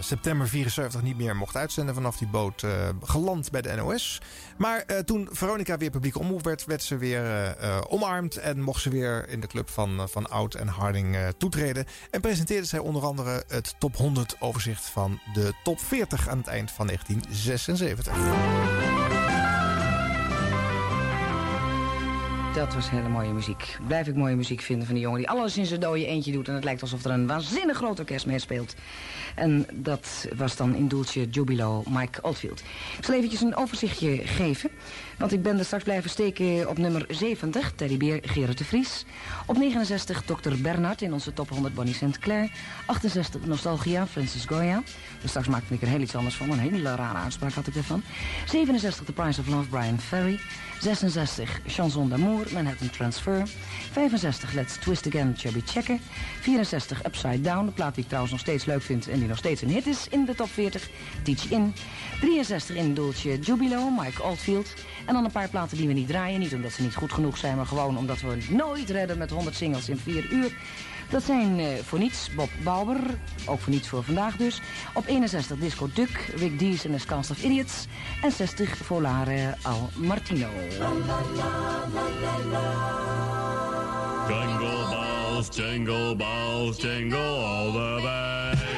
september 0.00 0.48
74 0.48 1.02
niet 1.02 1.16
meer 1.16 1.36
mocht 1.36 1.56
uitzenden 1.56 1.94
vanaf 1.94 2.16
die 2.16 2.28
boot 2.28 2.64
geland 3.02 3.50
bij 3.50 3.62
de 3.62 3.74
NOS. 3.74 4.20
Maar 4.58 4.84
toen 5.04 5.28
Veronica 5.32 5.76
weer 5.76 5.90
publiek 5.90 6.18
omroep 6.18 6.44
werd, 6.44 6.64
werd 6.64 6.82
ze 6.82 6.96
weer 6.96 7.56
omarmd 7.88 8.36
en 8.36 8.60
mocht 8.60 8.82
ze 8.82 8.90
weer 8.90 9.28
in 9.28 9.40
de 9.40 9.46
club 9.46 9.70
van, 9.70 9.89
eh, 9.98 10.06
van 10.06 10.30
Oud 10.30 10.54
en 10.54 10.68
Harding 10.68 11.16
eh, 11.16 11.28
toetreden. 11.38 11.86
En 12.10 12.20
presenteerde 12.20 12.66
zij 12.66 12.78
onder 12.78 13.02
andere 13.02 13.44
het 13.48 13.74
top 13.78 13.96
100 13.96 14.36
overzicht 14.38 14.84
van 14.84 15.20
de 15.32 15.52
top 15.62 15.80
40 15.80 16.28
aan 16.28 16.38
het 16.38 16.46
eind 16.46 16.70
van 16.70 16.86
1976. 16.86 18.14
Dat 22.54 22.74
was 22.74 22.90
hele 22.90 23.08
mooie 23.08 23.32
muziek. 23.32 23.78
Blijf 23.86 24.06
ik 24.06 24.14
mooie 24.14 24.36
muziek 24.36 24.60
vinden 24.60 24.86
van 24.86 24.94
die 24.94 25.04
jongen 25.04 25.18
die 25.18 25.28
alles 25.28 25.56
in 25.56 25.66
zijn 25.66 25.80
dode 25.80 26.06
eentje 26.06 26.32
doet. 26.32 26.48
En 26.48 26.54
het 26.54 26.64
lijkt 26.64 26.82
alsof 26.82 27.04
er 27.04 27.10
een 27.10 27.26
waanzinnig 27.26 27.76
groot 27.76 27.98
orkest 27.98 28.26
meespeelt. 28.26 28.74
En 29.34 29.66
dat 29.72 30.28
was 30.36 30.56
dan 30.56 30.74
in 30.74 30.88
Dulce 30.88 31.28
Jubilo 31.30 31.82
Mike 31.88 32.22
Oldfield. 32.22 32.62
Ik 32.98 33.04
zal 33.04 33.14
eventjes 33.14 33.40
een 33.40 33.56
overzichtje 33.56 34.16
geven. 34.16 34.70
Want 35.20 35.32
ik 35.32 35.42
ben 35.42 35.58
er 35.58 35.64
straks 35.64 35.84
blijven 35.84 36.10
steken 36.10 36.68
op 36.68 36.78
nummer 36.78 37.04
70, 37.08 37.72
Teddybeer 37.76 38.20
Gerard 38.22 38.58
de 38.58 38.64
Vries. 38.64 39.04
Op 39.46 39.56
69 39.56 40.22
Dr. 40.22 40.54
Bernard 40.62 41.02
in 41.02 41.12
onze 41.12 41.32
top 41.32 41.48
100 41.48 41.74
Bonnie 41.74 41.94
St. 41.94 42.18
Clair. 42.18 42.50
68 42.86 43.46
Nostalgia, 43.46 44.06
Francis 44.06 44.44
Goya. 44.44 44.82
Dus 45.20 45.30
straks 45.30 45.48
maakte 45.48 45.74
ik 45.74 45.82
er 45.82 45.88
heel 45.88 46.00
iets 46.00 46.14
anders 46.14 46.36
van. 46.36 46.50
Een 46.50 46.58
hele 46.58 46.94
rare 46.94 47.18
uitspraak 47.18 47.52
had 47.52 47.66
ik 47.66 47.76
ervan. 47.76 48.02
67 48.46 49.04
The 49.04 49.12
Price 49.12 49.40
of 49.40 49.48
Love, 49.48 49.68
Brian 49.68 50.00
Ferry. 50.00 50.38
66 50.80 51.60
Chanson 51.66 52.08
d'amour, 52.08 52.46
Manhattan 52.52 52.90
Transfer. 52.90 53.42
65 53.90 54.52
Let's 54.52 54.76
Twist 54.76 55.06
Again, 55.06 55.34
Chubby 55.36 55.60
Checker. 55.64 55.98
64 56.40 57.04
Upside 57.04 57.40
Down, 57.40 57.66
de 57.66 57.72
plaat 57.72 57.94
die 57.94 58.02
ik 58.02 58.08
trouwens 58.08 58.32
nog 58.32 58.42
steeds 58.42 58.64
leuk 58.64 58.82
vind... 58.82 59.08
en 59.08 59.18
die 59.18 59.28
nog 59.28 59.38
steeds 59.38 59.62
een 59.62 59.70
hit 59.70 59.86
is 59.86 60.06
in 60.10 60.24
de 60.24 60.34
top 60.34 60.50
40, 60.50 60.88
Teach 61.22 61.50
In. 61.50 61.74
63 62.20 62.76
in 62.76 62.94
Dulce 62.94 63.38
Jubilo, 63.38 63.90
Mike 63.90 64.22
Oldfield. 64.22 64.74
En 65.10 65.16
dan 65.16 65.24
een 65.24 65.30
paar 65.30 65.48
platen 65.48 65.76
die 65.76 65.86
we 65.86 65.92
niet 65.92 66.08
draaien. 66.08 66.40
Niet 66.40 66.54
omdat 66.54 66.72
ze 66.72 66.82
niet 66.82 66.94
goed 66.94 67.12
genoeg 67.12 67.36
zijn, 67.36 67.56
maar 67.56 67.66
gewoon 67.66 67.98
omdat 67.98 68.20
we 68.20 68.38
nooit 68.48 68.90
redden 68.90 69.18
met 69.18 69.30
100 69.30 69.56
singles 69.56 69.88
in 69.88 69.96
4 69.96 70.32
uur. 70.32 70.52
Dat 71.08 71.22
zijn 71.22 71.58
eh, 71.58 71.66
voor 71.82 71.98
niets 71.98 72.30
Bob 72.34 72.50
Bauer, 72.64 72.96
ook 73.46 73.60
voor 73.60 73.72
niets 73.72 73.88
voor 73.88 74.04
vandaag 74.04 74.36
dus. 74.36 74.60
Op 74.94 75.06
61 75.06 75.58
Disco 75.58 75.88
Duck, 75.94 76.32
Rick 76.36 76.58
Dees 76.58 76.84
en 76.84 76.96
The 76.96 77.06
Cast 77.06 77.30
of 77.30 77.42
Idiots. 77.42 77.86
En 78.22 78.32
60 78.32 78.76
Volare 78.76 79.56
Al 79.62 79.90
Martino. 79.94 80.48
Jingle 84.28 84.88
bells, 84.88 85.48
jingle 85.56 86.16
bells, 86.16 86.76
jingle 86.82 87.18
all 87.18 87.72
the 87.72 88.00
way. 88.02 88.69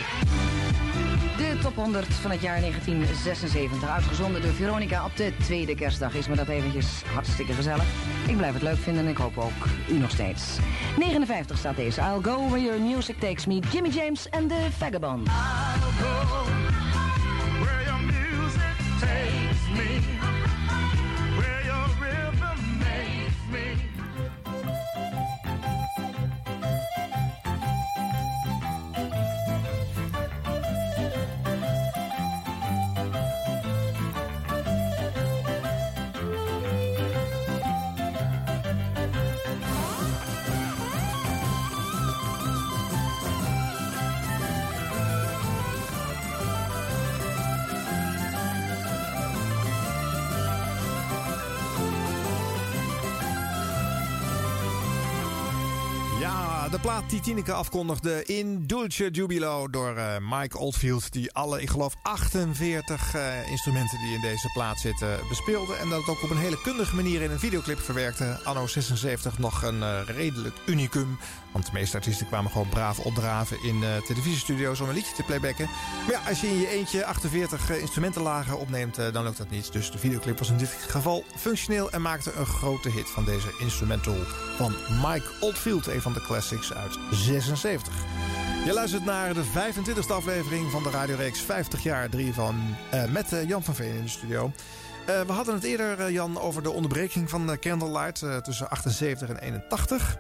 Top 1.63 1.77
100 1.77 2.07
van 2.07 2.31
het 2.31 2.41
jaar 2.41 2.61
1976, 2.61 3.91
uitgezonden 3.91 4.43
door 4.43 4.53
Veronica 4.53 5.05
op 5.05 5.17
de 5.17 5.33
tweede 5.37 5.75
kerstdag. 5.75 6.15
Is 6.15 6.29
me 6.29 6.37
dat 6.37 6.49
eventjes 6.49 7.03
hartstikke 7.15 7.53
gezellig. 7.53 7.85
Ik 8.29 8.37
blijf 8.37 8.53
het 8.53 8.63
leuk 8.63 8.77
vinden 8.77 9.05
en 9.05 9.11
ik 9.11 9.17
hoop 9.17 9.39
ook 9.39 9.69
u 9.91 9.99
nog 9.99 10.11
steeds. 10.11 10.59
59 10.99 11.59
staat 11.59 11.77
deze. 11.77 12.01
I'll 12.01 12.23
go 12.23 12.49
where 12.49 12.63
your 12.63 12.81
music 12.81 13.19
takes 13.19 13.47
me. 13.47 13.61
Jimmy 13.73 13.89
James 13.89 14.29
en 14.29 14.49
de 14.49 14.69
Vagabond. 14.79 15.29
Where 17.61 17.83
your 17.85 18.03
music 18.03 18.77
takes 19.01 19.69
me, 19.77 20.01
plaat 56.83 57.11
die 57.11 57.21
Tineke 57.21 57.53
afkondigde 57.53 58.25
in 58.25 58.67
Dulce 58.67 59.11
Jubilo 59.11 59.69
door 59.69 59.97
eh, 59.97 60.17
Mike 60.31 60.59
Oldfield. 60.59 61.13
Die 61.13 61.33
alle, 61.33 61.63
ik 61.63 61.71
geloof, 61.71 61.95
48 62.03 63.15
eh, 63.15 63.51
instrumenten 63.51 63.99
die 63.99 64.15
in 64.15 64.21
deze 64.21 64.51
plaat 64.53 64.79
zitten 64.79 65.19
bespeelde. 65.29 65.75
En 65.75 65.89
dat 65.89 66.01
het 66.01 66.09
ook 66.09 66.23
op 66.23 66.31
een 66.31 66.37
hele 66.37 66.61
kundige 66.61 66.95
manier 66.95 67.23
in 67.23 67.31
een 67.31 67.39
videoclip 67.39 67.79
verwerkte. 67.79 68.41
Anno 68.45 68.67
76 68.67 69.39
nog 69.39 69.63
een 69.63 69.83
eh, 69.83 70.01
redelijk 70.07 70.57
unicum. 70.67 71.19
Want 71.53 71.67
de 71.67 71.73
meeste 71.73 71.97
artiesten 71.97 72.27
kwamen 72.27 72.51
gewoon 72.51 72.69
braaf 72.69 72.99
opdraven 72.99 73.63
in 73.63 73.85
televisiestudio's 74.07 74.81
om 74.81 74.89
een 74.89 74.95
liedje 74.95 75.15
te 75.15 75.23
playbacken. 75.23 75.69
Maar 76.07 76.11
ja, 76.11 76.29
als 76.29 76.41
je 76.41 76.47
in 76.47 76.59
je 76.59 76.69
eentje 76.69 77.05
48 77.05 77.71
eh, 77.71 77.81
instrumentenlagen 77.81 78.59
opneemt, 78.59 78.97
dan 79.13 79.25
lukt 79.25 79.39
dat 79.39 79.51
niet. 79.51 79.73
Dus 79.73 79.91
de 79.91 79.99
videoclip 79.99 80.39
was 80.39 80.51
in 80.51 80.57
dit 80.57 80.69
geval 80.89 81.25
functioneel 81.37 81.91
en 81.91 82.03
maakte 82.03 82.33
een 82.33 82.47
grote 82.47 82.91
hit 82.91 83.11
van 83.11 83.25
deze 83.25 83.55
instrumental 83.59 84.17
van 84.57 84.75
Mike 85.03 85.31
Oldfield. 85.41 85.87
Een 85.87 86.03
van 86.03 86.13
de 86.13 86.23
classics 86.23 86.72
uit 86.75 86.99
76. 87.11 87.95
Je 88.65 88.73
luistert 88.73 89.05
naar 89.05 89.35
de 89.35 89.45
25e 89.45 90.09
aflevering 90.09 90.71
van 90.71 90.83
de 90.83 90.91
radioreeks 90.91 91.41
50 91.41 91.83
jaar 91.83 92.09
3 92.09 92.33
van 92.35 92.77
eh, 92.91 93.05
met 93.05 93.33
eh, 93.33 93.49
Jan 93.49 93.63
van 93.63 93.75
Veen 93.75 93.95
in 93.95 94.03
de 94.03 94.09
studio. 94.09 94.53
Eh, 95.07 95.21
we 95.21 95.33
hadden 95.33 95.55
het 95.55 95.65
eerder, 95.65 96.01
eh, 96.01 96.11
Jan, 96.11 96.41
over 96.41 96.63
de 96.63 96.71
onderbreking 96.71 97.31
van 97.31 97.51
eh, 97.51 97.59
Candlelight 97.59 98.23
eh, 98.23 98.37
tussen 98.37 98.71
78 98.71 99.29
en 99.29 99.37
81. 99.39 100.17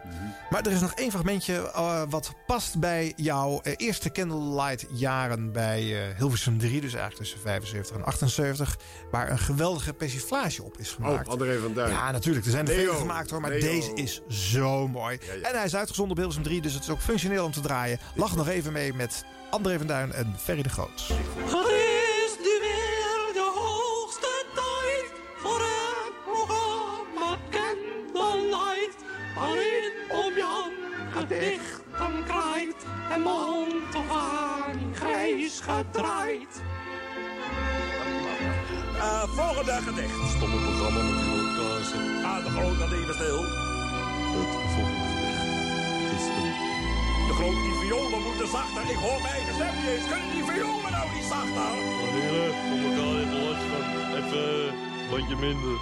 Maar 0.50 0.66
er 0.66 0.72
is 0.72 0.80
nog 0.80 0.92
één 0.94 1.10
fragmentje 1.10 1.70
eh, 1.74 2.02
wat 2.09 2.32
past 2.46 2.78
bij 2.78 3.12
jouw 3.16 3.60
eerste 3.76 4.10
Candlelight 4.12 4.86
jaren 4.92 5.52
bij 5.52 5.80
eh, 5.80 6.16
Hilversum 6.16 6.59
3. 6.59 6.70
Dus 6.80 6.94
eigenlijk 6.94 7.16
tussen 7.16 7.40
75 7.40 7.96
en 7.96 8.04
78. 8.04 8.76
Waar 9.10 9.30
een 9.30 9.38
geweldige 9.38 9.92
persiflage 9.92 10.62
op 10.62 10.78
is 10.78 10.90
gemaakt. 10.90 11.26
Oh, 11.26 11.32
André 11.32 11.59
van 11.59 11.72
Duin. 11.72 11.90
Ja, 11.90 12.10
natuurlijk. 12.10 12.44
Er 12.44 12.50
zijn 12.50 12.68
er 12.68 12.74
veel 12.74 12.94
gemaakt 12.94 13.30
hoor, 13.30 13.40
maar 13.40 13.50
Leo. 13.50 13.60
deze 13.60 13.92
is 13.94 14.20
zo 14.28 14.88
mooi. 14.88 15.18
En 15.42 15.54
hij 15.56 15.64
is 15.64 15.76
uitgezonden 15.76 16.12
op 16.12 16.16
Hilversum 16.18 16.44
3, 16.44 16.60
dus 16.60 16.74
het 16.74 16.82
is 16.82 16.90
ook 16.90 17.00
functioneel 17.00 17.44
om 17.44 17.52
te 17.52 17.60
draaien. 17.60 17.98
Lach 18.14 18.36
nog 18.36 18.48
even 18.48 18.72
mee 18.72 18.94
met 18.94 19.24
André 19.50 19.78
van 19.78 19.86
Duin 19.86 20.12
en 20.12 20.34
Ferry 20.38 20.62
de 20.62 20.68
Groot. 20.68 21.06
Gedichten 31.32 32.24
krijgt 32.24 32.80
en 33.10 33.20
mond 33.20 33.94
of 33.96 34.10
aan 34.10 34.94
grijs 34.94 35.60
gedraaid. 35.60 36.52
Uh, 38.96 39.22
volgende 39.22 39.72
gedicht. 39.72 40.18
Stomme 40.36 40.59
programma 40.66 41.02
natuurlijk. 41.02 41.56
Uh, 41.92 42.30
ah, 42.30 42.44
de 42.44 42.50
groot 42.50 42.78
dat 42.78 42.92
even 42.98 43.14
stil. 43.14 43.42
Het 44.36 44.52
volgende 44.74 45.06
gedicht 45.12 45.44
is 46.16 46.26
een... 46.38 46.50
De 47.28 47.34
groot, 47.38 47.59
die 47.66 47.76
violen 47.82 48.22
moeten 48.22 48.48
zachter. 48.48 48.82
Ik 48.82 49.00
hoor 49.04 49.20
mijn 49.22 49.34
eigen 49.34 49.54
stem 49.54 49.74
niet 49.76 49.88
eens. 49.94 50.06
Kunnen 50.10 50.30
die 50.34 50.44
violen 50.44 50.92
nou 50.96 51.06
niet 51.14 51.28
zachter? 51.34 51.72
Heren, 52.14 52.52
voor 52.66 52.80
elkaar 52.88 53.14
even 53.22 53.40
last 53.46 53.64
van. 53.70 53.84
Even 54.18 54.44
een 55.02 55.10
beetje 55.14 55.36
minder. 55.46 55.76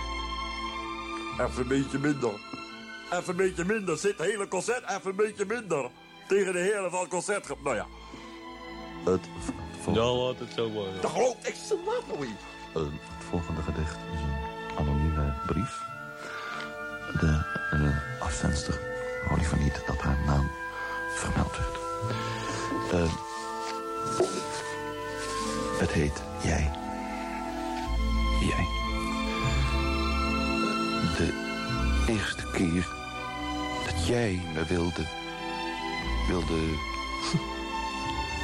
Even 1.43 1.61
een 1.63 1.69
beetje 1.69 1.99
minder. 1.99 2.35
Even 3.13 3.29
een 3.29 3.37
beetje 3.37 3.65
minder. 3.65 3.99
Zit 3.99 4.19
het 4.19 4.27
hele 4.27 4.49
concert 4.49 4.83
even 4.91 5.11
een 5.11 5.17
beetje 5.17 5.45
minder. 5.47 5.91
Tegen 6.29 6.53
de 6.53 6.59
heren 6.59 6.91
van 6.91 7.01
het 7.01 7.09
concert. 7.09 7.49
Nou 7.63 7.77
ja. 7.77 7.87
Het 9.05 9.21
Ja, 9.95 10.13
laat 10.13 10.39
het 10.39 10.53
zo 10.57 10.69
worden. 10.71 11.01
De 11.01 11.09
groot, 11.09 11.37
ik 11.43 11.55
snap 11.55 12.05
het 12.07 12.21
niet. 12.21 12.41
het 12.73 13.25
volgende 13.31 13.63
gedicht 13.63 13.97
is 14.15 14.21
een 14.21 14.79
anonieme 14.79 15.35
brief. 15.47 15.81
De 17.21 17.59
eh 17.71 18.23
afzendster 18.23 18.81
wou 19.27 19.39
liever 19.39 19.59
niet 19.59 19.83
dat 19.87 20.01
haar 20.01 20.19
naam 20.27 20.51
vermeld 21.15 21.57
werd. 21.57 21.79
Eh, 22.93 23.13
het 25.79 25.91
heet 25.91 26.23
Jij. 26.43 26.71
Jij. 28.41 28.67
De 31.17 31.49
eerste 32.09 32.51
keer 32.53 32.87
dat 32.87 33.00
jij 34.11 34.41
me 34.55 34.65
wilde... 34.65 35.05
wilde... 36.29 36.59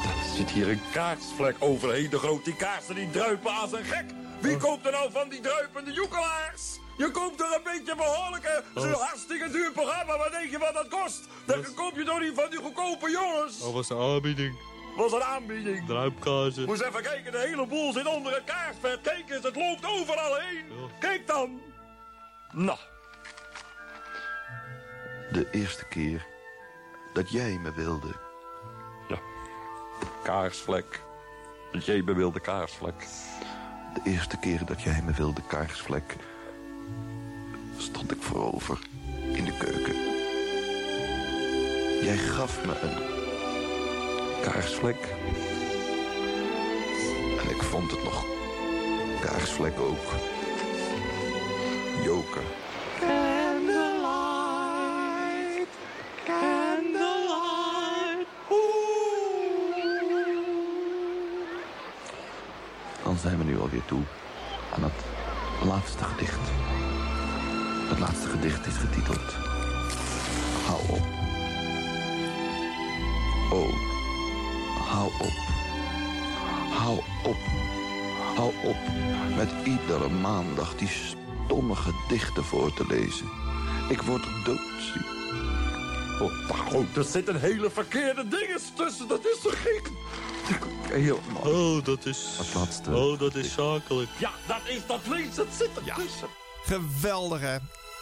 Er 0.04 0.36
zit 0.36 0.50
hier 0.50 0.68
een 0.68 0.80
kaarsvlek 0.92 1.56
overheen. 1.58 2.10
De 2.10 2.18
groot, 2.18 2.44
die 2.44 2.56
kaarsen 2.56 2.94
die 2.94 3.10
druipen 3.10 3.50
aan 3.52 3.68
zijn 3.68 3.84
gek. 3.84 4.04
Wie 4.40 4.56
koopt 4.56 4.86
er 4.86 4.92
nou 4.92 5.10
van 5.12 5.28
die 5.28 5.40
druipende 5.40 5.92
joekelaars? 5.92 6.78
Je 6.96 7.10
koopt 7.10 7.40
er 7.40 7.54
een 7.54 7.62
beetje 7.64 7.96
behoorlijke, 7.96 8.64
zo'n 8.74 8.92
hartstikke 8.92 9.50
duur 9.50 9.72
programma. 9.72 10.18
Wat 10.18 10.30
denk 10.30 10.50
je 10.50 10.58
wat 10.58 10.74
dat 10.74 10.88
kost? 10.88 11.28
Dan 11.46 11.74
koop 11.74 11.96
je 11.96 12.04
toch 12.04 12.20
niet 12.20 12.34
van 12.34 12.50
die 12.50 12.58
goedkope 12.58 13.10
jongens? 13.10 13.60
Dat 13.60 13.72
was 13.72 13.88
de 13.88 13.96
aanbieding. 13.96 14.58
Was 14.96 15.12
een 15.12 15.22
aanbieding. 15.22 15.86
Druipkazen. 15.86 16.64
Moest 16.64 16.82
even 16.82 17.02
kijken, 17.02 17.32
de 17.32 17.38
hele 17.38 17.66
boel 17.66 17.92
zit 17.92 18.06
onder 18.06 18.34
het 18.34 18.44
kaarsvet. 18.44 19.00
Kijk 19.00 19.30
eens, 19.30 19.44
het 19.44 19.56
loopt 19.56 19.86
overal 19.86 20.34
heen. 20.34 20.64
Kijk 21.00 21.26
dan. 21.26 21.60
Nou, 22.52 22.78
De 25.32 25.46
eerste 25.50 25.84
keer 25.84 26.26
dat 27.12 27.30
jij 27.30 27.58
me 27.58 27.72
wilde... 27.72 28.14
kaarsvlek. 30.22 31.02
Dat 31.72 31.84
jij 31.84 32.02
me 32.02 32.14
wilde 32.14 32.40
kaarsvlek. 32.40 33.06
De 33.94 34.10
eerste 34.10 34.38
keer 34.38 34.64
dat 34.64 34.82
jij 34.82 35.02
me 35.02 35.12
wilde 35.12 35.42
kaarsvlek... 35.48 36.16
stond 37.76 38.10
ik 38.10 38.22
voorover 38.22 38.78
keuken. 39.58 39.94
Jij 42.02 42.16
gaf 42.16 42.64
me 42.64 42.80
een 42.80 42.96
kaarsvlek. 44.42 45.14
En 47.42 47.50
ik 47.50 47.62
vond 47.62 47.90
het 47.90 48.02
nog 48.02 48.24
kaarsvlek 49.20 49.78
ook. 49.78 50.12
Joker. 52.04 52.65
Dan 63.16 63.24
zijn 63.24 63.38
we 63.38 63.44
nu 63.44 63.60
alweer 63.60 63.84
toe 63.84 64.02
aan 64.74 64.82
het 64.82 65.04
laatste 65.64 66.04
gedicht. 66.04 66.48
Het 67.88 67.98
laatste 67.98 68.28
gedicht 68.28 68.66
is 68.66 68.76
getiteld 68.76 69.32
Hou 70.66 70.80
op. 70.88 71.06
Oh, 73.52 73.74
hou 74.88 75.10
op. 75.20 75.36
Hou 76.78 76.98
op. 77.24 77.36
Hou 78.36 78.52
op 78.64 78.76
met 79.36 79.50
iedere 79.64 80.08
maandag 80.08 80.76
die 80.76 80.88
stomme 80.88 81.74
gedichten 81.74 82.44
voor 82.44 82.72
te 82.72 82.86
lezen. 82.86 83.26
Ik 83.88 84.02
word 84.02 84.24
doodziek. 84.44 85.25
Oh, 86.20 86.74
oh, 86.74 86.96
er 86.96 87.04
zitten 87.04 87.40
hele 87.40 87.70
verkeerde 87.70 88.28
dingen 88.28 88.60
tussen. 88.74 89.08
Dat 89.08 89.24
is 89.24 89.40
toch 89.42 89.62
gek? 89.62 89.90
Helemaal. 90.88 91.42
Oh, 91.42 91.84
dat 91.84 92.06
is... 92.06 92.26
Het 92.38 92.54
laatste. 92.54 92.96
Oh, 92.96 93.18
dat 93.18 93.34
is 93.34 93.52
zakelijk. 93.52 94.10
Ja, 94.18 94.30
dat 94.46 94.60
is 94.64 94.86
dat 94.86 95.00
links. 95.08 95.36
Het 95.36 95.54
zit 95.58 95.70
ertussen. 95.86 96.28
Geweldig, 96.64 97.40
hè? 97.40 97.56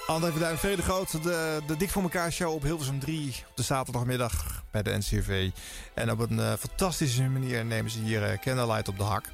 André 0.07 0.31
van 0.31 0.41
Duin, 0.41 0.59
Vrede 0.59 0.82
Groot, 0.82 1.23
de, 1.23 1.61
de 1.66 1.77
Dik 1.77 1.91
voor 1.91 2.03
elkaar 2.03 2.32
show 2.32 2.55
op 2.55 2.62
Hilversum 2.62 2.99
3 2.99 3.45
op 3.49 3.57
de 3.57 3.62
zaterdagmiddag 3.62 4.65
bij 4.70 4.82
de 4.82 4.97
NCRV. 4.97 5.51
En 5.95 6.11
op 6.11 6.19
een 6.19 6.39
eh, 6.39 6.53
fantastische 6.59 7.23
manier 7.23 7.65
nemen 7.65 7.91
ze 7.91 7.99
hier 7.99 8.24
eh, 8.24 8.39
Candlelight 8.39 8.89
op 8.89 8.99
de 8.99 9.05
hak. 9.05 9.24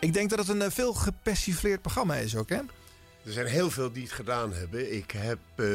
Ik 0.00 0.12
denk 0.12 0.30
dat 0.30 0.38
het 0.38 0.48
een 0.48 0.62
eh, 0.62 0.70
veel 0.70 0.94
gepersifleerd 0.94 1.82
programma 1.82 2.14
is 2.14 2.36
ook, 2.36 2.48
hè? 2.48 2.58
Er 3.26 3.32
zijn 3.32 3.46
heel 3.46 3.70
veel 3.70 3.92
die 3.92 4.02
het 4.02 4.12
gedaan 4.12 4.52
hebben. 4.52 4.94
Ik 4.96 5.10
heb 5.10 5.38
eh, 5.54 5.66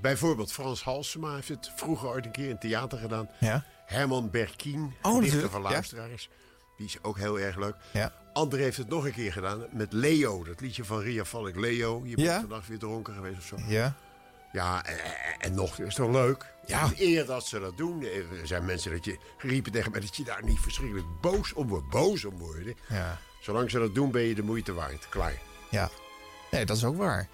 bijvoorbeeld 0.00 0.52
Frans 0.52 0.82
Halsema 0.82 1.34
heeft 1.34 1.48
het 1.48 1.70
vroeger 1.76 2.08
ooit 2.08 2.24
een 2.24 2.30
keer 2.32 2.48
in 2.48 2.58
theater 2.58 2.98
gedaan. 2.98 3.28
Ja. 3.40 3.64
Herman 3.86 4.30
Berkien, 4.30 4.94
Oh, 5.02 5.20
dichter 5.20 5.50
van 5.50 5.62
ja. 5.62 5.70
luisteraars. 5.70 6.28
Die 6.76 6.86
is 6.86 6.96
ook 7.02 7.18
heel 7.18 7.38
erg 7.40 7.56
leuk. 7.56 7.74
Ja. 7.92 8.12
André 8.32 8.62
heeft 8.62 8.76
het 8.76 8.88
nog 8.88 9.04
een 9.04 9.12
keer 9.12 9.32
gedaan 9.32 9.66
met 9.70 9.92
Leo. 9.92 10.44
Dat 10.44 10.60
liedje 10.60 10.84
van 10.84 11.00
Ria 11.00 11.24
Valk. 11.24 11.56
Leo, 11.56 12.00
je 12.04 12.14
bent 12.16 12.26
Ja. 12.28 12.40
vandaag 12.40 12.66
weer 12.66 12.78
dronken 12.78 13.14
geweest 13.14 13.38
of 13.38 13.44
zo. 13.44 13.56
Ja. 13.66 13.96
Ja, 14.52 14.84
en, 14.84 14.98
en 15.38 15.54
nog, 15.54 15.78
is 15.78 15.94
toch 15.94 16.10
leuk? 16.10 16.46
Ja. 16.66 16.90
Eer 16.96 17.26
dat 17.26 17.46
ze 17.46 17.60
dat 17.60 17.76
doen. 17.76 18.02
Er 18.04 18.46
zijn 18.46 18.64
mensen 18.64 18.90
dat 18.92 19.04
je 19.04 19.18
riepen 19.38 19.72
tegen 19.72 19.90
mij 19.90 20.00
dat 20.00 20.16
je 20.16 20.24
daar 20.24 20.44
niet 20.44 20.58
verschrikkelijk 20.60 21.06
boos 21.20 21.52
om 21.52 21.68
wordt. 21.68 21.88
Boos 21.88 22.24
om 22.24 22.38
worden. 22.38 22.76
Ja. 22.88 23.18
Zolang 23.40 23.70
ze 23.70 23.78
dat 23.78 23.94
doen, 23.94 24.10
ben 24.10 24.22
je 24.22 24.34
de 24.34 24.42
moeite 24.42 24.72
waard. 24.72 25.08
Klaar. 25.08 25.38
Ja. 25.70 25.90
Nee, 26.52 26.64
dat 26.64 26.76
is 26.76 26.84
ook 26.84 26.96
waar. 26.96 27.28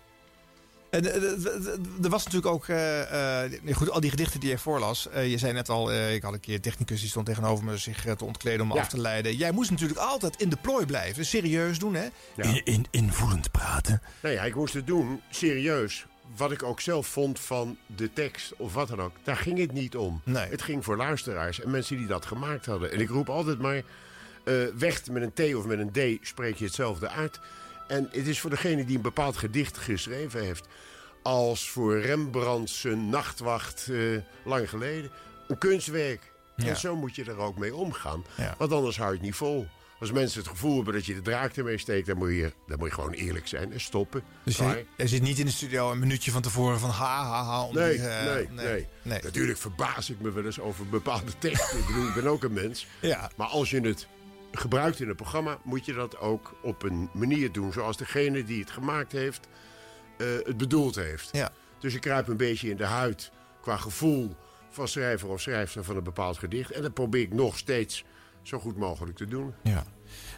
En 0.90 1.04
eh, 1.12 1.16
eh, 1.16 1.46
eh, 1.56 1.78
er 2.02 2.08
was 2.10 2.24
natuurlijk 2.24 2.54
ook, 2.54 2.68
eh, 2.68 3.42
eh, 3.44 3.52
nee, 3.62 3.74
goed, 3.74 3.90
al 3.90 4.00
die 4.00 4.10
gedichten 4.10 4.40
die 4.40 4.48
je 4.50 4.58
voorlas. 4.58 5.08
Eh, 5.08 5.30
je 5.30 5.38
zei 5.38 5.52
net 5.52 5.68
al, 5.68 5.92
eh, 5.92 6.14
ik 6.14 6.22
had 6.22 6.32
een 6.32 6.40
keer 6.40 6.54
een 6.54 6.60
technicus 6.60 7.00
die 7.00 7.08
stond 7.08 7.26
tegenover 7.26 7.64
me 7.64 7.76
zich 7.76 8.04
te 8.16 8.24
ontkleden 8.24 8.60
om 8.60 8.68
me 8.68 8.74
Ja. 8.74 8.80
af 8.80 8.88
te 8.88 9.00
leiden. 9.00 9.36
Jij 9.36 9.50
moest 9.52 9.70
natuurlijk 9.70 10.00
altijd 10.00 10.40
in 10.40 10.48
de 10.48 10.56
plooi 10.56 10.86
blijven, 10.86 11.24
serieus 11.26 11.78
doen, 11.78 11.94
hè? 11.94 12.08
Ja. 12.36 12.42
In, 12.44 12.60
in, 12.64 12.86
invoelend 12.90 13.50
praten. 13.50 14.02
Nou 14.22 14.34
ja, 14.34 14.42
ik 14.44 14.54
moest 14.54 14.74
het 14.74 14.86
doen, 14.86 15.20
serieus. 15.30 16.06
Wat 16.36 16.52
ik 16.52 16.62
ook 16.62 16.80
zelf 16.80 17.06
vond 17.06 17.40
van 17.40 17.76
de 17.86 18.12
tekst 18.12 18.52
of 18.56 18.74
wat 18.74 18.88
dan 18.88 19.00
ook. 19.02 19.12
Daar 19.22 19.36
ging 19.36 19.58
het 19.58 19.72
niet 19.72 19.96
om. 19.96 20.22
Het 20.30 20.62
ging 20.62 20.84
voor 20.84 20.96
luisteraars 20.96 21.60
en 21.60 21.70
mensen 21.70 21.96
die 21.96 22.06
dat 22.06 22.26
gemaakt 22.26 22.66
hadden. 22.66 22.92
En 22.92 23.00
ik 23.00 23.08
roep 23.08 23.28
altijd 23.28 23.58
maar, 23.58 23.76
eh 24.44 24.54
weg 24.78 25.06
met 25.10 25.22
een 25.22 25.32
T 25.50 25.54
of 25.54 25.64
met 25.64 25.78
een 25.78 26.18
D 26.20 26.26
spreek 26.26 26.56
je 26.56 26.64
hetzelfde 26.64 27.08
uit. 27.08 27.40
En 27.88 28.08
het 28.12 28.26
is 28.26 28.40
voor 28.40 28.50
degene 28.50 28.84
die 28.84 28.96
een 28.96 29.02
bepaald 29.02 29.36
gedicht 29.36 29.78
geschreven 29.78 30.44
heeft. 30.44 30.66
Als 31.22 31.70
voor 31.70 32.00
Rembrandt 32.00 32.70
zijn 32.70 33.08
nachtwacht 33.08 33.88
eh, 33.90 33.98
lang 34.44 34.68
geleden. 34.68 35.10
Een 35.48 35.58
kunstwerk. 35.58 36.32
Ja. 36.56 36.66
En 36.66 36.76
zo 36.76 36.96
moet 36.96 37.16
je 37.16 37.24
er 37.24 37.38
ook 37.38 37.58
mee 37.58 37.74
omgaan. 37.74 38.24
Ja. 38.36 38.54
Want 38.58 38.72
anders 38.72 38.96
hou 38.96 39.08
je 39.08 39.16
het 39.16 39.24
niet 39.24 39.34
vol. 39.34 39.66
Als 40.00 40.12
mensen 40.12 40.40
het 40.40 40.48
gevoel 40.48 40.76
hebben 40.76 40.94
dat 40.94 41.06
je 41.06 41.14
de 41.14 41.22
draak 41.22 41.56
ermee 41.56 41.78
steekt... 41.78 42.06
dan 42.06 42.16
moet 42.16 42.28
je, 42.28 42.52
dan 42.66 42.78
moet 42.78 42.88
je 42.88 42.94
gewoon 42.94 43.12
eerlijk 43.12 43.46
zijn 43.46 43.72
en 43.72 43.80
stoppen. 43.80 44.22
Dus 44.42 44.56
je, 44.56 44.84
je 44.96 45.08
zit 45.08 45.22
niet 45.22 45.38
in 45.38 45.46
de 45.46 45.52
studio 45.52 45.90
een 45.90 45.98
minuutje 45.98 46.30
van 46.30 46.42
tevoren 46.42 46.78
van 46.80 46.90
ha 46.90 47.24
ha 47.24 47.44
ha. 47.44 47.62
om 47.62 47.74
Nee, 47.74 47.96
die, 47.96 48.08
eh, 48.08 48.34
nee, 48.34 48.48
nee, 48.50 48.86
nee. 49.02 49.20
Natuurlijk 49.22 49.58
verbaas 49.58 50.10
ik 50.10 50.20
me 50.20 50.32
wel 50.32 50.44
eens 50.44 50.60
over 50.60 50.88
bepaalde 50.88 51.32
teksten. 51.38 51.78
ik 51.78 51.86
bedoel, 51.86 52.08
ik 52.08 52.14
ben 52.14 52.26
ook 52.26 52.42
een 52.42 52.52
mens. 52.52 52.86
Ja. 53.00 53.30
Maar 53.36 53.46
als 53.46 53.70
je 53.70 53.80
het 53.80 54.06
gebruikt 54.52 55.00
in 55.00 55.08
een 55.08 55.14
programma... 55.14 55.58
moet 55.62 55.84
je 55.84 55.92
dat 55.92 56.18
ook 56.18 56.54
op 56.62 56.82
een 56.82 57.08
manier 57.12 57.52
doen... 57.52 57.72
zoals 57.72 57.96
degene 57.96 58.44
die 58.44 58.60
het 58.60 58.70
gemaakt 58.70 59.12
heeft 59.12 59.48
eh, 60.18 60.26
het 60.44 60.56
bedoeld 60.56 60.94
heeft. 60.94 61.28
Ja. 61.32 61.50
Dus 61.78 61.94
ik 61.94 62.00
kruip 62.00 62.28
een 62.28 62.36
beetje 62.36 62.70
in 62.70 62.76
de 62.76 62.84
huid 62.84 63.30
qua 63.60 63.76
gevoel... 63.76 64.36
van 64.70 64.88
schrijver 64.88 65.28
of 65.28 65.40
schrijfster 65.40 65.84
van 65.84 65.96
een 65.96 66.04
bepaald 66.04 66.38
gedicht. 66.38 66.70
En 66.70 66.82
dat 66.82 66.94
probeer 66.94 67.22
ik 67.22 67.32
nog 67.32 67.58
steeds 67.58 68.04
zo 68.42 68.58
goed 68.58 68.76
mogelijk 68.76 69.16
te 69.16 69.26
doen. 69.26 69.54
Ja. 69.62 69.84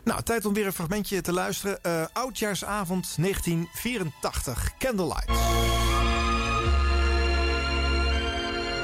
Nou, 0.04 0.22
tijd 0.22 0.44
om 0.44 0.54
weer 0.54 0.66
een 0.66 0.72
fragmentje 0.72 1.20
te 1.20 1.32
luisteren. 1.32 1.82
Eh, 1.82 2.04
Oudjaarsavond 2.12 3.16
1984, 3.16 4.76
Candlelight. 4.78 5.28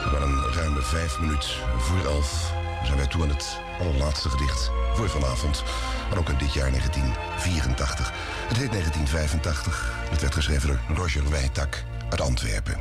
Maar 0.04 0.22
een 0.22 0.52
ruime 0.52 0.82
vijf 0.82 1.20
minuten 1.20 1.48
voor 1.78 2.04
elf 2.04 2.52
zijn 2.84 2.96
wij 2.96 3.06
toe 3.06 3.22
aan 3.22 3.28
het 3.28 3.65
allerlaatste 3.80 4.28
gedicht 4.28 4.70
voor 4.94 5.08
vanavond. 5.08 5.62
Maar 6.08 6.18
ook 6.18 6.28
in 6.28 6.38
dit 6.38 6.52
jaar 6.52 6.70
1984. 6.70 8.12
Het 8.48 8.56
heet 8.56 8.70
1985. 8.70 9.92
Het 10.10 10.20
werd 10.20 10.34
geschreven 10.34 10.68
door 10.68 10.96
Roger 10.96 11.30
Wijtak 11.30 11.84
uit 12.10 12.20
Antwerpen. 12.20 12.74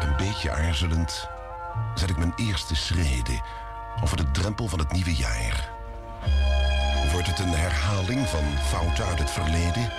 Een 0.00 0.16
beetje 0.16 0.50
aarzelend 0.50 1.28
zet 1.94 2.10
ik 2.10 2.16
mijn 2.16 2.32
eerste 2.36 2.76
schreden 2.76 3.42
over 4.02 4.16
de 4.16 4.30
drempel 4.30 4.68
van 4.68 4.78
het 4.78 4.92
nieuwe 4.92 5.14
jaar. 5.14 5.77
Wordt 7.12 7.26
het 7.26 7.38
een 7.38 7.54
herhaling 7.54 8.28
van 8.28 8.44
fouten 8.64 9.04
uit 9.04 9.18
het 9.18 9.30
verleden? 9.30 9.90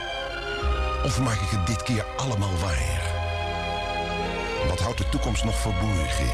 Of 1.03 1.19
maak 1.19 1.39
ik 1.39 1.49
het 1.49 1.67
dit 1.67 1.83
keer 1.83 2.05
allemaal 2.17 2.57
waar? 2.57 3.01
Wat 4.67 4.79
houdt 4.79 4.97
de 4.97 5.09
toekomst 5.09 5.43
nog 5.43 5.55
verborgen? 5.55 6.29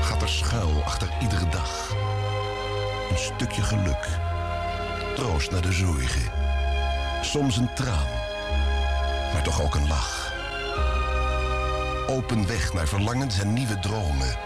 Gaat 0.00 0.22
er 0.22 0.28
schuil 0.28 0.82
achter 0.84 1.08
iedere 1.20 1.48
dag? 1.48 1.94
Een 3.10 3.18
stukje 3.18 3.62
geluk. 3.62 4.08
Troost 5.14 5.50
naar 5.50 5.62
de 5.62 5.72
zorgen. 5.72 6.32
Soms 7.22 7.56
een 7.56 7.74
traan. 7.74 8.10
Maar 9.32 9.42
toch 9.42 9.62
ook 9.62 9.74
een 9.74 9.88
lach. 9.88 10.32
Open 12.06 12.46
weg 12.46 12.72
naar 12.72 12.88
verlangens 12.88 13.40
en 13.40 13.52
nieuwe 13.52 13.78
dromen. 13.78 14.36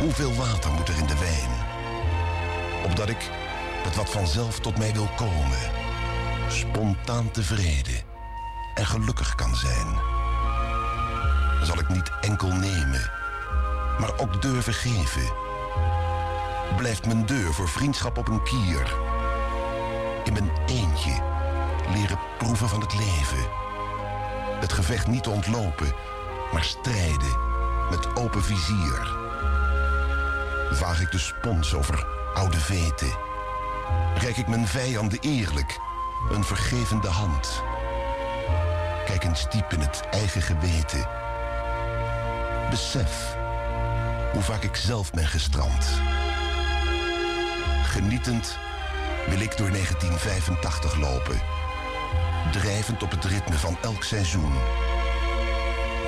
Hoeveel 0.00 0.34
water 0.34 0.72
moet 0.72 0.88
er 0.88 0.98
in 0.98 1.06
de 1.06 1.18
wijn? 1.18 1.50
Opdat 2.84 3.08
ik 3.08 3.30
met 3.84 3.96
wat 3.96 4.10
vanzelf 4.10 4.60
tot 4.60 4.78
mij 4.78 4.92
wil 4.92 5.08
komen. 5.16 5.70
Spontaan 6.48 7.30
tevreden 7.30 8.02
en 8.74 8.86
gelukkig 8.86 9.34
kan 9.34 9.56
zijn. 9.56 9.86
Zal 11.62 11.78
ik 11.78 11.88
niet 11.88 12.10
enkel 12.20 12.52
nemen, 12.52 13.10
maar 14.00 14.18
ook 14.18 14.42
durven 14.42 14.74
geven. 14.74 15.32
Blijft 16.76 17.06
mijn 17.06 17.26
deur 17.26 17.54
voor 17.54 17.68
vriendschap 17.68 18.18
op 18.18 18.28
een 18.28 18.42
kier. 18.42 18.96
In 20.24 20.32
mijn 20.32 20.50
eentje 20.66 21.22
leren 21.92 22.18
proeven 22.38 22.68
van 22.68 22.80
het 22.80 22.94
leven. 22.94 23.50
Het 24.60 24.72
gevecht 24.72 25.06
niet 25.06 25.26
ontlopen, 25.26 25.94
maar 26.52 26.64
strijden 26.64 27.36
met 27.90 28.16
open 28.16 28.42
vizier. 28.42 29.16
Vaag 30.70 31.00
ik 31.00 31.10
de 31.10 31.18
spons 31.18 31.74
over 31.74 32.06
oude 32.34 32.58
veten. 32.58 33.27
Rijk 34.14 34.36
ik 34.36 34.48
mijn 34.48 34.66
vijanden 34.66 35.18
eerlijk 35.20 35.78
een 36.30 36.44
vergevende 36.44 37.08
hand. 37.08 37.62
Kijk 39.04 39.24
eens 39.24 39.50
diep 39.50 39.72
in 39.72 39.80
het 39.80 40.02
eigen 40.10 40.42
geweten. 40.42 41.08
Besef 42.70 43.36
hoe 44.32 44.42
vaak 44.42 44.62
ik 44.62 44.76
zelf 44.76 45.10
ben 45.10 45.26
gestrand. 45.26 45.86
Genietend 47.84 48.58
wil 49.28 49.40
ik 49.40 49.56
door 49.56 49.70
1985 49.70 50.96
lopen. 50.96 51.40
Drijvend 52.52 53.02
op 53.02 53.10
het 53.10 53.24
ritme 53.24 53.54
van 53.54 53.78
elk 53.82 54.02
seizoen. 54.02 54.52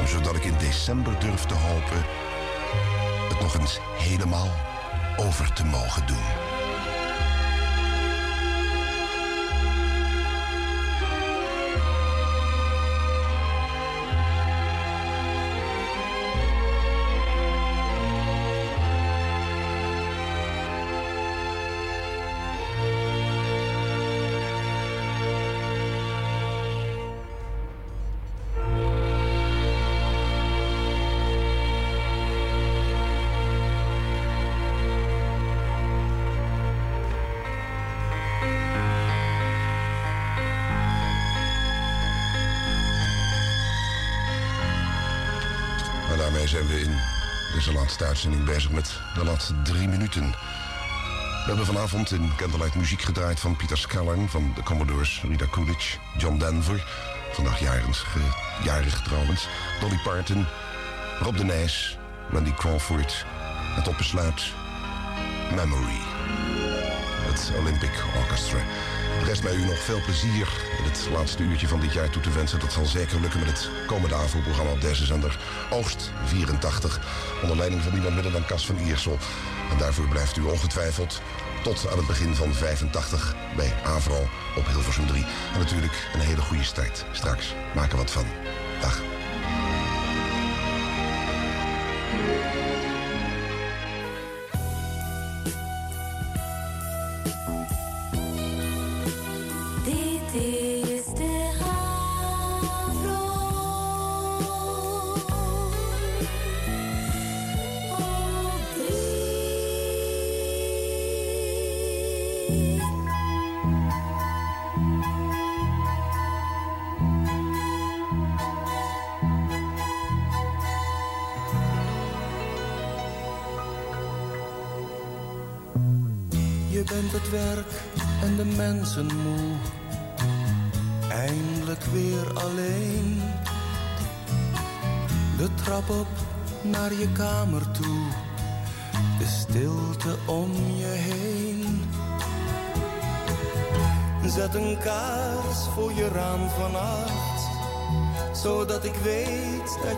Zodat 0.06 0.36
ik 0.36 0.44
in 0.44 0.56
december 0.58 1.18
durf 1.18 1.44
te 1.44 1.54
hopen... 1.54 2.04
het 3.28 3.40
nog 3.40 3.58
eens 3.58 3.78
helemaal 3.98 4.50
over 5.16 5.52
te 5.52 5.64
mogen 5.64 6.06
doen. 6.06 6.49
Laatste 48.00 48.26
uitzending 48.28 48.54
bezig 48.54 48.70
met 48.70 49.00
de 49.14 49.24
laatste 49.24 49.62
drie 49.62 49.88
minuten. 49.88 50.30
We 50.30 51.46
hebben 51.46 51.66
vanavond 51.66 52.12
in 52.12 52.32
Candlelight 52.36 52.74
muziek 52.74 53.02
gedraaid 53.02 53.40
van 53.40 53.56
Peter 53.56 53.78
Scallern... 53.78 54.28
van 54.28 54.52
de 54.54 54.62
Commodores 54.62 55.22
Rita 55.28 55.46
Coolidge, 55.50 55.98
John 56.18 56.38
Denver... 56.38 56.84
vandaag 57.32 57.60
jarig, 57.60 57.98
ge- 57.98 58.64
jarig 58.64 59.02
trouwens, 59.02 59.48
Dolly 59.80 60.00
Parton... 60.04 60.46
Rob 61.20 61.36
de 61.36 61.44
Nijs, 61.44 61.98
Randy 62.30 62.52
Crawford... 62.54 63.26
en 63.76 63.82
tot 63.82 63.96
besluit 63.96 64.42
Memory. 65.54 66.00
Olympic 67.58 68.04
Orchestra. 68.16 68.58
Rest 69.24 69.42
mij 69.42 69.54
u 69.54 69.64
nog 69.64 69.78
veel 69.78 70.00
plezier 70.00 70.48
in 70.78 70.84
het 70.84 71.08
laatste 71.12 71.42
uurtje 71.42 71.68
van 71.68 71.80
dit 71.80 71.92
jaar 71.92 72.10
toe 72.10 72.22
te 72.22 72.30
wensen. 72.30 72.60
Dat 72.60 72.72
zal 72.72 72.84
zeker 72.84 73.20
lukken 73.20 73.40
met 73.40 73.48
het 73.48 73.70
komende 73.86 74.14
AVO-programma 74.14 74.72
op 74.72 74.80
deze 74.80 75.04
zender. 75.04 75.38
Oogst 75.70 76.12
84, 76.24 77.00
onder 77.42 77.56
leiding 77.56 77.82
van 77.82 77.92
niemand 77.92 78.14
minder 78.14 78.32
dan 78.32 78.46
Cas 78.46 78.66
van 78.66 78.78
Iersel. 78.78 79.18
En 79.70 79.78
daarvoor 79.78 80.08
blijft 80.08 80.36
u 80.36 80.42
ongetwijfeld 80.42 81.20
tot 81.62 81.90
aan 81.90 81.98
het 81.98 82.06
begin 82.06 82.34
van 82.34 82.54
85 82.54 83.34
bij 83.56 83.74
AVRO 83.84 84.28
op 84.56 84.66
Hilversum 84.66 85.06
3. 85.06 85.24
En 85.52 85.58
natuurlijk 85.58 86.08
een 86.14 86.20
hele 86.20 86.40
goede 86.40 86.64
start. 86.64 87.04
Straks 87.12 87.54
maken 87.74 87.96
wat 87.96 88.10
van. 88.10 88.26
Dag. 88.80 89.19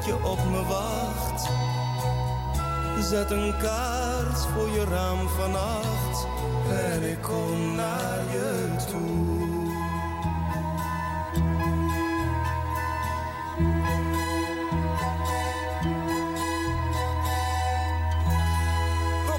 Je 0.04 0.24
op 0.24 0.44
me 0.50 0.62
wacht. 0.64 1.50
Zet 3.00 3.30
een 3.30 3.54
kaars 3.58 4.46
voor 4.46 4.68
je 4.68 4.84
raam 4.84 5.28
vannacht 5.28 6.26
en 6.70 7.10
ik 7.10 7.22
kom 7.22 7.74
naar 7.74 8.22
je 8.30 8.74
toe. 8.90 9.40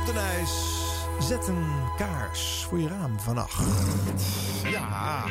De 0.05 0.13
Nijs, 0.13 0.85
zet 1.19 1.47
een 1.47 1.65
kaars 1.97 2.65
voor 2.69 2.79
je 2.79 2.87
raam 2.87 3.19
vannacht. 3.19 3.63
Ja. 5.03 5.25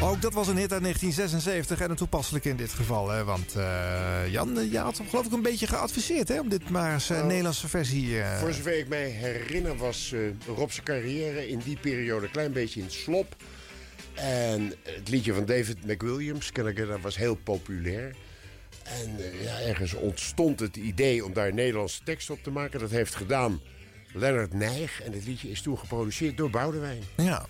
Ook 0.00 0.22
dat 0.22 0.32
was 0.32 0.48
een 0.48 0.56
hit 0.56 0.72
uit 0.72 0.82
1976 0.82 1.80
en 1.80 1.90
een 1.90 1.96
toepasselijk 1.96 2.44
in 2.44 2.56
dit 2.56 2.70
geval. 2.72 3.10
Hè, 3.10 3.24
want 3.24 3.54
eh, 3.54 4.28
Jan, 4.28 4.58
eh, 4.58 4.72
je 4.72 4.78
had 4.78 4.98
hem 4.98 5.08
geloof 5.08 5.26
ik 5.26 5.32
een 5.32 5.42
beetje 5.42 5.66
geadviseerd 5.66 6.28
hè, 6.28 6.40
om 6.40 6.48
dit 6.48 6.70
maar 6.70 6.92
eens 6.92 7.08
een 7.08 7.16
Nou, 7.16 7.28
Nederlandse 7.28 7.68
versie... 7.68 8.16
Voor 8.38 8.52
zover 8.52 8.78
ik 8.78 8.88
mij 8.88 9.08
herinner 9.08 9.76
was 9.76 10.14
Rob's 10.56 10.82
carrière 10.82 11.48
in 11.48 11.58
die 11.58 11.76
periode 11.80 12.26
een 12.26 12.32
klein 12.32 12.52
beetje 12.52 12.80
in 12.80 12.90
slop. 12.90 13.36
En 14.14 14.74
het 14.82 15.08
liedje 15.08 15.34
van 15.34 15.44
David 15.44 15.86
McWilliams, 15.86 16.52
ken 16.52 16.66
ik, 16.66 16.76
dat 16.76 17.00
was 17.00 17.16
heel 17.16 17.34
populair. 17.34 18.14
En 18.82 19.16
ja, 19.42 19.60
ergens 19.60 19.94
ontstond 19.94 20.60
het 20.60 20.76
idee 20.76 21.24
om 21.24 21.32
daar 21.32 21.54
Nederlandse 21.54 22.02
tekst 22.04 22.30
op 22.30 22.42
te 22.42 22.50
maken. 22.50 22.80
Dat 22.80 22.90
heeft 22.90 23.14
gedaan 23.14 23.60
Leonard 24.14 24.52
Nijg. 24.52 25.02
En 25.02 25.12
het 25.12 25.24
liedje 25.24 25.50
is 25.50 25.62
toen 25.62 25.78
geproduceerd 25.78 26.36
door 26.36 26.50
Boudewijn. 26.50 27.02
Ja. 27.16 27.46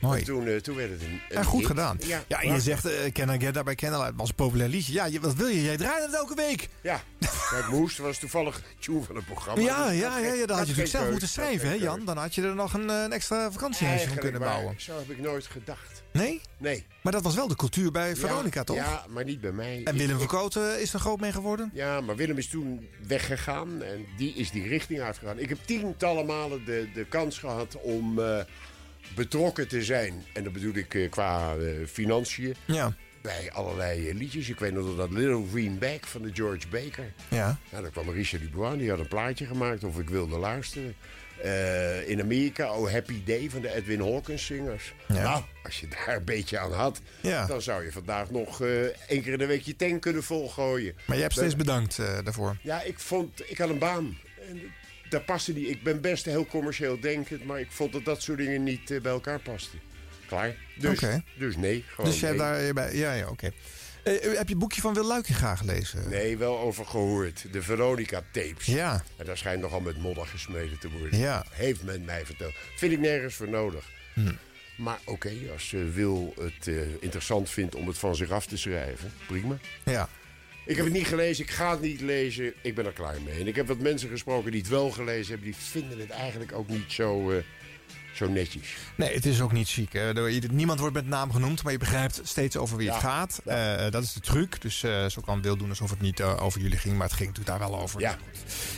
Mooi. 0.00 0.18
En 0.18 0.24
toen, 0.24 0.46
eh, 0.46 0.56
toen 0.56 0.76
werd 0.76 0.90
het 0.90 1.00
een, 1.02 1.20
Ja, 1.28 1.42
goed 1.42 1.58
hit. 1.58 1.66
gedaan. 1.66 1.98
Ja, 2.06 2.24
en 2.28 2.52
je 2.52 2.60
zegt, 2.60 2.84
eh 2.86 3.12
Can 3.12 3.34
I 3.34 3.40
Get 3.40 3.54
That 3.54 3.64
by 3.64 3.74
Candlelight 3.74 4.16
was 4.16 4.28
een 4.28 4.34
populair 4.34 4.68
liedje. 4.70 4.92
Ja, 4.92 5.04
je, 5.04 5.20
wat 5.20 5.34
wil 5.34 5.46
je? 5.46 5.62
Jij 5.62 5.76
draait 5.76 6.04
het 6.06 6.14
elke 6.14 6.34
week. 6.34 6.68
Ja, 6.80 7.02
dat 7.50 7.68
moest. 7.68 7.98
was 7.98 8.18
toevallig 8.18 8.62
tune 8.78 9.02
van 9.02 9.16
het 9.16 9.24
programma. 9.24 9.60
Ja, 9.62 9.88
Dus 9.88 9.98
ja, 9.98 10.18
ja, 10.18 10.32
ja, 10.32 10.38
had 10.38 10.48
je 10.48 10.54
natuurlijk 10.56 10.88
zelf 10.88 11.10
moeten 11.10 11.28
schrijven, 11.28 11.68
hè 11.68 11.74
Jan? 11.74 12.04
Dan 12.04 12.16
had 12.16 12.34
je 12.34 12.42
er 12.42 12.54
nog 12.54 12.72
een, 12.74 12.90
eh, 12.90 13.02
een 13.02 13.12
extra 13.12 13.50
vakantiehuisje 13.52 14.08
van 14.08 14.16
kunnen 14.18 14.40
bouwen. 14.40 14.74
Zo 14.78 14.98
heb 14.98 15.10
ik 15.10 15.18
nooit 15.18 15.46
gedacht. 15.46 15.95
Nee? 16.16 16.40
Nee. 16.58 16.86
Maar 17.02 17.12
dat 17.12 17.22
was 17.22 17.34
wel 17.34 17.48
de 17.48 17.56
cultuur 17.56 17.90
bij 17.92 18.16
Veronica, 18.16 18.58
ja, 18.58 18.64
toch? 18.64 18.76
Ja, 18.76 19.04
maar 19.08 19.24
niet 19.24 19.40
bij 19.40 19.52
mij. 19.52 19.80
En 19.84 19.96
Willem 19.96 20.26
Kooten 20.26 20.80
is 20.80 20.92
er 20.92 21.00
groot 21.00 21.20
mee 21.20 21.32
geworden? 21.32 21.70
Ja, 21.74 22.00
maar 22.00 22.16
Willem 22.16 22.38
is 22.38 22.48
toen 22.48 22.88
weggegaan 23.06 23.82
en 23.82 24.06
die 24.16 24.34
is 24.34 24.50
die 24.50 24.68
richting 24.68 25.00
uitgegaan. 25.00 25.38
Ik 25.38 25.48
heb 25.48 25.58
tientallen 25.64 26.26
malen 26.26 26.64
de, 26.64 26.88
de 26.94 27.04
kans 27.04 27.38
gehad 27.38 27.80
om 27.80 28.18
eh, 28.18 28.40
betrokken 29.14 29.68
te 29.68 29.84
zijn. 29.84 30.24
En 30.32 30.44
dat 30.44 30.52
bedoel 30.52 30.74
ik 30.74 30.94
eh, 30.94 31.10
qua 31.10 31.56
eh, 31.56 31.86
financiën. 31.86 32.54
Ja. 32.64 32.94
Bij 33.20 33.50
allerlei 33.52 34.14
liedjes. 34.14 34.48
Ik 34.48 34.58
weet 34.58 34.72
nog 34.72 34.96
dat 34.96 35.10
Little 35.10 35.44
Green 35.50 35.78
Bag 35.78 35.98
van 36.00 36.22
de 36.22 36.30
George 36.34 36.68
Baker. 36.68 37.12
Ja. 37.28 37.58
Ja, 37.70 37.80
dan 37.80 37.90
kwam 37.90 38.10
Richard 38.10 38.42
Dubois, 38.42 38.78
die 38.78 38.90
had 38.90 38.98
een 38.98 39.08
plaatje 39.08 39.46
gemaakt 39.46 39.84
of 39.84 39.98
ik 39.98 40.08
wilde 40.08 40.38
luisteren. 40.38 40.94
Eh, 41.42 42.08
in 42.08 42.20
Amerika, 42.20 42.72
Oh 42.72 42.90
Happy 42.90 43.24
Day 43.24 43.50
van 43.50 43.60
de 43.60 43.74
Edwin 43.74 44.00
Hawkins 44.00 44.46
zingers. 44.46 44.94
Ja. 45.08 45.22
Nou, 45.22 45.42
als 45.64 45.80
je 45.80 45.88
daar 45.88 46.16
een 46.16 46.24
beetje 46.24 46.58
aan 46.58 46.72
had, 46.72 47.00
Ja. 47.20 47.46
dan 47.46 47.62
zou 47.62 47.84
je 47.84 47.92
vandaag 47.92 48.30
nog 48.30 48.62
eh 48.62 48.82
één 48.84 49.22
keer 49.22 49.32
in 49.32 49.38
de 49.38 49.46
week 49.46 49.62
je 49.62 49.76
tank 49.76 50.02
kunnen 50.02 50.22
volgooien. 50.22 50.94
Maar 51.04 51.16
je 51.16 51.22
hebt 51.22 51.34
steeds 51.34 51.56
bedankt 51.56 51.98
eh, 51.98 52.18
daarvoor. 52.24 52.56
Ja, 52.62 52.82
ik 52.82 52.98
vond, 52.98 53.50
ik 53.50 53.58
had 53.58 53.68
een 53.68 53.78
baan. 53.78 54.18
En 54.48 54.62
daar 55.08 55.20
paste 55.20 55.52
niet. 55.52 55.68
Ik 55.68 55.82
ben 55.82 56.00
best 56.00 56.24
heel 56.24 56.46
commercieel 56.46 57.00
denkend, 57.00 57.44
maar 57.44 57.60
ik 57.60 57.70
vond 57.70 57.92
dat 57.92 58.04
dat 58.04 58.22
soort 58.22 58.38
dingen 58.38 58.62
niet 58.62 59.02
bij 59.02 59.12
elkaar 59.12 59.38
pasten. 59.40 59.78
Klaar. 60.26 60.54
Dus, 60.78 61.00
dus 61.38 61.56
nee. 61.56 61.84
Gewoon 61.88 62.10
Dus 62.10 62.20
jij 62.20 62.28
hebt 62.28 62.42
nee. 62.42 62.72
daar. 62.72 62.96
Ja, 62.96 63.12
ja, 63.12 63.28
oké. 63.28 63.50
Eh, 64.06 64.12
heb 64.12 64.48
je 64.48 64.54
het 64.54 64.58
boekje 64.58 64.80
van 64.80 64.94
Wil 64.94 65.04
Luikinga 65.04 65.56
gelezen? 65.56 66.08
Nee, 66.08 66.36
wel 66.36 66.58
over 66.58 66.86
gehoord. 66.86 67.46
De 67.52 67.62
Veronica-tapes. 67.62 68.66
Ja. 68.66 69.02
En 69.16 69.26
daar 69.26 69.36
schijnt 69.36 69.62
nogal 69.62 69.80
met 69.80 69.98
modder 69.98 70.26
gesmeden 70.26 70.78
te 70.78 70.90
worden. 70.90 71.18
Ja. 71.18 71.44
Heeft 71.50 71.82
men 71.82 72.04
mij 72.04 72.26
verteld. 72.26 72.54
Vind 72.76 72.92
ik 72.92 72.98
nergens 72.98 73.34
voor 73.34 73.48
nodig. 73.48 73.84
Hm. 74.14 74.32
Maar 74.76 74.98
oké, 75.04 75.32
als 75.52 75.72
uh, 75.72 75.92
Wil 75.94 76.34
het 76.40 76.68
eh, 76.68 76.76
interessant 77.00 77.50
vindt 77.50 77.74
om 77.74 77.86
het 77.86 77.98
van 77.98 78.16
zich 78.16 78.30
af 78.30 78.46
te 78.46 78.56
schrijven, 78.56 79.12
prima. 79.26 79.58
Ja. 79.84 80.08
Ik 80.66 80.76
heb 80.76 80.84
het 80.84 80.94
niet 80.94 81.06
gelezen, 81.06 81.44
ik 81.44 81.50
ga 81.50 81.70
het 81.70 81.80
niet 81.80 82.00
lezen. 82.00 82.52
Ik 82.62 82.74
ben 82.74 82.86
er 82.86 82.92
klaar 82.92 83.16
mee. 83.24 83.40
En 83.40 83.46
ik 83.46 83.56
heb 83.56 83.66
wat 83.66 83.78
mensen 83.78 84.08
gesproken 84.08 84.50
die 84.50 84.60
het 84.60 84.70
wel 84.70 84.90
gelezen 84.90 85.32
hebben. 85.32 85.50
Die 85.50 85.60
vinden 85.60 85.98
het 85.98 86.10
eigenlijk 86.10 86.52
ook 86.52 86.68
niet 86.68 86.92
zo, 86.92 87.30
eh, 87.30 87.36
zo 88.16 88.28
netjes. 88.28 88.76
Nee, 88.94 89.14
het 89.14 89.26
is 89.26 89.40
ook 89.40 89.52
niet 89.52 89.68
je- 90.26 90.48
Niemand 90.50 90.78
wordt 90.80 90.94
met 90.94 91.06
naam 91.06 91.32
genoemd, 91.32 91.62
maar 91.62 91.72
je 91.72 91.78
begrijpt 91.78 92.20
steeds 92.24 92.56
over 92.56 92.76
wie 92.76 92.86
het 92.90 93.00
Ja, 93.02 93.08
gaat. 93.08 93.40
Eh, 93.44 93.90
dat 93.90 94.02
is 94.02 94.12
de 94.12 94.20
truc. 94.20 94.60
Dus 94.60 94.82
eh, 94.82 95.06
zo 95.06 95.20
kan 95.20 95.42
wil 95.42 95.56
doen 95.56 95.68
alsof 95.68 95.90
het 95.90 96.00
niet 96.00 96.20
eh, 96.20 96.42
over 96.42 96.60
jullie 96.60 96.78
ging, 96.78 96.96
maar 96.96 97.06
het 97.06 97.16
ging 97.16 97.28
natuurlijk 97.28 97.58
daar 97.58 97.68
wel 97.70 97.80
over. 97.80 98.00
Ja. 98.00 98.16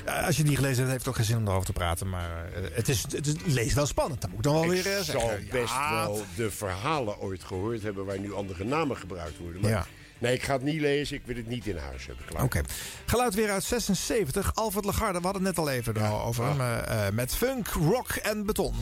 Als 0.06 0.36
je 0.36 0.42
het 0.42 0.50
niet 0.50 0.56
gelezen 0.58 0.78
hebt, 0.78 0.88
heeft 0.90 0.98
het 0.98 1.08
ook 1.08 1.16
geen 1.16 1.24
zin 1.24 1.36
om 1.36 1.46
erover 1.48 1.66
te 1.66 1.72
praten. 1.72 2.08
Maar 2.08 2.30
het, 2.72 2.88
is, 2.88 3.02
het 3.10 3.26
is, 3.26 3.34
lees 3.44 3.72
wel 3.74 3.86
spannend, 3.86 4.20
dat 4.20 4.30
moet 4.30 4.38
ik 4.38 4.44
dan 4.44 4.54
wel 4.54 4.72
Ik 4.72 4.82
weer 4.82 4.96
eh, 4.96 5.02
zal 5.02 5.20
zeggen. 5.20 5.48
best 5.50 5.74
wel 5.90 6.24
de 6.36 6.50
verhalen 6.50 7.18
ooit 7.20 7.44
gehoord 7.44 7.82
hebben... 7.82 8.04
waar 8.04 8.18
nu 8.20 8.34
andere 8.34 8.64
namen 8.64 8.96
gebruikt 8.96 9.38
worden. 9.38 9.60
Maar 9.60 9.70
Ja. 9.70 9.86
Nee, 10.18 10.34
ik 10.34 10.42
ga 10.42 10.52
het 10.52 10.62
niet 10.62 10.80
lezen. 10.80 11.16
Ik 11.16 11.22
wil 11.24 11.36
het 11.36 11.48
niet 11.48 11.66
in 11.66 11.76
huis 11.76 12.06
hebben. 12.06 12.42
Oké. 12.44 12.60
Geluid 13.06 13.34
weer 13.34 13.50
uit 13.50 13.64
76. 13.64 14.54
Alfred 14.54 14.84
Lagarde, 14.84 15.18
we 15.18 15.24
hadden 15.24 15.44
het 15.44 15.56
net 15.56 15.66
al 15.66 15.70
even 15.72 15.96
over 16.24 16.44
hem. 16.44 16.60
eh, 16.60 17.06
eh, 17.06 17.12
met 17.12 17.34
funk, 17.34 17.68
rock 17.68 18.10
en 18.10 18.46
beton. 18.46 18.74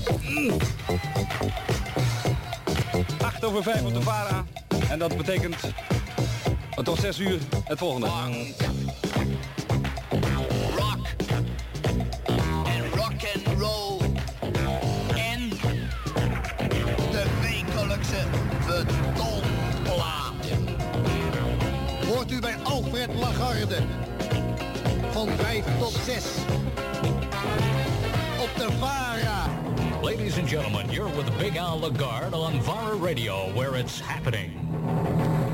8 3.20 3.44
over 3.44 3.62
5 3.62 3.82
op 3.82 3.94
de 3.94 4.02
VARA. 4.02 4.44
En 4.90 4.98
dat 4.98 5.16
betekent 5.16 5.56
tot 6.82 7.00
6 7.00 7.18
uur 7.18 7.38
het 7.64 7.78
volgende. 7.78 8.08
U 22.36 22.40
bij 22.40 22.56
Alfred 22.62 23.14
Lagarde. 23.14 23.76
Van 25.10 25.28
5 25.28 25.64
tot 25.78 25.92
6. 26.04 26.24
Op 28.40 28.50
de 28.56 28.68
VARA. 28.78 29.46
Ladies 30.02 30.38
and 30.38 30.48
gentlemen, 30.48 30.90
you're 30.90 31.16
with 31.16 31.38
Big 31.38 31.58
Al 31.58 31.78
Lagarde 31.78 32.36
on 32.36 32.62
VARA 32.62 32.96
Radio, 32.96 33.52
where 33.54 33.78
it's 33.78 34.00
happening. 34.00 35.45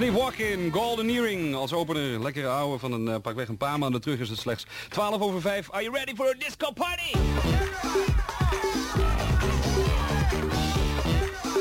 Sleepwalking, 0.00 0.72
Golden 0.72 1.10
Earring 1.10 1.54
als 1.54 1.72
opener. 1.72 2.22
Lekkere 2.22 2.48
ouwe 2.48 2.78
van 2.78 2.92
een 2.92 3.06
uh, 3.06 3.16
pakweg 3.22 3.48
een 3.48 3.56
paar 3.56 3.78
maanden 3.78 4.00
terug 4.00 4.20
is 4.20 4.28
het 4.28 4.38
slechts 4.38 4.66
12 4.88 5.20
over 5.20 5.40
5. 5.40 5.70
Are 5.70 5.82
you 5.82 5.96
ready 5.96 6.14
for 6.14 6.26
a 6.26 6.34
disco 6.38 6.72
party? 6.72 7.12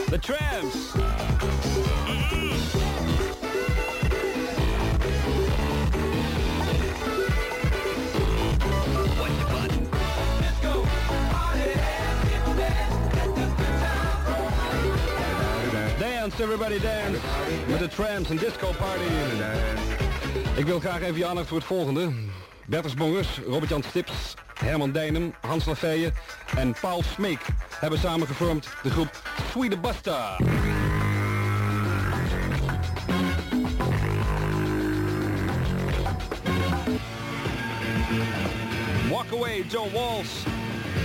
The 0.09 0.19
Tramps. 0.19 1.28
Dance, 16.29 16.43
everybody 16.43 16.79
dance. 16.79 17.19
Met 17.67 17.79
de 17.79 17.87
Tramps 17.87 18.29
en 18.29 18.37
Disco 18.37 18.71
Party. 18.77 19.03
Ik 20.55 20.65
wil 20.65 20.79
graag 20.79 21.01
even 21.01 21.17
je 21.17 21.25
aandacht 21.25 21.47
voor 21.47 21.57
het 21.57 21.65
volgende. 21.65 22.11
Bertus 22.65 22.93
Bongers, 22.93 23.39
Robert-Jan 23.47 23.83
Stips, 23.83 24.33
Herman 24.53 24.91
Dijnem, 24.91 25.33
Hans 25.41 25.65
Lafeije 25.65 26.11
en 26.57 26.75
Paul 26.81 27.03
Smeek 27.03 27.39
hebben 27.79 27.99
samen 27.99 28.27
gevormd 28.27 28.67
de 28.83 28.89
groep 28.89 29.21
Sweet 29.51 29.81
Basta. 29.81 30.37
Walk 39.09 39.31
Away, 39.33 39.65
Joe 39.67 39.91
Walsh. 39.91 40.58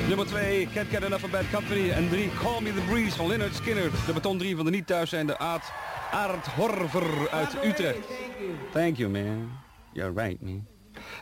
Nummer 0.09 0.26
2, 0.26 0.68
Can't 0.74 0.89
Get 0.89 1.02
Enough 1.02 1.24
of 1.24 1.31
Bad 1.31 1.51
Company. 1.52 1.90
En 1.90 2.09
3, 2.09 2.31
Call 2.43 2.60
Me 2.60 2.72
The 2.72 2.81
Breeze 2.81 3.16
van 3.16 3.26
Leonard 3.26 3.55
Skinner. 3.55 3.90
De 4.06 4.12
beton 4.12 4.39
3 4.39 4.56
van 4.56 4.64
de 4.64 4.70
niet 4.70 4.86
thuis 4.86 5.10
zijn 5.10 5.26
de 5.26 5.39
Aard, 5.39 5.72
Aard 6.10 6.47
Horver 6.47 7.31
uit 7.31 7.64
Utrecht. 7.64 8.09
Thank 8.72 8.97
you, 8.97 9.10
man. 9.10 9.51
You're 9.93 10.22
right, 10.22 10.43
man. 10.43 10.66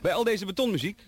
Bij 0.03 0.13
al 0.13 0.25
deze 0.25 0.47
betonmuziek 0.47 1.03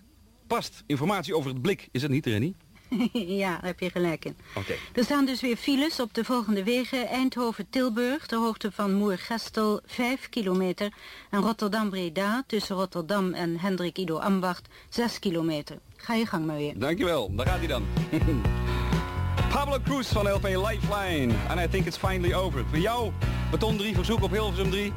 past 0.47 0.83
informatie 0.87 1.35
over 1.35 1.49
het 1.49 1.61
blik. 1.61 1.87
Is 1.91 2.01
dat 2.01 2.09
niet, 2.09 2.25
Rennie? 2.25 2.55
ja, 3.43 3.51
daar 3.51 3.65
heb 3.65 3.79
je 3.79 3.89
gelijk 3.89 4.25
in. 4.25 4.37
Oké. 4.55 4.73
Er 4.93 5.03
staan 5.03 5.25
dus 5.25 5.41
weer 5.41 5.55
files 5.55 5.99
op 5.99 6.13
de 6.13 6.23
volgende 6.23 6.63
wegen. 6.63 7.07
Eindhoven-Tilburg, 7.07 8.25
ter 8.25 8.37
hoogte 8.37 8.71
van 8.71 8.93
Moergestel, 8.93 9.81
5 9.85 10.29
kilometer. 10.29 10.93
En 11.29 11.41
Rotterdam-Breda, 11.41 12.43
tussen 12.47 12.75
Rotterdam 12.75 13.33
en 13.33 13.59
Hendrik 13.59 13.97
Ido 13.97 14.17
Ambacht, 14.17 14.67
6 14.89 15.19
kilometer. 15.19 15.79
Ga 15.95 16.13
je 16.13 16.25
gang 16.25 16.45
maar 16.45 16.57
weer. 16.57 16.79
Dankjewel, 16.79 17.35
daar 17.35 17.47
gaat 17.47 17.57
hij 17.57 17.67
dan. 17.67 17.85
Pablo 19.53 19.77
Cruz 19.83 20.07
van 20.07 20.31
LP 20.31 20.43
Lifeline. 20.43 21.33
And 21.49 21.59
I 21.59 21.67
think 21.67 21.85
it's 21.85 21.97
finally 21.97 22.33
over. 22.33 22.65
Voor 22.69 22.79
jou, 22.79 23.11
Beton 23.51 23.77
3, 23.77 23.95
verzoek 23.95 24.23
op 24.23 24.31
Hilversum 24.31 24.69
3. 24.69 24.93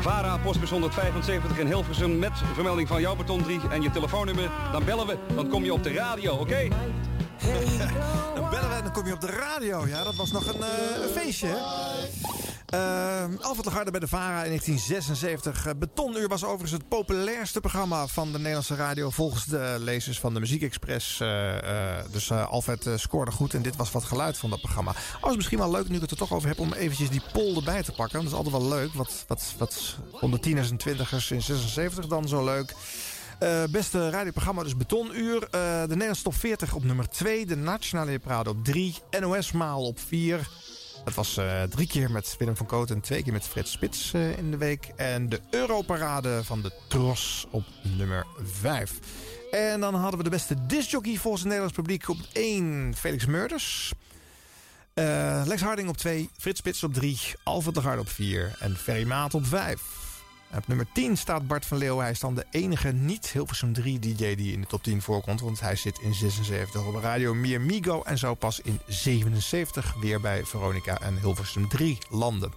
VARA, 0.00 0.38
postbus 0.38 0.70
175 0.70 1.58
in 1.58 1.66
Hilversum 1.66 2.18
met 2.18 2.32
vermelding 2.54 2.88
van 2.88 3.00
jouw 3.00 3.16
Beton 3.16 3.42
3 3.42 3.60
en 3.70 3.82
je 3.82 3.90
telefoonnummer. 3.90 4.50
Dan 4.72 4.84
bellen 4.84 5.06
we, 5.06 5.16
dan 5.34 5.48
kom 5.48 5.64
je 5.64 5.72
op 5.72 5.82
de 5.82 5.92
radio, 5.92 6.34
oké? 6.34 6.68
Dan 8.34 8.50
bellen 8.50 8.68
we 8.68 8.74
en 8.74 8.82
dan 8.82 8.92
kom 8.92 9.06
je 9.06 9.12
op 9.12 9.20
de 9.20 9.26
radio. 9.26 9.86
Ja, 9.86 10.04
dat 10.04 10.14
was 10.14 10.32
nog 10.32 10.46
een, 10.46 10.62
eh, 10.62 11.02
een 11.02 11.08
feestje, 11.08 11.46
hè? 11.46 11.56
Uh, 12.74 13.24
Alfred 13.40 13.64
Lagarde 13.64 13.90
bij 13.90 14.00
de 14.00 14.08
VARA 14.08 14.42
in 14.42 14.48
1976. 14.48 15.66
Eh, 15.66 15.72
Betonuur 15.78 16.28
was 16.28 16.44
overigens 16.44 16.72
het 16.72 16.88
populairste 16.88 17.60
programma 17.60 18.06
van 18.06 18.32
de 18.32 18.38
Nederlandse 18.38 18.74
radio... 18.74 19.10
volgens 19.10 19.44
de 19.44 19.76
lezers 19.78 20.20
van 20.20 20.34
de 20.34 20.40
Muziekexpress. 20.40 21.20
Eh, 21.20 21.98
eh, 21.98 22.04
dus 22.10 22.30
eh, 22.30 22.48
Alfred 22.48 22.86
eh, 22.86 22.96
scoorde 22.96 23.30
goed 23.30 23.54
en 23.54 23.62
dit 23.62 23.76
was 23.76 23.90
wat 23.90 24.04
geluid 24.04 24.38
van 24.38 24.50
dat 24.50 24.60
programma. 24.60 24.94
Oh, 25.20 25.30
is 25.30 25.36
misschien 25.36 25.58
wel 25.58 25.70
leuk, 25.70 25.88
nu 25.88 25.94
ik 25.94 26.00
het 26.00 26.10
er 26.10 26.16
toch 26.16 26.32
over 26.32 26.48
heb... 26.48 26.58
om 26.58 26.72
eventjes 26.72 27.10
die 27.10 27.22
poll 27.32 27.56
erbij 27.56 27.82
te 27.82 27.92
pakken. 27.92 28.18
Dat 28.18 28.28
is 28.28 28.36
altijd 28.36 28.54
wel 28.54 28.68
leuk. 28.68 28.94
Wat, 28.94 29.24
wat, 29.28 29.54
wat 29.58 29.96
onder 30.20 30.40
tieners 30.40 30.70
en 30.70 30.76
twintigers 30.76 31.30
in 31.30 31.42
76 31.42 32.06
dan 32.06 32.28
zo 32.28 32.44
leuk... 32.44 32.74
Uh, 33.42 33.64
beste 33.70 34.10
radioprogramma, 34.10 34.62
dus 34.62 34.76
Betonuur. 34.76 35.34
Uh, 35.34 35.80
de 35.80 35.86
Nederlandse 35.88 36.22
top 36.22 36.34
40 36.34 36.74
op 36.74 36.84
nummer 36.84 37.08
2. 37.08 37.46
De 37.46 37.56
Nationale 37.56 38.10
Hitparade 38.10 38.50
op 38.50 38.64
3. 38.64 38.94
NOS 39.20 39.52
Maal 39.52 39.86
op 39.86 39.98
4. 40.00 40.48
Het 41.04 41.14
was 41.14 41.38
uh, 41.38 41.62
drie 41.62 41.86
keer 41.86 42.10
met 42.10 42.34
Willem 42.38 42.56
van 42.56 42.66
Koot 42.66 42.90
en 42.90 43.00
twee 43.00 43.22
keer 43.22 43.32
met 43.32 43.44
Fred 43.44 43.68
Spits 43.68 44.12
in 44.12 44.50
de 44.50 44.56
week. 44.56 44.90
En 44.96 45.28
de 45.28 45.40
Europarade 45.50 46.44
van 46.44 46.62
de 46.62 46.72
Tros 46.88 47.46
op 47.50 47.64
nummer 47.82 48.26
5. 48.42 48.92
En 49.50 49.80
dan 49.80 49.94
hadden 49.94 50.18
we 50.18 50.24
de 50.24 50.30
beste 50.30 50.66
discjockey 50.66 51.16
volgens 51.16 51.42
het 51.42 51.52
Nederlands 51.52 51.76
publiek 51.76 52.08
op 52.08 52.18
1. 52.32 52.94
Felix 52.96 53.26
Murders. 53.26 53.92
Lex 55.44 55.60
Harding 55.62 55.88
op 55.88 55.96
2. 55.96 56.30
Frits 56.38 56.58
Spits 56.58 56.82
op 56.82 56.94
3. 56.94 57.18
Alfred 57.42 57.74
de 57.74 57.80
Garde 57.80 58.00
op 58.00 58.08
4. 58.08 58.56
En 58.58 58.76
Ferry 58.76 59.06
Maat 59.06 59.34
op 59.34 59.46
5. 59.46 60.05
Op 60.56 60.66
nummer 60.66 60.86
10 60.92 61.16
staat 61.16 61.46
Bart 61.46 61.66
van 61.66 61.78
Leeuwen. 61.78 62.02
Hij 62.02 62.10
is 62.10 62.20
dan 62.20 62.34
de 62.34 62.44
enige 62.50 62.92
niet-Hilversum 62.92 63.72
3 63.72 63.98
DJ 63.98 64.34
die 64.34 64.52
in 64.52 64.60
de 64.60 64.66
top 64.66 64.82
10 64.82 65.02
voorkomt. 65.02 65.40
Want 65.40 65.60
hij 65.60 65.76
zit 65.76 65.98
in 65.98 66.14
76 66.14 66.86
op 66.86 66.94
Radio 66.94 67.34
Mier 67.34 67.60
Migo. 67.60 68.02
En 68.02 68.18
zo 68.18 68.34
pas 68.34 68.60
in 68.60 68.80
77 68.86 69.94
weer 70.00 70.20
bij 70.20 70.44
Veronica 70.44 71.00
en 71.00 71.18
Hilversum 71.18 71.68
3 71.68 71.98
landen. 72.10 72.52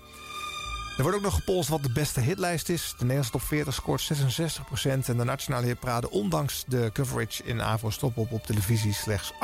Er 0.97 1.03
wordt 1.03 1.17
ook 1.17 1.23
nog 1.23 1.35
gepolst 1.35 1.69
wat 1.69 1.84
de 1.84 1.91
beste 1.91 2.19
hitlijst 2.19 2.69
is. 2.69 2.89
De 2.89 2.95
Nederlandse 3.03 3.31
top 3.31 3.41
40 3.41 3.73
scoort 3.73 4.11
66%. 4.13 4.89
En 5.05 5.17
de 5.17 5.23
Nationale 5.23 5.65
Hitparade, 5.65 6.09
ondanks 6.09 6.63
de 6.67 6.89
coverage 6.93 7.43
in 7.43 7.61
AVO 7.61 7.89
Stopop 7.89 8.31
op 8.31 8.45
televisie, 8.45 8.93
slechts 8.93 9.34
18%. 9.34 9.38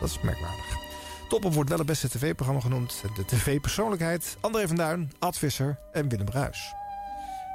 Dat 0.00 0.08
is 0.08 0.20
merkwaardig. 0.22 0.76
Topop 1.28 1.54
wordt 1.54 1.68
wel 1.68 1.78
het 1.78 1.86
beste 1.86 2.08
tv-programma 2.08 2.60
genoemd. 2.60 3.02
De 3.14 3.24
tv-persoonlijkheid 3.24 4.36
André 4.40 4.66
van 4.66 4.76
Duin, 4.76 5.12
Ad 5.18 5.38
Visser 5.38 5.78
en 5.92 6.08
Willem 6.08 6.28
Ruis. 6.28 6.80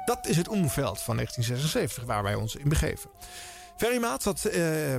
Dat 0.08 0.26
is 0.26 0.36
het 0.36 0.48
omveld 0.48 1.00
van 1.00 1.14
1976 1.14 2.04
waar 2.04 2.22
wij 2.22 2.34
ons 2.34 2.56
in 2.56 2.68
begeven. 2.68 3.10
Ferry 3.76 4.00
Maat 4.00 4.22
zat 4.22 4.46
uh, 4.46 4.52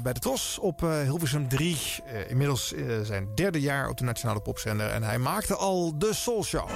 bij 0.04 0.14
de 0.14 0.20
Tros 0.20 0.58
op 0.60 0.82
uh, 0.82 1.02
Hilversum 1.02 1.48
3. 1.48 1.78
Uh, 2.14 2.30
inmiddels 2.30 2.74
zijn 3.04 3.28
derde 3.36 3.62
jaar 3.62 3.90
op 3.90 3.98
de 3.98 4.04
Nationale 4.04 4.40
Popzender. 4.40 4.90
En 4.90 5.04
hij 5.04 5.18
maakte 5.18 5.56
al 5.56 5.98
de 5.98 6.14
Soul 6.14 6.44
Show. 6.44 6.70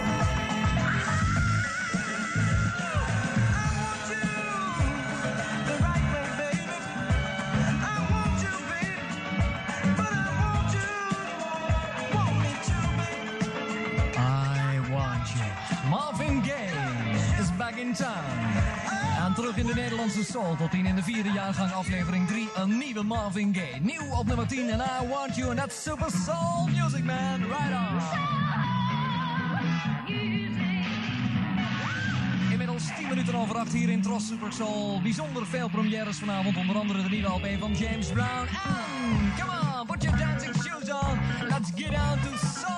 In 19.58 19.66
de 19.66 19.74
Nederlandse 19.74 20.24
Soul 20.24 20.56
Top 20.56 20.72
10 20.72 20.86
in 20.86 20.96
de 20.96 21.04
vierde 21.04 21.32
jaargang 21.32 21.72
aflevering 21.72 22.28
3. 22.28 22.50
Een 22.56 22.78
nieuwe 22.78 23.04
Marvin 23.04 23.56
Gaye. 23.56 23.80
Nieuw 23.82 24.12
op 24.12 24.26
nummer 24.26 24.48
10 24.48 24.70
en 24.70 24.80
I 24.80 25.08
Want 25.08 25.36
You. 25.36 25.50
En 25.50 25.56
that's 25.56 25.84
Super 25.84 26.12
Soul 26.26 26.68
Music 26.68 27.04
Man. 27.04 27.40
Right 27.40 27.74
on. 27.74 28.02
Inmiddels 32.52 32.84
10 32.98 33.08
minuten 33.08 33.36
over 33.36 33.58
8 33.58 33.74
hier 33.74 33.90
in 33.90 34.02
Tros 34.02 34.28
Super 34.28 34.54
Soul. 34.54 35.02
Bijzonder 35.02 35.46
veel 35.46 35.70
premières 35.70 36.18
vanavond. 36.18 36.58
Onder 36.58 36.78
andere 36.78 37.02
de 37.04 37.10
nieuwe 37.10 37.28
LP 37.28 37.48
van 37.60 37.74
James 37.74 38.08
Brown. 38.08 38.48
And 38.48 39.40
come 39.40 39.52
on, 39.80 39.86
put 39.86 40.04
your 40.04 40.18
dancing 40.18 40.56
shoes 40.56 40.90
on. 40.92 41.20
Let's 41.50 41.72
get 41.76 41.92
down 41.92 42.20
to 42.20 42.48
Soul 42.48 42.73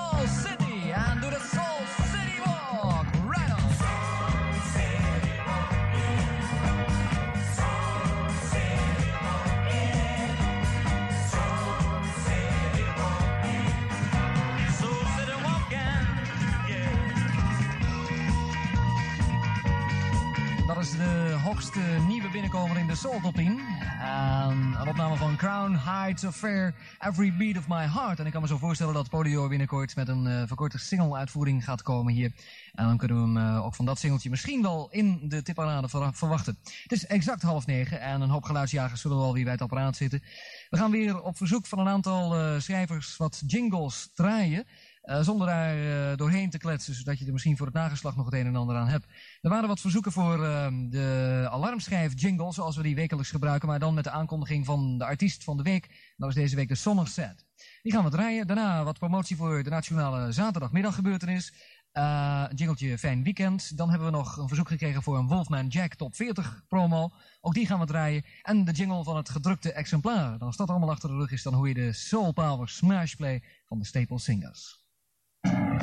de 20.96 21.36
hoogste 21.42 21.80
nieuwe 22.08 22.30
binnenkomer 22.30 22.78
in 22.78 22.86
de 22.86 22.94
Soul 22.94 23.20
Top 23.20 23.34
10. 23.34 23.60
En 24.00 24.76
een 24.80 24.88
opname 24.88 25.16
van 25.16 25.36
Crown 25.36 25.74
Heights 25.74 26.24
Affair, 26.24 26.74
Every 26.98 27.36
Beat 27.36 27.56
of 27.56 27.68
My 27.68 27.86
Heart. 27.86 28.18
En 28.18 28.26
ik 28.26 28.32
kan 28.32 28.40
me 28.40 28.48
zo 28.48 28.56
voorstellen 28.58 28.94
dat 28.94 29.08
Podio 29.08 29.48
binnenkort 29.48 29.96
met 29.96 30.08
een 30.08 30.26
eh, 30.26 30.42
verkorte 30.46 30.78
single-uitvoering 30.78 31.64
gaat 31.64 31.82
komen 31.82 32.12
hier. 32.12 32.32
En 32.74 32.86
dan 32.86 32.96
kunnen 32.96 33.16
we 33.16 33.40
hem 33.40 33.48
eh, 33.48 33.64
ook 33.64 33.74
van 33.74 33.84
dat 33.84 33.98
singeltje 33.98 34.30
misschien 34.30 34.62
wel 34.62 34.88
in 34.90 35.20
de 35.28 35.42
tipparade 35.42 35.88
ver- 35.88 36.14
verwachten. 36.14 36.58
Het 36.82 36.92
is 36.92 37.06
exact 37.06 37.42
half 37.42 37.66
negen 37.66 38.00
en 38.00 38.20
een 38.20 38.30
hoop 38.30 38.44
geluidsjagers 38.44 39.00
zullen 39.00 39.16
wel 39.16 39.32
weer 39.32 39.44
bij 39.44 39.52
het 39.52 39.62
apparaat 39.62 39.96
zitten. 39.96 40.22
We 40.68 40.76
gaan 40.76 40.90
weer 40.90 41.22
op 41.22 41.36
verzoek 41.36 41.66
van 41.66 41.78
een 41.78 41.88
aantal 41.88 42.36
eh, 42.36 42.60
schrijvers 42.60 43.16
wat 43.16 43.42
jingles 43.46 44.10
draaien. 44.14 44.66
Eh, 45.06 45.22
zonder 45.22 45.46
daar 45.46 45.76
eh, 45.76 46.16
doorheen 46.16 46.50
te 46.50 46.58
kletsen, 46.58 46.94
zodat 46.94 47.18
je 47.18 47.26
er 47.26 47.32
misschien 47.32 47.56
voor 47.56 47.66
het 47.66 47.74
nageslag 47.74 48.16
nog 48.16 48.24
het 48.24 48.34
een 48.34 48.46
en 48.46 48.56
ander 48.56 48.76
aan 48.76 48.88
hebt. 48.88 49.06
Er 49.40 49.50
waren 49.50 49.68
wat 49.68 49.80
verzoeken 49.80 50.12
voor 50.12 50.44
eh, 50.44 50.66
de 50.88 51.46
alarmschrijf 51.50 52.20
jingle, 52.20 52.52
zoals 52.52 52.76
we 52.76 52.82
die 52.82 52.94
wekelijks 52.94 53.30
gebruiken, 53.30 53.68
maar 53.68 53.78
dan 53.78 53.94
met 53.94 54.04
de 54.04 54.10
aankondiging 54.10 54.64
van 54.66 54.98
de 54.98 55.04
artiest 55.04 55.44
van 55.44 55.56
de 55.56 55.62
week. 55.62 56.12
Dat 56.16 56.28
is 56.28 56.34
deze 56.34 56.56
week 56.56 56.68
de 56.68 56.74
Summer 56.74 57.08
Set. 57.08 57.44
Die 57.82 57.92
gaan 57.92 58.04
we 58.04 58.10
draaien. 58.10 58.46
Daarna 58.46 58.84
wat 58.84 58.98
promotie 58.98 59.36
voor 59.36 59.62
de 59.62 59.70
nationale 59.70 60.32
zaterdagmiddaggebeurtenis. 60.32 61.52
Een 61.92 62.54
jingletje 62.54 62.98
Fijn 62.98 63.22
Weekend. 63.22 63.76
Dan 63.76 63.90
hebben 63.90 64.06
we 64.06 64.16
nog 64.16 64.36
een 64.36 64.48
verzoek 64.48 64.68
gekregen 64.68 65.02
voor 65.02 65.18
een 65.18 65.28
Wolfman 65.28 65.66
Jack 65.66 65.94
Top 65.94 66.14
40 66.14 66.62
promo. 66.68 67.10
Ook 67.40 67.54
die 67.54 67.66
gaan 67.66 67.80
we 67.80 67.86
draaien. 67.86 68.24
En 68.42 68.64
de 68.64 68.72
jingle 68.72 69.04
van 69.04 69.16
het 69.16 69.28
gedrukte 69.28 69.72
exemplaar. 69.72 70.32
En 70.32 70.38
als 70.38 70.56
dat 70.56 70.70
allemaal 70.70 70.90
achter 70.90 71.08
de 71.08 71.14
rug 71.14 71.30
is, 71.30 71.42
dan 71.42 71.54
hoor 71.54 71.68
je 71.68 71.74
de 71.74 71.92
Soul 71.92 72.32
Power 72.32 72.68
Smash 72.68 73.14
Play 73.14 73.42
van 73.64 73.78
de 73.78 73.84
Staple 73.84 74.18
Singers. 74.18 74.85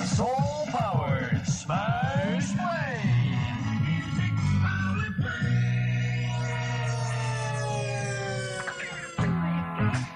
Soul 0.05 0.67
Power 0.71 1.31
Smash 1.45 2.53
Play. 2.53 2.83
Hilversum 9.83 10.12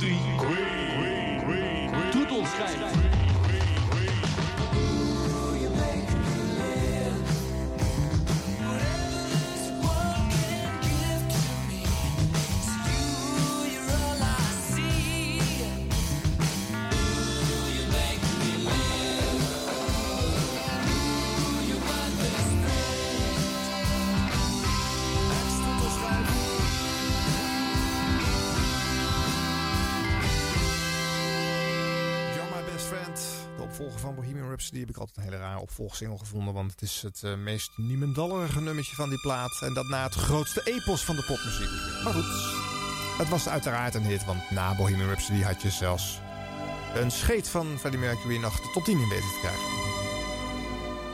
Hilversum 0.00 0.38
3. 2.12 3.07
Opvolger 33.78 34.00
van 34.00 34.14
Bohemian 34.14 34.46
Rhapsody 34.46 34.78
heb 34.78 34.88
ik 34.88 34.96
altijd 34.96 35.16
een 35.16 35.22
hele 35.22 35.36
rare 35.36 35.60
opvolgsingle 35.60 36.18
gevonden. 36.18 36.54
Want 36.54 36.70
het 36.70 36.82
is 36.82 37.02
het 37.02 37.22
eh, 37.22 37.34
meest 37.34 37.70
niemendallerige 37.76 38.60
nummertje 38.60 38.94
van 38.94 39.08
die 39.08 39.20
plaat. 39.20 39.62
En 39.62 39.74
dat 39.74 39.88
na 39.88 40.02
het 40.02 40.14
grootste 40.14 40.60
epos 40.64 41.04
van 41.04 41.16
de 41.16 41.24
popmuziek. 41.24 42.02
Maar 42.04 42.12
goed, 42.12 42.56
het 43.18 43.28
was 43.28 43.48
uiteraard 43.48 43.94
een 43.94 44.02
hit. 44.02 44.24
Want 44.24 44.50
na 44.50 44.76
Bohemian 44.76 45.08
Rhapsody 45.08 45.42
had 45.42 45.62
je 45.62 45.70
zelfs 45.70 46.20
een 46.94 47.10
scheet 47.10 47.48
van 47.48 47.78
Freddie 47.78 48.00
Mercury 48.00 48.36
nog 48.36 48.60
de 48.60 48.70
top 48.72 48.84
10 48.84 48.98
in 48.98 49.08
weten 49.08 49.28
te 49.28 49.38
krijgen. 49.40 49.66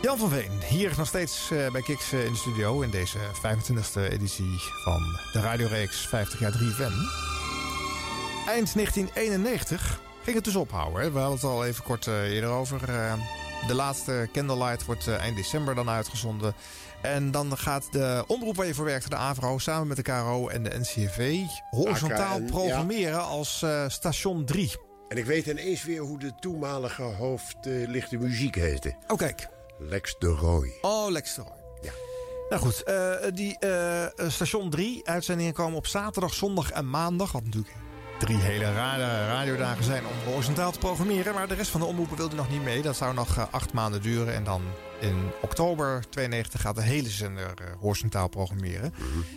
Jan 0.02 0.18
van 0.18 0.28
Veen, 0.28 0.62
hier 0.68 0.92
nog 0.96 1.06
steeds 1.06 1.50
eh, 1.50 1.70
bij 1.70 1.82
Kiks 1.82 2.12
eh, 2.12 2.24
in 2.24 2.32
de 2.32 2.38
studio. 2.38 2.80
In 2.80 2.90
deze 2.90 3.18
25e 3.18 4.10
editie 4.10 4.60
van 4.84 5.02
de 5.32 5.40
radioreeks 5.40 6.06
50 6.06 6.40
jaar 6.40 6.52
3FM. 6.52 6.94
Eind 8.46 8.74
1991 8.74 10.00
ging 10.24 10.36
het 10.36 10.44
dus 10.44 10.56
ophouden. 10.56 11.02
Hè? 11.02 11.10
We 11.10 11.18
hadden 11.18 11.38
het 11.38 11.44
al 11.48 11.64
even 11.64 11.84
kort 11.84 12.06
eh, 12.06 12.22
eerder 12.22 12.50
over. 12.50 12.88
Eh, 12.88 13.12
de 13.66 13.74
laatste 13.74 14.28
Candlelight 14.32 14.84
wordt 14.84 15.06
eh, 15.06 15.14
eind 15.14 15.36
december 15.36 15.74
dan 15.74 15.88
uitgezonden. 15.88 16.54
En 17.02 17.30
dan 17.30 17.58
gaat 17.58 17.92
de 17.92 18.24
omroep 18.26 18.56
waar 18.56 18.66
je 18.66 18.74
voor 18.74 18.84
werkt, 18.84 19.10
de 19.10 19.16
AVRO... 19.16 19.58
samen 19.58 19.86
met 19.86 19.96
de 19.96 20.02
KRO 20.02 20.48
en 20.48 20.62
de 20.62 20.78
NCRV 20.78 21.40
horizontaal 21.70 22.34
AKN, 22.34 22.44
programmeren 22.44 23.24
als 23.24 23.64
station 23.88 24.44
3. 24.44 24.72
En 25.08 25.16
ik 25.16 25.24
weet 25.24 25.46
ineens 25.46 25.84
weer 25.84 26.00
hoe 26.00 26.18
de 26.18 26.32
toenmalige 26.40 27.02
hoofd 27.02 27.56
eh, 27.66 27.88
lichte 27.88 28.16
muziek 28.16 28.54
heette. 28.54 28.96
Oh, 29.06 29.16
kijk. 29.16 29.48
Lex 29.78 30.16
de 30.18 30.26
Roy. 30.26 30.72
Oh, 30.80 31.10
Lex 31.10 31.34
de 31.34 31.42
Roy. 31.42 31.62
Ja. 31.80 31.92
Nou 32.48 32.62
goed, 32.62 32.84
die 33.36 33.58
station 34.28 34.70
3 34.70 35.08
uitzendingen 35.08 35.52
komen 35.52 35.76
op 35.76 35.86
zaterdag, 35.86 36.34
zondag 36.34 36.70
en 36.70 36.90
maandag. 36.90 37.32
Wat 37.32 37.44
natuurlijk 37.44 37.74
drie 38.24 38.38
hele 38.38 38.72
rare 38.72 39.26
radiodagen 39.26 39.84
zijn 39.84 40.06
om 40.06 40.32
horizontaal 40.32 40.72
te 40.72 40.78
programmeren. 40.78 41.34
Maar 41.34 41.48
de 41.48 41.54
rest 41.54 41.70
van 41.70 41.80
de 41.80 41.86
omroepen 41.86 42.16
wilde 42.16 42.36
nog 42.36 42.50
niet 42.50 42.62
mee. 42.62 42.82
Dat 42.82 42.96
zou 42.96 43.14
nog 43.14 43.36
eh, 43.36 43.44
acht 43.50 43.72
maanden 43.72 44.02
duren. 44.02 44.34
En 44.34 44.44
dan 44.44 44.62
in 45.00 45.30
oktober 45.42 46.04
92 46.08 46.60
gaat 46.60 46.74
de 46.74 46.82
hele 46.82 47.08
zender 47.08 47.54
eh, 47.56 47.66
horizontaal 47.80 48.28
programmeren. 48.28 48.94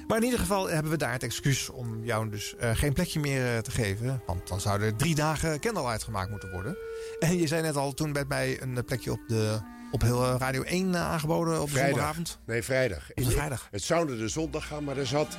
Maar 0.08 0.18
in 0.18 0.24
ieder 0.24 0.40
geval 0.40 0.70
hebben 0.70 0.92
we 0.92 0.98
daar 0.98 1.12
het 1.12 1.24
excuus 1.24 1.70
om 1.70 2.06
jou 2.06 2.30
dus 2.30 2.56
eh, 2.56 2.70
geen 2.74 2.94
plekje 2.94 3.20
meer 3.20 3.62
te 3.62 3.72
geven. 3.72 4.22
Want 4.26 4.48
dan 4.48 4.60
zouden 4.60 4.88
er 4.88 4.96
drie 4.96 5.16
dagen 5.16 5.60
candlelight 5.60 6.04
gemaakt 6.04 6.30
moeten 6.30 6.52
worden. 6.52 6.78
En 7.20 7.38
je 7.38 7.48
zei 7.48 7.62
net 7.62 7.76
al 7.76 7.94
toen 7.94 8.14
werd 8.14 8.28
mij 8.28 8.62
een 8.62 8.84
plekje 8.86 9.12
op 9.12 9.20
de... 9.28 9.60
Op 9.92 10.02
heel 10.02 10.38
Radio 10.38 10.62
1 10.62 10.96
eh, 10.96 11.02
aangeboden 11.02 11.62
op 11.62 11.72
de 11.72 11.78
zondagavond. 11.78 12.40
Nee, 12.46 12.64
vrijdag. 12.64 13.10
Vrijdag. 13.16 13.68
Het 13.72 13.84
zou 13.84 14.08
naar 14.08 14.18
de 14.18 14.28
zondag 14.28 14.68
gaan, 14.68 14.84
maar 14.84 14.98
er 14.98 15.08
zat 15.08 15.38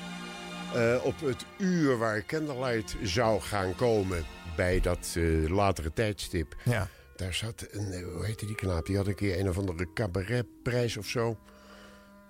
eh, 0.74 1.04
op 1.04 1.20
het 1.20 1.44
uur 1.58 1.98
waar 1.98 2.24
Candlelight 2.24 2.96
zou 3.02 3.40
gaan 3.40 3.74
komen... 3.74 4.24
bij 4.56 4.80
dat 4.80 5.14
eh, 5.16 5.48
latere 5.48 5.92
tijdstip... 5.92 6.54
Ja. 6.64 6.88
Daar 7.16 7.34
zat 7.34 7.66
een, 7.70 7.92
eh, 7.92 8.04
hoe 8.14 8.24
heette 8.24 8.46
die 8.46 8.54
knaap? 8.54 8.86
Die 8.86 8.96
had 8.96 9.06
een 9.06 9.14
keer 9.14 9.38
een 9.40 9.48
of 9.48 9.58
andere 9.58 9.92
cabaretprijs 9.94 10.96
of 10.96 11.06
zo. 11.06 11.38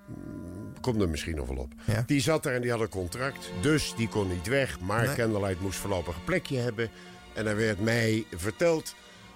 Mm, 0.06 0.73
Komt 0.81 1.01
er 1.02 1.09
misschien 1.09 1.36
nog 1.36 1.48
wel 1.48 1.56
op. 1.56 1.73
Ja. 1.86 2.02
Die 2.06 2.20
zat 2.20 2.47
er 2.47 2.55
en 2.55 2.60
die 2.62 2.70
had 2.70 2.81
een 2.81 2.89
contract. 2.89 3.51
Dus 3.60 3.94
die 3.97 4.09
kon 4.09 4.28
niet 4.28 4.47
weg. 4.47 4.81
Maar 4.81 5.06
Nee. 5.06 5.15
Candlelight 5.15 5.60
moest 5.60 5.78
voorlopig 5.78 6.16
een 6.16 6.24
plekje 6.24 6.59
hebben. 6.59 6.90
En 7.35 7.47
er 7.47 7.56
werd 7.56 7.81
mij 7.81 8.24
verteld 8.36 8.94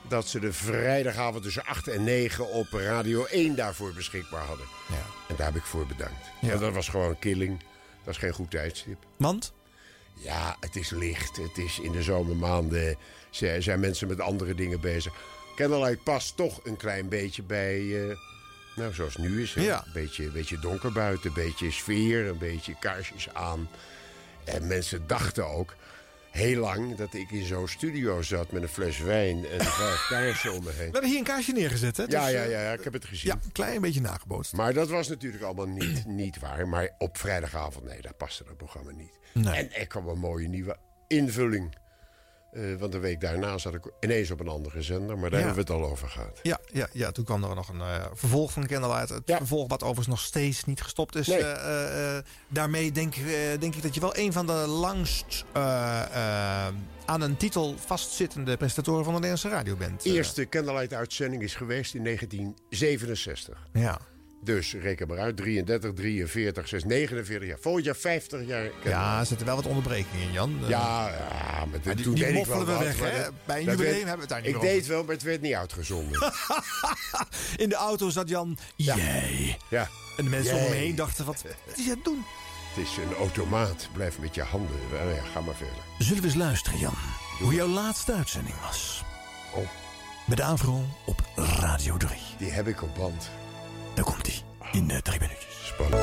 dat 0.09 0.29
ze 0.29 0.41
de 0.41 0.53
vrijdagavond 0.53 1.43
tussen 1.43 1.65
8 1.65 1.89
en 1.89 2.05
9 2.05 2.49
op 2.51 2.67
Radio 2.71 3.25
1 3.25 3.55
daarvoor 3.57 3.93
beschikbaar 3.95 4.45
hadden. 4.45 4.67
Ja. 4.89 4.97
En 5.29 5.35
daar 5.37 5.47
heb 5.47 5.57
ik 5.57 5.63
voor 5.63 5.87
bedankt. 5.87 6.27
Ja. 6.41 6.57
Dat 6.57 6.73
was 6.75 6.89
gewoon 6.89 7.19
killing. 7.19 7.63
Dat 8.05 8.15
is 8.15 8.21
geen 8.21 8.33
goed 8.33 8.51
tijdstip. 8.51 8.99
Want? 9.17 9.53
Ja, 10.15 10.57
het 10.61 10.77
is 10.77 10.91
licht. 10.91 11.37
Het 11.37 11.59
is 11.59 11.79
in 11.79 11.93
de 11.93 12.03
zomermaanden 12.03 12.97
zijn 13.59 13.81
mensen 13.81 14.09
met 14.09 14.21
andere 14.21 14.55
dingen 14.55 14.81
bezig. 14.81 15.13
Candlelight 15.57 16.03
past 16.03 16.37
toch 16.37 16.61
een 16.65 16.77
klein 16.77 17.09
beetje 17.09 17.43
bij, 17.43 18.09
eh, 18.11 18.17
nou 18.77 18.95
zoals 18.95 19.15
het 19.15 19.23
nu 19.23 19.43
is. 19.43 19.55
hè. 19.55 19.63
Ja. 19.63 19.83
Een 19.87 19.93
beetje, 19.93 20.29
beetje 20.31 20.59
donker 20.59 20.93
buiten, 20.93 21.29
een 21.29 21.35
beetje 21.35 21.71
sfeer, 21.71 22.27
een 22.27 22.39
beetje 22.39 22.77
kaarsjes 22.81 23.29
aan. 23.35 23.69
En 24.45 24.67
mensen 24.67 25.07
dachten 25.07 25.49
ook, 25.49 25.75
heel 26.33 26.61
lang 26.61 26.97
dat 26.97 27.15
ik 27.15 27.31
in 27.31 27.45
zo'n 27.45 27.69
studio 27.69 28.23
zat 28.23 28.53
met 28.53 28.63
een 28.63 28.69
fles 28.69 28.99
wijn 28.99 29.47
en 29.47 29.65
vijf 29.65 30.07
kaarsen 30.11 30.53
om 30.53 30.65
me 30.65 30.71
We 30.71 30.77
heen. 30.77 30.93
hebben 30.93 31.11
hier 31.11 31.19
een 31.19 31.25
kaarsje 31.25 31.53
neergezet, 31.53 31.97
hè? 31.97 32.03
Ja, 32.03 32.09
Dus, 32.09 32.31
ja, 32.33 32.43
eh, 32.43 32.51
ja, 32.51 32.61
ja, 32.63 32.73
ik 32.73 32.85
heb 32.85 32.93
het 32.93 33.05
gezien. 33.05 33.31
Ja, 33.31 33.39
een 33.45 33.53
klein 33.53 33.81
beetje 33.81 34.01
nagebootst. 34.01 34.53
Maar 34.53 34.73
dat 34.73 34.89
was 34.89 35.09
natuurlijk 35.09 35.43
allemaal 35.43 35.67
niet, 35.69 36.07
niet 36.23 36.39
waar. 36.39 36.69
Maar 36.69 36.91
op 36.99 37.19
vrijdagavond, 37.19 37.85
nee, 37.85 38.01
dat 38.01 38.17
paste 38.17 38.45
dat 38.45 38.57
programma 38.57 38.91
niet. 38.93 39.19
Nee. 39.35 39.55
En 39.55 39.73
er 39.75 39.87
kwam 39.87 40.09
een 40.09 40.19
mooie 40.19 40.49
nieuwe 40.49 40.77
invulling. 41.07 41.75
Eh, 42.53 42.63
want 42.79 42.93
de 42.93 42.99
week 42.99 43.21
daarna 43.21 43.59
zat 43.59 43.75
ik 43.75 43.81
ineens 44.01 44.31
op 44.31 44.41
een 44.41 44.49
andere 44.49 44.83
zender. 44.83 45.19
Maar 45.19 45.31
daar 45.31 45.41
Ja. 45.41 45.47
hebben 45.47 45.67
we 45.67 45.73
het 45.73 45.83
al 45.83 45.91
over 45.91 46.09
gehad. 46.09 46.39
Ja, 46.43 46.59
ja, 46.73 46.89
ja, 46.93 47.11
toen 47.13 47.25
kwam 47.25 47.45
er 47.45 47.55
nog 47.55 47.69
een 47.69 47.81
eh, 47.81 48.05
vervolg 48.15 48.53
van 48.53 48.67
Candlelight. 48.67 49.09
Het 49.09 49.23
vervolg 49.27 49.69
wat 49.69 49.81
overigens 49.83 50.07
nog 50.09 50.21
steeds 50.21 50.65
niet 50.65 50.83
gestopt 50.83 51.15
is. 51.17 51.27
Nee. 51.27 51.39
Eh, 51.45 52.19
daarmee 52.49 52.93
denk, 52.93 53.15
denk 53.61 53.75
ik 53.75 53.83
dat 53.83 53.95
je 53.95 54.01
wel 54.01 54.17
een 54.17 54.33
van 54.33 54.47
de 54.47 54.53
langst 54.53 55.45
aan 57.05 57.21
een 57.21 57.37
titel 57.37 57.75
vastzittende 57.87 58.57
presentatoren 58.57 59.05
van 59.05 59.15
de 59.15 59.21
Nederlandse 59.21 59.49
radio 59.49 59.77
bent. 59.77 60.03
De 60.03 60.11
eerste 60.13 60.49
Candlelight-uitzending 60.49 61.43
is 61.43 61.55
geweest 61.55 61.95
in 61.95 62.03
1967. 62.05 63.67
ja. 63.73 63.99
Dus 64.45 64.73
reken 64.75 65.09
maar 65.09 65.19
uit, 65.19 65.37
33, 65.37 65.93
43, 65.95 66.69
6, 66.69 66.85
49 66.85 67.49
jaar. 67.49 67.59
Volgend 67.61 67.85
jaar 67.85 67.97
50 67.97 68.47
jaar. 68.47 68.71
ja, 68.85 69.19
er 69.21 69.27
zitten 69.27 69.47
wel 69.47 69.57
wat 69.57 69.67
onderbrekingen 69.67 70.27
in, 70.27 70.33
Jan. 70.33 70.59
Eh, 70.63 70.69
Ja, 70.69 71.09
ja, 71.09 71.65
maar, 71.65 71.95
die- 71.95 72.05
toen 72.05 72.15
die 72.15 72.23
ik 72.27 72.29
wel 72.31 72.39
moffelen 72.39 72.67
we 72.67 72.73
wat, 72.73 72.83
weg, 72.83 72.99
hè? 73.13 73.23
dat- 73.23 73.33
Bij 73.45 73.61
een 73.61 73.67
dat 73.67 73.79
jubileum 73.79 73.97
hebben 73.97 74.15
we 74.15 74.21
het 74.21 74.29
daar 74.29 74.39
niet 74.41 74.47
Ik 74.49 74.55
meer 74.55 74.63
over. 74.65 74.75
deed 74.81 74.87
wel, 74.87 75.05
maar 75.05 75.15
het 75.15 75.23
werd 75.23 75.41
niet 75.41 75.55
uitgezonden. 75.55 76.33
In 77.57 77.69
de 77.69 77.75
auto 77.75 78.11
zat 78.11 78.29
Jan, 78.29 78.59
jij. 78.77 79.59
ja. 79.71 79.89
En 80.17 80.25
de 80.25 80.31
mensen 80.31 80.57
om 80.57 80.63
Jij. 80.63 80.77
heen 80.77 80.95
dachten, 80.95 81.25
wat, 81.25 81.43
wat 81.67 81.79
is 81.79 81.87
het 81.87 82.05
doen? 82.05 82.25
Het 82.75 82.85
is 82.87 82.97
een 82.97 83.15
automaat. 83.15 83.89
Blijf 83.93 84.19
met 84.19 84.35
je 84.35 84.43
handen. 84.43 84.77
Nou 84.93 85.15
ja, 85.15 85.23
ga 85.33 85.41
maar 85.41 85.55
verder. 85.55 85.77
Zullen 85.99 86.23
we 86.23 86.29
eens 86.29 86.37
luisteren, 86.37 86.79
Jan, 86.79 86.95
hoe 87.41 87.55
jouw 87.55 87.69
laatste 87.69 88.13
uitzending 88.13 88.61
was? 88.61 89.05
Oh. 89.55 89.67
Met 90.27 90.41
Avro 90.41 90.85
op 91.07 91.23
Radio 91.37 91.97
3. 91.97 92.11
Die 92.39 92.51
heb 92.51 92.67
ik 92.69 92.83
op 92.83 92.95
band. 92.95 93.31
Daar 93.95 94.05
komt 94.05 94.27
hij, 94.27 94.43
in 94.73 94.91
eh, 94.91 94.99
drie 94.99 95.21
minuutjes. 95.21 95.67
Spannend. 95.67 96.03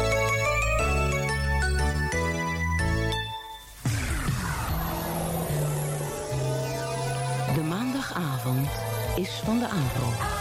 De 7.55 7.61
maandagavond 7.67 8.67
is 9.15 9.41
van 9.43 9.59
de 9.59 9.65
Avro. 9.65 10.38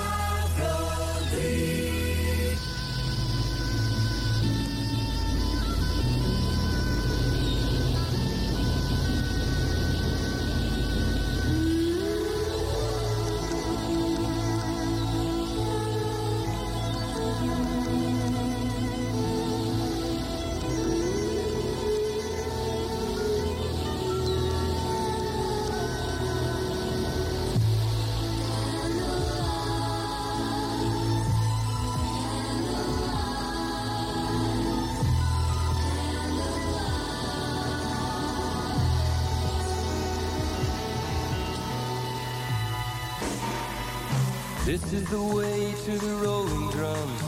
This 44.69 44.93
is 44.93 45.05
the 45.09 45.23
way 45.23 45.73
to 45.87 45.99
the 45.99 46.15
rolling 46.23 46.71
drums. 46.71 47.23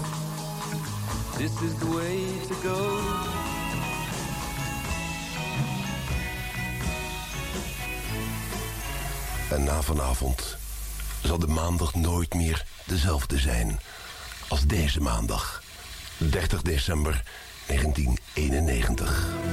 This 1.38 1.62
is 1.62 1.74
the 1.78 1.86
way 1.86 2.18
to 2.48 2.54
go. 2.62 2.98
En 9.50 9.64
na 9.64 9.82
vanavond 9.82 10.56
zal 11.22 11.38
de 11.38 11.46
maandag 11.46 11.94
nooit 11.94 12.34
meer 12.34 12.64
dezelfde 12.86 13.38
zijn 13.38 13.80
als 14.48 14.66
deze 14.66 15.00
maandag, 15.00 15.62
30 16.16 16.62
december 16.62 17.22
1991. 17.66 19.49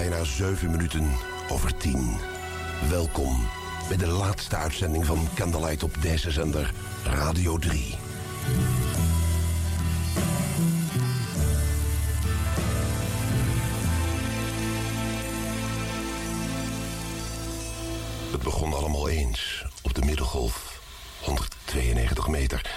Bijna 0.00 0.24
zeven 0.24 0.70
minuten 0.70 1.12
over 1.48 1.76
tien. 1.76 2.16
Welkom 2.88 3.48
bij 3.88 3.96
de 3.96 4.06
laatste 4.06 4.56
uitzending 4.56 5.06
van 5.06 5.28
Candlelight 5.34 5.82
op 5.82 6.02
deze 6.02 6.30
zender 6.30 6.72
Radio 7.04 7.58
3. 7.58 7.94
Het 18.30 18.42
begon 18.42 18.72
allemaal 18.72 19.08
eens 19.08 19.64
op 19.82 19.94
de 19.94 20.04
Middelgolf, 20.04 20.80
192 21.20 22.28
meter, 22.28 22.70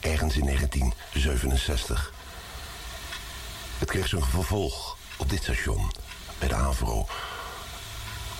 ergens 0.00 0.36
in 0.36 0.44
1967. 0.44 2.12
Het 3.78 3.90
kreeg 3.90 4.08
zijn 4.08 4.22
vervolg 4.22 4.96
op 5.16 5.30
dit 5.30 5.42
station, 5.42 5.90
bij 6.48 6.58
de 6.58 6.64
AVRO, 6.64 7.06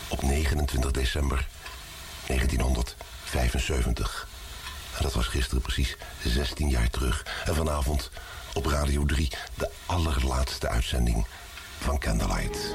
op 0.09 0.23
29 0.23 0.91
december 0.91 1.47
1975. 2.27 4.29
En 4.97 5.03
dat 5.03 5.13
was 5.13 5.27
gisteren 5.27 5.63
precies 5.63 5.97
16 6.25 6.69
jaar 6.69 6.91
terug. 6.91 7.27
En 7.45 7.55
vanavond 7.55 8.11
op 8.55 8.67
Radio 8.67 9.05
3 9.05 9.31
de 9.55 9.71
allerlaatste 9.87 10.69
uitzending 10.69 11.27
van 11.79 11.99
Candlelight. 11.99 12.75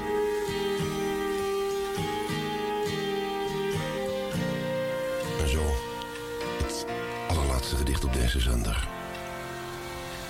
En 5.40 5.48
zo 5.48 5.74
het 6.62 6.86
allerlaatste 7.28 7.76
gedicht 7.76 8.04
op 8.04 8.12
deze 8.12 8.40
zender. 8.40 8.88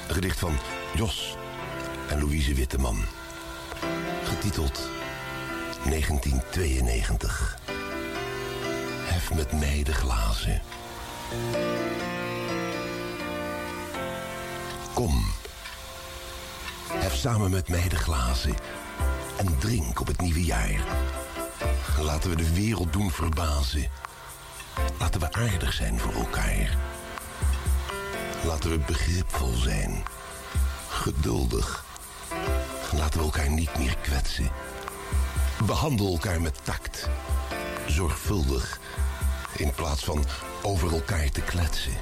Een 0.09 0.15
gedicht 0.15 0.39
van 0.39 0.59
Jos 0.95 1.37
en 2.09 2.21
Louise 2.21 2.55
Witteman. 2.55 3.05
Getiteld 4.41 4.81
1992. 5.85 7.59
Hef 9.05 9.35
met 9.35 9.53
mij 9.53 9.83
de 9.83 9.93
glazen. 9.93 10.63
Kom. 14.95 15.25
Hef 16.93 17.15
samen 17.15 17.51
met 17.51 17.69
mij 17.69 17.89
de 17.89 17.97
glazen. 17.97 18.55
En 19.37 19.59
drink 19.59 20.01
op 20.01 20.07
het 20.07 20.21
nieuwe 20.21 20.45
jaar. 20.45 20.85
Laten 21.99 22.31
we 22.31 22.37
de 22.37 22.55
wereld 22.55 22.93
doen 22.93 23.11
verbazen. 23.11 23.91
Laten 24.99 25.21
we 25.21 25.33
aardig 25.33 25.73
zijn 25.73 25.99
voor 25.99 26.15
elkaar. 26.15 26.77
Laten 28.45 28.71
we 28.71 28.79
begripvol 28.79 29.53
zijn. 29.53 30.03
Geduldig. 30.89 31.90
Laten 32.93 33.19
we 33.19 33.25
elkaar 33.25 33.51
niet 33.51 33.79
meer 33.79 33.97
kwetsen. 34.03 34.51
Behandel 35.67 36.07
elkaar 36.07 36.41
met 36.41 36.65
tact. 36.65 37.09
Zorgvuldig. 37.87 38.81
In 39.57 39.73
plaats 39.75 40.05
van 40.05 40.25
over 40.63 40.93
elkaar 40.93 41.31
te 41.31 41.41
kletsen. 41.41 41.93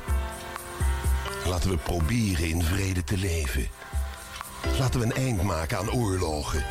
Laten 1.44 1.70
we 1.70 1.76
proberen 1.76 2.48
in 2.48 2.62
vrede 2.62 3.04
te 3.04 3.16
leven. 3.16 3.68
Laten 4.78 5.00
we 5.00 5.06
een 5.06 5.14
eind 5.14 5.42
maken 5.42 5.78
aan 5.78 5.90
oorlogen. 5.90 6.64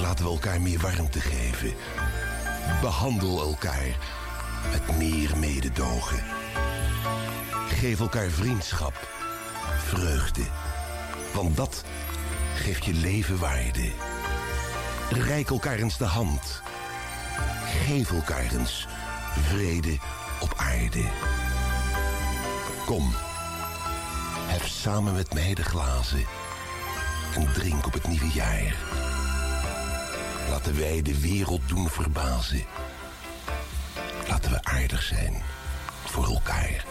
Laten 0.00 0.24
we 0.24 0.30
elkaar 0.30 0.60
meer 0.60 0.78
warmte 0.78 1.20
geven. 1.20 1.72
Behandel 2.80 3.40
elkaar 3.40 3.96
met 4.70 4.96
meer 4.96 5.36
mededogen. 5.36 6.24
Geef 7.68 8.00
elkaar 8.00 8.30
vriendschap, 8.30 9.08
vreugde. 9.78 10.44
Want 11.34 11.56
dat 11.56 11.84
geeft 12.58 12.84
je 12.84 12.92
leven 12.92 13.38
waarde. 13.38 13.90
Rijk 15.10 15.50
elkaar 15.50 15.78
eens 15.78 15.98
de 15.98 16.04
hand. 16.04 16.62
Geef 17.86 18.12
elkaar 18.12 18.52
eens 18.52 18.86
vrede 19.42 19.96
op 20.40 20.54
aarde. 20.56 21.04
Kom, 22.84 23.14
hef 24.46 24.66
samen 24.66 25.14
met 25.14 25.34
mij 25.34 25.54
de 25.54 25.62
glazen 25.62 26.24
en 27.34 27.52
drink 27.52 27.86
op 27.86 27.92
het 27.92 28.08
nieuwe 28.08 28.30
jaar. 28.32 28.74
Laten 30.50 30.78
wij 30.78 31.02
de 31.02 31.20
wereld 31.20 31.68
doen 31.68 31.88
verbazen. 31.88 32.64
Laten 34.28 34.50
we 34.50 34.64
aardig 34.64 35.02
zijn 35.02 35.42
voor 36.04 36.24
elkaar. 36.24 36.84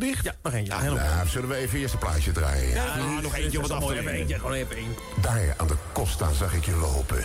Gedicht? 0.00 0.24
Ja, 0.24 0.34
nog 0.42 0.52
eentje. 0.52 0.72
Ja, 0.72 0.82
nou, 0.82 1.28
zullen 1.28 1.48
we 1.48 1.54
even 1.54 1.78
eerst 1.78 1.92
een 1.92 1.98
plaatje 1.98 2.32
draaien? 2.32 2.68
Ja, 2.68 2.96
nog 3.22 3.34
eentje 3.34 3.60
het 3.60 3.70
af 3.70 3.90
Even 3.90 4.12
eentje, 4.12 4.34
gewoon 4.34 4.52
even 4.52 4.76
één. 4.76 4.94
Daar 5.20 5.54
aan 5.56 5.66
de 5.66 5.76
Costa 5.92 6.32
zag 6.32 6.54
ik 6.54 6.64
je 6.64 6.76
lopen. 6.76 7.24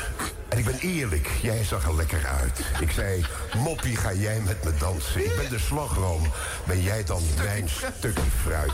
En 0.49 0.57
ik 0.57 0.65
ben 0.65 0.80
eerlijk, 0.80 1.30
jij 1.41 1.64
zag 1.64 1.88
er 1.88 1.95
lekker 1.95 2.26
uit. 2.26 2.60
Ik 2.80 2.91
zei, 2.91 3.26
moppie, 3.57 3.95
ga 3.95 4.14
jij 4.14 4.39
met 4.39 4.64
me 4.64 4.72
dansen? 4.77 5.26
Ik 5.26 5.35
ben 5.38 5.49
de 5.49 5.60
slagroom. 5.60 6.31
Ben 6.64 6.81
jij 6.81 7.03
dan 7.03 7.22
mijn 7.38 7.69
stukje 7.98 8.31
fruit? 8.43 8.73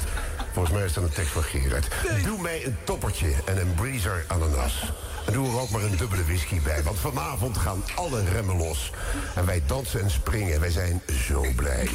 Volgens 0.53 0.76
mij 0.76 0.86
is 0.86 0.94
dat 0.94 1.03
een 1.03 1.10
tekst 1.10 1.32
van 1.32 1.44
Gerard. 1.44 1.88
Doe 2.24 2.41
mij 2.41 2.65
een 2.65 2.78
toppertje 2.84 3.34
en 3.45 3.57
een 3.57 3.74
breezer 3.74 4.26
ananas. 4.28 4.91
En 5.26 5.34
doe 5.34 5.48
er 5.48 5.60
ook 5.60 5.69
maar 5.69 5.84
een 5.84 5.98
dubbele 5.98 6.26
whisky 6.26 6.61
bij. 6.61 6.84
Want 6.84 6.99
vanavond 6.99 7.57
gaan 7.57 7.84
alle 7.95 8.24
remmen 8.24 8.57
los. 8.57 8.91
En 9.36 9.45
wij 9.45 9.61
dansen 9.65 10.02
en 10.02 10.11
springen. 10.11 10.60
Wij 10.60 10.72
zijn 10.72 11.02
zo 11.28 11.45
blij. 11.56 11.90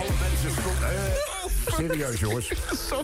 Alle 0.00 0.10
mensen... 0.20 0.50
stop- 0.50 0.82
eh, 0.82 1.74
serieus, 1.76 2.20
jongens. 2.20 2.52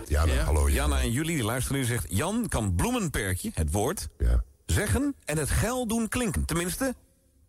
Ja, 0.09 0.25
nou, 0.25 0.39
hallo. 0.39 0.61
Jan. 0.61 0.73
Janna 0.73 1.01
en 1.01 1.11
jullie, 1.11 1.35
die 1.37 1.45
luisteren 1.45 1.81
nu, 1.81 1.87
zegt... 1.87 2.07
Jan 2.09 2.47
kan 2.49 2.75
bloemenperkje, 2.75 3.51
het 3.55 3.73
woord, 3.73 4.09
zeggen 4.67 5.15
en 5.25 5.39
het 5.39 5.51
geil 5.51 5.87
doen 5.87 6.09
klinken. 6.09 6.45
Tenminste, 6.45 6.95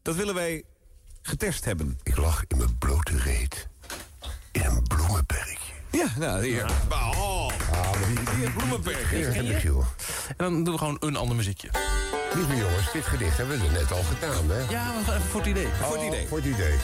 dat 0.01 0.15
willen 0.15 0.33
wij 0.33 0.63
getest 1.21 1.65
hebben. 1.65 1.99
Ik 2.03 2.17
lag 2.17 2.43
in 2.47 2.57
mijn 2.57 2.77
blote 2.77 3.17
reet. 3.17 3.67
In 4.51 4.61
een 4.63 4.83
bloemenperkje. 4.83 5.73
Ja, 5.91 6.07
nou, 6.17 6.45
hier. 6.45 6.65
Oh, 6.89 7.51
Ah, 7.71 7.91
maar 7.91 8.07
die, 8.07 8.35
hier, 8.35 8.51
bloemenperkje. 8.51 9.25
En 10.27 10.35
dan 10.37 10.63
doen 10.63 10.73
we 10.73 10.79
gewoon 10.79 10.97
een 10.99 11.15
ander 11.15 11.35
muziekje. 11.35 11.69
Lieve 12.37 12.55
jongens, 12.55 12.91
dit 12.91 13.05
gedicht 13.05 13.37
hebben 13.37 13.59
we 13.59 13.67
net 13.71 13.91
al 13.91 14.03
gedaan, 14.03 14.49
hè? 14.49 14.69
Ja, 14.69 14.91
maar 14.91 15.15
even 15.15 15.29
voor 15.29 15.39
het 15.39 15.49
idee. 15.49 15.65
Oh, 15.65 15.83
voor 15.83 15.97
het 15.97 16.05
idee. 16.05 16.27
Voor 16.27 16.37
het 16.37 16.45
idee. 16.45 16.75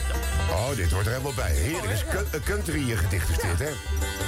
Oh, 0.50 0.76
dit 0.76 0.90
hoort 0.90 1.06
er 1.06 1.12
helemaal 1.12 1.34
bij. 1.34 1.52
Heerlijk, 1.52 1.92
is 1.92 2.04
country 2.44 2.96
gedicht 2.96 3.30
is 3.30 3.36
dit, 3.36 3.58
hè? 3.58 3.72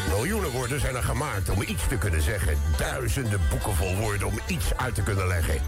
Miljoenen 0.08 0.50
woorden 0.50 0.80
zijn 0.80 0.94
er 0.96 1.02
gemaakt 1.02 1.50
om 1.50 1.62
iets 1.62 1.88
te 1.88 1.96
kunnen 1.96 2.22
zeggen. 2.22 2.58
Duizenden 2.78 3.40
boeken 3.50 3.74
vol 3.74 3.96
woorden 3.96 4.26
om 4.26 4.38
iets 4.46 4.76
uit 4.76 4.94
te 4.94 5.02
kunnen 5.02 5.26
leggen. 5.26 5.60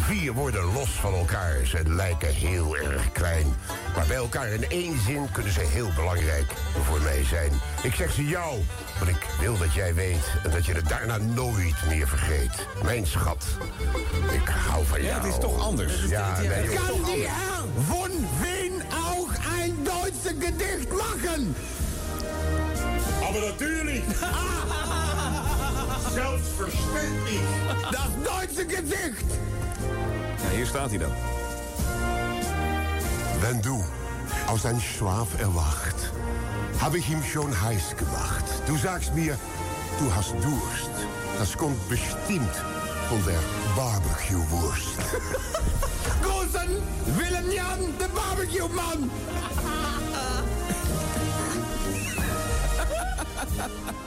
Vier 0.00 0.32
woorden 0.32 0.72
los 0.72 0.90
van 0.90 1.14
elkaar. 1.14 1.66
Ze 1.66 1.80
lijken 1.84 2.34
heel 2.34 2.76
erg 2.76 3.12
klein. 3.12 3.54
Maar 3.94 4.06
bij 4.06 4.16
elkaar 4.16 4.48
in 4.48 4.68
één 4.68 5.00
zin 5.00 5.28
kunnen 5.32 5.52
ze 5.52 5.60
heel 5.60 5.90
belangrijk 5.94 6.52
voor 6.84 7.00
mij 7.00 7.24
zijn. 7.24 7.52
Ik 7.82 7.94
zeg 7.94 8.12
ze 8.12 8.24
jou, 8.24 8.60
want 8.98 9.10
ik 9.10 9.26
wil 9.40 9.58
dat 9.58 9.74
jij 9.74 9.94
weet... 9.94 10.32
en 10.44 10.50
dat 10.50 10.66
je 10.66 10.72
het 10.72 10.88
daarna 10.88 11.16
nooit 11.16 11.86
meer 11.88 12.08
vergeet. 12.08 12.66
Mijn 12.82 13.06
schat, 13.06 13.44
ik 14.32 14.48
hou 14.48 14.84
van 14.86 15.02
jou. 15.02 15.14
Ja, 15.14 15.20
het 15.20 15.32
is 15.34 15.40
toch 15.40 15.62
anders. 15.62 16.04
Ja, 16.04 16.40
nee, 16.40 16.64
joh. 16.64 16.74
Kann 16.74 17.04
die 17.04 17.26
Herr 17.26 17.64
von 17.88 18.10
Wien 18.40 18.82
auch 18.90 19.30
ein 19.60 19.84
deutsches 19.84 20.38
Gedicht 20.38 20.92
machen? 20.92 21.54
Aber 23.28 23.40
natürlich. 23.40 24.02
Selbstverständlich. 26.14 27.40
Das 27.90 28.10
deutsche 28.24 28.66
Gedicht. 28.66 29.26
Ja, 30.42 30.56
hier 30.56 30.66
staat 30.66 30.90
hij 30.90 30.98
dan. 30.98 31.12
Wenn 33.40 33.60
du 33.62 33.84
aus 34.46 34.62
deinem 34.62 34.80
Schlaf 34.80 35.28
erwacht, 35.40 36.12
habe 36.80 36.98
ich 36.98 37.10
ihm 37.10 37.22
schon 37.22 37.60
heiß 37.60 37.96
gemacht. 37.96 38.44
Du 38.66 38.76
sagst 38.76 39.14
mir, 39.14 39.38
du 39.98 40.14
hast 40.14 40.34
Durst. 40.34 40.90
Das 41.38 41.56
kommt 41.56 41.88
bestimmt 41.88 42.54
von 43.08 43.24
der 43.24 43.40
Barbecue-Wurst. 43.76 44.98
Großen 46.22 46.82
Willem 47.16 47.50
Jan, 47.50 47.80
de 47.98 48.08
barbecue-man. 48.14 49.10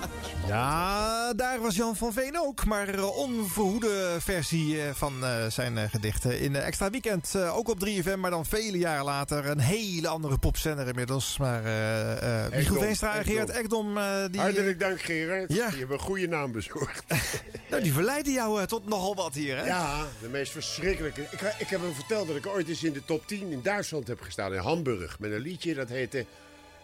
Ja, 0.50 1.34
daar 1.34 1.62
was 1.62 1.76
Jan 1.76 1.96
van 1.96 2.14
Veen 2.14 2.40
ook. 2.40 2.66
Maar 2.66 3.04
onverhoede 3.04 4.16
versie 4.20 4.82
eh, 4.82 4.90
van 4.94 5.26
eh, 5.26 5.46
zijn 5.50 5.78
eh, 5.78 5.90
gedichten. 5.90 6.40
In 6.40 6.56
Extra 6.56 6.90
Weekend, 6.90 7.36
ook 7.36 7.70
op 7.70 7.88
3FM, 7.88 8.18
maar 8.18 8.32
dan 8.32 8.46
vele 8.46 8.78
jaren 8.78 9.04
later. 9.04 9.46
Een 9.46 9.60
hele 9.60 10.08
andere 10.08 10.38
popzender 10.38 10.88
inmiddels. 10.88 11.38
Maar 11.38 11.66
eh 11.66 12.46
eh 12.46 12.52
Michiel 12.52 12.80
Veenstra 12.80 13.14
en 13.14 13.20
Ekdom. 13.20 13.34
Gerard 13.34 13.50
Ekdom... 13.50 13.94
die, 14.32 14.42
Hartelijk 14.42 14.80
dank, 14.80 15.02
Gerard. 15.02 15.54
Ja. 15.54 15.70
Je 15.70 15.78
hebt 15.78 15.92
een 15.92 16.00
goede 16.00 16.28
naam 16.28 16.52
bezorgd. 16.52 17.04
nou, 17.70 17.84
die 17.84 17.94
verleiden 17.94 18.34
jou 18.34 18.66
tot 18.66 18.88
nogal 18.88 19.16
wat 19.16 19.34
hier, 19.34 19.58
hè? 19.58 19.66
Ja, 19.66 20.06
de 20.22 20.30
meest 20.30 20.52
verschrikkelijke. 20.52 21.22
Ik, 21.22 21.42
ik 21.58 21.68
heb 21.68 21.82
hem 21.82 21.94
verteld 21.94 22.28
dat 22.28 22.36
ik 22.36 22.48
ooit 22.48 22.68
eens 22.68 22.84
in 22.84 22.94
de 22.94 23.06
top 23.06 23.28
10 23.28 23.52
in 23.52 23.62
Duitsland 23.62 24.08
heb 24.08 24.22
gestaan. 24.22 24.54
In 24.54 24.60
Hamburg. 24.60 25.20
Met 25.20 25.32
een 25.32 25.40
liedje 25.40 25.74
dat 25.74 25.90
heette 25.90 26.26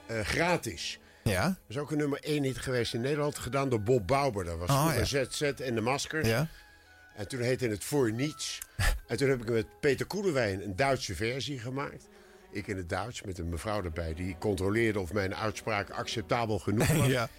Gratis. 0.08 1.00
Ja. 1.30 1.44
Dat 1.44 1.56
is 1.68 1.78
ook 1.78 1.92
een 1.92 1.98
nummer 1.98 2.20
1 2.24 2.44
hit 2.44 2.58
geweest 2.58 2.94
in 2.94 3.02
Nederland. 3.02 3.38
Gedaan 3.38 3.70
door 3.70 3.82
Bob 3.82 4.08
Bauer. 4.08 4.46
Dat 4.46 4.58
was 4.58 4.70
Oh, 4.70 4.92
ja. 4.98 5.04
ZZ 5.26 5.42
en 5.42 5.76
de 5.76 5.82
Maskers. 5.82 6.28
Ja. 6.28 6.48
En 7.16 7.28
toen 7.28 7.40
heette 7.40 7.68
het 7.68 7.84
Voor 7.84 8.12
Niets. 8.12 8.60
en 9.08 9.18
toen 9.18 9.30
heb 9.30 9.42
ik 9.42 9.50
met 9.50 9.66
Peter 9.80 10.06
Koelewijn 10.06 10.64
een 10.64 10.76
Duitse 10.76 11.16
versie 11.16 11.60
gemaakt. 11.60 12.08
Ik 12.52 12.68
in 12.68 12.78
het 12.78 12.90
Duits 12.90 13.22
met 13.22 13.38
een 13.38 13.50
mevrouw 13.50 13.84
erbij. 13.84 14.14
Die 14.14 14.36
controleerde 14.40 15.00
of 15.00 15.14
mijn 15.14 15.36
uitspraak 15.36 15.90
acceptabel 15.90 16.60
genoeg 16.60 16.88
was. 16.88 17.08
Ja. 17.18 17.30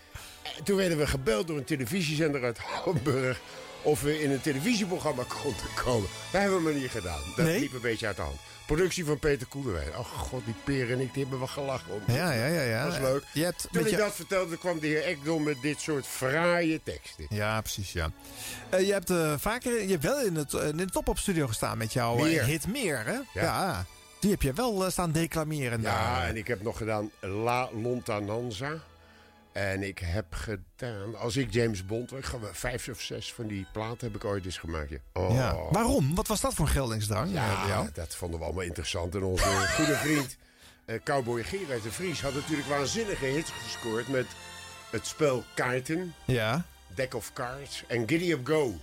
En 0.58 0.64
toen 0.64 0.76
werden 0.76 0.98
we 0.98 1.06
gebeld 1.06 1.46
door 1.46 1.56
een 1.56 1.64
televisiezender 1.64 2.44
uit 2.44 2.58
Hamburg. 2.58 3.40
Of 3.82 4.02
we 4.02 4.22
in 4.22 4.30
een 4.30 4.40
televisieprogramma 4.40 5.22
konden 5.42 5.74
komen. 5.74 6.08
Dat 6.32 6.40
hebben 6.40 6.58
we 6.58 6.64
maar 6.64 6.74
niet 6.74 6.90
gedaan. 6.90 7.20
Dat 7.36 7.44
Nee? 7.46 7.60
liep 7.60 7.72
een 7.72 7.80
beetje 7.80 8.06
uit 8.06 8.16
de 8.16 8.22
hand. 8.22 8.38
Productie 8.66 9.04
van 9.04 9.18
Peter 9.18 9.46
Koelewijn. 9.46 9.88
Oh 9.88 10.04
god, 10.06 10.44
die 10.44 10.54
peren 10.64 10.94
en 10.96 11.00
ik 11.00 11.12
die 11.14 11.22
hebben 11.22 11.40
we 11.40 11.46
gelachen 11.46 11.92
om. 11.92 12.14
Ja, 12.14 12.32
ja, 12.32 12.46
ja. 12.46 12.60
ja. 12.62 12.84
Dat 12.84 12.98
was 12.98 13.10
leuk. 13.10 13.22
Je 13.32 13.44
hebt 13.44 13.68
Toen 13.72 13.82
ik 13.84 13.90
je- 13.90 13.96
dat 13.96 14.14
vertelde, 14.14 14.58
kwam 14.58 14.78
de 14.80 14.86
heer 14.86 15.04
Ekdom 15.04 15.42
met 15.42 15.56
dit 15.62 15.80
soort 15.80 16.06
fraaie 16.06 16.80
teksten. 16.84 17.26
Ja, 17.28 17.60
precies, 17.60 17.92
ja. 17.92 18.10
Eh, 18.70 18.86
je 18.86 18.92
hebt 18.92 19.10
eh, 19.10 19.34
vaker, 19.38 19.82
je 19.82 19.90
hebt 19.90 20.02
wel 20.04 20.20
in, 20.20 20.34
het, 20.34 20.52
in 20.52 20.76
de 20.76 20.86
top-op 20.86 21.18
studio 21.18 21.46
gestaan 21.46 21.78
met 21.78 21.92
jouw 21.92 22.16
eh, 22.16 22.22
Meer. 22.22 22.44
hit 22.44 22.66
Meer, 22.66 23.02
hè? 23.04 23.40
Ja. 23.40 23.84
Die 24.20 24.30
heb 24.30 24.42
je 24.42 24.52
wel 24.52 24.84
eh, 24.84 24.90
staan 24.90 25.12
declameren. 25.12 25.82
Ja, 25.82 26.14
daar. 26.16 26.28
en 26.28 26.36
ik 26.36 26.46
heb 26.46 26.62
nog 26.62 26.76
gedaan 26.76 27.10
La 27.20 27.68
Lontananza. 27.82 28.72
En 29.56 29.82
ik 29.82 29.98
heb 29.98 30.26
gedaan, 30.34 31.16
als 31.18 31.36
ik 31.36 31.52
James 31.52 31.86
Bond, 31.86 32.10
wel 32.10 32.20
vijf 32.52 32.88
of 32.88 33.00
zes 33.00 33.32
van 33.32 33.46
die 33.46 33.66
platen 33.72 34.06
heb 34.06 34.16
ik 34.16 34.24
ooit 34.24 34.44
eens 34.44 34.58
gemaakt. 34.58 34.90
Ja. 34.90 34.96
Oh. 35.12 35.34
Ja. 35.34 35.56
Waarom? 35.70 36.14
Wat 36.14 36.26
was 36.26 36.40
dat 36.40 36.54
voor 36.54 36.66
een 36.66 36.70
geldingsdrang? 36.72 37.26
eh, 37.28 37.32
bij 37.32 37.42
Ja, 37.42 37.66
jou? 37.68 37.88
dat 37.94 38.14
vonden 38.16 38.38
we 38.38 38.44
allemaal 38.44 38.62
interessant. 38.64 39.14
En 39.14 39.22
onze 39.22 39.44
goede 39.76 39.94
vriend 39.96 40.36
eh, 40.84 40.98
Cowboy 41.04 41.44
Gerard 41.44 41.82
de 41.82 41.92
Vries 41.92 42.20
had 42.22 42.34
natuurlijk 42.34 42.68
waanzinnige 42.68 43.24
hits 43.24 43.50
gescoord 43.50 44.08
met 44.08 44.26
het 44.90 45.06
spel 45.06 45.44
kaarten, 45.54 46.14
Ja. 46.24 46.64
Deck 46.94 47.14
of 47.14 47.32
Cards 47.32 47.84
en 47.88 48.08
Giddy 48.08 48.30
Up 48.32 48.46
Go. 48.46 48.74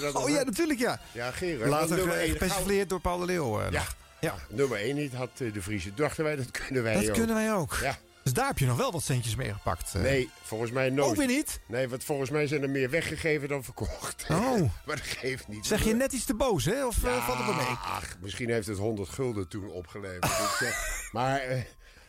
Dat 0.00 0.14
Oh 0.14 0.28
ja, 0.28 0.42
natuurlijk, 0.42 0.78
ja. 0.78 1.00
Ja, 1.12 1.30
Gerard. 1.30 1.70
Later 1.70 2.08
eh, 2.08 2.30
gepersifleerd 2.30 2.88
door 2.88 3.00
Paul 3.00 3.18
de 3.18 3.24
Leeuw. 3.24 3.60
eh, 3.60 3.70
Ja. 3.72 3.82
Ja, 4.20 4.34
nummer 4.48 4.78
1 4.78 4.94
niet 4.96 5.12
had 5.14 5.30
eh, 5.38 5.52
de 5.52 5.62
Vries. 5.62 5.86
Dachten 5.94 6.24
wij, 6.24 6.36
dat 6.36 6.50
kunnen 6.50 6.82
wij 6.82 6.94
Dat 6.94 7.08
ook. 7.08 7.14
kunnen 7.14 7.36
wij 7.36 7.54
ook. 7.54 7.78
Ja. 7.82 7.98
Dus 8.22 8.32
daar 8.32 8.46
heb 8.46 8.58
je 8.58 8.66
nog 8.66 8.76
wel 8.76 8.92
wat 8.92 9.02
centjes 9.02 9.34
mee 9.36 9.52
gepakt. 9.52 9.94
eh. 9.94 10.02
Nee, 10.02 10.30
volgens 10.42 10.70
mij 10.70 10.90
nooit. 10.90 11.10
Ook 11.10 11.16
weer 11.16 11.26
niet? 11.26 11.60
Nee, 11.66 11.88
want 11.88 12.04
volgens 12.04 12.30
mij 12.30 12.46
zijn 12.46 12.62
er 12.62 12.70
meer 12.70 12.90
weggegeven 12.90 13.48
dan 13.48 13.64
verkocht. 13.64 14.26
Oh. 14.30 14.60
maar 14.86 14.96
dat 14.96 15.00
geeft 15.06 15.48
niet. 15.48 15.66
Zeg 15.66 15.84
je 15.84 15.94
net 15.94 16.12
iets 16.12 16.24
te 16.24 16.34
boos, 16.34 16.64
hè? 16.64 16.86
Of 16.86 17.04
eh, 17.04 17.26
valt 17.26 17.38
het 17.38 17.46
wel 17.46 17.54
mee? 17.56 17.76
Ach, 17.84 18.16
misschien 18.20 18.50
heeft 18.50 18.66
het 18.66 18.78
100 18.78 19.08
gulden 19.08 19.48
toen 19.48 19.70
opgeleverd. 19.70 20.28
Maar 21.12 21.38
eh, 21.40 21.60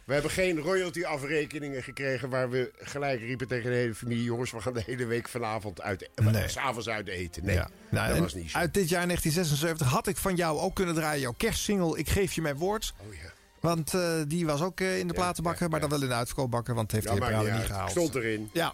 we 0.06 0.14
hebben 0.14 0.32
geen 0.32 0.60
royalty-afrekeningen 0.60 1.84
gekregen... 1.84 2.30
waar 2.30 2.50
we 2.50 2.72
gelijk 2.78 3.20
riepen 3.20 3.48
tegen 3.48 3.70
de 3.70 3.76
hele 3.76 3.96
familie... 3.96 4.24
jongens, 4.24 4.52
we 4.52 4.62
gaan 4.62 4.74
de 4.74 4.84
hele 4.86 5.06
week 5.06 5.30
vanavond 5.30 5.82
uit... 5.82 6.10
Nee. 6.16 6.48
s'avonds 6.48 6.90
uit 6.90 7.08
eten. 7.08 7.46
Nee, 7.46 7.56
Ja. 7.56 7.70
Nou, 7.90 8.10
dat 8.10 8.18
was 8.18 8.34
niet 8.34 8.52
zo. 8.52 8.58
Uit 8.58 8.74
dit 8.74 8.90
jaar 8.90 9.06
1976 9.06 9.88
had 9.88 10.08
ik 10.08 10.18
van 10.18 10.36
jou 10.36 10.60
ook 10.60 10.76
kunnen 10.76 10.96
draaien. 10.96 11.22
Jouw 11.22 11.34
kerstsingle 11.38 11.98
Ik 11.98 12.10
geef 12.10 12.34
je 12.34 12.42
mijn 12.42 12.56
woord. 12.58 12.94
Oh 13.08 13.14
ja. 13.14 13.32
Want 13.62 13.94
eh, 13.94 14.12
die 14.28 14.46
was 14.46 14.62
ook 14.62 14.80
eh, 14.80 15.00
in 15.00 15.08
de 15.08 15.14
platenbakken, 15.14 15.70
maar 15.70 15.80
dan 15.80 15.90
wel 15.90 16.02
in 16.02 16.08
de 16.08 16.14
uitverkoopbakken, 16.14 16.76
want 16.76 16.92
heeft 16.92 17.04
Ja, 17.06 17.14
de 17.14 17.20
maakt 17.20 17.52
niet, 17.52 17.66
gehaald. 17.66 17.92
Stond 17.92 18.16
erin. 18.16 18.50
Ja. 18.54 18.74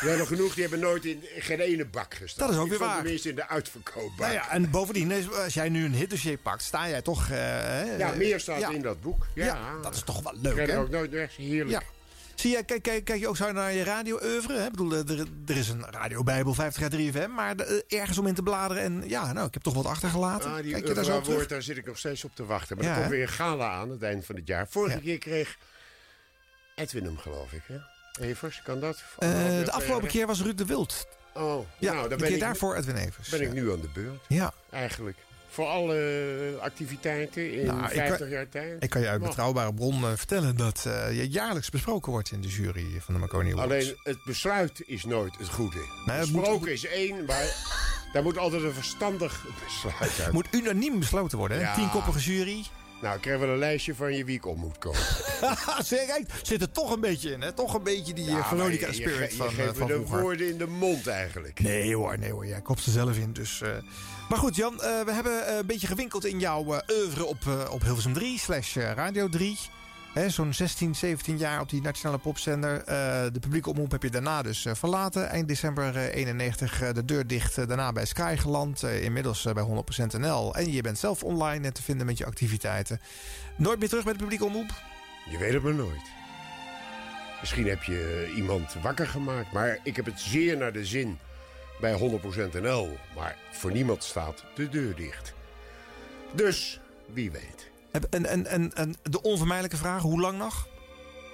Zijn 0.00 0.18
er 0.18 0.26
genoeg, 0.26 0.54
die 0.54 0.62
hebben 0.62 0.80
nooit 0.80 1.04
in 1.04 1.22
geen 1.38 1.60
ene 1.60 1.84
bak 1.84 2.14
gestaan. 2.14 2.46
Dat 2.46 2.56
is 2.56 2.62
ook 2.62 2.68
weer 2.68 2.78
waar. 2.78 2.96
tenminste 2.96 3.28
in 3.28 3.34
de 3.34 3.48
uitverkoopbak. 3.48 4.18
Nou 4.18 4.32
ja, 4.32 4.50
en 4.50 4.70
bovendien, 4.70 5.12
als 5.44 5.54
jij 5.54 5.68
nu 5.68 5.84
een 5.84 5.94
hitdossier 5.94 6.36
pakt, 6.38 6.62
sta 6.62 6.88
jij 6.88 7.02
toch... 7.02 7.28
eh, 7.30 7.98
Ja, 7.98 8.12
meer 8.16 8.40
staat 8.40 8.60
ja. 8.60 8.70
in 8.70 8.82
dat 8.82 9.00
boek. 9.00 9.26
Ja, 9.34 9.44
Ja, 9.44 9.58
dat 9.82 9.94
is 9.94 10.02
toch 10.02 10.22
wel 10.22 10.34
leuk, 10.40 10.66
hè? 10.70 10.78
ook 10.78 10.90
nooit 10.90 11.10
weg. 11.10 11.36
Heerlijk. 11.36 11.70
Ja. 11.70 11.82
Zie 12.34 12.50
je, 12.56 12.64
kijk, 12.64 12.82
kijk, 12.82 13.04
kijk 13.04 13.20
je 13.20 13.28
ook 13.28 13.36
zo 13.36 13.52
naar 13.52 13.72
je 13.72 13.82
radio-oeuvre? 13.84 14.64
Ik 14.64 14.70
bedoel, 14.70 14.92
eh, 14.92 14.98
er, 15.18 15.26
er 15.46 15.56
is 15.56 15.68
een 15.68 15.84
radiobijbel 15.90 16.54
50 16.54 16.80
jaar 16.80 16.90
3FM, 16.90 17.34
maar 17.34 17.56
de- 17.56 17.84
eh, 17.88 17.98
ergens 18.00 18.18
om 18.18 18.26
in 18.26 18.34
te 18.34 18.42
bladeren. 18.42 18.82
En 18.82 19.08
ja, 19.08 19.32
nou, 19.32 19.46
ik 19.46 19.54
heb 19.54 19.62
toch 19.62 19.74
wat 19.74 19.86
achtergelaten. 19.86 20.50
Ah, 20.50 20.62
die 20.62 20.72
kijk 20.72 20.86
je 20.86 20.94
daar 20.94 21.04
zo 21.04 21.22
woord, 21.22 21.48
daar 21.48 21.62
zit 21.62 21.76
ik 21.76 21.86
nog 21.86 21.98
steeds 21.98 22.24
op 22.24 22.34
te 22.34 22.44
wachten. 22.46 22.76
Maar 22.76 22.84
Ja, 22.86 22.92
er 22.92 22.98
komt 22.98 23.10
weer 23.10 23.22
een 23.22 23.28
gala 23.28 23.70
aan 23.70 23.90
het 23.90 24.02
eind 24.02 24.24
van 24.26 24.34
het 24.36 24.46
jaar. 24.46 24.66
Vorige 24.68 24.98
keer 25.00 25.18
kreeg 25.18 25.56
Edwin 26.74 27.04
hem, 27.04 27.18
geloof 27.18 27.52
ik, 27.52 27.62
hè? 27.66 27.76
Evers, 28.26 28.62
kan 28.62 28.80
dat? 28.80 29.02
Eh, 29.18 29.28
de 29.64 29.72
afgelopen 29.72 30.08
keer 30.08 30.26
was 30.26 30.40
Ruud 30.42 30.56
de 30.58 30.66
Wild. 30.66 31.06
Oh, 31.34 31.66
Ja, 31.78 31.92
nou, 31.92 32.02
de 32.02 32.08
dan 32.08 32.18
keer 32.18 32.26
ben 32.26 32.34
ik, 32.34 32.40
daarvoor 32.40 32.76
Edwin 32.76 32.96
Evers. 32.96 33.28
ben 33.28 33.40
ik 33.40 33.52
nu 33.52 33.72
aan 33.72 33.80
de 33.80 33.88
beurt. 33.94 34.20
Ja. 34.28 34.52
Eigenlijk. 34.70 35.16
Voor 35.54 35.66
alle 35.66 36.58
activiteiten 36.60 37.52
in 37.60 37.66
Nou, 37.66 37.82
ik 37.84 37.88
50 37.90 38.18
kan- 38.18 38.28
jaar 38.28 38.48
tijd. 38.48 38.82
Ik 38.82 38.90
kan 38.90 39.00
je 39.00 39.08
uit 39.08 39.20
Mag. 39.20 39.28
betrouwbare 39.28 39.74
bron 39.74 40.04
eh, 40.04 40.10
vertellen 40.14 40.56
dat 40.56 40.82
je 41.12 41.28
jaarlijks 41.30 41.70
besproken 41.70 42.12
wordt 42.12 42.30
in 42.32 42.40
de 42.40 42.48
jury 42.48 42.86
van 43.00 43.14
de 43.14 43.20
Marconi 43.20 43.52
Awards. 43.52 43.72
Alleen 43.72 43.96
het 44.02 44.18
besluit 44.24 44.82
is 44.86 45.04
nooit 45.04 45.38
het 45.38 45.48
goede. 45.48 45.76
Nee, 46.06 46.16
het 46.16 46.32
Besproken 46.32 46.58
moet- 46.58 46.68
is 46.68 46.86
één, 46.86 47.24
maar 47.24 47.44
daar 48.12 48.22
moet 48.22 48.38
altijd 48.38 48.62
een 48.62 48.72
verstandig 48.72 49.44
besluit 49.64 50.20
uit. 50.20 50.32
moet 50.32 50.46
unaniem 50.50 50.98
besloten 50.98 51.38
worden, 51.38 51.56
hè? 51.56 51.62
Ja. 51.62 51.74
Tienkoppige 51.74 52.18
jury. 52.18 52.64
Nou, 53.04 53.16
ik 53.16 53.22
krijg 53.22 53.38
wel 53.40 53.48
een 53.48 53.58
lijstje 53.58 53.94
van 53.94 54.14
je 54.16 54.24
wie 54.24 54.36
ik 54.36 54.46
om 54.46 54.58
moet 54.58 54.78
komen. 54.78 55.00
Kijk, 55.88 56.24
zit 56.42 56.60
er 56.60 56.70
toch 56.70 56.90
een 56.92 57.00
beetje 57.00 57.30
in, 57.32 57.40
hè? 57.40 57.52
Toch 57.52 57.74
een 57.74 57.82
beetje 57.82 58.12
die 58.14 58.28
eh, 58.28 58.48
Veronica 58.48 58.86
maar 58.86 58.94
je- 58.94 59.00
Spirit 59.02 59.30
je, 59.30 59.36
van, 59.36 59.46
je 59.50 59.56
eh, 59.56 59.64
geeft 59.64 59.78
van 59.78 59.86
de 59.86 59.92
vroeger. 59.94 60.20
woorden 60.20 60.48
in 60.48 60.58
de 60.58 60.66
mond 60.66 61.06
eigenlijk. 61.06 61.60
Nee 61.60 61.96
hoor, 61.96 62.18
nee 62.18 62.30
hoor. 62.30 62.46
Jij 62.46 62.60
kopt 62.60 62.84
er 62.86 62.92
zelf 62.92 63.16
in. 63.16 63.32
Dus, 63.32 63.60
eh. 63.60 63.68
Maar 64.28 64.38
goed, 64.38 64.56
Jan, 64.56 64.76
we 64.76 65.10
hebben 65.12 65.56
een 65.58 65.66
beetje 65.66 65.86
gewinkeld 65.86 66.24
in 66.24 66.38
jouw 66.38 66.80
oeuvre 66.90 67.24
op, 67.24 67.68
op 67.70 67.82
Hilversum 67.82 68.12
3 68.12 68.38
slash 68.38 68.76
Radio 68.76 69.28
3. 69.28 69.58
Zo'n 70.14 70.54
16, 70.54 70.94
17 70.94 71.38
jaar 71.38 71.60
op 71.60 71.68
die 71.68 71.82
nationale 71.82 72.18
popzender. 72.18 72.78
Eh, 72.78 72.84
de 73.32 73.40
publieke 73.40 73.70
omroep 73.70 73.90
heb 73.90 74.02
je 74.02 74.10
daarna 74.10 74.42
dus 74.42 74.64
eh, 74.64 74.74
verlaten. 74.74 75.28
Eind 75.28 75.48
december 75.48 75.96
eh, 75.96 76.14
91 76.14 76.82
eh, 76.82 76.92
de 76.92 77.04
deur 77.04 77.26
dicht. 77.26 77.56
daarna 77.68 77.92
bij 77.92 78.04
Sky 78.04 78.36
geland. 78.38 78.82
inmiddels 78.82 79.46
bij 79.52 79.64
100% 79.64 80.20
NL. 80.20 80.54
En 80.54 80.72
je 80.72 80.82
bent 80.82 80.98
zelf 80.98 81.22
online 81.22 81.72
te 81.72 81.82
vinden 81.82 82.06
met 82.06 82.18
je 82.18 82.26
activiteiten. 82.26 83.00
Nooit 83.56 83.78
meer 83.78 83.88
terug 83.88 84.04
bij 84.04 84.12
de 84.12 84.18
publieke 84.18 84.44
omroep? 84.44 84.70
Je 85.30 85.38
weet 85.38 85.52
het 85.52 85.62
maar 85.62 85.74
nooit. 85.74 86.12
Misschien 87.40 87.68
heb 87.68 87.82
je 87.82 88.32
iemand 88.36 88.74
wakker 88.82 89.06
gemaakt, 89.06 89.52
maar 89.52 89.78
ik 89.82 89.96
heb 89.96 90.04
het 90.04 90.20
zeer 90.20 90.56
naar 90.56 90.72
de 90.72 90.84
zin 90.86 91.18
bij 91.80 91.98
100% 91.98 92.60
NL. 92.62 92.98
Maar 93.14 93.36
voor 93.50 93.72
niemand 93.72 94.04
staat 94.04 94.44
de 94.54 94.68
deur 94.68 94.96
dicht. 94.96 95.34
Dus, 96.32 96.80
wie 97.12 97.30
weet. 97.30 97.72
En, 98.10 98.26
en, 98.26 98.46
en, 98.46 98.74
en 98.74 98.94
de 99.02 99.22
onvermijdelijke 99.22 99.76
vraag, 99.76 100.02
hoe 100.02 100.20
lang 100.20 100.38
nog? 100.38 100.68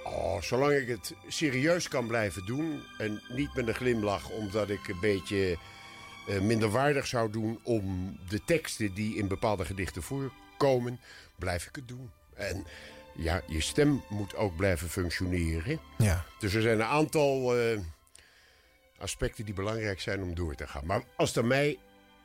Oh, 0.03 0.41
zolang 0.41 0.73
ik 0.73 0.87
het 0.87 1.13
serieus 1.27 1.87
kan 1.87 2.07
blijven 2.07 2.45
doen 2.45 2.83
en 2.97 3.21
niet 3.29 3.53
met 3.55 3.67
een 3.67 3.73
glimlach 3.73 4.29
omdat 4.29 4.69
ik 4.69 4.87
een 4.87 4.99
beetje 4.99 5.57
eh, 6.27 6.39
minderwaardig 6.39 7.07
zou 7.07 7.31
doen 7.31 7.59
om 7.63 8.17
de 8.29 8.43
teksten 8.43 8.93
die 8.93 9.15
in 9.15 9.27
bepaalde 9.27 9.65
gedichten 9.65 10.03
voorkomen, 10.03 10.99
blijf 11.35 11.65
ik 11.65 11.75
het 11.75 11.87
doen. 11.87 12.11
En 12.33 12.65
ja, 13.15 13.41
je 13.47 13.61
stem 13.61 14.03
moet 14.09 14.35
ook 14.35 14.55
blijven 14.55 14.89
functioneren. 14.89 15.79
Ja. 15.97 16.25
Dus 16.39 16.53
er 16.53 16.61
zijn 16.61 16.79
een 16.79 16.85
aantal 16.85 17.57
eh, 17.57 17.79
aspecten 18.97 19.45
die 19.45 19.53
belangrijk 19.53 20.01
zijn 20.01 20.21
om 20.21 20.35
door 20.35 20.55
te 20.55 20.67
gaan. 20.67 20.85
Maar 20.85 21.03
als 21.15 21.29
het 21.29 21.37
aan 21.37 21.47
mij 21.47 21.79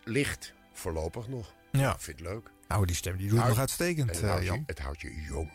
ligt, 0.04 0.52
voorlopig 0.72 1.28
nog. 1.28 1.54
Ja. 1.72 1.94
Ik 1.94 2.00
vind 2.00 2.18
het 2.18 2.28
leuk. 2.28 2.50
Nou, 2.68 2.86
die 2.86 2.94
stem 2.97 3.16
die 3.16 3.28
doet 3.28 3.38
het 3.38 3.48
nog 3.48 3.59
uitstekend, 3.59 4.10
het 4.10 4.20
eh, 4.22 4.28
houdt 4.28 4.43
je- 4.44 4.48
Jan. 4.51 4.62
het 4.66 4.78
houdt 4.78 5.01
je 5.01 5.22
jong. 5.28 5.51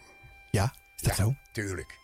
Ja, 0.51 0.73
is 0.95 1.01
dat 1.01 1.15
zo? 1.15 1.35
Tuurlijk. 1.51 1.99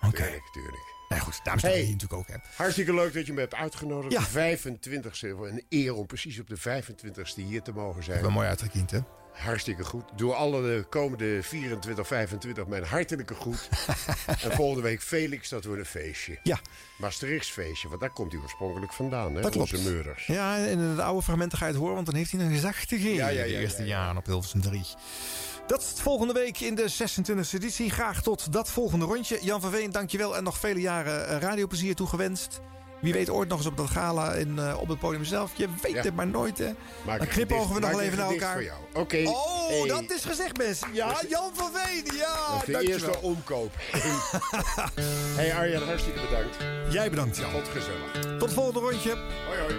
Oké. 0.00 0.16
Tuurlijk, 0.16 0.48
tuurlijk. 0.52 0.92
Nou 1.08 1.22
goed, 1.22 1.40
dames 1.44 1.62
en 1.62 1.68
heren, 1.68 1.84
je 1.86 1.92
natuurlijk 1.92 2.20
ook 2.20 2.28
hebt. 2.28 2.46
Hartstikke 2.56 2.94
leuk 2.94 3.12
dat 3.14 3.26
je 3.26 3.32
me 3.32 3.40
hebt 3.40 3.54
uitgenodigd. 3.54 4.12
Ja. 4.12 4.20
De 4.20 4.26
25e, 4.26 5.48
een 5.48 5.64
eer 5.68 5.94
om 5.94 6.06
precies 6.06 6.38
op 6.40 6.48
de 6.48 6.56
25e 6.56 7.34
hier 7.42 7.62
te 7.62 7.72
mogen 7.72 8.02
zijn. 8.04 8.20
Wel 8.20 8.30
mooi 8.30 8.48
uitgekiend, 8.48 8.90
hè? 8.90 8.98
Hartstikke 9.34 9.84
goed. 9.84 10.04
Doe 10.16 10.34
alle 10.34 10.62
de 10.62 10.86
komende 10.88 11.42
24, 11.42 12.06
25 12.06 12.66
mijn 12.66 12.84
hartelijke 12.84 13.34
goed. 13.34 13.68
en 14.42 14.52
volgende 14.52 14.82
week 14.82 15.02
Felix, 15.02 15.48
dat 15.48 15.64
wordt 15.64 15.80
een 15.80 15.86
feestje. 15.86 16.38
Ja. 16.42 16.58
Maastrichts 16.98 17.50
feestje, 17.50 17.88
want 17.88 18.00
daar 18.00 18.12
komt 18.12 18.32
hij 18.32 18.40
oorspronkelijk 18.40 18.92
vandaan, 18.92 19.34
hè? 19.34 19.40
Dat 19.40 19.50
klopt. 19.50 19.72
Onze 19.72 19.90
Meurders. 19.90 20.26
Ja, 20.26 20.56
en 20.56 20.78
in 20.78 20.96
de 20.96 21.02
oude 21.02 21.22
fragmenten 21.22 21.58
ga 21.58 21.66
je 21.66 21.70
het 21.70 21.80
horen, 21.80 21.94
want 21.94 22.06
dan 22.06 22.14
heeft 22.14 22.32
hij 22.32 22.40
een 22.40 22.52
gezag 22.52 22.84
te 22.84 22.96
geven. 22.96 23.14
Ja, 23.14 23.28
ja, 23.28 23.44
ja, 23.44 23.44
de 23.44 23.58
eerste 23.58 23.82
ja. 23.82 23.88
jaren 23.88 24.16
op 24.16 24.26
Hilversum 24.26 24.60
3. 24.60 24.84
Dat 25.66 25.82
is 25.82 25.88
het 25.88 26.00
volgende 26.00 26.32
week 26.32 26.60
in 26.60 26.74
de 26.74 26.92
26e 26.92 27.54
editie. 27.54 27.90
Graag 27.90 28.22
tot 28.22 28.52
dat 28.52 28.70
volgende 28.70 29.04
rondje. 29.04 29.38
Jan 29.42 29.60
van 29.60 29.70
Veen, 29.70 29.90
dankjewel 29.90 30.36
en 30.36 30.44
nog 30.44 30.58
vele 30.58 30.80
jaren 30.80 31.28
eh, 31.28 31.38
radioplezier 31.38 31.94
toegewenst. 31.94 32.60
Wie 33.04 33.12
weet 33.12 33.30
ooit 33.30 33.48
nog 33.48 33.58
eens 33.58 33.66
op 33.66 33.76
dat 33.76 33.90
gala 33.90 34.32
in, 34.32 34.58
eh, 34.58 34.80
op 34.80 34.88
het 34.88 34.98
podium 34.98 35.24
zelf. 35.24 35.50
Je 35.56 35.68
weet 35.82 35.92
Ja. 35.92 36.02
het 36.02 36.14
maar 36.14 36.26
nooit, 36.26 36.58
hè. 36.58 36.70
Maak 37.06 37.18
Dan 37.18 37.26
knipogen 37.26 37.74
we 37.74 37.80
nog 37.80 38.00
even 38.00 38.18
naar 38.18 38.30
elkaar. 38.30 38.52
voor 38.52 38.62
jou. 38.62 38.78
Oké. 38.94 39.22
Oh, 39.26 39.68
Hey. 39.68 39.86
dat 39.88 40.10
is 40.10 40.24
gezegd, 40.24 40.56
mensen. 40.56 40.88
Ja, 40.92 41.14
Jan 41.28 41.50
van 41.54 41.70
Veen, 41.72 42.04
ja. 42.16 42.36
Dat 42.58 42.68
is 42.68 42.74
de 42.78 42.88
eerste 42.92 43.20
omkoop. 43.20 43.72
hey 45.36 45.54
Arjan, 45.54 45.82
hartstikke 45.82 46.20
bedankt. 46.20 46.56
Jij 46.92 47.10
bedankt, 47.10 47.36
Jan. 47.36 47.52
Tot 47.52 47.68
gezellig. 47.68 48.12
Tot 48.38 48.40
het 48.42 48.52
volgende 48.52 48.80
rondje. 48.80 49.10
Hoi, 49.46 49.58
hoi. 49.60 49.74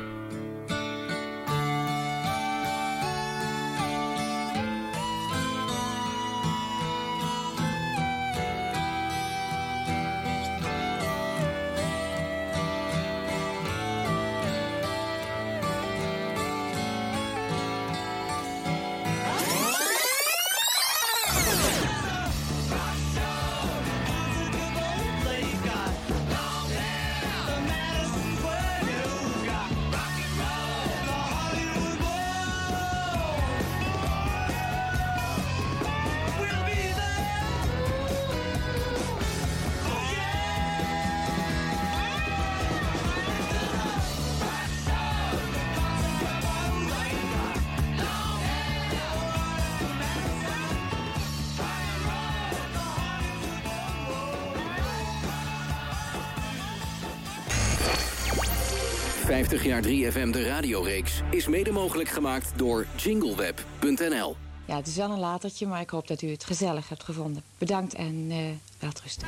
...50 59.56 59.62
jaar 59.62 59.84
3FM 59.84 60.30
de 60.30 60.44
radioreeks 60.44 61.22
is 61.32 61.48
mede 61.48 61.72
mogelijk 61.72 62.10
gemaakt 62.10 62.52
door 62.56 62.86
jingleweb.nl. 62.96 64.36
Ja, 64.68 64.76
het 64.76 64.88
is 64.88 64.96
wel 64.96 65.12
een 65.12 65.20
latertje, 65.20 65.68
maar 65.68 65.82
ik 65.82 65.90
hoop 65.90 66.08
dat 66.08 66.22
u 66.22 66.30
het 66.30 66.44
gezellig 66.44 66.90
hebt 66.90 67.04
gevonden. 67.04 67.44
Bedankt 67.58 67.94
en 67.94 68.28
eh 68.30 68.38
welterusten. 68.80 69.28